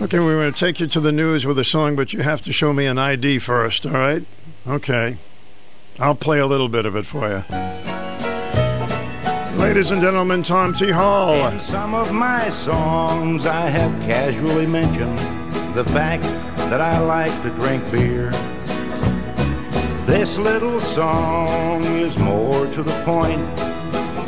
[0.00, 2.40] Okay, we're going to take you to the news with a song, but you have
[2.42, 4.24] to show me an ID first, all right?
[4.64, 5.18] Okay.
[5.98, 7.44] I'll play a little bit of it for you.
[9.58, 10.92] Ladies and gentlemen, Tom T.
[10.92, 11.48] Hall.
[11.48, 15.18] In some of my songs, I have casually mentioned
[15.74, 16.22] the fact
[16.70, 18.30] that I like to drink beer.
[20.06, 23.42] This little song is more to the point.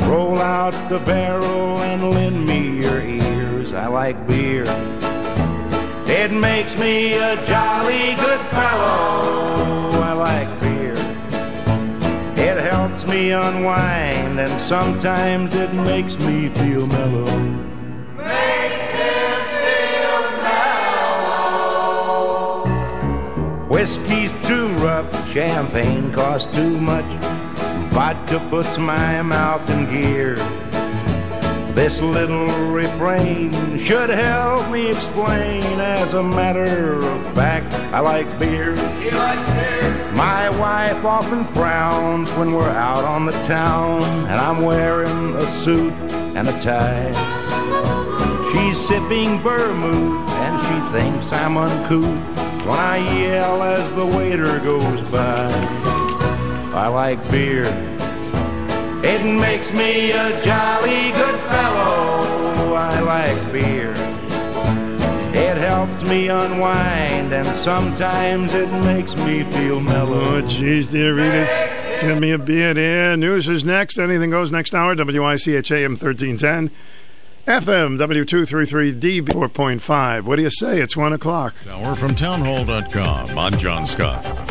[0.01, 3.71] Roll out the barrel and lend me your ears.
[3.71, 4.65] I like beer.
[6.13, 9.89] It makes me a jolly good fellow.
[10.03, 10.97] I like beer.
[12.35, 17.23] It helps me unwind, and sometimes it makes me feel mellow.
[18.17, 21.47] Makes him feel mellow.
[23.69, 27.05] Whiskey's too rough, champagne costs too much.
[27.93, 30.35] Vodka puts my mouth in gear.
[31.73, 35.79] This little refrain should help me explain.
[35.79, 38.75] As a matter of fact, I like beer.
[38.99, 40.11] He likes beer.
[40.11, 45.93] My wife often frowns when we're out on the town and I'm wearing a suit
[46.35, 47.11] and a tie.
[48.51, 55.01] She's sipping vermouth and she thinks I'm uncouth when I yell as the waiter goes
[55.09, 55.47] by.
[56.73, 57.65] I like beer.
[59.03, 62.73] It makes me a jolly good fellow.
[62.75, 63.91] I like beer.
[65.33, 70.37] It helps me unwind, and sometimes it makes me feel mellow.
[70.37, 72.01] Oh, jeez, dear Edith.
[72.01, 73.17] Give me a beer there.
[73.17, 73.97] News is next.
[73.97, 74.95] Anything goes next hour.
[74.95, 76.71] WICHAM 1310.
[77.47, 80.21] FM W233 DB 4.5.
[80.23, 80.79] What do you say?
[80.79, 81.55] It's 1 o'clock.
[81.67, 83.37] Hour from townhall.com.
[83.37, 84.50] I'm John Scott.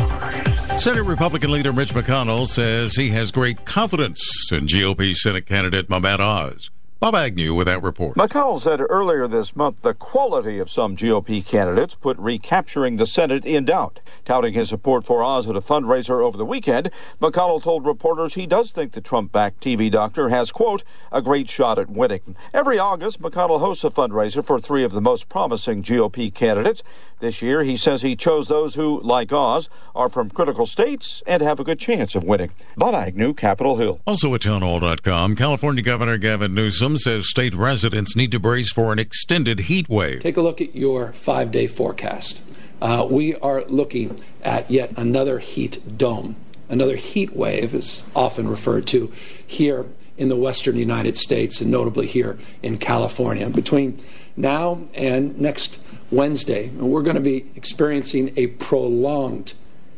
[0.81, 6.21] Senate Republican leader Mitch McConnell says he has great confidence in GOP Senate candidate Mehmet
[6.21, 6.71] Oz.
[7.01, 8.15] Bob Agnew with that report.
[8.15, 13.47] McConnell said earlier this month the quality of some GOP candidates put recapturing the Senate
[13.47, 14.01] in doubt.
[14.27, 18.47] Touting his support for Oz at a fundraiser over the weekend, McConnell told reporters he
[18.47, 22.37] does think the Trump backed TV doctor has, quote, a great shot at winning.
[22.53, 26.83] Every August, McConnell hosts a fundraiser for three of the most promising GOP candidates.
[27.21, 31.41] This year, he says he chose those who, like Oz, are from critical states and
[31.41, 32.51] have a good chance of winning.
[32.77, 34.01] Bob Agnew, Capitol Hill.
[34.07, 38.99] Also at townhall.com, California Governor Gavin Newsom says state residents need to brace for an
[38.99, 40.21] extended heat wave.
[40.23, 42.43] Take a look at your five day forecast.
[42.81, 46.37] Uh, we are looking at yet another heat dome.
[46.69, 49.13] Another heat wave is often referred to
[49.45, 49.87] here
[50.17, 53.49] in the western United States and notably here in California.
[53.49, 54.01] Between
[54.37, 55.79] now and next
[56.11, 59.55] Wednesday, we're going to be experiencing a prolonged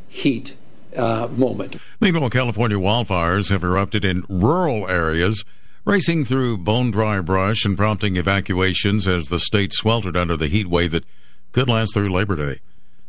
[0.09, 0.57] heat
[0.97, 1.77] uh, moment.
[2.01, 5.45] Meanwhile, California wildfires have erupted in rural areas,
[5.85, 10.69] racing through bone dry brush and prompting evacuations as the state sweltered under the heat
[10.69, 11.05] wave that
[11.51, 12.61] could last through Labor Day.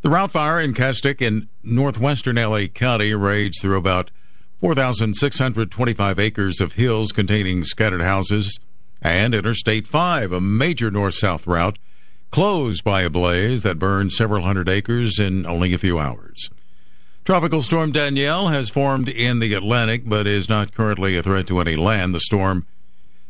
[0.02, 4.12] The route fire in Castaic in northwestern LA County raged through about
[4.60, 8.60] 4,625 acres of hills containing scattered houses,
[9.02, 11.78] and Interstate 5, a major north south route,
[12.32, 16.50] closed by a blaze that burned several hundred acres in only a few hours.
[17.26, 21.60] Tropical storm Danielle has formed in the Atlantic but is not currently a threat to
[21.60, 22.14] any land.
[22.14, 22.68] The storm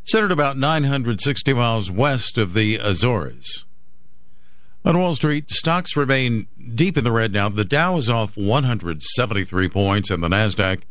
[0.03, 3.65] centered about 960 miles west of the Azores.
[4.83, 7.49] On Wall Street, stocks remain deep in the red now.
[7.49, 10.81] The Dow is off 173 points and the Nasdaq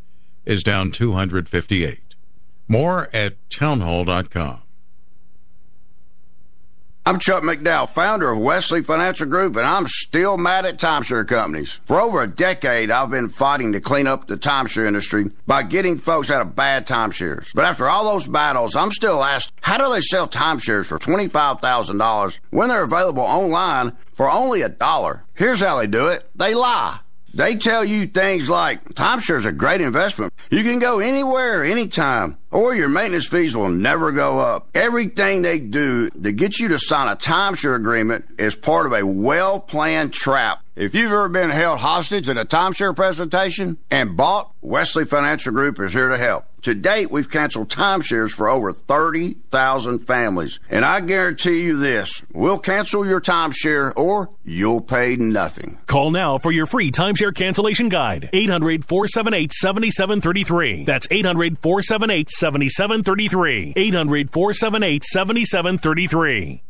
[0.47, 2.15] is down 258.
[2.69, 4.62] More at townhall.com.
[7.05, 11.81] I'm Chuck McDowell, founder of Wesley Financial Group, and I'm still mad at timeshare companies.
[11.85, 15.99] For over a decade, I've been fighting to clean up the timeshare industry by getting
[15.99, 17.53] folks out of bad timeshares.
[17.57, 22.39] But after all those battles, I'm still asked, how do they sell timeshares for $25,000
[22.51, 25.25] when they're available online for only a dollar?
[25.35, 26.31] Here's how they do it.
[26.37, 27.01] They lie.
[27.35, 30.35] They tell you things like timeshare's a great investment.
[30.51, 34.69] You can go anywhere, anytime, or your maintenance fees will never go up.
[34.75, 39.07] Everything they do to get you to sign a timeshare agreement is part of a
[39.07, 40.62] well planned trap.
[40.75, 45.79] If you've ever been held hostage at a timeshare presentation and bought, Wesley Financial Group
[45.79, 46.47] is here to help.
[46.63, 50.61] To date, we've canceled timeshares for over 30,000 families.
[50.71, 55.79] And I guarantee you this we'll cancel your timeshare or you'll pay nothing.
[55.87, 58.31] Call now for your free timeshare cancellation guide.
[58.33, 60.85] 800 478 7733.
[60.85, 63.75] That's 800 478 7733.
[63.77, 66.63] 800 478 7733.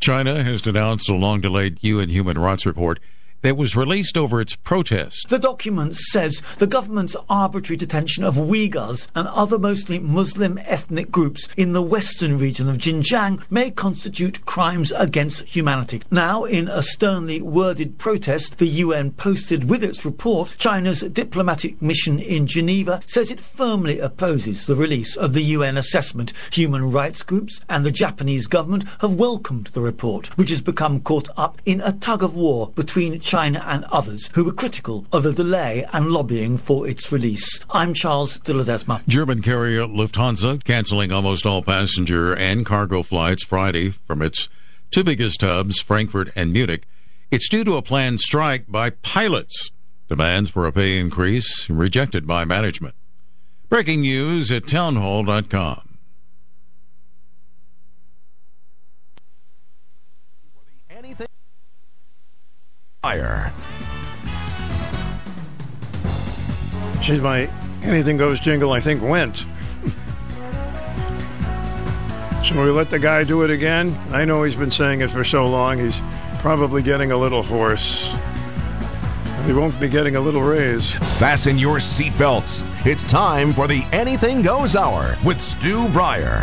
[0.00, 3.00] China has denounced a long delayed UN human rights report
[3.42, 5.28] that was released over its protest.
[5.28, 11.48] The document says the government's arbitrary detention of Uyghurs and other mostly Muslim ethnic groups
[11.56, 16.02] in the western region of Xinjiang may constitute crimes against humanity.
[16.10, 22.18] Now, in a sternly worded protest, the UN posted with its report, China's diplomatic mission
[22.18, 26.32] in Geneva says it firmly opposes the release of the UN assessment.
[26.52, 31.28] Human rights groups and the Japanese government have welcomed the report, which has become caught
[31.36, 35.34] up in a tug of war between China and others who were critical of the
[35.34, 37.60] delay and lobbying for its release.
[37.70, 38.54] I'm Charles de.
[39.06, 44.48] German carrier Lufthansa canceling almost all passenger and cargo flights Friday from its
[44.90, 46.86] two biggest hubs, Frankfurt and Munich.
[47.30, 49.72] It's due to a planned strike by pilots.
[50.08, 52.94] Demands for a pay increase rejected by management.
[53.68, 55.87] Breaking news at townhall.com.
[63.08, 63.50] Fire.
[67.00, 67.48] She's my
[67.82, 69.46] anything goes jingle, I think went.
[72.44, 73.98] Shall we let the guy do it again?
[74.10, 76.02] I know he's been saying it for so long, he's
[76.40, 78.14] probably getting a little hoarse.
[79.46, 80.90] He won't be getting a little raise.
[81.18, 82.62] Fasten your seatbelts.
[82.84, 86.42] It's time for the Anything Goes Hour with Stu Bryer.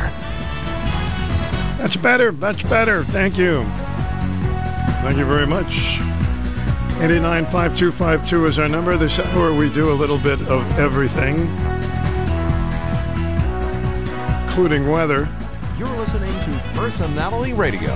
[1.77, 3.03] That's better, much better.
[3.03, 3.63] Thank you.
[5.03, 5.99] Thank you very much.
[6.97, 8.95] 895252 is our number.
[8.95, 11.41] This hour we do a little bit of everything,
[14.47, 15.27] including weather.
[15.77, 17.91] You're listening to Personality Radio.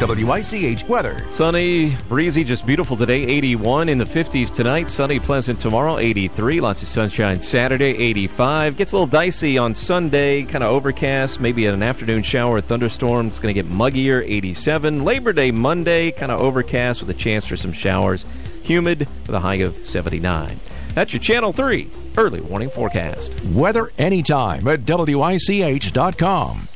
[0.00, 1.24] WICH weather.
[1.30, 3.22] Sunny, breezy, just beautiful today.
[3.22, 4.88] 81 in the 50s tonight.
[4.88, 5.98] Sunny, pleasant tomorrow.
[5.98, 6.60] 83.
[6.60, 7.96] Lots of sunshine Saturday.
[7.96, 8.76] 85.
[8.76, 10.42] Gets a little dicey on Sunday.
[10.42, 11.40] Kind of overcast.
[11.40, 13.28] Maybe an afternoon shower, thunderstorm.
[13.28, 14.22] It's going to get muggier.
[14.22, 15.04] 87.
[15.04, 16.10] Labor Day Monday.
[16.10, 18.26] Kind of overcast with a chance for some showers.
[18.62, 20.58] Humid with a high of 79.
[20.94, 23.42] That's your Channel 3 early warning forecast.
[23.46, 26.68] Weather anytime at WICH.com.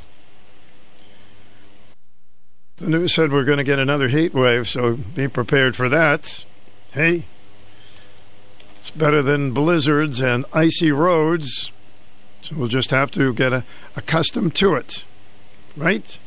[2.78, 6.44] The news said we're going to get another heat wave, so be prepared for that.
[6.92, 7.24] Hey,
[8.76, 11.72] it's better than blizzards and icy roads,
[12.40, 13.64] so we'll just have to get a,
[13.96, 15.04] accustomed to it,
[15.76, 16.20] right?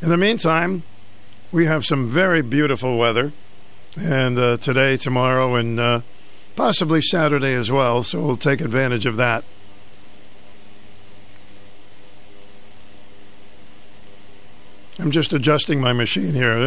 [0.00, 0.82] In the meantime,
[1.52, 3.34] we have some very beautiful weather,
[4.00, 6.00] and uh, today, tomorrow, and uh,
[6.56, 9.44] possibly Saturday as well, so we'll take advantage of that.
[15.00, 16.58] I'm just adjusting my machine here.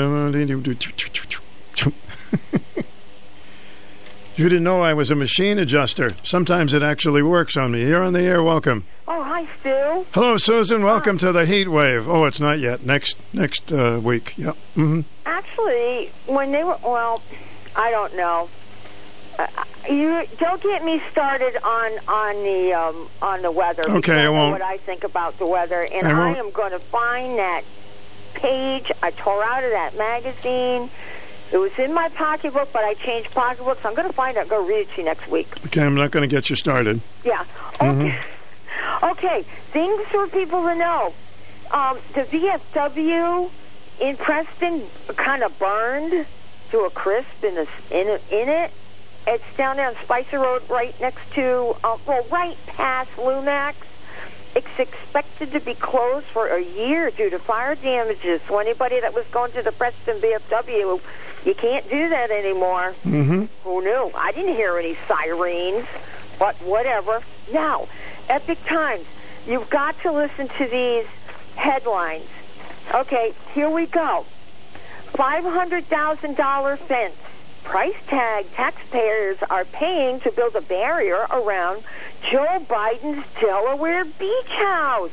[4.37, 6.15] you didn't know I was a machine adjuster.
[6.23, 7.85] Sometimes it actually works on me.
[7.85, 8.41] You're on the air.
[8.41, 8.85] Welcome.
[9.05, 10.05] Oh, hi, Stu.
[10.13, 10.81] Hello, Susan.
[10.81, 12.07] Welcome to the heat wave.
[12.07, 12.85] Oh, it's not yet.
[12.85, 14.37] Next next uh, week.
[14.37, 14.55] Yep.
[14.75, 17.21] hmm Actually, when they were, well,
[17.75, 18.49] I don't know.
[19.37, 19.47] Uh,
[19.89, 23.83] you don't get me started on on the um, on the weather.
[23.89, 24.53] Okay, I won't.
[24.53, 27.63] What I think about the weather, and I I, am going to find that
[28.45, 30.89] page I tore out of that magazine.
[31.53, 33.85] It was in my pocketbook, but I changed pocketbooks.
[33.85, 34.47] I'm going to find it.
[34.47, 35.47] Go read it to you next week.
[35.67, 37.01] Okay, I'm not going to get you started.
[37.23, 37.45] Yeah.
[37.79, 38.15] Mhm.
[39.03, 41.13] Okay, things for people to know.
[41.71, 43.49] Um, the VFW
[43.99, 44.83] in Preston
[45.15, 46.25] kind of burned
[46.71, 48.71] to a crisp in, the, in, it- in it.
[49.27, 53.75] It's down there on Spicer Road, right next to, uh, well, right past Lumax.
[54.61, 58.43] It's expected to be closed for a year due to fire damages.
[58.43, 61.01] So anybody that was going to the Preston VFW,
[61.45, 62.93] you can't do that anymore.
[63.03, 63.45] Mm-hmm.
[63.63, 64.11] Who knew?
[64.13, 65.87] I didn't hear any sirens,
[66.37, 67.21] but whatever.
[67.51, 67.87] Now,
[68.29, 69.05] Epoch Times,
[69.47, 71.07] you've got to listen to these
[71.55, 72.29] headlines.
[72.93, 74.27] Okay, here we go.
[75.13, 77.15] $500,000 fence.
[77.63, 81.83] Price tag taxpayers are paying to build a barrier around
[82.29, 85.11] Joe Biden's Delaware beach house.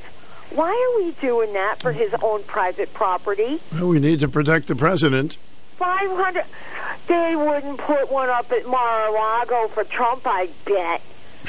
[0.51, 3.61] Why are we doing that for his own private property?
[3.73, 5.37] Well, we need to protect the president.
[5.77, 6.45] 500
[7.07, 11.01] they wouldn't put one up at mar-a-lago for trump i bet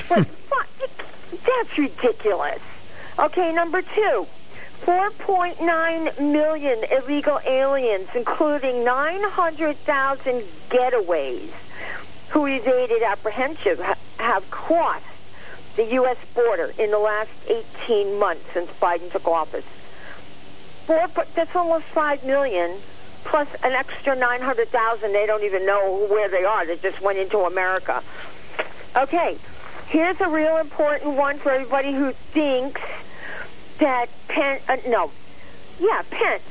[0.07, 0.27] but
[1.45, 2.61] that's ridiculous
[3.17, 4.27] okay number two
[4.81, 11.51] 4.9 million illegal aliens including 900000 getaways
[12.29, 13.77] who evaded apprehension
[14.17, 15.05] have crossed
[15.75, 19.65] the u.s border in the last 18 months since biden took office
[20.89, 22.75] Four, that's almost five million,
[23.23, 25.13] plus an extra nine hundred thousand.
[25.13, 26.65] They don't even know where they are.
[26.65, 28.01] They just went into America.
[28.97, 29.37] Okay,
[29.85, 32.81] here's a real important one for everybody who thinks
[33.79, 34.59] that Penn.
[34.67, 35.11] Uh, no,
[35.79, 36.43] yeah, Pence.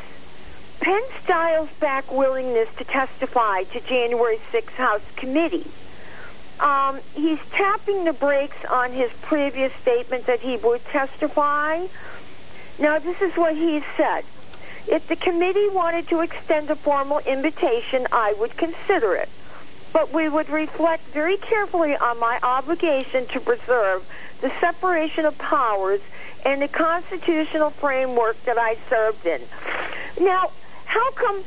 [0.81, 5.66] Pence dials back willingness to testify to January 6th House committee.
[6.60, 11.86] Um, he's tapping the brakes on his previous statement that he would testify.
[12.78, 14.24] Now, this is what he said.
[14.86, 19.28] If the committee wanted to extend a formal invitation, I would consider it.
[19.92, 24.07] But we would reflect very carefully on my obligation to preserve
[24.40, 26.00] the separation of powers
[26.44, 29.41] and the constitutional framework that I served in.
[30.20, 30.50] Now,
[30.86, 31.42] how come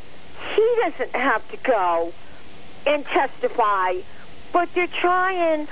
[0.56, 2.14] he doesn't have to go
[2.88, 3.94] and testify,
[4.54, 5.68] but they're trying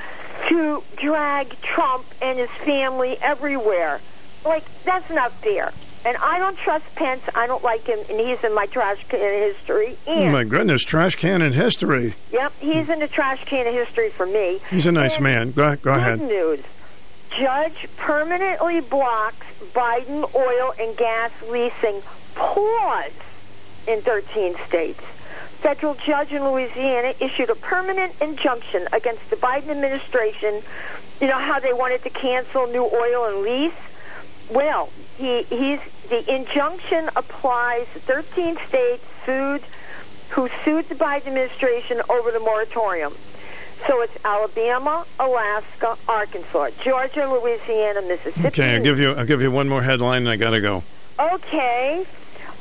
[0.50, 4.00] to drag Trump and his family everywhere?
[4.46, 5.72] Like, that's not fair.
[6.06, 7.24] And I don't trust Pence.
[7.36, 9.98] I don't like him, and he's in my trash can of history.
[10.08, 12.14] Oh, my goodness, trash can in history.
[12.32, 14.60] yep, he's in the trash can of history for me.
[14.70, 15.52] He's a nice And man.
[15.52, 16.22] Go, go Good ahead.
[16.22, 16.62] news.
[17.38, 22.02] Judge permanently blocks Biden oil and gas leasing
[22.36, 23.12] pause
[23.88, 25.02] in 13 states.
[25.60, 30.62] Federal judge in Louisiana issued a permanent injunction against the Biden administration.
[31.20, 33.74] You know how they wanted to cancel new oil and lease?
[34.50, 39.62] Well, he, he's the injunction applies to 13 states sued
[40.30, 43.14] who sued the Biden administration over the moratorium.
[43.88, 48.48] So it's Alabama, Alaska, Arkansas, Georgia, Louisiana, Mississippi.
[48.48, 49.14] Okay, I'll give you.
[49.14, 50.84] I'll give you one more headline, and I got to go.
[51.20, 52.06] Okay.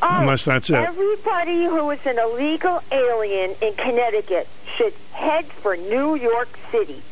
[0.01, 0.77] Oh, Unless that's it.
[0.77, 7.03] Everybody who is an illegal alien in Connecticut should head for New York City.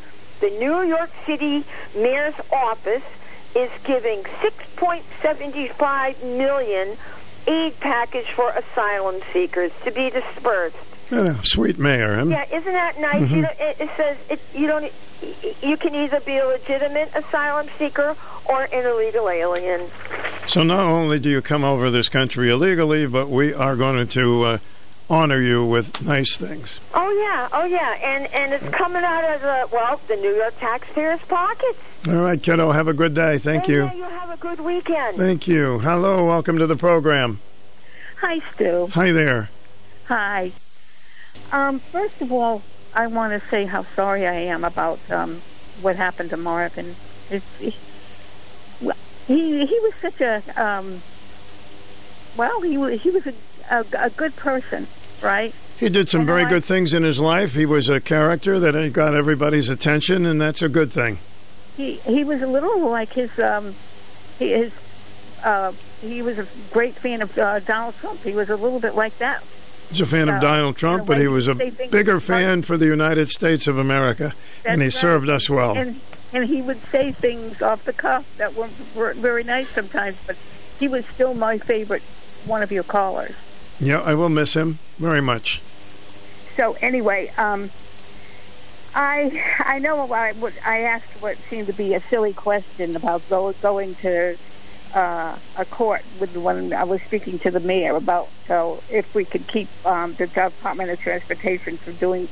[0.41, 1.65] The New York City
[1.97, 3.02] mayor's office
[3.57, 6.97] is giving 6.75 million
[7.47, 10.76] aid package for asylum seekers to be dispersed.
[11.10, 12.16] Yeah, sweet mayor.
[12.16, 12.26] Huh?
[12.26, 13.23] Yeah, isn't that nice?
[13.23, 13.31] Mhm.
[13.31, 14.92] You know, it, it says it, you don't.
[15.62, 19.89] You can either be a legitimate asylum seeker or an illegal alien.
[20.47, 24.42] So not only do you come over this country illegally, but we are going to
[24.42, 24.58] uh,
[25.09, 26.81] honor you with nice things.
[26.94, 30.59] Oh yeah, oh yeah, and and it's coming out of the well, the New York
[30.59, 31.78] taxpayers' pockets.
[32.09, 32.70] All right, kiddo.
[32.73, 33.39] Have a good day.
[33.39, 33.85] Thank Hey, you.
[33.85, 35.17] yeah, you have a good weekend.
[35.17, 35.78] Thank you.
[35.81, 36.25] Hello.
[36.26, 37.41] Welcome to the program.
[38.20, 38.89] Hi, Stu.
[38.93, 39.51] Hi there.
[40.07, 40.52] Hi.
[41.52, 42.62] Um, first of all,
[42.94, 45.41] I want to say how sorry I am about um,
[45.83, 46.94] what happened to Marvin.
[47.31, 47.75] It's, he,
[49.26, 51.02] he he was such a um,
[52.36, 53.35] well, he was he was a,
[53.70, 54.86] a, a good person,
[55.23, 55.55] right?
[55.78, 57.55] He did some And very I- good things in his life.
[57.55, 61.19] He was a character that got everybody's attention, and that's a good thing.
[61.77, 63.75] He he was a little like his um,
[64.39, 64.73] he, his
[65.45, 68.20] uh, he was a great fan of uh, Donald Trump.
[68.23, 69.43] He was a little bit like that.
[69.91, 72.86] He's a fan Uh, of Donald Trump, but he was a bigger fan for the
[72.86, 74.33] United States of America,
[74.65, 74.93] and he right.
[74.93, 75.77] served us well.
[75.77, 76.01] And
[76.33, 80.36] and he would say things off the cuff that were, were very nice sometimes, but
[80.81, 82.03] he was still my favorite
[82.47, 83.35] one of your callers.
[83.80, 85.60] Yeah, I will miss him very much.
[86.56, 87.70] So anyway, um,
[88.94, 93.28] I I know I what I asked what seemed to be a silly question about
[93.28, 94.36] go, going to
[94.94, 99.14] uh, a court with the one I was speaking to the mayor about so if
[99.14, 102.28] we could keep um, the Department of Transportation from doing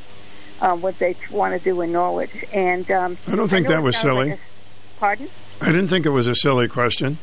[0.63, 3.83] um, what they want to do in Norwich and um, I don't think know that
[3.83, 4.31] was sounds like silly.
[4.33, 4.39] a-
[5.01, 5.29] pardon?
[5.61, 7.19] I didn't think it was a silly question.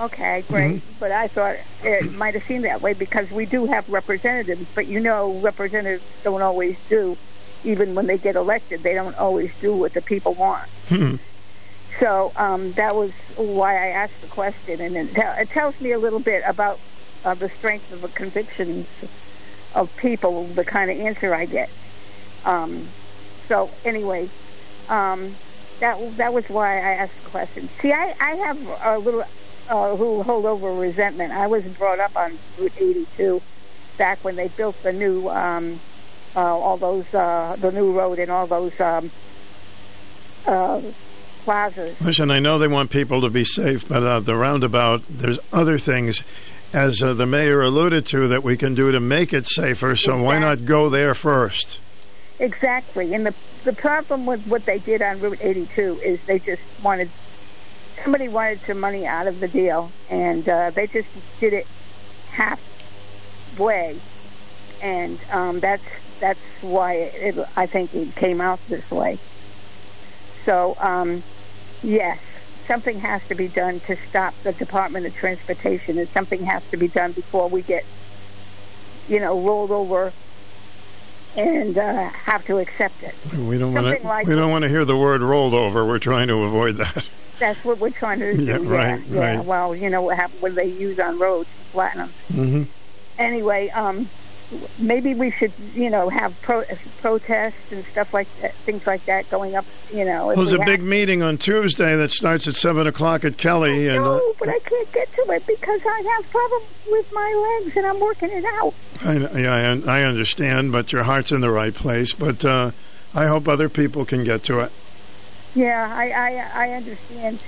[0.00, 0.76] Okay, great.
[0.76, 0.98] Mm-hmm.
[0.98, 4.86] But I thought it might have seemed that way because we do have representatives, but
[4.86, 7.16] you know, representatives don't always do,
[7.64, 10.68] even when they get elected, they don't always do what the people want.
[10.88, 11.16] Hmm.
[12.00, 15.92] So um, that was why I asked the question, and it, tell it tells me
[15.92, 16.80] a little bit about
[17.24, 18.88] uh, the strength of the convictions
[19.74, 21.70] of people, the kind of answer I get.
[22.44, 22.88] Um,
[23.46, 24.30] so anyway,
[24.88, 25.34] um,
[25.80, 27.68] that that was why I asked the question.
[27.80, 29.24] See, I, I have a little
[29.68, 31.32] uh, who hold over resentment.
[31.32, 33.42] I was brought up on Route 82
[33.98, 35.80] back when they built the new um,
[36.34, 39.10] uh, all those uh, the new road and all those um,
[40.46, 40.80] uh,
[41.44, 42.00] plazas.
[42.00, 45.78] Listen, I know they want people to be safe, but uh, the roundabout, there's other
[45.78, 46.22] things,
[46.72, 49.94] as uh, the mayor alluded to, that we can do to make it safer.
[49.96, 51.78] So why not go there first?
[52.38, 53.14] Exactly.
[53.14, 53.34] And the
[53.64, 57.08] the problem with what they did on Route 82 is they just wanted
[58.02, 61.08] somebody wanted some money out of the deal, and uh, they just
[61.40, 61.66] did it
[62.30, 63.96] halfway,
[64.82, 65.84] and um, that's
[66.20, 69.18] that's why it, I think it came out this way.
[70.44, 71.22] So um,
[71.82, 72.20] yes,
[72.66, 76.76] something has to be done to stop the Department of Transportation, and something has to
[76.76, 77.84] be done before we get,
[79.08, 80.12] you know, rolled over
[81.36, 83.14] and uh, have to accept it.
[83.38, 84.06] We don't want to.
[84.06, 85.84] like- we don't want to hear the word rolled over.
[85.86, 87.08] We're trying to avoid that.
[87.42, 88.44] That's what we're trying to do.
[88.44, 89.36] Yeah, right, yeah.
[89.36, 89.44] right.
[89.44, 92.08] Well, you know what happened when they use on roads, flatten them.
[92.32, 92.62] hmm
[93.18, 94.08] Anyway, um,
[94.78, 96.62] maybe we should, you know, have pro-
[97.00, 99.64] protests and stuff like that, things like that going up.
[99.92, 103.24] You know, Well, there's we a big meeting on Tuesday that starts at seven o'clock
[103.24, 106.64] at Kelly, and uh, No, but I can't get to it because I have problems
[106.90, 108.72] with my legs and I'm working it out.
[109.04, 112.12] I, yeah, I, I understand, but your heart's in the right place.
[112.12, 112.70] But uh,
[113.14, 114.70] I hope other people can get to it.
[115.54, 117.38] Yeah, I I, I understand.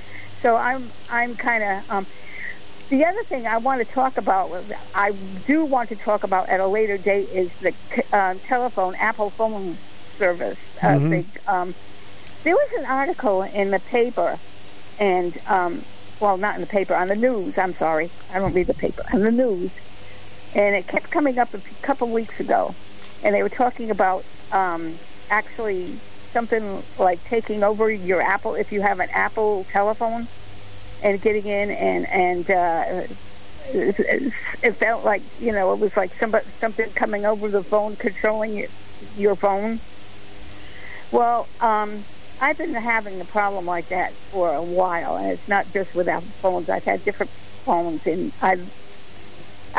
[0.43, 2.07] So I'm I'm kind of um,
[2.91, 4.51] the other thing I want to talk about.
[4.95, 5.13] I
[5.47, 7.75] do want to talk about at a later date is the
[8.13, 9.77] uh, telephone Apple phone
[10.19, 10.59] service.
[10.83, 11.09] Uh, Mhm.
[11.09, 11.33] thing.
[11.47, 11.75] Um,
[12.43, 14.39] there was an article in the paper,
[14.99, 15.83] and um,
[16.21, 17.57] well, not in the paper, on the news.
[17.57, 19.03] I'm sorry, I don't read the paper.
[19.15, 19.71] On the news,
[20.55, 22.75] and it kept coming up a couple weeks ago,
[23.23, 24.99] and they were talking about um,
[25.31, 25.99] actually
[26.35, 30.27] something like taking over your Apple if you have an Apple telephone
[31.03, 33.07] and getting in and and uh,
[33.73, 38.57] it, felt like you know it was like somebody something coming over the phone controlling
[38.57, 38.69] your,
[39.17, 39.79] your phone.
[41.13, 42.03] Well, um,
[42.41, 46.09] I've been having a problem like that for a while, and it's not just with
[46.09, 46.69] Apple phones.
[46.69, 48.69] I've had different phones, and I've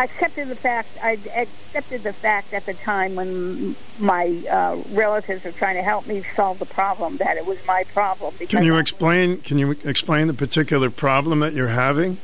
[0.03, 0.89] accepted the fact.
[1.01, 6.07] I accepted the fact at the time when my uh, relatives were trying to help
[6.07, 9.37] me solve the problem that it was my problem because Can you explain?
[9.41, 12.17] Can you explain the particular problem that you're having?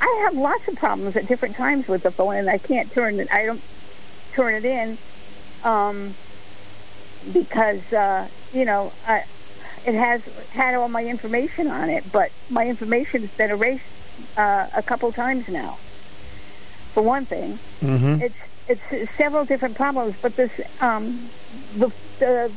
[0.00, 3.20] I have lots of problems at different times with the phone, and I can't turn
[3.20, 3.32] it.
[3.32, 3.62] I don't
[4.32, 4.98] turn it in
[5.62, 6.14] um,
[7.32, 9.24] because uh, you know I,
[9.86, 13.84] it has had all my information on it, but my information has been erased
[14.36, 15.78] uh, a couple times now.
[16.94, 18.22] For one thing, Mhm.
[18.22, 18.34] it's
[18.68, 21.28] it's several different problems, but this um,
[21.76, 21.90] the,
[22.20, 22.50] the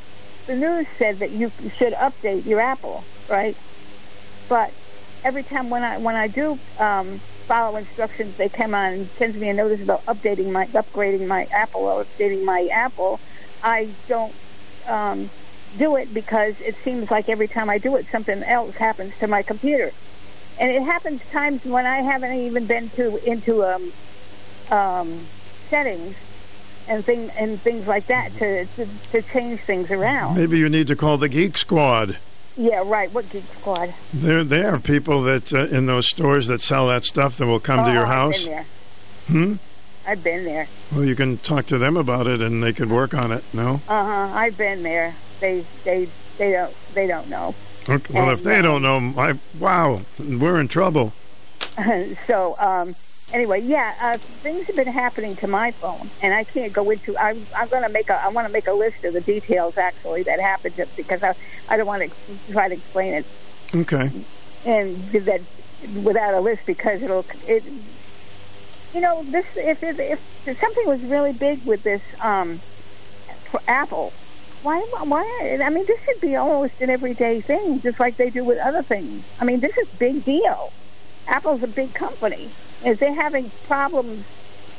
[0.46, 3.58] the news said that you should update your Apple, right?
[4.48, 4.72] But
[5.26, 7.18] every time when I when I do um,
[7.48, 11.48] follow instructions, they come on and sends me a notice about updating my upgrading my
[11.52, 13.20] Apple or updating my Apple.
[13.64, 14.34] I don't
[14.88, 15.30] um,
[15.80, 19.28] do it because it seems like every time I do it, something else happens to
[19.28, 19.92] my computer,
[20.60, 23.92] and it happens times when I haven't even been to into um,
[24.72, 25.20] um,
[25.70, 26.16] settings
[26.88, 30.36] and thing and things like that to, to to change things around.
[30.38, 32.18] Maybe you need to call the Geek Squad.
[32.56, 33.12] Yeah, right.
[33.14, 33.94] What Geek Squad?
[34.14, 37.60] There, there are people that uh, in those stores that sell that stuff that will
[37.60, 38.44] come to Oh, your I've house.
[38.44, 38.66] been there.
[39.28, 39.54] Hmm.
[40.08, 40.68] I've been there.
[40.92, 43.44] Well, you can talk to them about it, and they could work on it.
[43.54, 43.82] No.
[43.88, 44.34] Uh huh.
[44.34, 45.14] I've been there.
[45.40, 47.54] They they they don't they don't know.
[47.90, 48.14] Okay.
[48.14, 51.14] Well, if they uh, don't know, I wow, we're in trouble.
[52.26, 52.96] so um,
[53.34, 57.18] anyway, yeah, uh, things have been happening to my phone, and I can't go into.
[57.18, 58.22] I'm I'm going to make a.
[58.22, 61.34] I want to make a list of the details actually that happened to, because I
[61.70, 63.26] I don't want to try to explain it
[63.76, 64.12] Okay.
[64.66, 65.42] and that
[66.04, 67.64] without a list because it'll it.
[68.94, 70.00] You know, this if if,
[70.48, 72.58] if something was really big with this um,
[73.52, 74.14] for Apple,
[74.64, 74.80] Why?
[75.04, 75.60] Why?
[75.64, 78.82] I mean, this should be almost an everyday thing, just like they do with other
[78.82, 79.24] things.
[79.40, 80.72] I mean, this is big deal.
[81.28, 82.50] Apple's a big company.
[82.86, 84.26] If they're having problems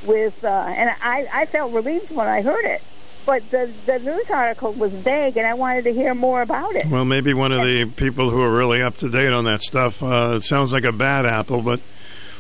[0.06, 2.82] with, uh, and I, I felt relieved when I heard it.
[3.26, 6.86] But the the news article was vague, and I wanted to hear more about it.
[6.86, 10.02] Well, maybe one of the people who are really up to date on that stuff.
[10.02, 11.80] Uh, it sounds like a bad apple, but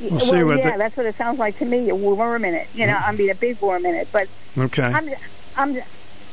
[0.00, 0.58] we'll, well, see what.
[0.58, 1.90] yeah, the- that's what it sounds like to me.
[1.90, 2.94] A worm in it, you know.
[2.96, 4.08] I mean, a big worm in it.
[4.10, 4.84] But okay.
[4.84, 5.10] I'm,
[5.58, 5.76] I'm,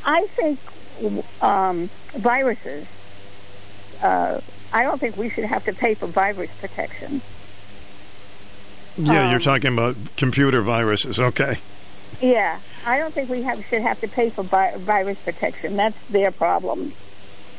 [0.05, 0.59] I think
[1.43, 2.87] um, viruses.
[4.01, 4.39] Uh,
[4.71, 7.21] I don't think we should have to pay for virus protection.
[8.97, 11.19] Yeah, you're um, talking about computer viruses.
[11.19, 11.57] Okay.
[12.21, 15.75] Yeah, I don't think we have should have to pay for vi- virus protection.
[15.75, 16.93] That's their problem.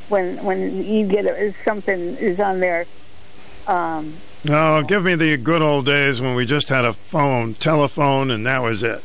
[0.09, 2.87] When when you get a, something is on their
[3.67, 8.31] um, No, give me the good old days when we just had a phone, telephone,
[8.31, 9.03] and that was it.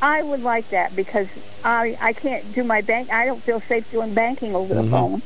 [0.00, 1.28] I would like that because
[1.64, 3.10] I I can't do my bank.
[3.12, 4.90] I don't feel safe doing banking over the Mhm.
[4.90, 5.22] phone.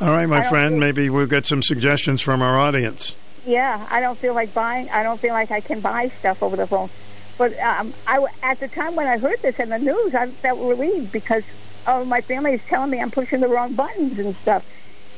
[0.00, 0.80] All right, my friend.
[0.80, 3.14] Maybe we'll get some suggestions from our audience.
[3.46, 4.90] Yeah, I don't feel like buying.
[4.90, 6.90] I don't feel like I can buy stuff over the phone.
[7.38, 10.60] But um, I at the time when I heard this in the news, I felt
[10.60, 11.44] relieved because
[11.86, 14.64] oh, my family is telling me I'm pushing the wrong buttons and stuff.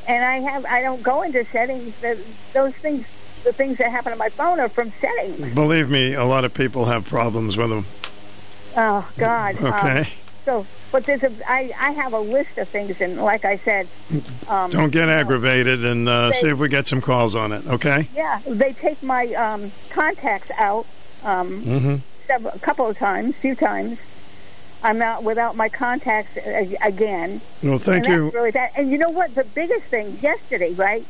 [0.07, 1.99] And I have I don't go into settings.
[2.01, 2.19] The,
[2.53, 3.07] those things,
[3.45, 5.55] the things that happen on my phone are from settings.
[5.55, 7.87] Believe me, a lot of people have problems with them.
[8.77, 9.57] Oh God.
[9.57, 10.09] Um, Okay.
[10.45, 13.89] so, but there's a I I have a list of things, and like I said,
[14.49, 17.67] um, Don't get aggravated and uh, they- see if we get some calls on it.
[17.67, 18.09] Okay.
[18.15, 20.87] Yeah, they take my um, contacts out
[21.25, 21.97] um, Mm-hmm.
[22.27, 23.99] several, a couple of times, few times.
[24.85, 26.37] I'm out without my contacts
[26.83, 27.41] again.
[27.63, 28.31] Well, thank and you.
[28.31, 28.71] Really bad.
[28.77, 29.33] And you know what?
[29.35, 31.07] The biggest thing yesterday, right?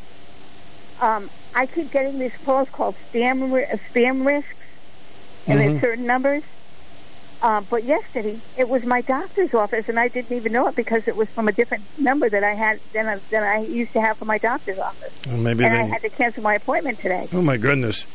[1.01, 3.49] Um, I keep getting these calls called spam
[3.93, 4.55] spam risks,
[5.47, 5.67] and Mhm.
[5.67, 6.43] there's certain numbers.
[7.43, 11.09] Uh, but yesterday, it was my doctor's office, and I didn't even know it because
[11.09, 14.01] it was from a different number that I had than I, than I used to
[14.01, 15.13] have for my doctor's office.
[15.27, 15.81] Well, maybe and they.
[15.81, 17.29] I had to cancel my appointment today.
[17.33, 18.07] Oh my goodness.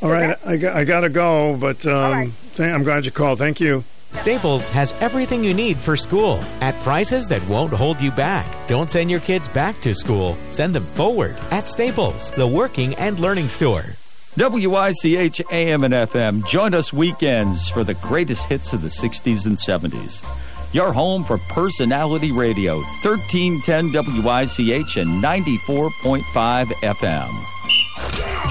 [0.00, 3.38] All right, I, got, I gotta go, but um, th- I'm glad you called.
[3.38, 3.84] Thank you.
[4.14, 8.46] Staples has everything you need for school at prices that won't hold you back.
[8.68, 10.36] Don't send your kids back to school.
[10.50, 13.84] Send them forward at Staples, the working and learning store.
[14.36, 16.46] WICH AM and FM.
[16.46, 20.24] Join us weekends for the greatest hits of the 60s and 70s.
[20.72, 26.22] Your home for personality radio, 1310 WICH and 94.5
[26.64, 27.61] FM.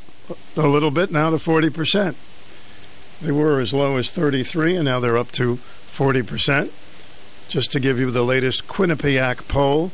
[0.56, 2.14] a little bit now to 40%.
[3.20, 6.70] They were as low as 33 and now they're up to 40%.
[7.48, 9.86] Just to give you the latest Quinnipiac poll.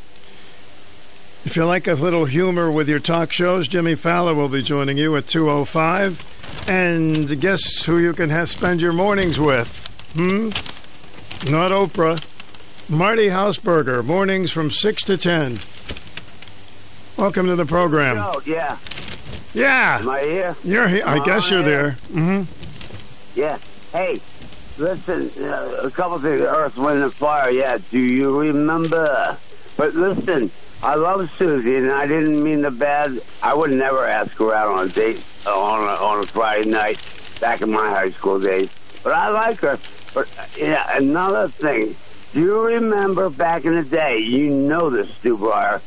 [1.46, 4.98] If you like a little humor with your talk shows, Jimmy Fallon will be joining
[4.98, 6.68] you at 205.
[6.68, 9.74] And guess who you can have spend your mornings with?
[10.12, 10.50] Hmm?
[11.50, 12.22] Not Oprah.
[12.88, 15.58] Marty Hausberger, mornings from 6 to 10.
[17.16, 18.18] Welcome to the program.
[18.18, 18.76] Oh, yeah.
[19.54, 19.98] Yeah.
[20.00, 20.56] Am I here?
[20.64, 21.02] You're here.
[21.06, 21.84] I guess you're there.
[21.84, 21.90] air?
[22.12, 22.42] hmm
[23.34, 23.58] Yeah.
[23.92, 24.20] Hey,
[24.76, 26.42] listen, uh, a couple things.
[26.42, 27.50] Earth, Wind, and Fire.
[27.50, 29.38] Yeah, do you remember?
[29.76, 30.50] But listen,
[30.82, 33.18] I love Susie, and I didn't mean the bad.
[33.42, 36.68] I would never ask her out on a date uh, on a, on a Friday
[36.68, 37.00] night
[37.40, 38.68] back in my high school days.
[39.02, 39.78] But I like her.
[40.12, 41.94] But yeah, another thing.
[42.34, 44.18] Do you remember back in the day?
[44.18, 45.80] You know this, Stu Bryer.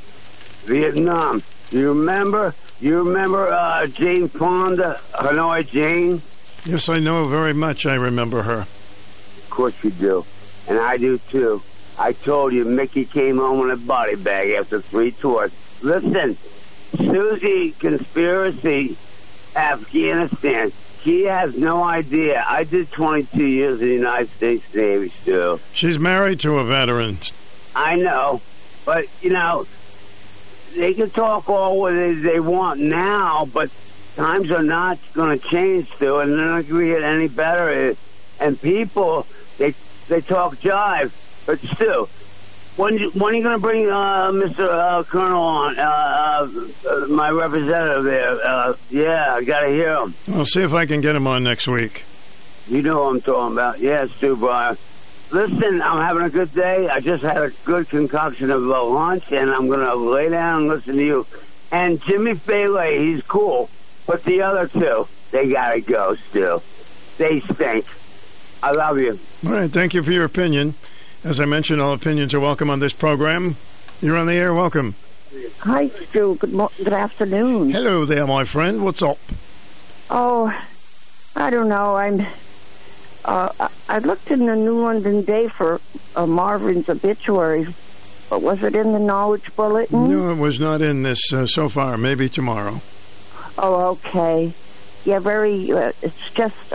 [0.64, 1.44] Vietnam.
[1.72, 2.56] You remember?
[2.80, 6.22] You remember uh, Jane Fonda, Hanoi Jane?
[6.64, 7.86] Yes, I know very much.
[7.86, 8.62] I remember her.
[8.62, 10.26] Of course you do.
[10.70, 11.62] And I do too.
[12.00, 15.52] I told you Mickey came home in a body bag after three tours.
[15.84, 16.36] Listen,
[16.96, 18.96] Susie Conspiracy,
[19.54, 20.72] Afghanistan.
[21.02, 22.44] She has no idea.
[22.48, 25.60] I did 22 years in the United States Navy, Stu.
[25.74, 27.18] She's married to a veteran.
[27.76, 28.42] I know,
[28.86, 29.68] but you know,
[30.76, 33.70] they can talk all what they, want now, but
[34.16, 37.96] times are not going to change, Stu, and they're not going to get any better.
[38.40, 39.26] And people,
[39.58, 39.74] they
[40.08, 41.12] they talk jive,
[41.46, 42.08] but Stu,
[42.78, 44.68] when when are you going to bring uh, Mr.
[44.70, 45.78] Uh, Colonel on?
[45.78, 46.48] Uh, uh,
[46.90, 48.38] uh, my representative there.
[48.44, 50.14] Uh, yeah, I got to hear him.
[50.34, 52.04] I'll see if I can get him on next week.
[52.68, 53.80] You know what I'm talking about.
[53.80, 54.78] Yeah, Stu Bryer.
[55.32, 56.88] Listen, I'm having a good day.
[56.88, 60.62] I just had a good concoction of a lunch, and I'm going to lay down
[60.62, 61.26] and listen to you.
[61.72, 63.70] And Jimmy Bailey, he's cool.
[64.06, 66.62] But the other two, they got to go, Stu.
[67.18, 67.86] They stink.
[68.64, 69.20] I love you.
[69.46, 70.76] All right, thank you for your opinion.
[71.28, 73.58] As I mentioned, all opinions are welcome on this program.
[74.02, 74.54] You're on the air.
[74.54, 74.96] Welcome.
[75.60, 76.36] Hi, Stu.
[76.36, 77.70] Good, mo- good afternoon.
[77.72, 78.82] Hello there, my friend.
[78.82, 79.18] What's up?
[80.10, 80.58] Oh,
[81.36, 81.98] I don't know.
[81.98, 82.26] I'm.
[83.26, 83.50] Uh,
[83.90, 85.82] I- looked in the New London Day for
[86.16, 87.68] uh, Marvin's obituary,
[88.30, 90.10] but was it in the Norwich Bulletin?
[90.10, 91.98] No, it was not in this uh, so far.
[91.98, 92.80] Maybe tomorrow.
[93.58, 94.54] Oh, okay.
[95.04, 95.74] Yeah, very.
[95.74, 96.74] Uh, it's just.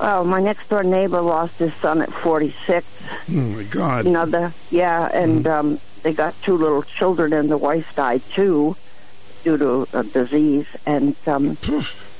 [0.00, 2.86] Well, my next door neighbor lost his son at 46.
[3.28, 4.06] Oh my God.
[4.06, 5.66] You know the yeah, and Mm-hmm.
[5.72, 8.76] um, they got two little children, and the wife died too
[9.44, 10.66] due to a disease.
[10.86, 11.58] And um,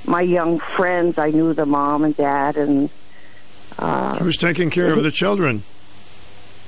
[0.06, 2.90] my young friends, I knew the mom and dad, and
[3.78, 5.62] uh, Who's taking care of the children?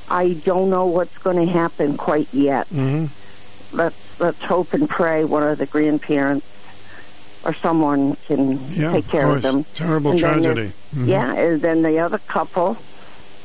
[0.09, 2.69] I don't know what's going to happen quite yet.
[2.71, 3.77] Mm-hmm.
[3.77, 6.47] Let's let's hope and pray one of the grandparents
[7.45, 9.43] or someone can Yeah, take of care of course.
[9.43, 9.65] them.
[9.75, 10.73] Terrible And tragedy.
[10.97, 11.07] Mhm.
[11.09, 12.77] Yeah, and then the other couple,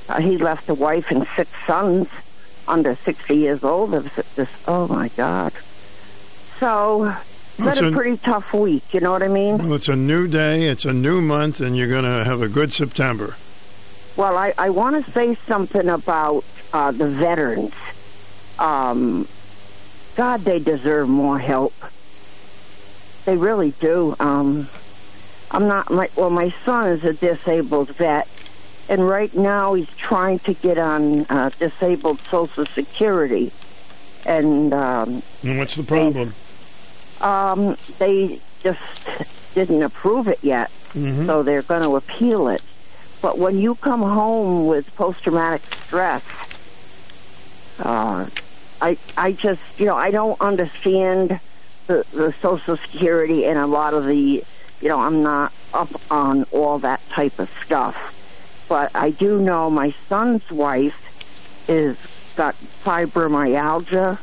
[0.10, 2.08] uh, he left a wife and six sons
[2.68, 3.92] under 60 years old.
[4.36, 5.54] This, oh, my God.
[6.60, 9.58] So, it's Well, been a so- pretty tough week, you know what I mean?
[9.58, 10.66] Well, it's a new day.
[10.66, 13.36] It's a new month, and you're going to have a good September.
[14.16, 16.44] Well, I, I want to say something about
[16.74, 17.74] uh, the veterans.
[18.60, 19.28] Um,
[20.16, 21.74] God, they deserve more help.
[23.28, 24.16] They really do.
[24.22, 24.70] Um,
[25.52, 26.30] I'm not my well.
[26.30, 28.26] My son is a disabled vet,
[28.88, 33.52] and right now he's trying to get on uh, disabled Social Security,
[34.26, 36.34] and um, And what's the problem?
[37.20, 38.80] um, they just
[39.56, 41.26] didn't approve it yet, Mhm.
[41.26, 42.62] so they're going to appeal it.
[43.22, 46.24] But when you come home with post traumatic stress,
[47.80, 48.26] uh,
[48.80, 51.42] I I just you know I don't understand
[51.88, 54.44] the the Social Security and a lot of the
[54.82, 59.70] you know I'm not up on all that type of stuff, but I do know
[59.70, 61.04] my son's wife
[61.68, 61.98] is
[62.36, 64.20] got fibromyalgia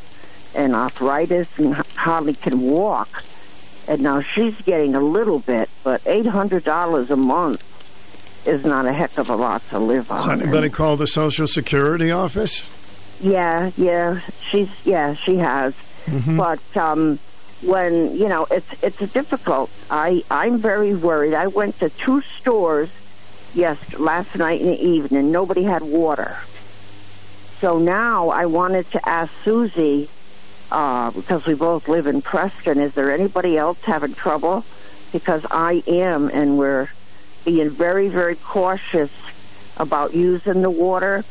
[0.54, 3.24] and arthritis and hardly can walk.
[3.86, 7.62] And now she's getting a little bit, but eight hundred dollars a month
[8.46, 10.18] is not a heck of a lot to live on.
[10.18, 10.42] Has on.
[10.42, 12.70] anybody called the Social Security office?
[13.20, 15.74] Yeah, yeah, she's yeah, she has.
[16.06, 16.36] Mm-hmm.
[16.36, 17.18] But um
[17.62, 19.70] when you know it's it's difficult.
[19.90, 21.34] I I'm very worried.
[21.34, 22.90] I went to two stores
[23.54, 25.30] yes last night in the evening.
[25.32, 26.36] Nobody had water.
[27.60, 30.08] So now I wanted to ask Susie
[30.70, 32.78] uh, because we both live in Preston.
[32.78, 34.64] Is there anybody else having trouble?
[35.12, 36.88] Because I am, and we're
[37.44, 39.12] being very very cautious
[39.76, 41.24] about using the water.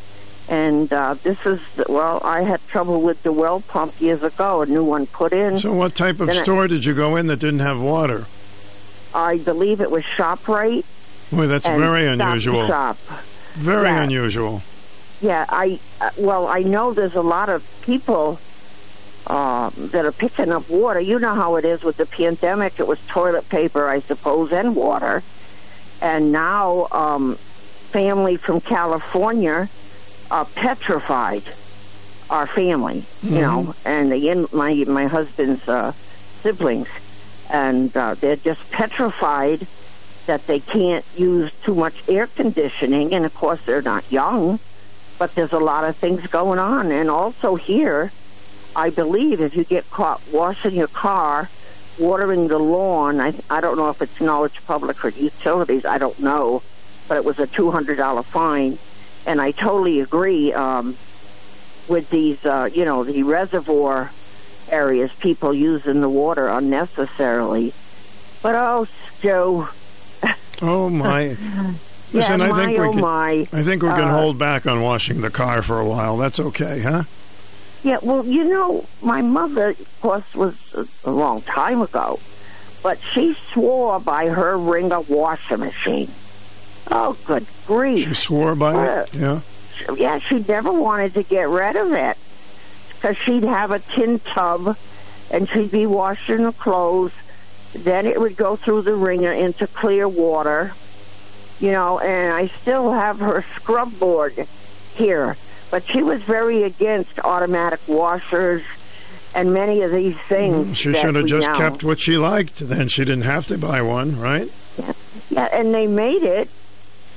[0.49, 4.61] And uh, this is well, I had trouble with the well pump years ago.
[4.61, 5.57] A new one put in.
[5.57, 8.25] So, what type of Then store did you go in that didn't have water?
[9.15, 10.83] I believe it was Shoprite.
[11.31, 12.67] Boy, that's very unusual.
[12.67, 12.97] Shop.
[13.53, 14.03] Very Yeah.
[14.03, 14.61] unusual.
[15.21, 18.39] Yeah, I uh, well, I know there's a lot of people
[19.27, 20.99] um, that are picking up water.
[20.99, 22.79] You know how it is with the pandemic.
[22.79, 25.23] It was toilet paper, I suppose, and water.
[26.01, 29.69] And now, um, family from California
[30.33, 31.43] are petrified.
[32.29, 35.91] Our family, you know, and the in my my husband's uh,
[36.41, 36.87] siblings,
[37.51, 39.67] and uh, they're just petrified
[40.25, 43.13] that they can't use too much air conditioning.
[43.13, 44.59] And of course, they're not young
[45.23, 46.91] but there's a lot of things going on.
[46.91, 48.11] And also here,
[48.75, 51.49] I believe if you get caught washing your car,
[51.99, 56.19] watering the lawn, I, I don't know if it's Norwich Public or Utilities, I don't
[56.19, 56.63] know,
[57.07, 58.77] but it was a $200 fine.
[59.25, 60.97] And I totally agree um,
[61.87, 64.11] with these, uh, you know, the reservoir
[64.69, 67.73] areas, people using the water unnecessarily.
[68.41, 68.87] But oh,
[69.21, 69.69] Joe.
[70.61, 71.35] Oh my!
[72.13, 73.01] Listen, yeah, I think we oh can.
[73.01, 73.31] my.
[73.51, 76.15] I think we can Uh, hold back on washing the car for a while.
[76.15, 77.03] That's okay, huh?
[77.83, 82.19] Yeah, well, you know, my mother, of course, was a, a long time ago,
[82.81, 86.09] but she swore by her Wringer washing machine.
[86.91, 88.07] Oh, good grief.
[88.09, 89.13] She swore by it.
[89.13, 89.39] Yeah.
[89.95, 92.17] Yeah, she never wanted to get rid of it
[92.95, 94.77] because she'd have a tin tub
[95.31, 97.11] and she'd be washing the clothes.
[97.73, 100.73] Then it would go through the wringer into clear water,
[101.59, 104.47] you know, and I still have her scrub board
[104.95, 105.35] here.
[105.71, 108.61] But she was very against automatic washers
[109.33, 110.67] and many of these things.
[110.67, 112.59] Mm, she should have just now- kept what she liked.
[112.59, 114.47] Then she didn't have to buy one, right?
[114.77, 114.93] Yeah.
[115.31, 116.47] Yeah, and they made it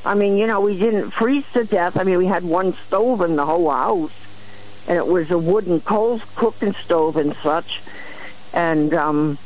[0.07, 1.99] I mean, you know, we didn't freeze to death.
[1.99, 5.81] I mean, we had one stove in the whole house, and it was a wooden
[5.81, 7.83] coal cooking stove and such.
[8.55, 9.39] And um,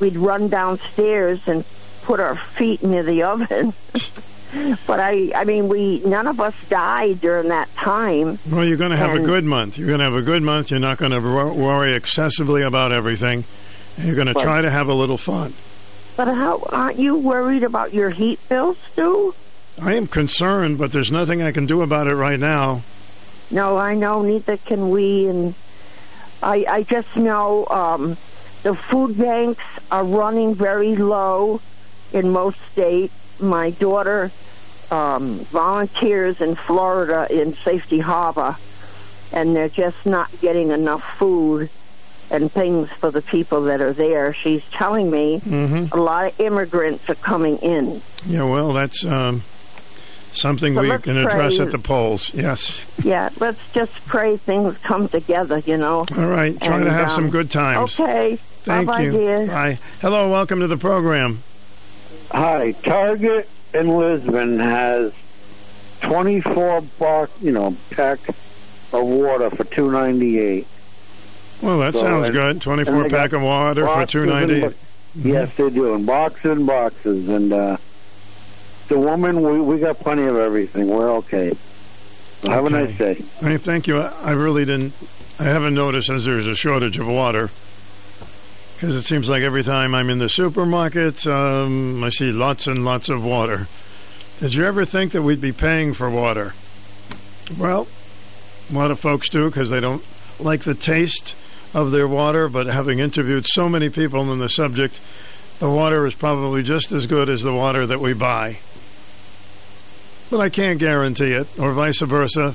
[0.00, 1.64] we'd run downstairs and
[2.02, 3.74] put our feet near the oven.
[4.86, 8.38] but I, I mean, we none of us died during that time.
[8.50, 9.76] Well, you're going to have a good month.
[9.76, 10.70] You're going to have a good month.
[10.70, 13.44] You're not going to wor- worry excessively about everything.
[13.98, 15.52] And you're going to try to have a little fun.
[16.16, 19.34] But how aren't you worried about your heat bill, Stu?
[19.82, 22.82] I am concerned, but there's nothing I can do about it right now.
[23.50, 24.22] No, I know.
[24.22, 25.26] Neither can we.
[25.28, 25.54] And
[26.42, 28.16] I, I just know um,
[28.62, 31.60] the food banks are running very low
[32.12, 33.12] in most states.
[33.38, 34.30] My daughter
[34.90, 38.56] um, volunteers in Florida in Safety Harbor,
[39.32, 41.68] and they're just not getting enough food
[42.30, 44.32] and things for the people that are there.
[44.32, 45.92] She's telling me Mhm.
[45.92, 48.00] a lot of immigrants are coming in.
[48.26, 49.42] Yeah, well, that's um,
[50.36, 51.66] something So we can address pray.
[51.66, 52.32] at the polls.
[52.34, 52.84] Yes.
[53.02, 56.06] Yeah, let's just pray things come together, you know.
[56.16, 56.58] All right.
[56.60, 57.98] Try to And, have some um, good times.
[57.98, 58.36] Okay.
[58.36, 59.10] Thank Bye-bye, you.
[59.12, 59.46] dear.
[59.46, 59.78] Bye.
[60.00, 60.28] Hello.
[60.30, 61.42] Welcome to the program.
[62.32, 65.12] Hi, Target in Lisbon has
[66.02, 68.36] 24 box, you know, pack of
[69.06, 70.66] water for 298.
[71.62, 72.60] Well, that So, sounds and- good.
[72.62, 74.74] 24 pack of water for boxes and 290 bo-
[75.28, 77.28] Yes, they do, and boxes and boxes.
[77.28, 77.76] And uh,
[78.88, 80.88] the woman, we, we got plenty of everything.
[80.88, 81.52] We're okay.
[82.42, 83.14] So Have a nice day.
[83.40, 83.98] Hey, thank you.
[83.98, 84.92] I I really didn't.
[85.38, 87.50] I haven't noticed as there's a shortage of water
[88.76, 92.84] because it seems like every time I'm in the supermarket, um, I see lots and
[92.84, 93.68] lots of water.
[94.40, 96.52] Did you ever think that we'd be paying for water?
[97.58, 97.88] Well,
[98.70, 100.04] a lot of folks do because they don't
[100.38, 101.34] like the taste
[101.72, 102.48] of their water.
[102.48, 105.00] But having interviewed so many people on the subject,
[105.58, 108.58] the water is probably just as good as the water that we buy.
[110.30, 112.54] But I can't guarantee it, or vice versa.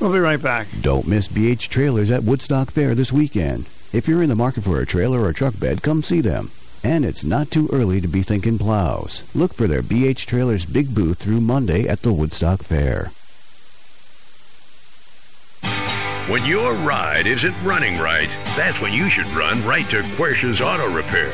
[0.00, 0.68] We'll be right back.
[0.80, 3.68] Don't miss BH Trailers at Woodstock Fair this weekend.
[3.92, 6.50] If you're in the market for a trailer or truck bed, come see them.
[6.84, 9.22] And it's not too early to be thinking plows.
[9.34, 13.12] Look for their BH Trailers big booth through Monday at the Woodstock Fair.
[16.28, 20.88] When your ride isn't running right, that's when you should run right to Quercia's Auto
[20.92, 21.32] Repair.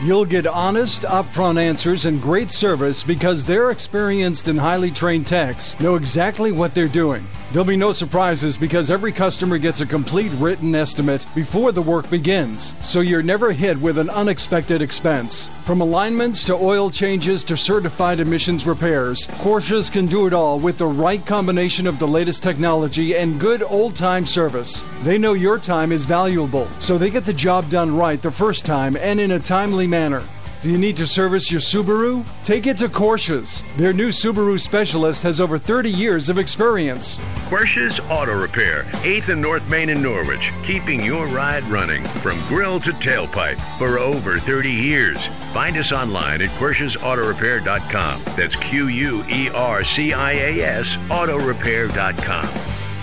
[0.00, 5.78] You'll get honest, upfront answers and great service because their experienced and highly trained techs
[5.80, 7.26] know exactly what they're doing.
[7.50, 12.08] There'll be no surprises because every customer gets a complete written estimate before the work
[12.10, 15.48] begins, so you're never hit with an unexpected expense.
[15.68, 20.78] From alignments to oil changes to certified emissions repairs, Quercia's can do it all with
[20.78, 24.82] the right combination of the latest technology and good old time service.
[25.02, 28.64] They know your time is valuable, so they get the job done right the first
[28.64, 30.22] time and in a timely manner.
[30.60, 32.24] Do you need to service your Subaru?
[32.42, 33.62] Take it to Quercia's.
[33.76, 37.16] Their new Subaru specialist has over 30 years of experience.
[37.48, 42.80] Quercia's Auto Repair, 8th and North Main in Norwich, keeping your ride running from grill
[42.80, 45.24] to tailpipe for over 30 years.
[45.52, 48.22] Find us online at Quercia'sAutorepair.com.
[48.36, 52.48] That's Q U E R C I A S Autorepair.com.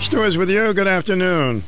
[0.02, 0.74] Stuart's with you.
[0.74, 1.64] Good afternoon.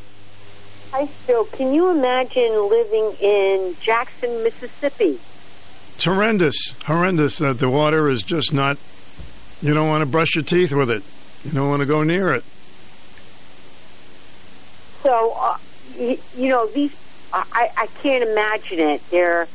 [0.92, 1.48] Hi, Stu.
[1.54, 5.18] Can you imagine living in Jackson, Mississippi?
[5.98, 6.76] It's horrendous.
[6.86, 8.78] Horrendous that the water is just not.
[9.64, 11.02] You don't want to brush your teeth with it.
[11.44, 12.44] You don't want to go near it.
[15.02, 15.58] So, uh,
[15.98, 16.96] you, you know, these,
[17.34, 19.10] I, I can't imagine it.
[19.10, 19.48] They're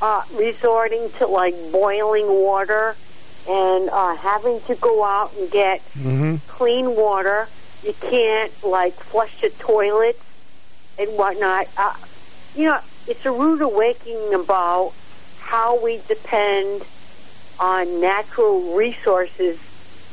[0.00, 2.94] uh, resorting to like boiling water
[3.48, 6.36] and uh, having to go out and get Mm-hmm.
[6.46, 7.48] clean water.
[7.82, 10.22] You can't like flush the toilets
[10.96, 11.66] and whatnot.
[11.76, 11.94] Uh,
[12.54, 12.78] you know,
[13.08, 14.92] it's a rude awakening about
[15.52, 16.82] how we depend
[17.60, 19.60] on natural resources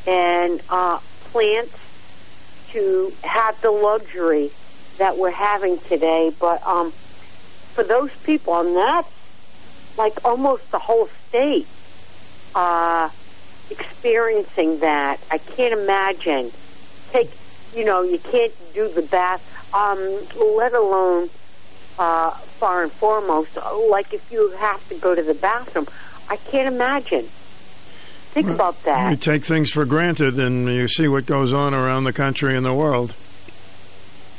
[0.05, 0.99] and uh,
[1.31, 4.51] plants to have the luxury
[4.97, 6.29] that we're having today.
[6.37, 11.67] But um, for those people, and that's like almost the whole state
[12.53, 13.09] uh,
[13.71, 15.21] experiencing that.
[15.31, 16.51] I can't imagine.
[17.11, 17.29] Take,
[17.73, 19.99] you know, you can't do the bath, um,
[20.57, 21.29] let alone
[21.99, 23.57] uh, far and foremost,
[23.91, 25.85] like if you have to go to the bathroom.
[26.29, 27.25] I can't imagine.
[28.31, 29.09] Think about that.
[29.09, 32.65] We take things for granted, and you see what goes on around the country and
[32.65, 33.11] the world.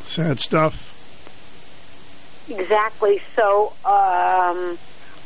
[0.05, 0.89] Sad stuff.
[2.49, 3.21] Exactly.
[3.35, 4.79] So um,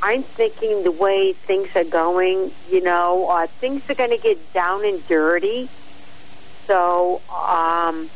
[0.02, 4.52] I'm thinking the way things are going, you know, uh, things are going to get
[4.52, 5.68] down and dirty.
[6.66, 8.08] So um,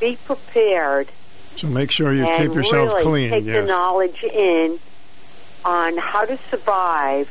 [0.00, 1.08] be prepared.
[1.56, 3.30] So make sure you keep yourself really clean.
[3.30, 3.66] Take yes.
[3.66, 4.78] the knowledge in
[5.64, 7.28] on how to survive,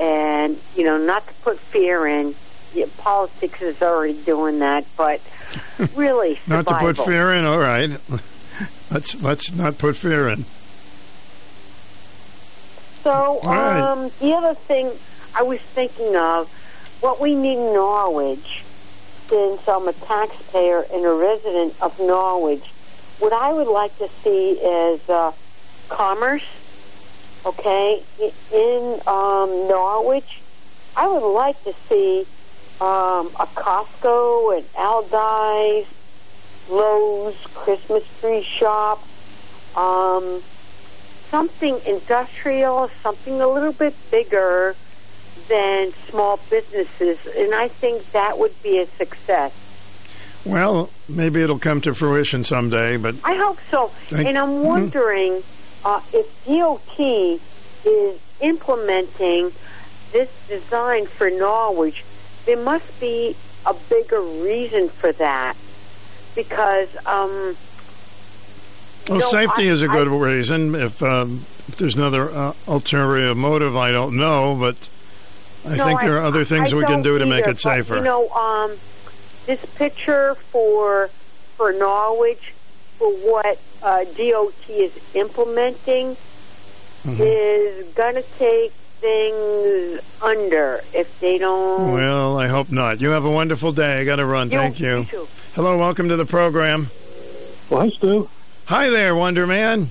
[0.00, 2.34] and you know, not to put fear in,
[2.74, 5.20] yeah, politics is already doing that, but
[5.94, 7.44] really, Not to put fear in.
[7.44, 7.90] All right.
[8.90, 10.44] let's let's not put fear in.
[13.02, 13.80] So, right.
[13.80, 14.90] um, the other thing
[15.34, 16.50] I was thinking of,
[17.00, 18.64] what we need in Norwich,
[19.28, 22.72] since I'm a taxpayer and a resident of Norwich,
[23.18, 25.32] what I would like to see is uh,
[25.88, 26.46] commerce,
[27.44, 28.02] okay,
[28.52, 30.40] in um, Norwich.
[30.96, 32.20] I would like to see
[32.80, 35.86] um, a Costco and Aldi's,
[36.70, 39.02] Lowe's, Christmas tree shop,
[39.76, 40.40] um,
[41.28, 44.74] something industrial, something a little bit bigger
[45.48, 49.67] than small businesses, and I think that would be a success.
[50.48, 53.88] Well, maybe it'll come to fruition someday, but I hope so.
[54.08, 54.62] Thank- and I'm Mhm.
[54.64, 55.42] wondering
[55.84, 57.38] uh, if DOT
[57.84, 59.52] is implementing
[60.12, 62.02] this design for Norwich.
[62.46, 65.54] There must be a bigger reason for that
[66.34, 67.56] because um,
[69.08, 70.74] well, No, safety I- is a good I- reason.
[70.74, 74.76] If, um, if there's another uh, ulterior motive, I don't know, but
[75.70, 77.94] I No, think there are other things I we can do to make it safer.
[77.94, 78.72] But, you know, um,
[79.48, 81.08] this picture for
[81.56, 82.52] for Norwich
[82.98, 86.16] for what uh, DOT is implementing
[87.04, 87.22] Mm-hmm.
[87.22, 91.92] is going to take things under if they don't.
[91.92, 93.00] Well, I hope not.
[93.00, 94.00] You have a wonderful day.
[94.00, 94.50] I got to run.
[94.50, 94.98] You- Thank you.
[94.98, 95.28] you too.
[95.54, 96.88] Hello, welcome to the program.
[97.70, 98.28] Well, hi, Stu.
[98.66, 99.90] Hi there, Wonder Man.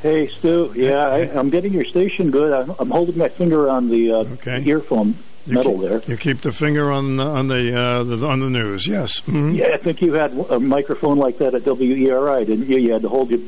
[0.00, 0.72] Hey, Stu.
[0.76, 2.52] Yeah, I, I'm getting your station good.
[2.52, 4.24] I'm, I'm holding my finger on the uh,
[4.60, 5.16] earphone
[5.46, 6.00] metal there.
[6.06, 8.86] You keep the finger on the, on the, uh, the on the news.
[8.86, 9.20] Yes.
[9.22, 9.56] Mhm.
[9.56, 12.78] Yeah, I think you had a microphone like that at WERI, didn't you?
[12.78, 13.40] You had to hold your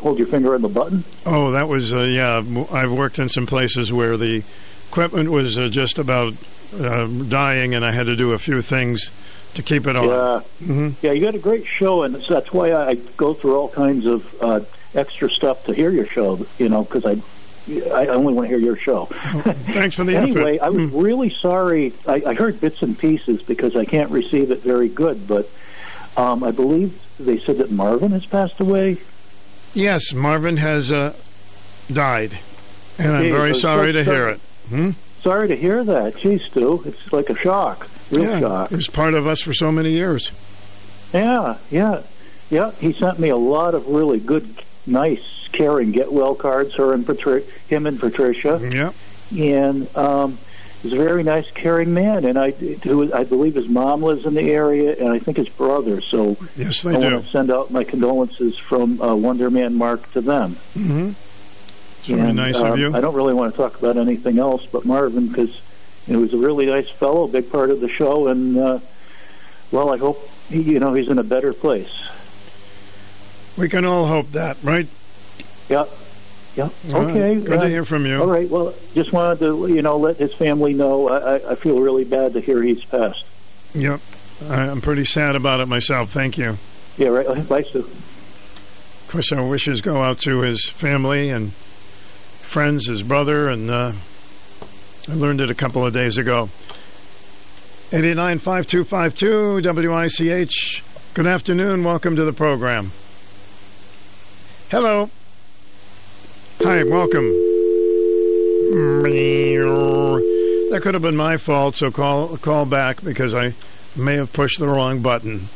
[0.00, 1.04] hold your finger on the button.
[1.24, 2.42] Oh, that was uh, yeah.
[2.72, 4.42] I've worked in some places where the
[4.88, 6.34] equipment was uh, just about
[6.78, 9.10] uh, dying, and I had to do a few things
[9.54, 10.08] to keep it on.
[10.08, 11.12] Yeah, hmm yeah.
[11.12, 14.60] You got a great show, and that's why I go through all kinds of uh,
[14.94, 16.44] extra stuff to hear your show.
[16.58, 17.16] You know, because I.
[17.66, 19.06] I only want to hear your show.
[19.06, 20.58] Thanks for the anyway, effort.
[20.58, 20.64] Hmm.
[20.64, 21.92] I was really sorry.
[22.06, 25.26] I, I heard bits and pieces because I can't receive it very good.
[25.26, 25.48] But
[26.16, 28.98] um, I believe they said that Marvin has passed away.
[29.72, 31.14] Yes, Marvin has uh,
[31.92, 32.38] died,
[32.98, 34.40] and I'm very so sorry to hear it.
[34.68, 34.90] Hmm?
[35.20, 36.16] Sorry to hear that.
[36.16, 38.68] Geez, Stu, it's like a shock, real yeah, shock.
[38.68, 40.30] He was part of us for so many years.
[41.12, 42.02] Yeah, yeah,
[42.50, 42.72] yeah.
[42.72, 46.74] He sent me a lot of really good, nice, caring get well cards.
[46.74, 47.06] Her and
[47.68, 48.60] him and Patricia.
[48.70, 48.92] Yeah.
[49.36, 50.38] And um,
[50.82, 52.24] he's a very nice, caring man.
[52.26, 55.48] And I, who I believe his mom lives in the area, and I think his
[55.48, 56.00] brother.
[56.00, 57.00] So Yes, they I do.
[57.14, 60.52] want to send out my condolences from uh, Wonder Man Mark to them.
[60.74, 61.08] hmm
[61.98, 62.94] It's very And, nice um, of you.
[62.94, 65.60] I don't really want to talk about anything else but Marvin because
[66.06, 68.78] he was a really nice fellow, a big part of the show, and uh,
[69.72, 72.08] well, I hope he, you know he's in a better place.
[73.56, 74.86] We can all hope that, right?
[75.68, 75.84] Yeah.
[76.56, 76.68] Yeah.
[76.94, 77.10] All right.
[77.16, 77.34] Okay.
[77.40, 78.20] Good to uh, hear from you.
[78.20, 78.48] All right.
[78.48, 81.08] Well, just wanted to you know let his family know.
[81.08, 83.24] I, I- I feel really bad to hear he's passed.
[83.74, 84.00] Yep.
[84.48, 86.10] I- I'm pretty sad about it myself.
[86.10, 86.56] Thank you.
[86.96, 87.08] Yeah.
[87.08, 87.48] Right.
[87.48, 87.80] Bye, Sue.
[87.80, 93.92] Of course, our wishes go out to his family and friends, his brother, and uh,
[95.08, 96.48] I learned it a couple of days ago.
[97.90, 100.82] 889-5252, WICH.
[101.14, 101.84] Good afternoon.
[101.84, 102.90] Welcome to the program.
[104.70, 105.10] Hello.
[106.62, 107.24] Hi, welcome.
[110.70, 113.54] That could have been my fault, so call call back because I
[113.96, 115.48] may have pushed the wrong button.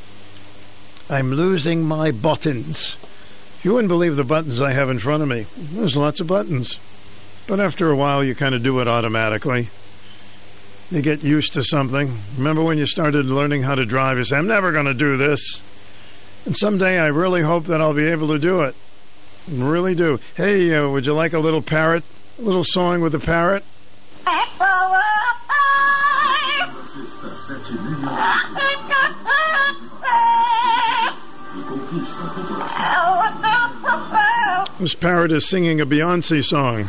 [1.08, 2.96] I'm losing my buttons.
[3.62, 5.46] You wouldn't believe the buttons I have in front of me.
[5.56, 6.78] There's lots of buttons.
[7.46, 9.68] But after a while, you kind of do it automatically.
[10.90, 12.18] You get used to something.
[12.36, 15.16] Remember when you started learning how to drive, you say, I'm never going to do
[15.16, 15.62] this.
[16.44, 18.74] And someday I really hope that I'll be able to do it.
[19.50, 20.20] Really do.
[20.36, 22.04] Hey, uh, would you like a little parrot?
[22.38, 23.64] A little song with a parrot?
[34.78, 36.88] This parrot is singing a Beyonce song.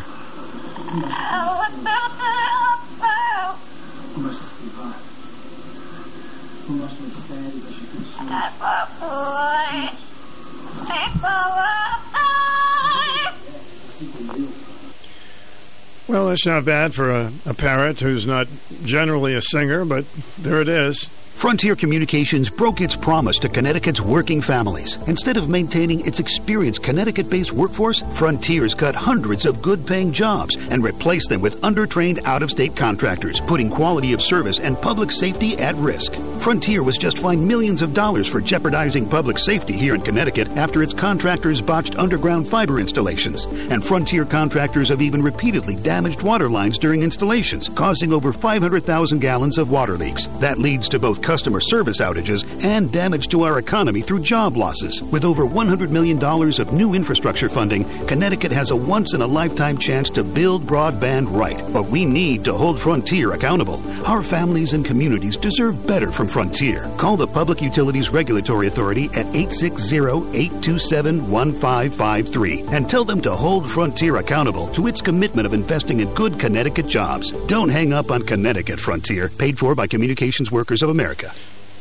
[16.10, 18.48] Well, that's not bad for a, a parrot who's not
[18.84, 20.06] generally a singer, but
[20.40, 21.08] there it is.
[21.40, 24.98] Frontier Communications broke its promise to Connecticut's working families.
[25.08, 30.58] Instead of maintaining its experienced Connecticut based workforce, Frontier's cut hundreds of good paying jobs
[30.70, 35.14] and replaced them with undertrained out of state contractors, putting quality of service and public
[35.14, 36.16] safety at risk.
[36.40, 40.84] Frontier was just fined millions of dollars for jeopardizing public safety here in Connecticut after
[40.84, 43.46] its contractors botched underground fiber installations.
[43.72, 49.58] And Frontier contractors have even repeatedly damaged water lines during installations, causing over 500,000 gallons
[49.58, 50.26] of water leaks.
[50.42, 55.04] That leads to both customer service outages and damage to our economy through job losses.
[55.04, 59.78] With over $100 million of new infrastructure funding, Connecticut has a once in a lifetime
[59.78, 61.62] chance to build broadband right.
[61.72, 63.80] But we need to hold Frontier accountable.
[64.08, 66.90] Our families and communities deserve better from Frontier.
[66.98, 73.70] Call the Public Utilities Regulatory Authority at 860 827 1553 and tell them to hold
[73.70, 77.30] Frontier accountable to its commitment of investing in good Connecticut jobs.
[77.46, 81.19] Don't hang up on Connecticut Frontier, paid for by Communications Workers of America.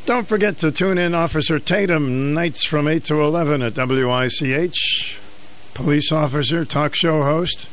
[0.05, 5.19] Don't forget to tune in Officer Tatum nights from 8 to 11 at WICH.
[5.73, 7.69] Police officer, talk show host.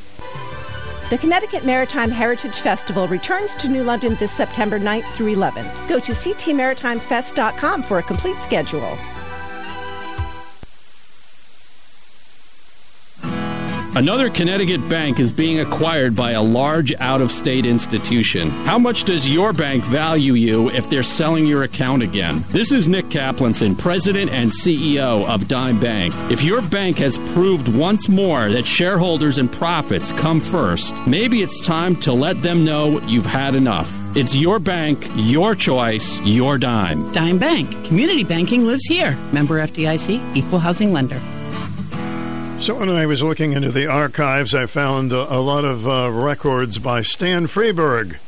[1.09, 5.89] The Connecticut Maritime Heritage Festival returns to New London this September 9th through 11th.
[5.89, 8.99] Go to ctmaritimefest.com for a complete schedule.
[13.97, 18.51] Another Connecticut bank is being acquired by a large out of state institution.
[18.51, 22.45] How much does your bank value you if they're selling your account again?
[22.51, 26.13] This is Nick Kaplanson, President and CEO of Dime Bank.
[26.31, 31.65] If your bank has proved once more that shareholders and profits come first, maybe it's
[31.65, 33.91] time to let them know you've had enough.
[34.15, 37.11] It's your bank, your choice, your dime.
[37.13, 37.71] Dime Bank.
[37.87, 39.17] Community banking lives here.
[39.33, 41.19] Member FDIC, equal housing lender.
[42.59, 46.11] So when I was looking into the archives, I found a, a lot of uh,
[46.11, 48.19] records by Stan Freberg.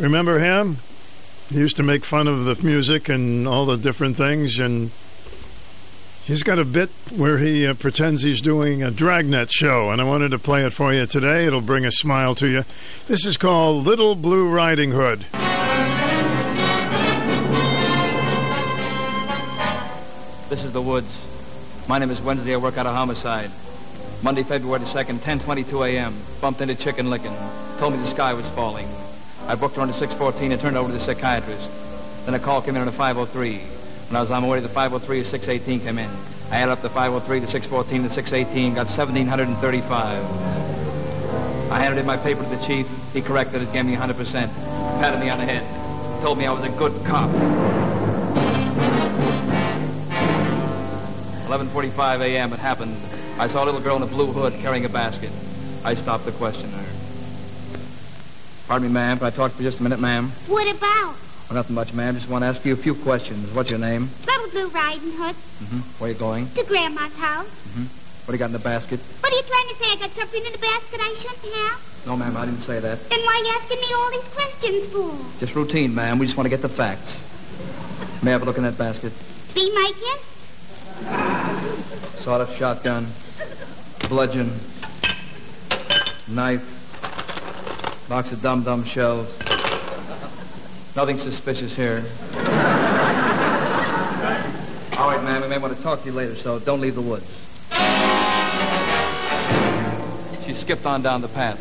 [0.00, 0.78] Remember him?
[1.50, 4.90] He used to make fun of the music and all the different things, and
[6.24, 10.04] he's got a bit where he uh, pretends he's doing a dragnet show, and I
[10.04, 11.46] wanted to play it for you today.
[11.46, 12.64] It'll bring a smile to you.
[13.06, 15.26] This is called Little Blue Riding Hood.
[20.48, 21.29] This is the woods.
[21.90, 22.54] My name is Wednesday.
[22.54, 23.50] I work out a homicide.
[24.22, 26.14] Monday, February 2nd, 10:22 a.m.
[26.40, 27.34] Bumped into Chicken Licken.
[27.80, 28.86] Told me the sky was falling.
[29.48, 31.68] I booked her on the 614 and turned over to the psychiatrist.
[32.26, 33.58] Then a call came in on the 503.
[34.06, 36.08] When I was on my way to the 503, a 618 came in.
[36.52, 41.72] I added up the 503, the 614, the 618, got 1,735.
[41.72, 42.86] I handed in my paper to the chief.
[43.12, 44.48] He corrected it, gave me 100%.
[45.00, 45.64] Patted me on the head.
[46.22, 47.28] Told me I was a good cop.
[51.50, 52.52] 11:45 a.m.
[52.52, 52.96] It happened.
[53.38, 55.30] I saw a little girl in a blue hood carrying a basket.
[55.84, 56.84] I stopped to question her.
[58.68, 59.18] Pardon me, ma'am.
[59.18, 60.30] Can I talk for just a minute, ma'am?
[60.46, 61.16] What about?
[61.48, 62.14] Well, nothing much, ma'am.
[62.14, 63.50] Just want to ask you a few questions.
[63.52, 64.08] What's your name?
[64.26, 65.78] Little Blue Riding Hood Mm-hmm.
[65.98, 66.46] Where you going?
[66.50, 67.50] to Grandma's house.
[67.50, 67.82] Mm-hmm.
[67.82, 69.00] What do you got in the basket?
[69.18, 69.90] What are you trying to say?
[69.90, 72.06] I got something in the basket I shouldn't have?
[72.06, 72.36] No, ma'am.
[72.36, 73.08] I didn't say that.
[73.10, 75.40] Then why are you asking me all these questions for?
[75.40, 76.20] Just routine, ma'am.
[76.20, 77.18] We just want to get the facts.
[78.22, 79.12] May I have a look in that basket?
[79.52, 80.39] Be my guest?
[82.16, 83.06] Sawed-off shotgun,
[84.08, 84.50] bludgeon,
[86.28, 89.28] knife, box of dum-dum shells.
[90.96, 92.04] Nothing suspicious here.
[94.98, 97.00] All right, ma'am, we may want to talk to you later, so don't leave the
[97.00, 97.26] woods.
[100.44, 101.58] She skipped on down the path,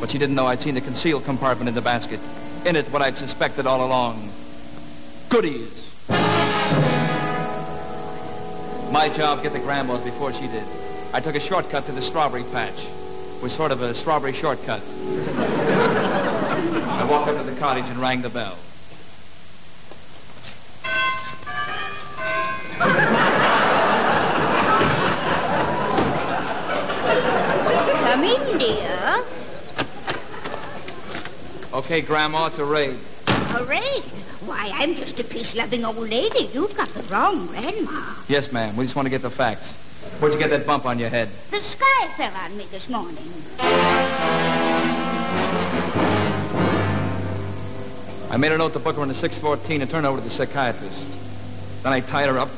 [0.00, 2.20] but she didn't know I'd seen the concealed compartment in the basket.
[2.66, 4.30] In it, what I'd suspected all along.
[5.30, 5.81] Goodies.
[8.92, 10.64] My job, get the grandmas before she did.
[11.14, 12.76] I took a shortcut to the strawberry patch.
[13.36, 14.82] It was sort of a strawberry shortcut.
[16.98, 18.58] I walked up to the cottage and rang the bell.
[28.02, 29.24] Come in, dear.
[31.72, 32.98] Okay, Grandma, it's a raid.
[33.26, 34.02] Hooray.
[34.46, 36.50] Why, I'm just a peace-loving old lady.
[36.52, 38.14] You've got the wrong grandma.
[38.28, 38.76] Yes, ma'am.
[38.76, 39.72] We just want to get the facts.
[40.18, 41.28] Where'd you get that bump on your head?
[41.50, 43.16] The sky fell on me this morning.
[48.30, 50.24] I made a note to book her in the 614 and turn her over to
[50.24, 51.82] the psychiatrist.
[51.84, 52.48] Then I tied her up,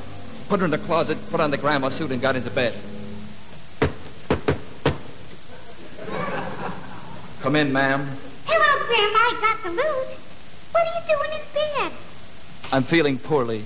[0.48, 2.74] put her in the closet, put on the grandma suit, and got into bed.
[7.42, 8.08] Come in, ma'am.
[8.46, 9.18] Hello, Grandma.
[9.18, 10.23] I got the loot.
[10.74, 11.92] What are you doing in bed?
[12.72, 13.62] I'm feeling poorly.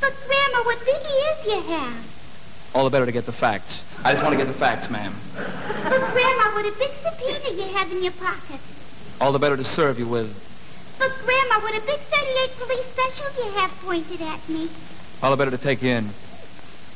[0.00, 2.72] But, Grandma, what big ears you have.
[2.74, 3.86] All the better to get the facts.
[4.04, 5.14] I just want to get the facts, ma'am.
[5.36, 8.58] But, Grandma, what a big subpoena you have in your pocket.
[9.20, 10.34] All the better to serve you with.
[10.98, 14.68] But, Grandma, what a big 38 police special you have pointed at me.
[15.22, 16.10] All the better to take you in.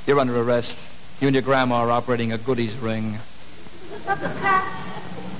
[0.09, 0.77] You're under arrest.
[1.21, 3.19] You and your grandma are operating a goodies ring.
[4.05, 4.63] But, uh,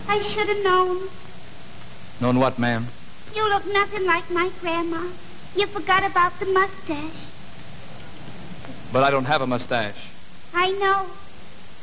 [0.09, 1.09] I should have known.
[2.21, 2.87] Known what, ma'am?
[3.35, 5.03] You look nothing like my grandma.
[5.57, 7.27] You forgot about the mustache.
[8.93, 10.11] But I don't have a mustache.
[10.55, 11.07] I know.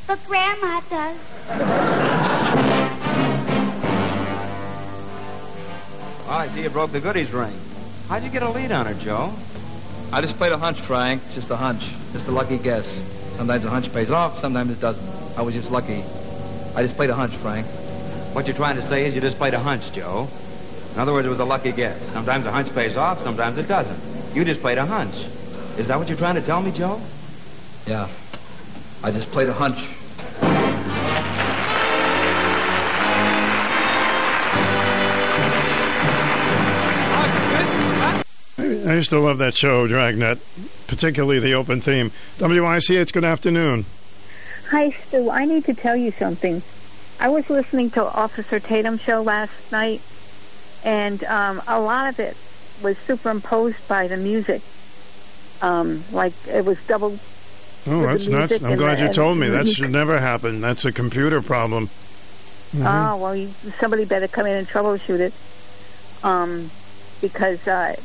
[0.08, 1.18] But Grandma does.
[6.28, 7.54] Oh, I see you broke the goodies ring.
[8.08, 9.34] How'd you get a lead on her, Joe?
[10.14, 11.22] I just played a hunch, Frank.
[11.34, 11.92] Just a hunch.
[12.14, 12.88] Just a lucky guess.
[13.36, 15.38] Sometimes a hunch pays off, sometimes it doesn't.
[15.38, 16.04] I was just lucky.
[16.76, 17.68] I just played a hunch, Frank.
[18.34, 20.30] What you're trying to say is you just played a hunch, Joe.
[20.94, 22.02] In other words, it was a lucky guess.
[22.12, 24.36] Sometimes a hunch pays off, sometimes it doesn't.
[24.36, 25.16] You just played a hunch.
[25.78, 27.02] Is that what you're trying to tell me, Joe?
[27.88, 28.08] Yeah.
[29.04, 29.90] I just played a hunch.
[38.92, 40.40] I used to love that show, Dragnet,
[40.88, 42.12] particularly the open theme.
[42.40, 43.86] WICH, good afternoon.
[44.70, 45.30] Hi, Stu.
[45.30, 46.62] I need to tell you something.
[47.20, 50.02] I was listening to Officer Tatum's show last night,
[50.84, 52.38] and um, a lot of it
[52.84, 54.62] was superimposed by the music.
[55.62, 57.20] Um, like it was double.
[57.88, 58.62] Oh, that's nuts.
[58.64, 59.50] I'm glad the, you told me.
[59.50, 60.62] That should never happen.
[60.62, 61.88] That's a computer problem.
[61.88, 62.86] Mm-hmm.
[62.86, 65.34] Oh, well, you, somebody better come in and troubleshoot it.
[66.24, 66.70] Um,
[67.20, 67.96] because, uh,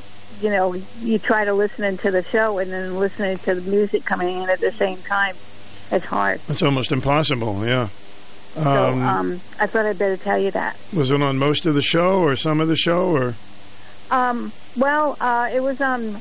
[0.41, 4.05] you know, you try to listen into the show and then listening to the music
[4.05, 5.37] coming in at the same time.
[5.91, 6.41] It's hard.
[6.49, 7.89] It's almost impossible, yeah.
[8.57, 10.78] Um, so um, I thought I'd better tell you that.
[10.94, 13.35] Was it on most of the show or some of the show or?
[14.10, 16.17] Um, well, uh, it was on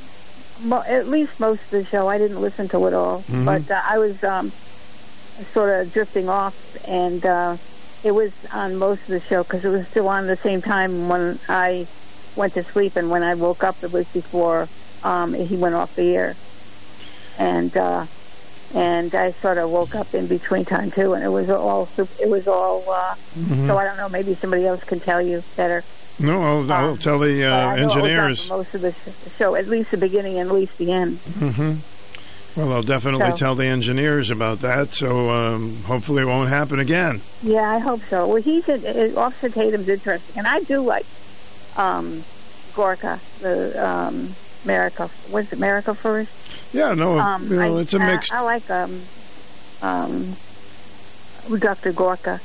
[0.63, 2.07] mo- at least most of the show.
[2.07, 3.45] I didn't listen to it all, mm-hmm.
[3.45, 4.51] but uh, I was um,
[5.51, 7.57] sort of drifting off, and uh,
[8.03, 11.07] it was on most of the show because it was still on the same time
[11.07, 11.87] when I
[12.35, 14.67] went to sleep, and when I woke up, it was before
[15.03, 16.35] um, he went off the air,
[17.37, 18.05] and uh,
[18.75, 21.87] and I sort of woke up in between time too, and it was all
[22.19, 22.83] it was all.
[22.87, 23.67] Uh, Mhm.
[23.67, 24.09] So I don't know.
[24.09, 25.83] Maybe somebody else can tell you better.
[26.19, 28.49] No, I'll, I'll Um, tell the uh, I know it was on engineers.
[28.49, 31.17] most of the sh- show, at least the beginning and at least the end.
[31.39, 31.73] hmm
[32.55, 34.93] Well, I'll definitely So- tell the engineers about that.
[34.93, 37.19] So um, hopefully it won't happen again.
[37.43, 38.25] Yeah, I hope so.
[38.27, 41.05] Well, he's in, uh, Officer Tatum's interesting, and I do like
[41.75, 42.23] um,
[42.73, 45.09] Gorka, the um, America.
[45.31, 46.31] Was it America first?
[46.73, 48.31] Yeah, no, Um, you know, I, it's a mix.
[48.31, 49.01] I, like um,
[49.81, 50.35] um,
[51.59, 51.93] Dr.
[51.93, 52.41] Gorka.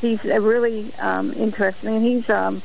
[0.00, 1.96] He's really um, interesting.
[1.96, 2.62] And he's, um,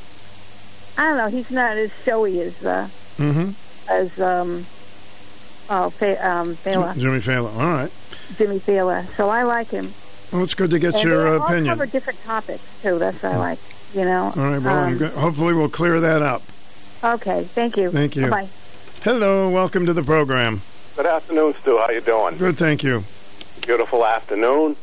[0.98, 3.52] I don't know, he's not as showy as uh, hmm
[3.90, 4.66] as um,
[5.70, 7.54] oh, Fa- um, Fela, Jimmy Fallon.
[7.56, 7.92] All right.
[8.38, 9.06] Jimmy Fela.
[9.18, 9.94] So I like him.
[10.32, 11.66] Well, it's good to get and your all opinion.
[11.76, 12.98] cover different topics too.
[12.98, 13.60] That's what I like.
[13.94, 14.34] You know.
[14.36, 14.62] All right.
[14.62, 16.42] Well, Um, hopefully we'll clear that up.
[17.04, 17.44] Okay.
[17.44, 17.92] Thank you.
[17.92, 18.30] Thank you.
[18.30, 18.48] Bye.
[19.04, 19.50] Hello.
[19.50, 20.62] Welcome to the program.
[20.96, 21.78] Good afternoon, Stu.
[21.78, 22.38] How you doing?
[22.38, 22.58] Good.
[22.58, 23.04] Thank you.
[23.66, 24.76] Beautiful afternoon.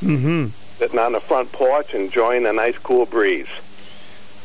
[0.00, 0.46] hmm
[0.78, 3.48] Sitting on the front porch, enjoying a nice cool breeze.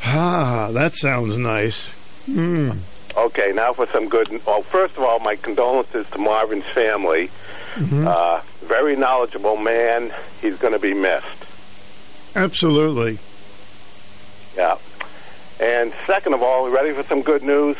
[0.05, 1.91] Ah, that sounds nice.
[2.29, 2.77] Mm.
[3.17, 4.29] Okay, now for some good.
[4.45, 7.29] Well, first of all, my condolences to Marvin's family.
[7.75, 8.07] Mhm.
[8.07, 10.11] Uh, very knowledgeable man.
[10.41, 11.45] He's going to be missed.
[12.35, 13.19] Absolutely.
[14.55, 14.77] Yeah.
[15.59, 17.75] And second of all, ready for some good news?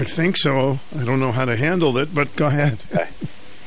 [0.00, 0.78] I think so.
[0.98, 2.78] I don't know how to handle it, but go ahead.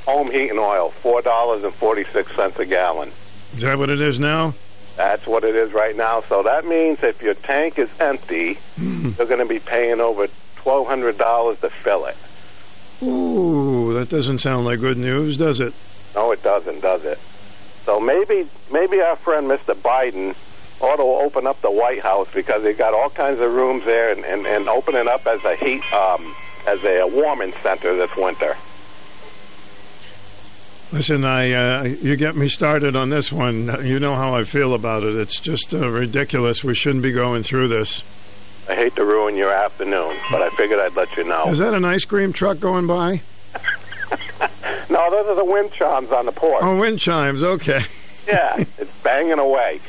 [0.06, 3.10] Home heating oil, four dollars and forty six cents a gallon.
[3.54, 4.54] Is that what it is now?
[4.98, 6.22] That's what it is right now.
[6.22, 9.10] So that means if your tank is empty, Hmm.
[9.18, 12.18] you're going to be paying over twelve hundred dollars to fill it.
[13.04, 15.74] Ooh, that doesn't sound like good news, does it?
[16.16, 17.18] No, it doesn't, does it?
[17.18, 19.74] So maybe maybe our friend Mr.
[19.76, 20.36] Biden
[20.84, 24.12] ought to open up the White House because they got all kinds of rooms there
[24.12, 26.36] and, and, and open it up as a heat um,
[26.68, 28.56] as a, warming center this winter.
[30.92, 33.86] Listen, I uh, you get me started on this one.
[33.86, 35.16] You know how I feel about it.
[35.16, 36.64] It's just uh, ridiculous.
[36.64, 38.04] We shouldn't be going through this.
[38.70, 41.46] I hate to ruin your afternoon, but I figured I'd let you know.
[41.48, 43.22] Is that an ice cream truck going by?
[44.92, 46.62] No, those are the wind chimes on the porch.
[46.62, 47.42] Oh, wind chimes.
[47.42, 47.80] Okay.
[48.28, 49.80] yeah, it's banging away.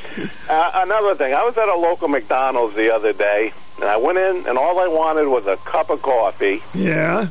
[0.48, 4.18] Uh, another thing, I was at a local McDonald's the other day, and I went
[4.18, 6.62] in, and all I wanted was a cup of coffee.
[6.74, 7.28] Yeah.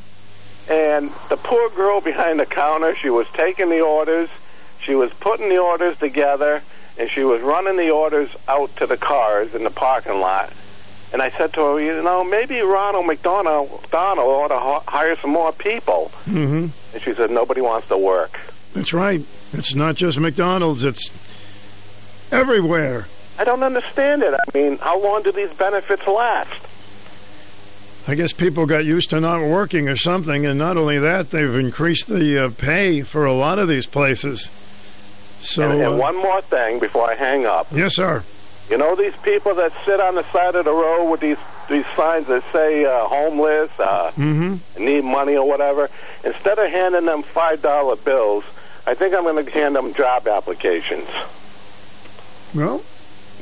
[0.70, 4.30] And the poor girl behind the counter, she was taking the orders,
[4.80, 6.62] she was putting the orders together,
[6.98, 10.54] and she was running the orders out to the cars in the parking lot.
[11.14, 15.32] And I said to her, you know, maybe Ronald McDonald, McDonald ought to hire some
[15.32, 16.10] more people.
[16.26, 18.40] hmm And she said, nobody wants to work.
[18.74, 19.22] That's right.
[19.53, 20.83] It's not just McDonald's.
[20.83, 21.09] It's
[22.32, 23.08] everywhere.
[23.38, 24.33] I don't understand it.
[24.33, 26.67] I mean, how long do these benefits last?
[28.08, 31.53] I guess people got used to not working or something, and not only that, they've
[31.56, 34.50] increased the uh, pay for a lot of these places.
[35.40, 37.67] So, and, and uh, one more thing before I hang up.
[37.72, 38.24] yes, sir.
[38.69, 41.38] You know these people that sit on the side of the road with these
[41.69, 44.83] these signs that say uh, homeless, uh, Mm-hmm.
[44.83, 45.90] need money or whatever.
[46.24, 48.43] Instead of handing them five dollar bills,
[48.88, 51.08] I think I'm going to hand them job applications.
[52.53, 52.82] Well,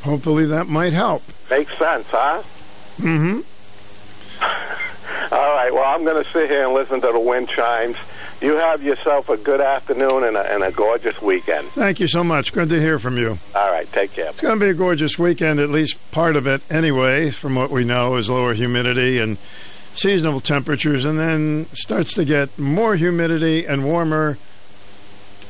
[0.04, 1.24] hopefully that might help.
[1.50, 2.44] Makes sense, huh?
[2.98, 3.40] Mm-hmm.
[5.34, 5.74] All right.
[5.74, 7.98] Well, I'm going to sit here and listen to the wind chimes.
[8.42, 11.68] You have yourself a good afternoon and a, and a gorgeous weekend.
[11.70, 12.54] Thank you so much.
[12.54, 13.38] Good to hear from you.
[13.54, 13.92] All right.
[13.92, 14.30] Take care.
[14.30, 17.70] It's going to be a gorgeous weekend, at least part of it anyway, from what
[17.70, 19.38] we know is lower humidity and
[19.94, 24.38] seasonal temperatures, and then starts to get more humidity and warmer.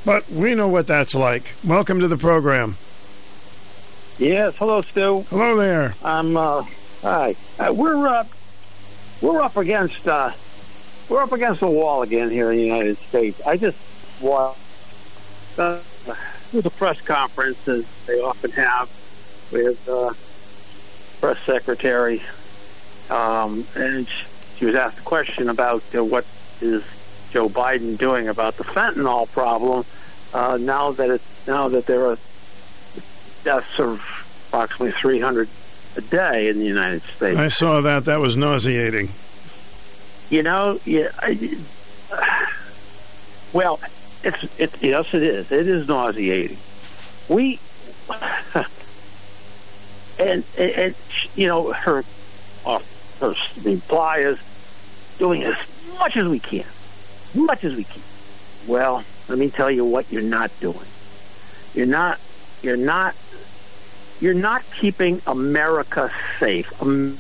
[0.06, 1.54] But we know what that's like.
[1.66, 2.76] Welcome to the program.
[4.18, 5.26] Yes, hello, Stu.
[5.30, 5.96] Hello there.
[6.04, 6.36] I'm.
[6.36, 6.64] Uh,
[7.02, 7.36] hi.
[7.58, 8.26] Uh, we're uh,
[9.22, 10.32] we're up against uh,
[11.10, 13.42] we're up against the wall again here in the United States.
[13.46, 13.78] I just
[14.22, 14.60] watched
[15.58, 15.80] uh,
[16.54, 18.90] a press conference as they often have
[19.52, 20.14] with uh,
[21.20, 22.22] press secretary,
[23.10, 24.08] um, and
[24.56, 26.26] she was asked a question about uh, what
[26.62, 26.84] is
[27.32, 29.86] Joe Biden doing about the fentanyl problem
[30.34, 32.18] uh, now that it's now that there are
[33.44, 34.02] deaths of
[34.48, 35.48] approximately 300
[35.98, 37.38] a day in the United States.
[37.38, 38.06] I saw that.
[38.06, 39.10] That was nauseating.
[40.30, 41.10] You know, yeah.
[41.20, 41.58] I,
[43.54, 43.80] well,
[44.24, 44.82] it's it.
[44.82, 45.52] Yes, it is.
[45.52, 46.58] It is nauseating.
[47.28, 47.60] We
[50.20, 50.96] and and, and
[51.36, 52.04] you know her
[52.66, 52.80] uh,
[53.20, 53.34] her
[53.64, 54.40] reply is
[55.18, 55.58] doing as
[55.98, 56.66] much as we can,
[57.36, 58.02] much as we can.
[58.68, 60.78] Well, let me tell you what you're not doing.
[61.74, 62.20] You're not.
[62.62, 63.16] You're not.
[64.20, 66.82] You're not keeping America safe.
[66.82, 67.18] Um,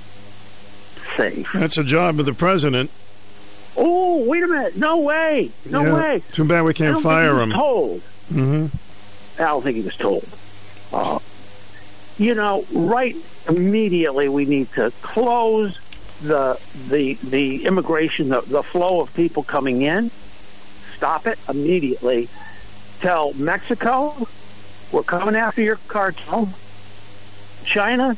[1.16, 1.50] safe.
[1.54, 2.90] That's a job of the president.
[3.78, 4.76] Oh, wait a minute!
[4.76, 5.52] No way!
[5.66, 5.94] No Yeah.
[5.94, 6.24] way!
[6.34, 7.52] Too bad we can't fire him.
[7.52, 8.02] Told.
[8.34, 9.42] Mm-hmm.
[9.42, 10.28] I don't think he was told.
[10.92, 11.20] Uh,
[12.18, 13.16] you know, right
[13.48, 15.80] immediately we need to close
[16.22, 20.10] the the the immigration, the, the flow of people coming in.
[20.96, 22.28] Stop it immediately.
[23.00, 24.28] Tell Mexico
[24.92, 26.50] we're coming after your cartel.
[27.64, 28.18] China,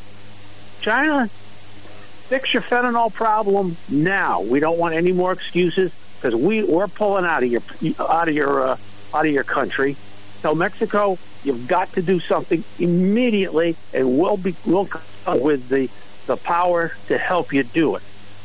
[0.80, 4.42] China, fix your fentanyl problem now.
[4.42, 7.62] We don't want any more excuses because we we're pulling out of your
[8.00, 8.78] out of your uh,
[9.14, 9.96] out of your country.
[10.42, 15.90] Tell Mexico you've got to do something immediately, and we'll be we'll come with the
[16.32, 18.04] the power to help you do it.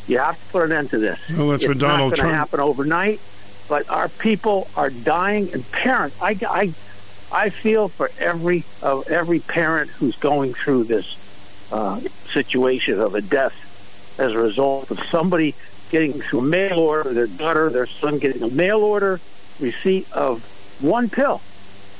[0.08, 1.20] You have to put an end to this.
[1.30, 3.20] Well, that's it's what Donald not going to happen overnight,
[3.68, 6.16] but our people are dying, and parents.
[6.20, 6.72] I, I
[7.32, 11.06] I feel for every uh, every parent who's going through this
[11.72, 12.00] uh,
[12.32, 13.54] situation of a death
[14.18, 15.54] as a result of somebody
[15.90, 19.20] getting through a mail order, their daughter, their son getting a mail order
[19.60, 20.42] receipt of
[20.80, 21.40] one pill,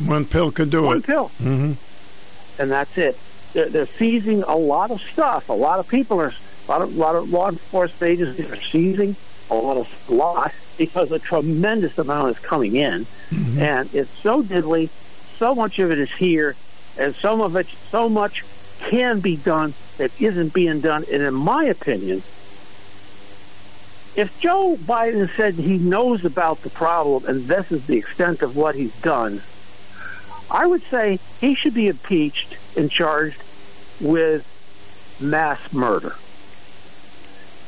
[0.04, 1.04] One pill could do one it.
[1.06, 2.60] pill, Mm-hmm.
[2.62, 3.16] and that's it.
[3.56, 5.48] They're, they're seizing a lot of stuff.
[5.48, 9.16] A lot of people are, a lot of, lot of law enforcement agencies are seizing
[9.50, 13.58] a lot of lot because a tremendous amount is coming in, mm-hmm.
[13.58, 14.90] and it's so diddly.
[15.38, 16.54] So much of it is here,
[16.98, 18.44] and some of it, so much
[18.90, 21.06] can be done that isn't being done.
[21.10, 22.18] And in my opinion,
[24.16, 28.54] if Joe Biden said he knows about the problem and this is the extent of
[28.54, 29.40] what he's done,
[30.50, 33.42] I would say he should be impeached and charged
[34.00, 34.46] with
[35.20, 36.14] mass murder.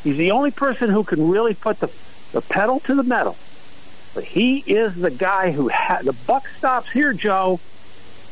[0.04, 1.90] He's the only person who can really put the,
[2.32, 3.36] the pedal to the metal.
[4.14, 5.68] But he is the guy who
[6.02, 7.60] the buck stops here, Joe.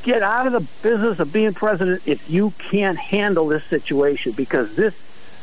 [0.02, 4.76] Get out of the business of being president if you can't handle this situation because
[4.76, 4.94] this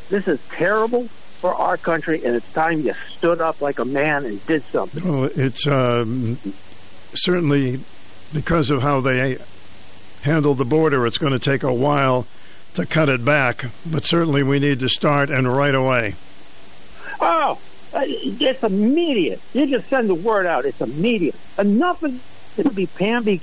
[0.08, 4.24] this is terrible for our country and it's time you stood up like a man
[4.24, 5.06] and did something.
[5.06, 6.38] Well, it's um,
[7.14, 7.80] certainly
[8.32, 9.36] because of how they
[10.24, 11.06] handled the border.
[11.06, 12.26] It's going to take a while
[12.74, 16.14] to cut it back, but certainly we need to start and right away.
[17.20, 17.58] Oh,
[17.94, 19.40] uh, it's immediate.
[19.52, 20.64] You just send the word out.
[20.64, 21.36] It's immediate.
[21.56, 23.40] Enough it to be Pamby.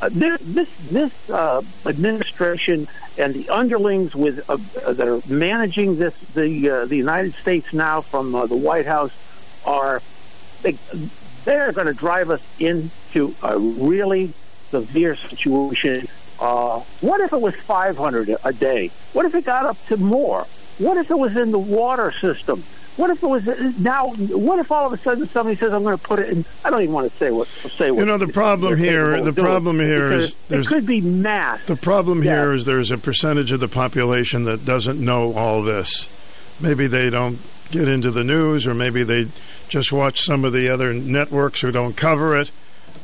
[0.00, 4.58] Uh, this this, this uh, administration and the underlings with uh,
[4.92, 9.12] that are managing this the uh, the United States now from uh, the White House
[9.64, 10.02] are
[10.60, 10.72] they,
[11.46, 14.34] they're going to drive us into a really
[14.70, 16.08] severe situation.
[16.40, 18.90] Uh, what if it was 500 a day?
[19.12, 20.46] What if it got up to more?
[20.78, 22.62] What if it was in the water system?
[22.96, 23.46] What if it was
[23.78, 24.08] now?
[24.08, 26.44] What if all of a sudden somebody says, "I'm going to put it in"?
[26.64, 27.90] I don't even want to say what say.
[27.90, 31.60] What You know, the problem here- the problem here is there's- it could be mass.
[31.66, 32.40] The problem Yeah.
[32.40, 36.08] here is there's a percentage of the population that doesn't know all this.
[36.58, 37.38] Maybe they don't
[37.70, 39.26] get into the news, or maybe they
[39.68, 42.50] just watch some of the other networks who don't cover it.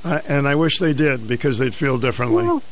[0.05, 2.45] And I wish they did because they'd feel differently.
[2.45, 2.63] Well,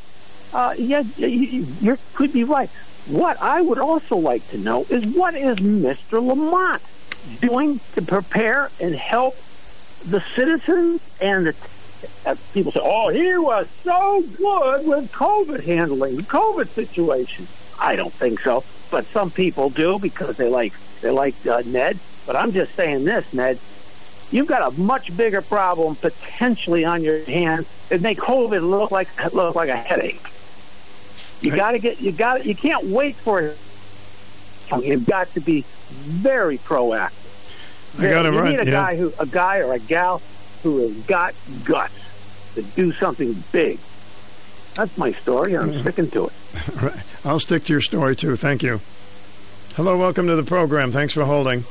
[0.53, 2.69] uh, yeah, you, you could be right.
[3.07, 6.25] What I would also like to know is what is Mr.
[6.25, 6.83] Lamont
[7.41, 9.37] doing to prepare and help
[10.05, 11.57] the citizens and the
[12.27, 17.47] uh, people say, "Oh, he was so good with COVID handling, the COVID situation."
[17.79, 21.99] I don't think so, but some people do because they like they like uh, Ned.
[22.27, 23.59] But I'm just saying this, Ned.
[24.31, 29.09] You've got a much bigger problem potentially on your hands and make COVID look like
[29.35, 30.23] look like a headache.
[31.41, 33.59] You got to get you got you can't wait for it.
[34.83, 37.17] You've got to be very proactive.
[37.99, 38.71] I got him you right, need a yeah.
[38.71, 40.23] guy who a guy or a gal
[40.63, 41.35] who has got
[41.65, 43.79] guts to do something big.
[44.75, 45.57] That's my story.
[45.57, 45.81] I'm Mm-hmm.
[45.81, 46.33] sticking to it.
[46.83, 47.03] Right.
[47.25, 48.37] I'll stick to your story too.
[48.37, 48.81] Thank you.
[49.75, 50.91] Hello, welcome to the program.
[50.93, 51.65] Thanks for holding.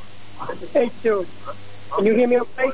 [0.73, 1.27] Hey, dude.
[1.95, 2.71] Can you hear me okay?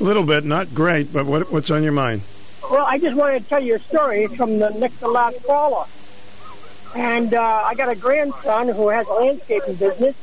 [0.00, 2.22] A little bit, not great, but what, what's on your mind?
[2.70, 5.86] Well, I just wanted to tell you a story from the next to last caller.
[6.94, 10.16] And uh, I got a grandson who has a landscaping business,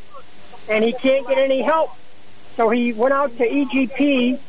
[0.70, 1.92] and he can't get any help.
[2.56, 4.40] So he went out to EGP,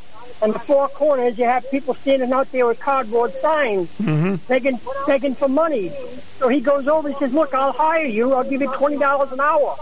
[0.42, 4.34] and the four corners, you have people standing out there with cardboard signs, Mm-hmm.
[4.46, 5.90] begging, begging for money.
[6.38, 8.34] So he goes over, he says, look, I'll hire you.
[8.34, 9.76] I'll give you $20 an hour.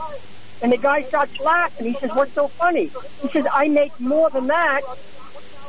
[0.65, 1.89] And the guy starts laughing.
[1.89, 2.85] He says, what's so funny?
[3.21, 4.81] He says, I make more than that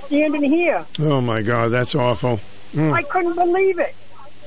[0.05, 0.85] standing here.
[0.99, 2.39] Oh my God, that's awful.
[2.71, 2.93] Mm.
[2.93, 3.93] I couldn't believe it.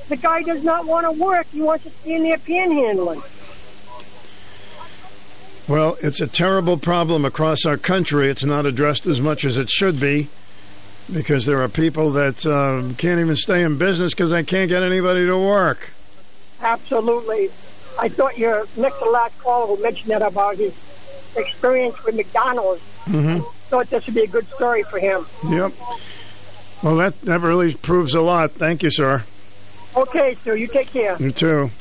[0.07, 1.45] The guy does not want to work.
[1.51, 3.21] He wants to stand there panhandling.
[5.69, 8.27] Well, it's a terrible problem across our country.
[8.27, 10.29] It's not addressed as much as it should be
[11.13, 14.81] because there are people that uh, can't even stay in business because they can't get
[14.81, 15.91] anybody to work.
[16.59, 17.51] Absolutely.
[17.99, 20.73] I thought your next to last caller who mentioned that about his
[21.35, 22.81] experience with McDonald's.
[23.05, 23.43] Mm-hmm.
[23.69, 25.25] Thought this would be a good story for him.
[25.47, 25.73] Yep.
[26.81, 28.51] Well, that, that really proves a lot.
[28.51, 29.23] Thank you, sir.
[29.95, 31.17] Okay, so you take care.
[31.19, 31.71] You too.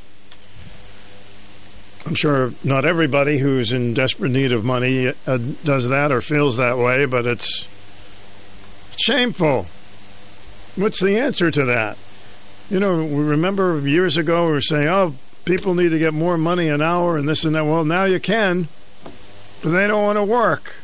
[2.06, 6.56] I'm sure not everybody who's in desperate need of money uh, does that or feels
[6.56, 7.68] that way, but it's
[8.96, 9.66] shameful.
[10.76, 11.98] What's the answer to that?
[12.70, 15.14] You know, we remember years ago we were saying, oh,
[15.48, 17.64] people need to get more money an hour and this and that.
[17.64, 18.68] Well, now you can,
[19.62, 20.76] but they don't want to work.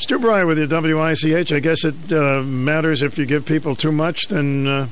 [0.00, 1.52] Stu Bryer with your WICH.
[1.52, 4.88] I guess it uh, matters if you give people too much, then uh,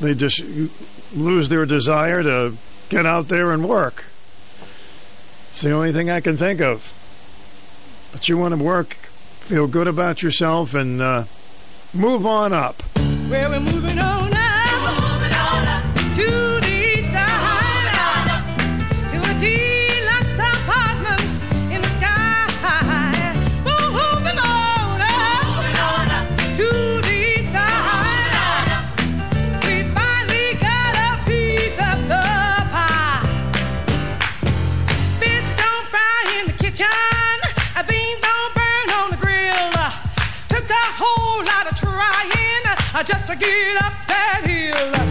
[0.00, 0.44] they just
[1.14, 2.54] lose their desire to
[2.90, 4.04] get out there and work.
[5.48, 6.98] It's the only thing I can think of.
[8.12, 11.24] But you want to work, feel good about yourself, and uh,
[11.94, 12.82] move on up.
[13.30, 14.31] Well, we're moving on
[43.04, 45.01] just to get up that hill.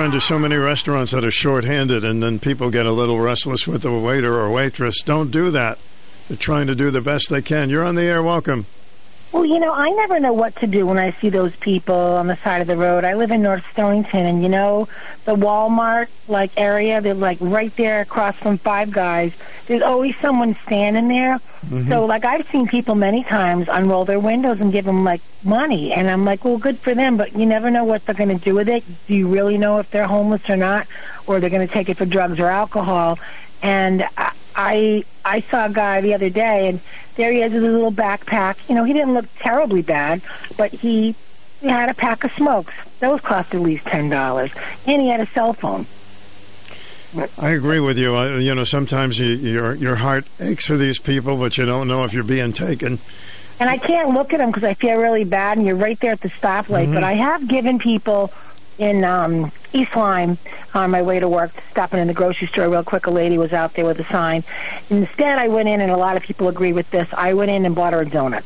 [0.00, 3.66] Gone to so many restaurants that are shorthanded, and then people get a little restless
[3.66, 5.02] with the waiter or waitress.
[5.02, 5.78] Don't do that.
[6.26, 7.68] They're trying to do the best they can.
[7.68, 8.22] You're on the air.
[8.22, 8.64] Welcome.
[9.32, 12.26] Well, you know, I never know what to do when I see those people on
[12.26, 13.04] the side of the road.
[13.04, 14.88] I live in North Stonington, and you know,
[15.24, 19.36] the Walmart like area, they're like right there across from Five Guys.
[19.66, 21.38] There's always someone standing there.
[21.38, 21.88] Mm-hmm.
[21.88, 25.92] So, like, I've seen people many times unroll their windows and give them like money,
[25.92, 28.44] and I'm like, well, good for them, but you never know what they're going to
[28.44, 28.82] do with it.
[29.06, 30.88] Do you really know if they're homeless or not,
[31.28, 33.16] or they're going to take it for drugs or alcohol?
[33.62, 36.80] And I, I I saw a guy the other day, and
[37.16, 38.68] there he is with his little backpack.
[38.68, 40.22] You know, he didn't look terribly bad,
[40.56, 41.14] but he,
[41.60, 42.72] he had a pack of smokes.
[43.00, 44.50] Those cost at least ten dollars,
[44.86, 45.86] and he had a cell phone.
[47.38, 48.16] I agree with you.
[48.16, 51.88] Uh, you know, sometimes you, your your heart aches for these people, but you don't
[51.88, 52.98] know if you're being taken.
[53.58, 56.12] And I can't look at him because I feel really bad, and you're right there
[56.12, 56.88] at the stoplight.
[56.88, 56.94] Mhm.
[56.94, 58.32] But I have given people
[58.80, 60.38] in um, East Lyme
[60.74, 63.06] on my way to work, stopping in the grocery store real quick.
[63.06, 64.42] A lady was out there with a sign.
[64.88, 67.12] Instead, I went in, and a lot of people agree with this.
[67.12, 68.42] I went in and bought her a donut,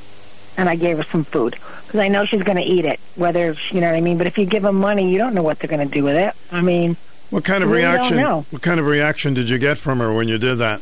[0.58, 1.52] and I gave her some food
[1.86, 2.98] because I know she's going to eat it.
[3.14, 4.18] Whether you know what I mean.
[4.18, 6.16] But if you give them money, you don't know what they're going to do with
[6.16, 6.34] it.
[6.52, 6.96] I mean,
[7.30, 8.16] What kind of really reaction?
[8.18, 8.46] Don't know.
[8.50, 10.80] What kind of reaction did you get from her when you did that?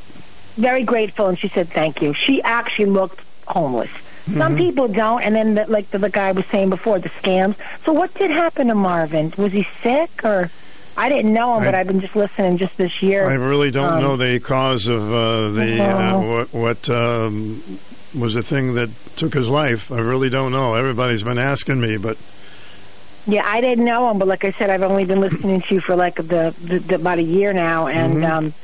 [0.56, 3.90] very grateful and she said thank you she actually looked homeless
[4.26, 4.58] some Mhm.
[4.58, 7.92] people don't and then the, like the, the guy was saying before the scams so
[7.92, 10.48] what did happen to marvin was he sick or
[10.96, 13.70] i didn't know him but I- i've been just listening just this year I really
[13.72, 17.62] don't Um, know the cause of uh, the uh, what what um,
[18.16, 19.90] was the thing that took his life.
[19.90, 20.74] I really don't know.
[20.74, 22.16] Everybody's been asking me, but
[23.26, 25.80] yeah i didn't know him but like i said i've only been listening to you
[25.80, 28.30] for like the, the, the about a year now and Mhm.
[28.30, 28.54] um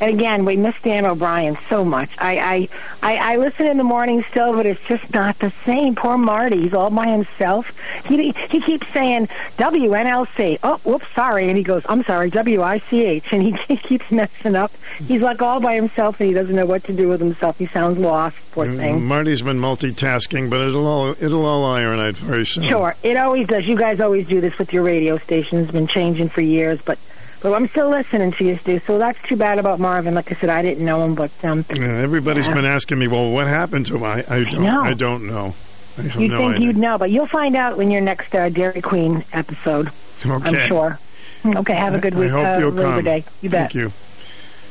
[0.00, 2.10] and again, we miss Dan O'Brien so much.
[2.18, 2.68] I,
[3.02, 5.94] I, I, I listen in the morning still, but it's just not the same.
[5.94, 7.72] Poor Marty, he's all by himself.
[8.04, 10.58] He he keeps saying WNLC.
[10.62, 14.72] Oh, whoops, sorry, and he goes, I'm sorry, WICH, and he, he keeps messing up.
[14.98, 17.58] He's like all by himself, and he doesn't know what to do with himself.
[17.58, 18.36] He sounds lost.
[18.52, 19.04] Poor mm, thing.
[19.04, 22.64] Marty's been multitasking, but it'll all it'll all iron out very soon.
[22.64, 23.66] Sure, it always does.
[23.66, 25.64] You guys always do this with your radio stations.
[25.64, 26.98] It's been changing for years, but
[27.44, 28.78] but I'm still listening to you, Stu.
[28.80, 30.14] So that's too bad about Marvin.
[30.14, 32.54] Like I said, I didn't know him, but um, Yeah, everybody's Yeah.
[32.54, 34.02] been asking me, well, what happened to him?
[34.02, 34.80] I, I don't know.
[34.80, 35.54] I don't know.
[35.98, 36.66] I have you'd no think idea.
[36.66, 39.90] you'd know, but you'll find out in your next uh, Dairy Queen episode.
[40.24, 40.98] I'm sure.
[41.44, 42.30] Okay, have a good I week.
[42.30, 43.04] hope uh, you'll Labor come.
[43.04, 43.24] Day.
[43.42, 43.70] You bet.
[43.70, 43.92] Thank you.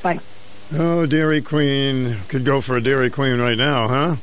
[0.02, 0.20] Bye.
[0.76, 2.18] Oh, Dairy Queen.
[2.28, 4.16] Could go for a Dairy Queen right now, huh?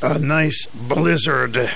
[0.00, 1.70] A nice blizzard.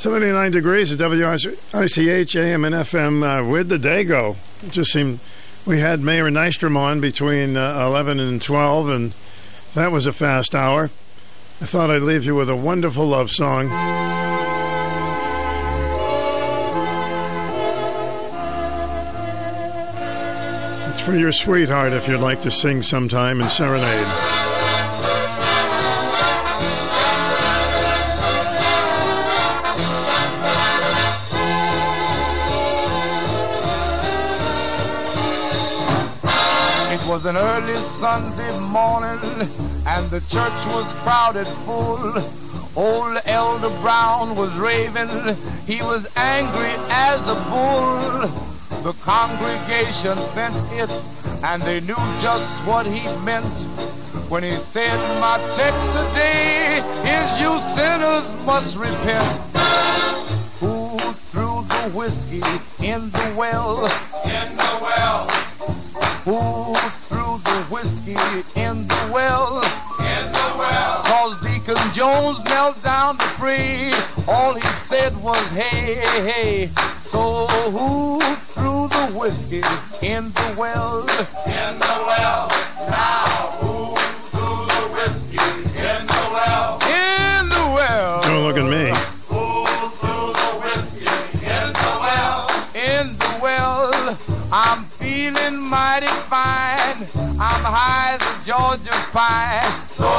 [0.00, 3.22] 79 degrees at WICH AM and FM.
[3.22, 4.36] Uh, where'd the day go?
[4.64, 5.20] It just seemed
[5.66, 9.12] we had Mayor Nystrom on between uh, 11 and 12, and
[9.74, 10.84] that was a fast hour.
[10.84, 13.66] I thought I'd leave you with a wonderful love song.
[20.88, 24.39] It's for your sweetheart if you'd like to sing sometime and serenade.
[37.10, 39.18] Was an early Sunday morning,
[39.84, 42.14] and the church was crowded full.
[42.76, 45.34] Old Elder Brown was raving,
[45.66, 48.82] he was angry as a bull.
[48.84, 50.88] The congregation sensed it,
[51.42, 53.44] and they knew just what he meant
[54.30, 56.78] when he said, My text today
[57.10, 59.36] is you sinners must repent.
[60.60, 60.96] Who
[61.32, 62.44] threw the whiskey
[62.86, 63.86] in the well?
[64.24, 64.79] In the well.
[66.24, 66.76] Who
[67.08, 68.12] threw the whiskey
[68.54, 69.62] in the well?
[70.00, 71.02] In the well.
[71.02, 73.94] Cause Deacon Jones knelt down to pray.
[74.28, 76.70] All he said was, hey, hey.
[77.10, 78.20] So who
[78.52, 79.62] threw the whiskey
[80.06, 81.00] in the well?
[81.46, 82.48] In the well.
[82.90, 83.29] Now
[95.30, 97.06] feeling mighty fine.
[97.38, 99.70] I'm high as a Georgia pine.
[99.94, 100.10] So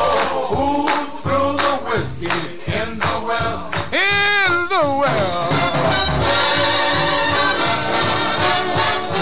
[0.56, 0.88] who
[1.22, 3.68] threw the whiskey in the well?
[3.92, 5.52] In the well.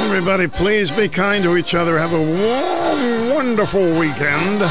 [0.05, 1.97] Everybody, please be kind to each other.
[1.97, 4.61] Have a warm, wonderful weekend.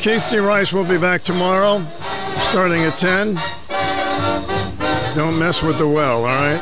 [0.00, 1.84] Casey Rice will be back tomorrow,
[2.40, 3.38] starting at 10.
[5.14, 6.58] Don't mess with the well, all right?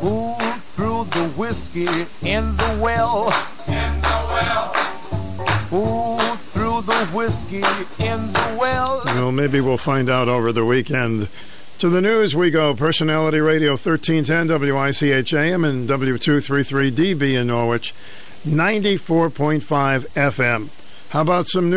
[0.00, 0.34] Who
[0.74, 1.86] threw the whiskey
[2.28, 3.28] in the well?
[3.68, 4.72] In the well.
[5.70, 7.62] Who threw the whiskey
[8.02, 9.02] in the well?
[9.04, 11.28] Well, maybe we'll find out over the weekend.
[11.78, 12.74] To the news we go.
[12.74, 17.94] Personality Radio 1310 WICHAM and W233DB in Norwich,
[18.44, 20.68] 94.5 FM.
[21.10, 21.74] How about some news?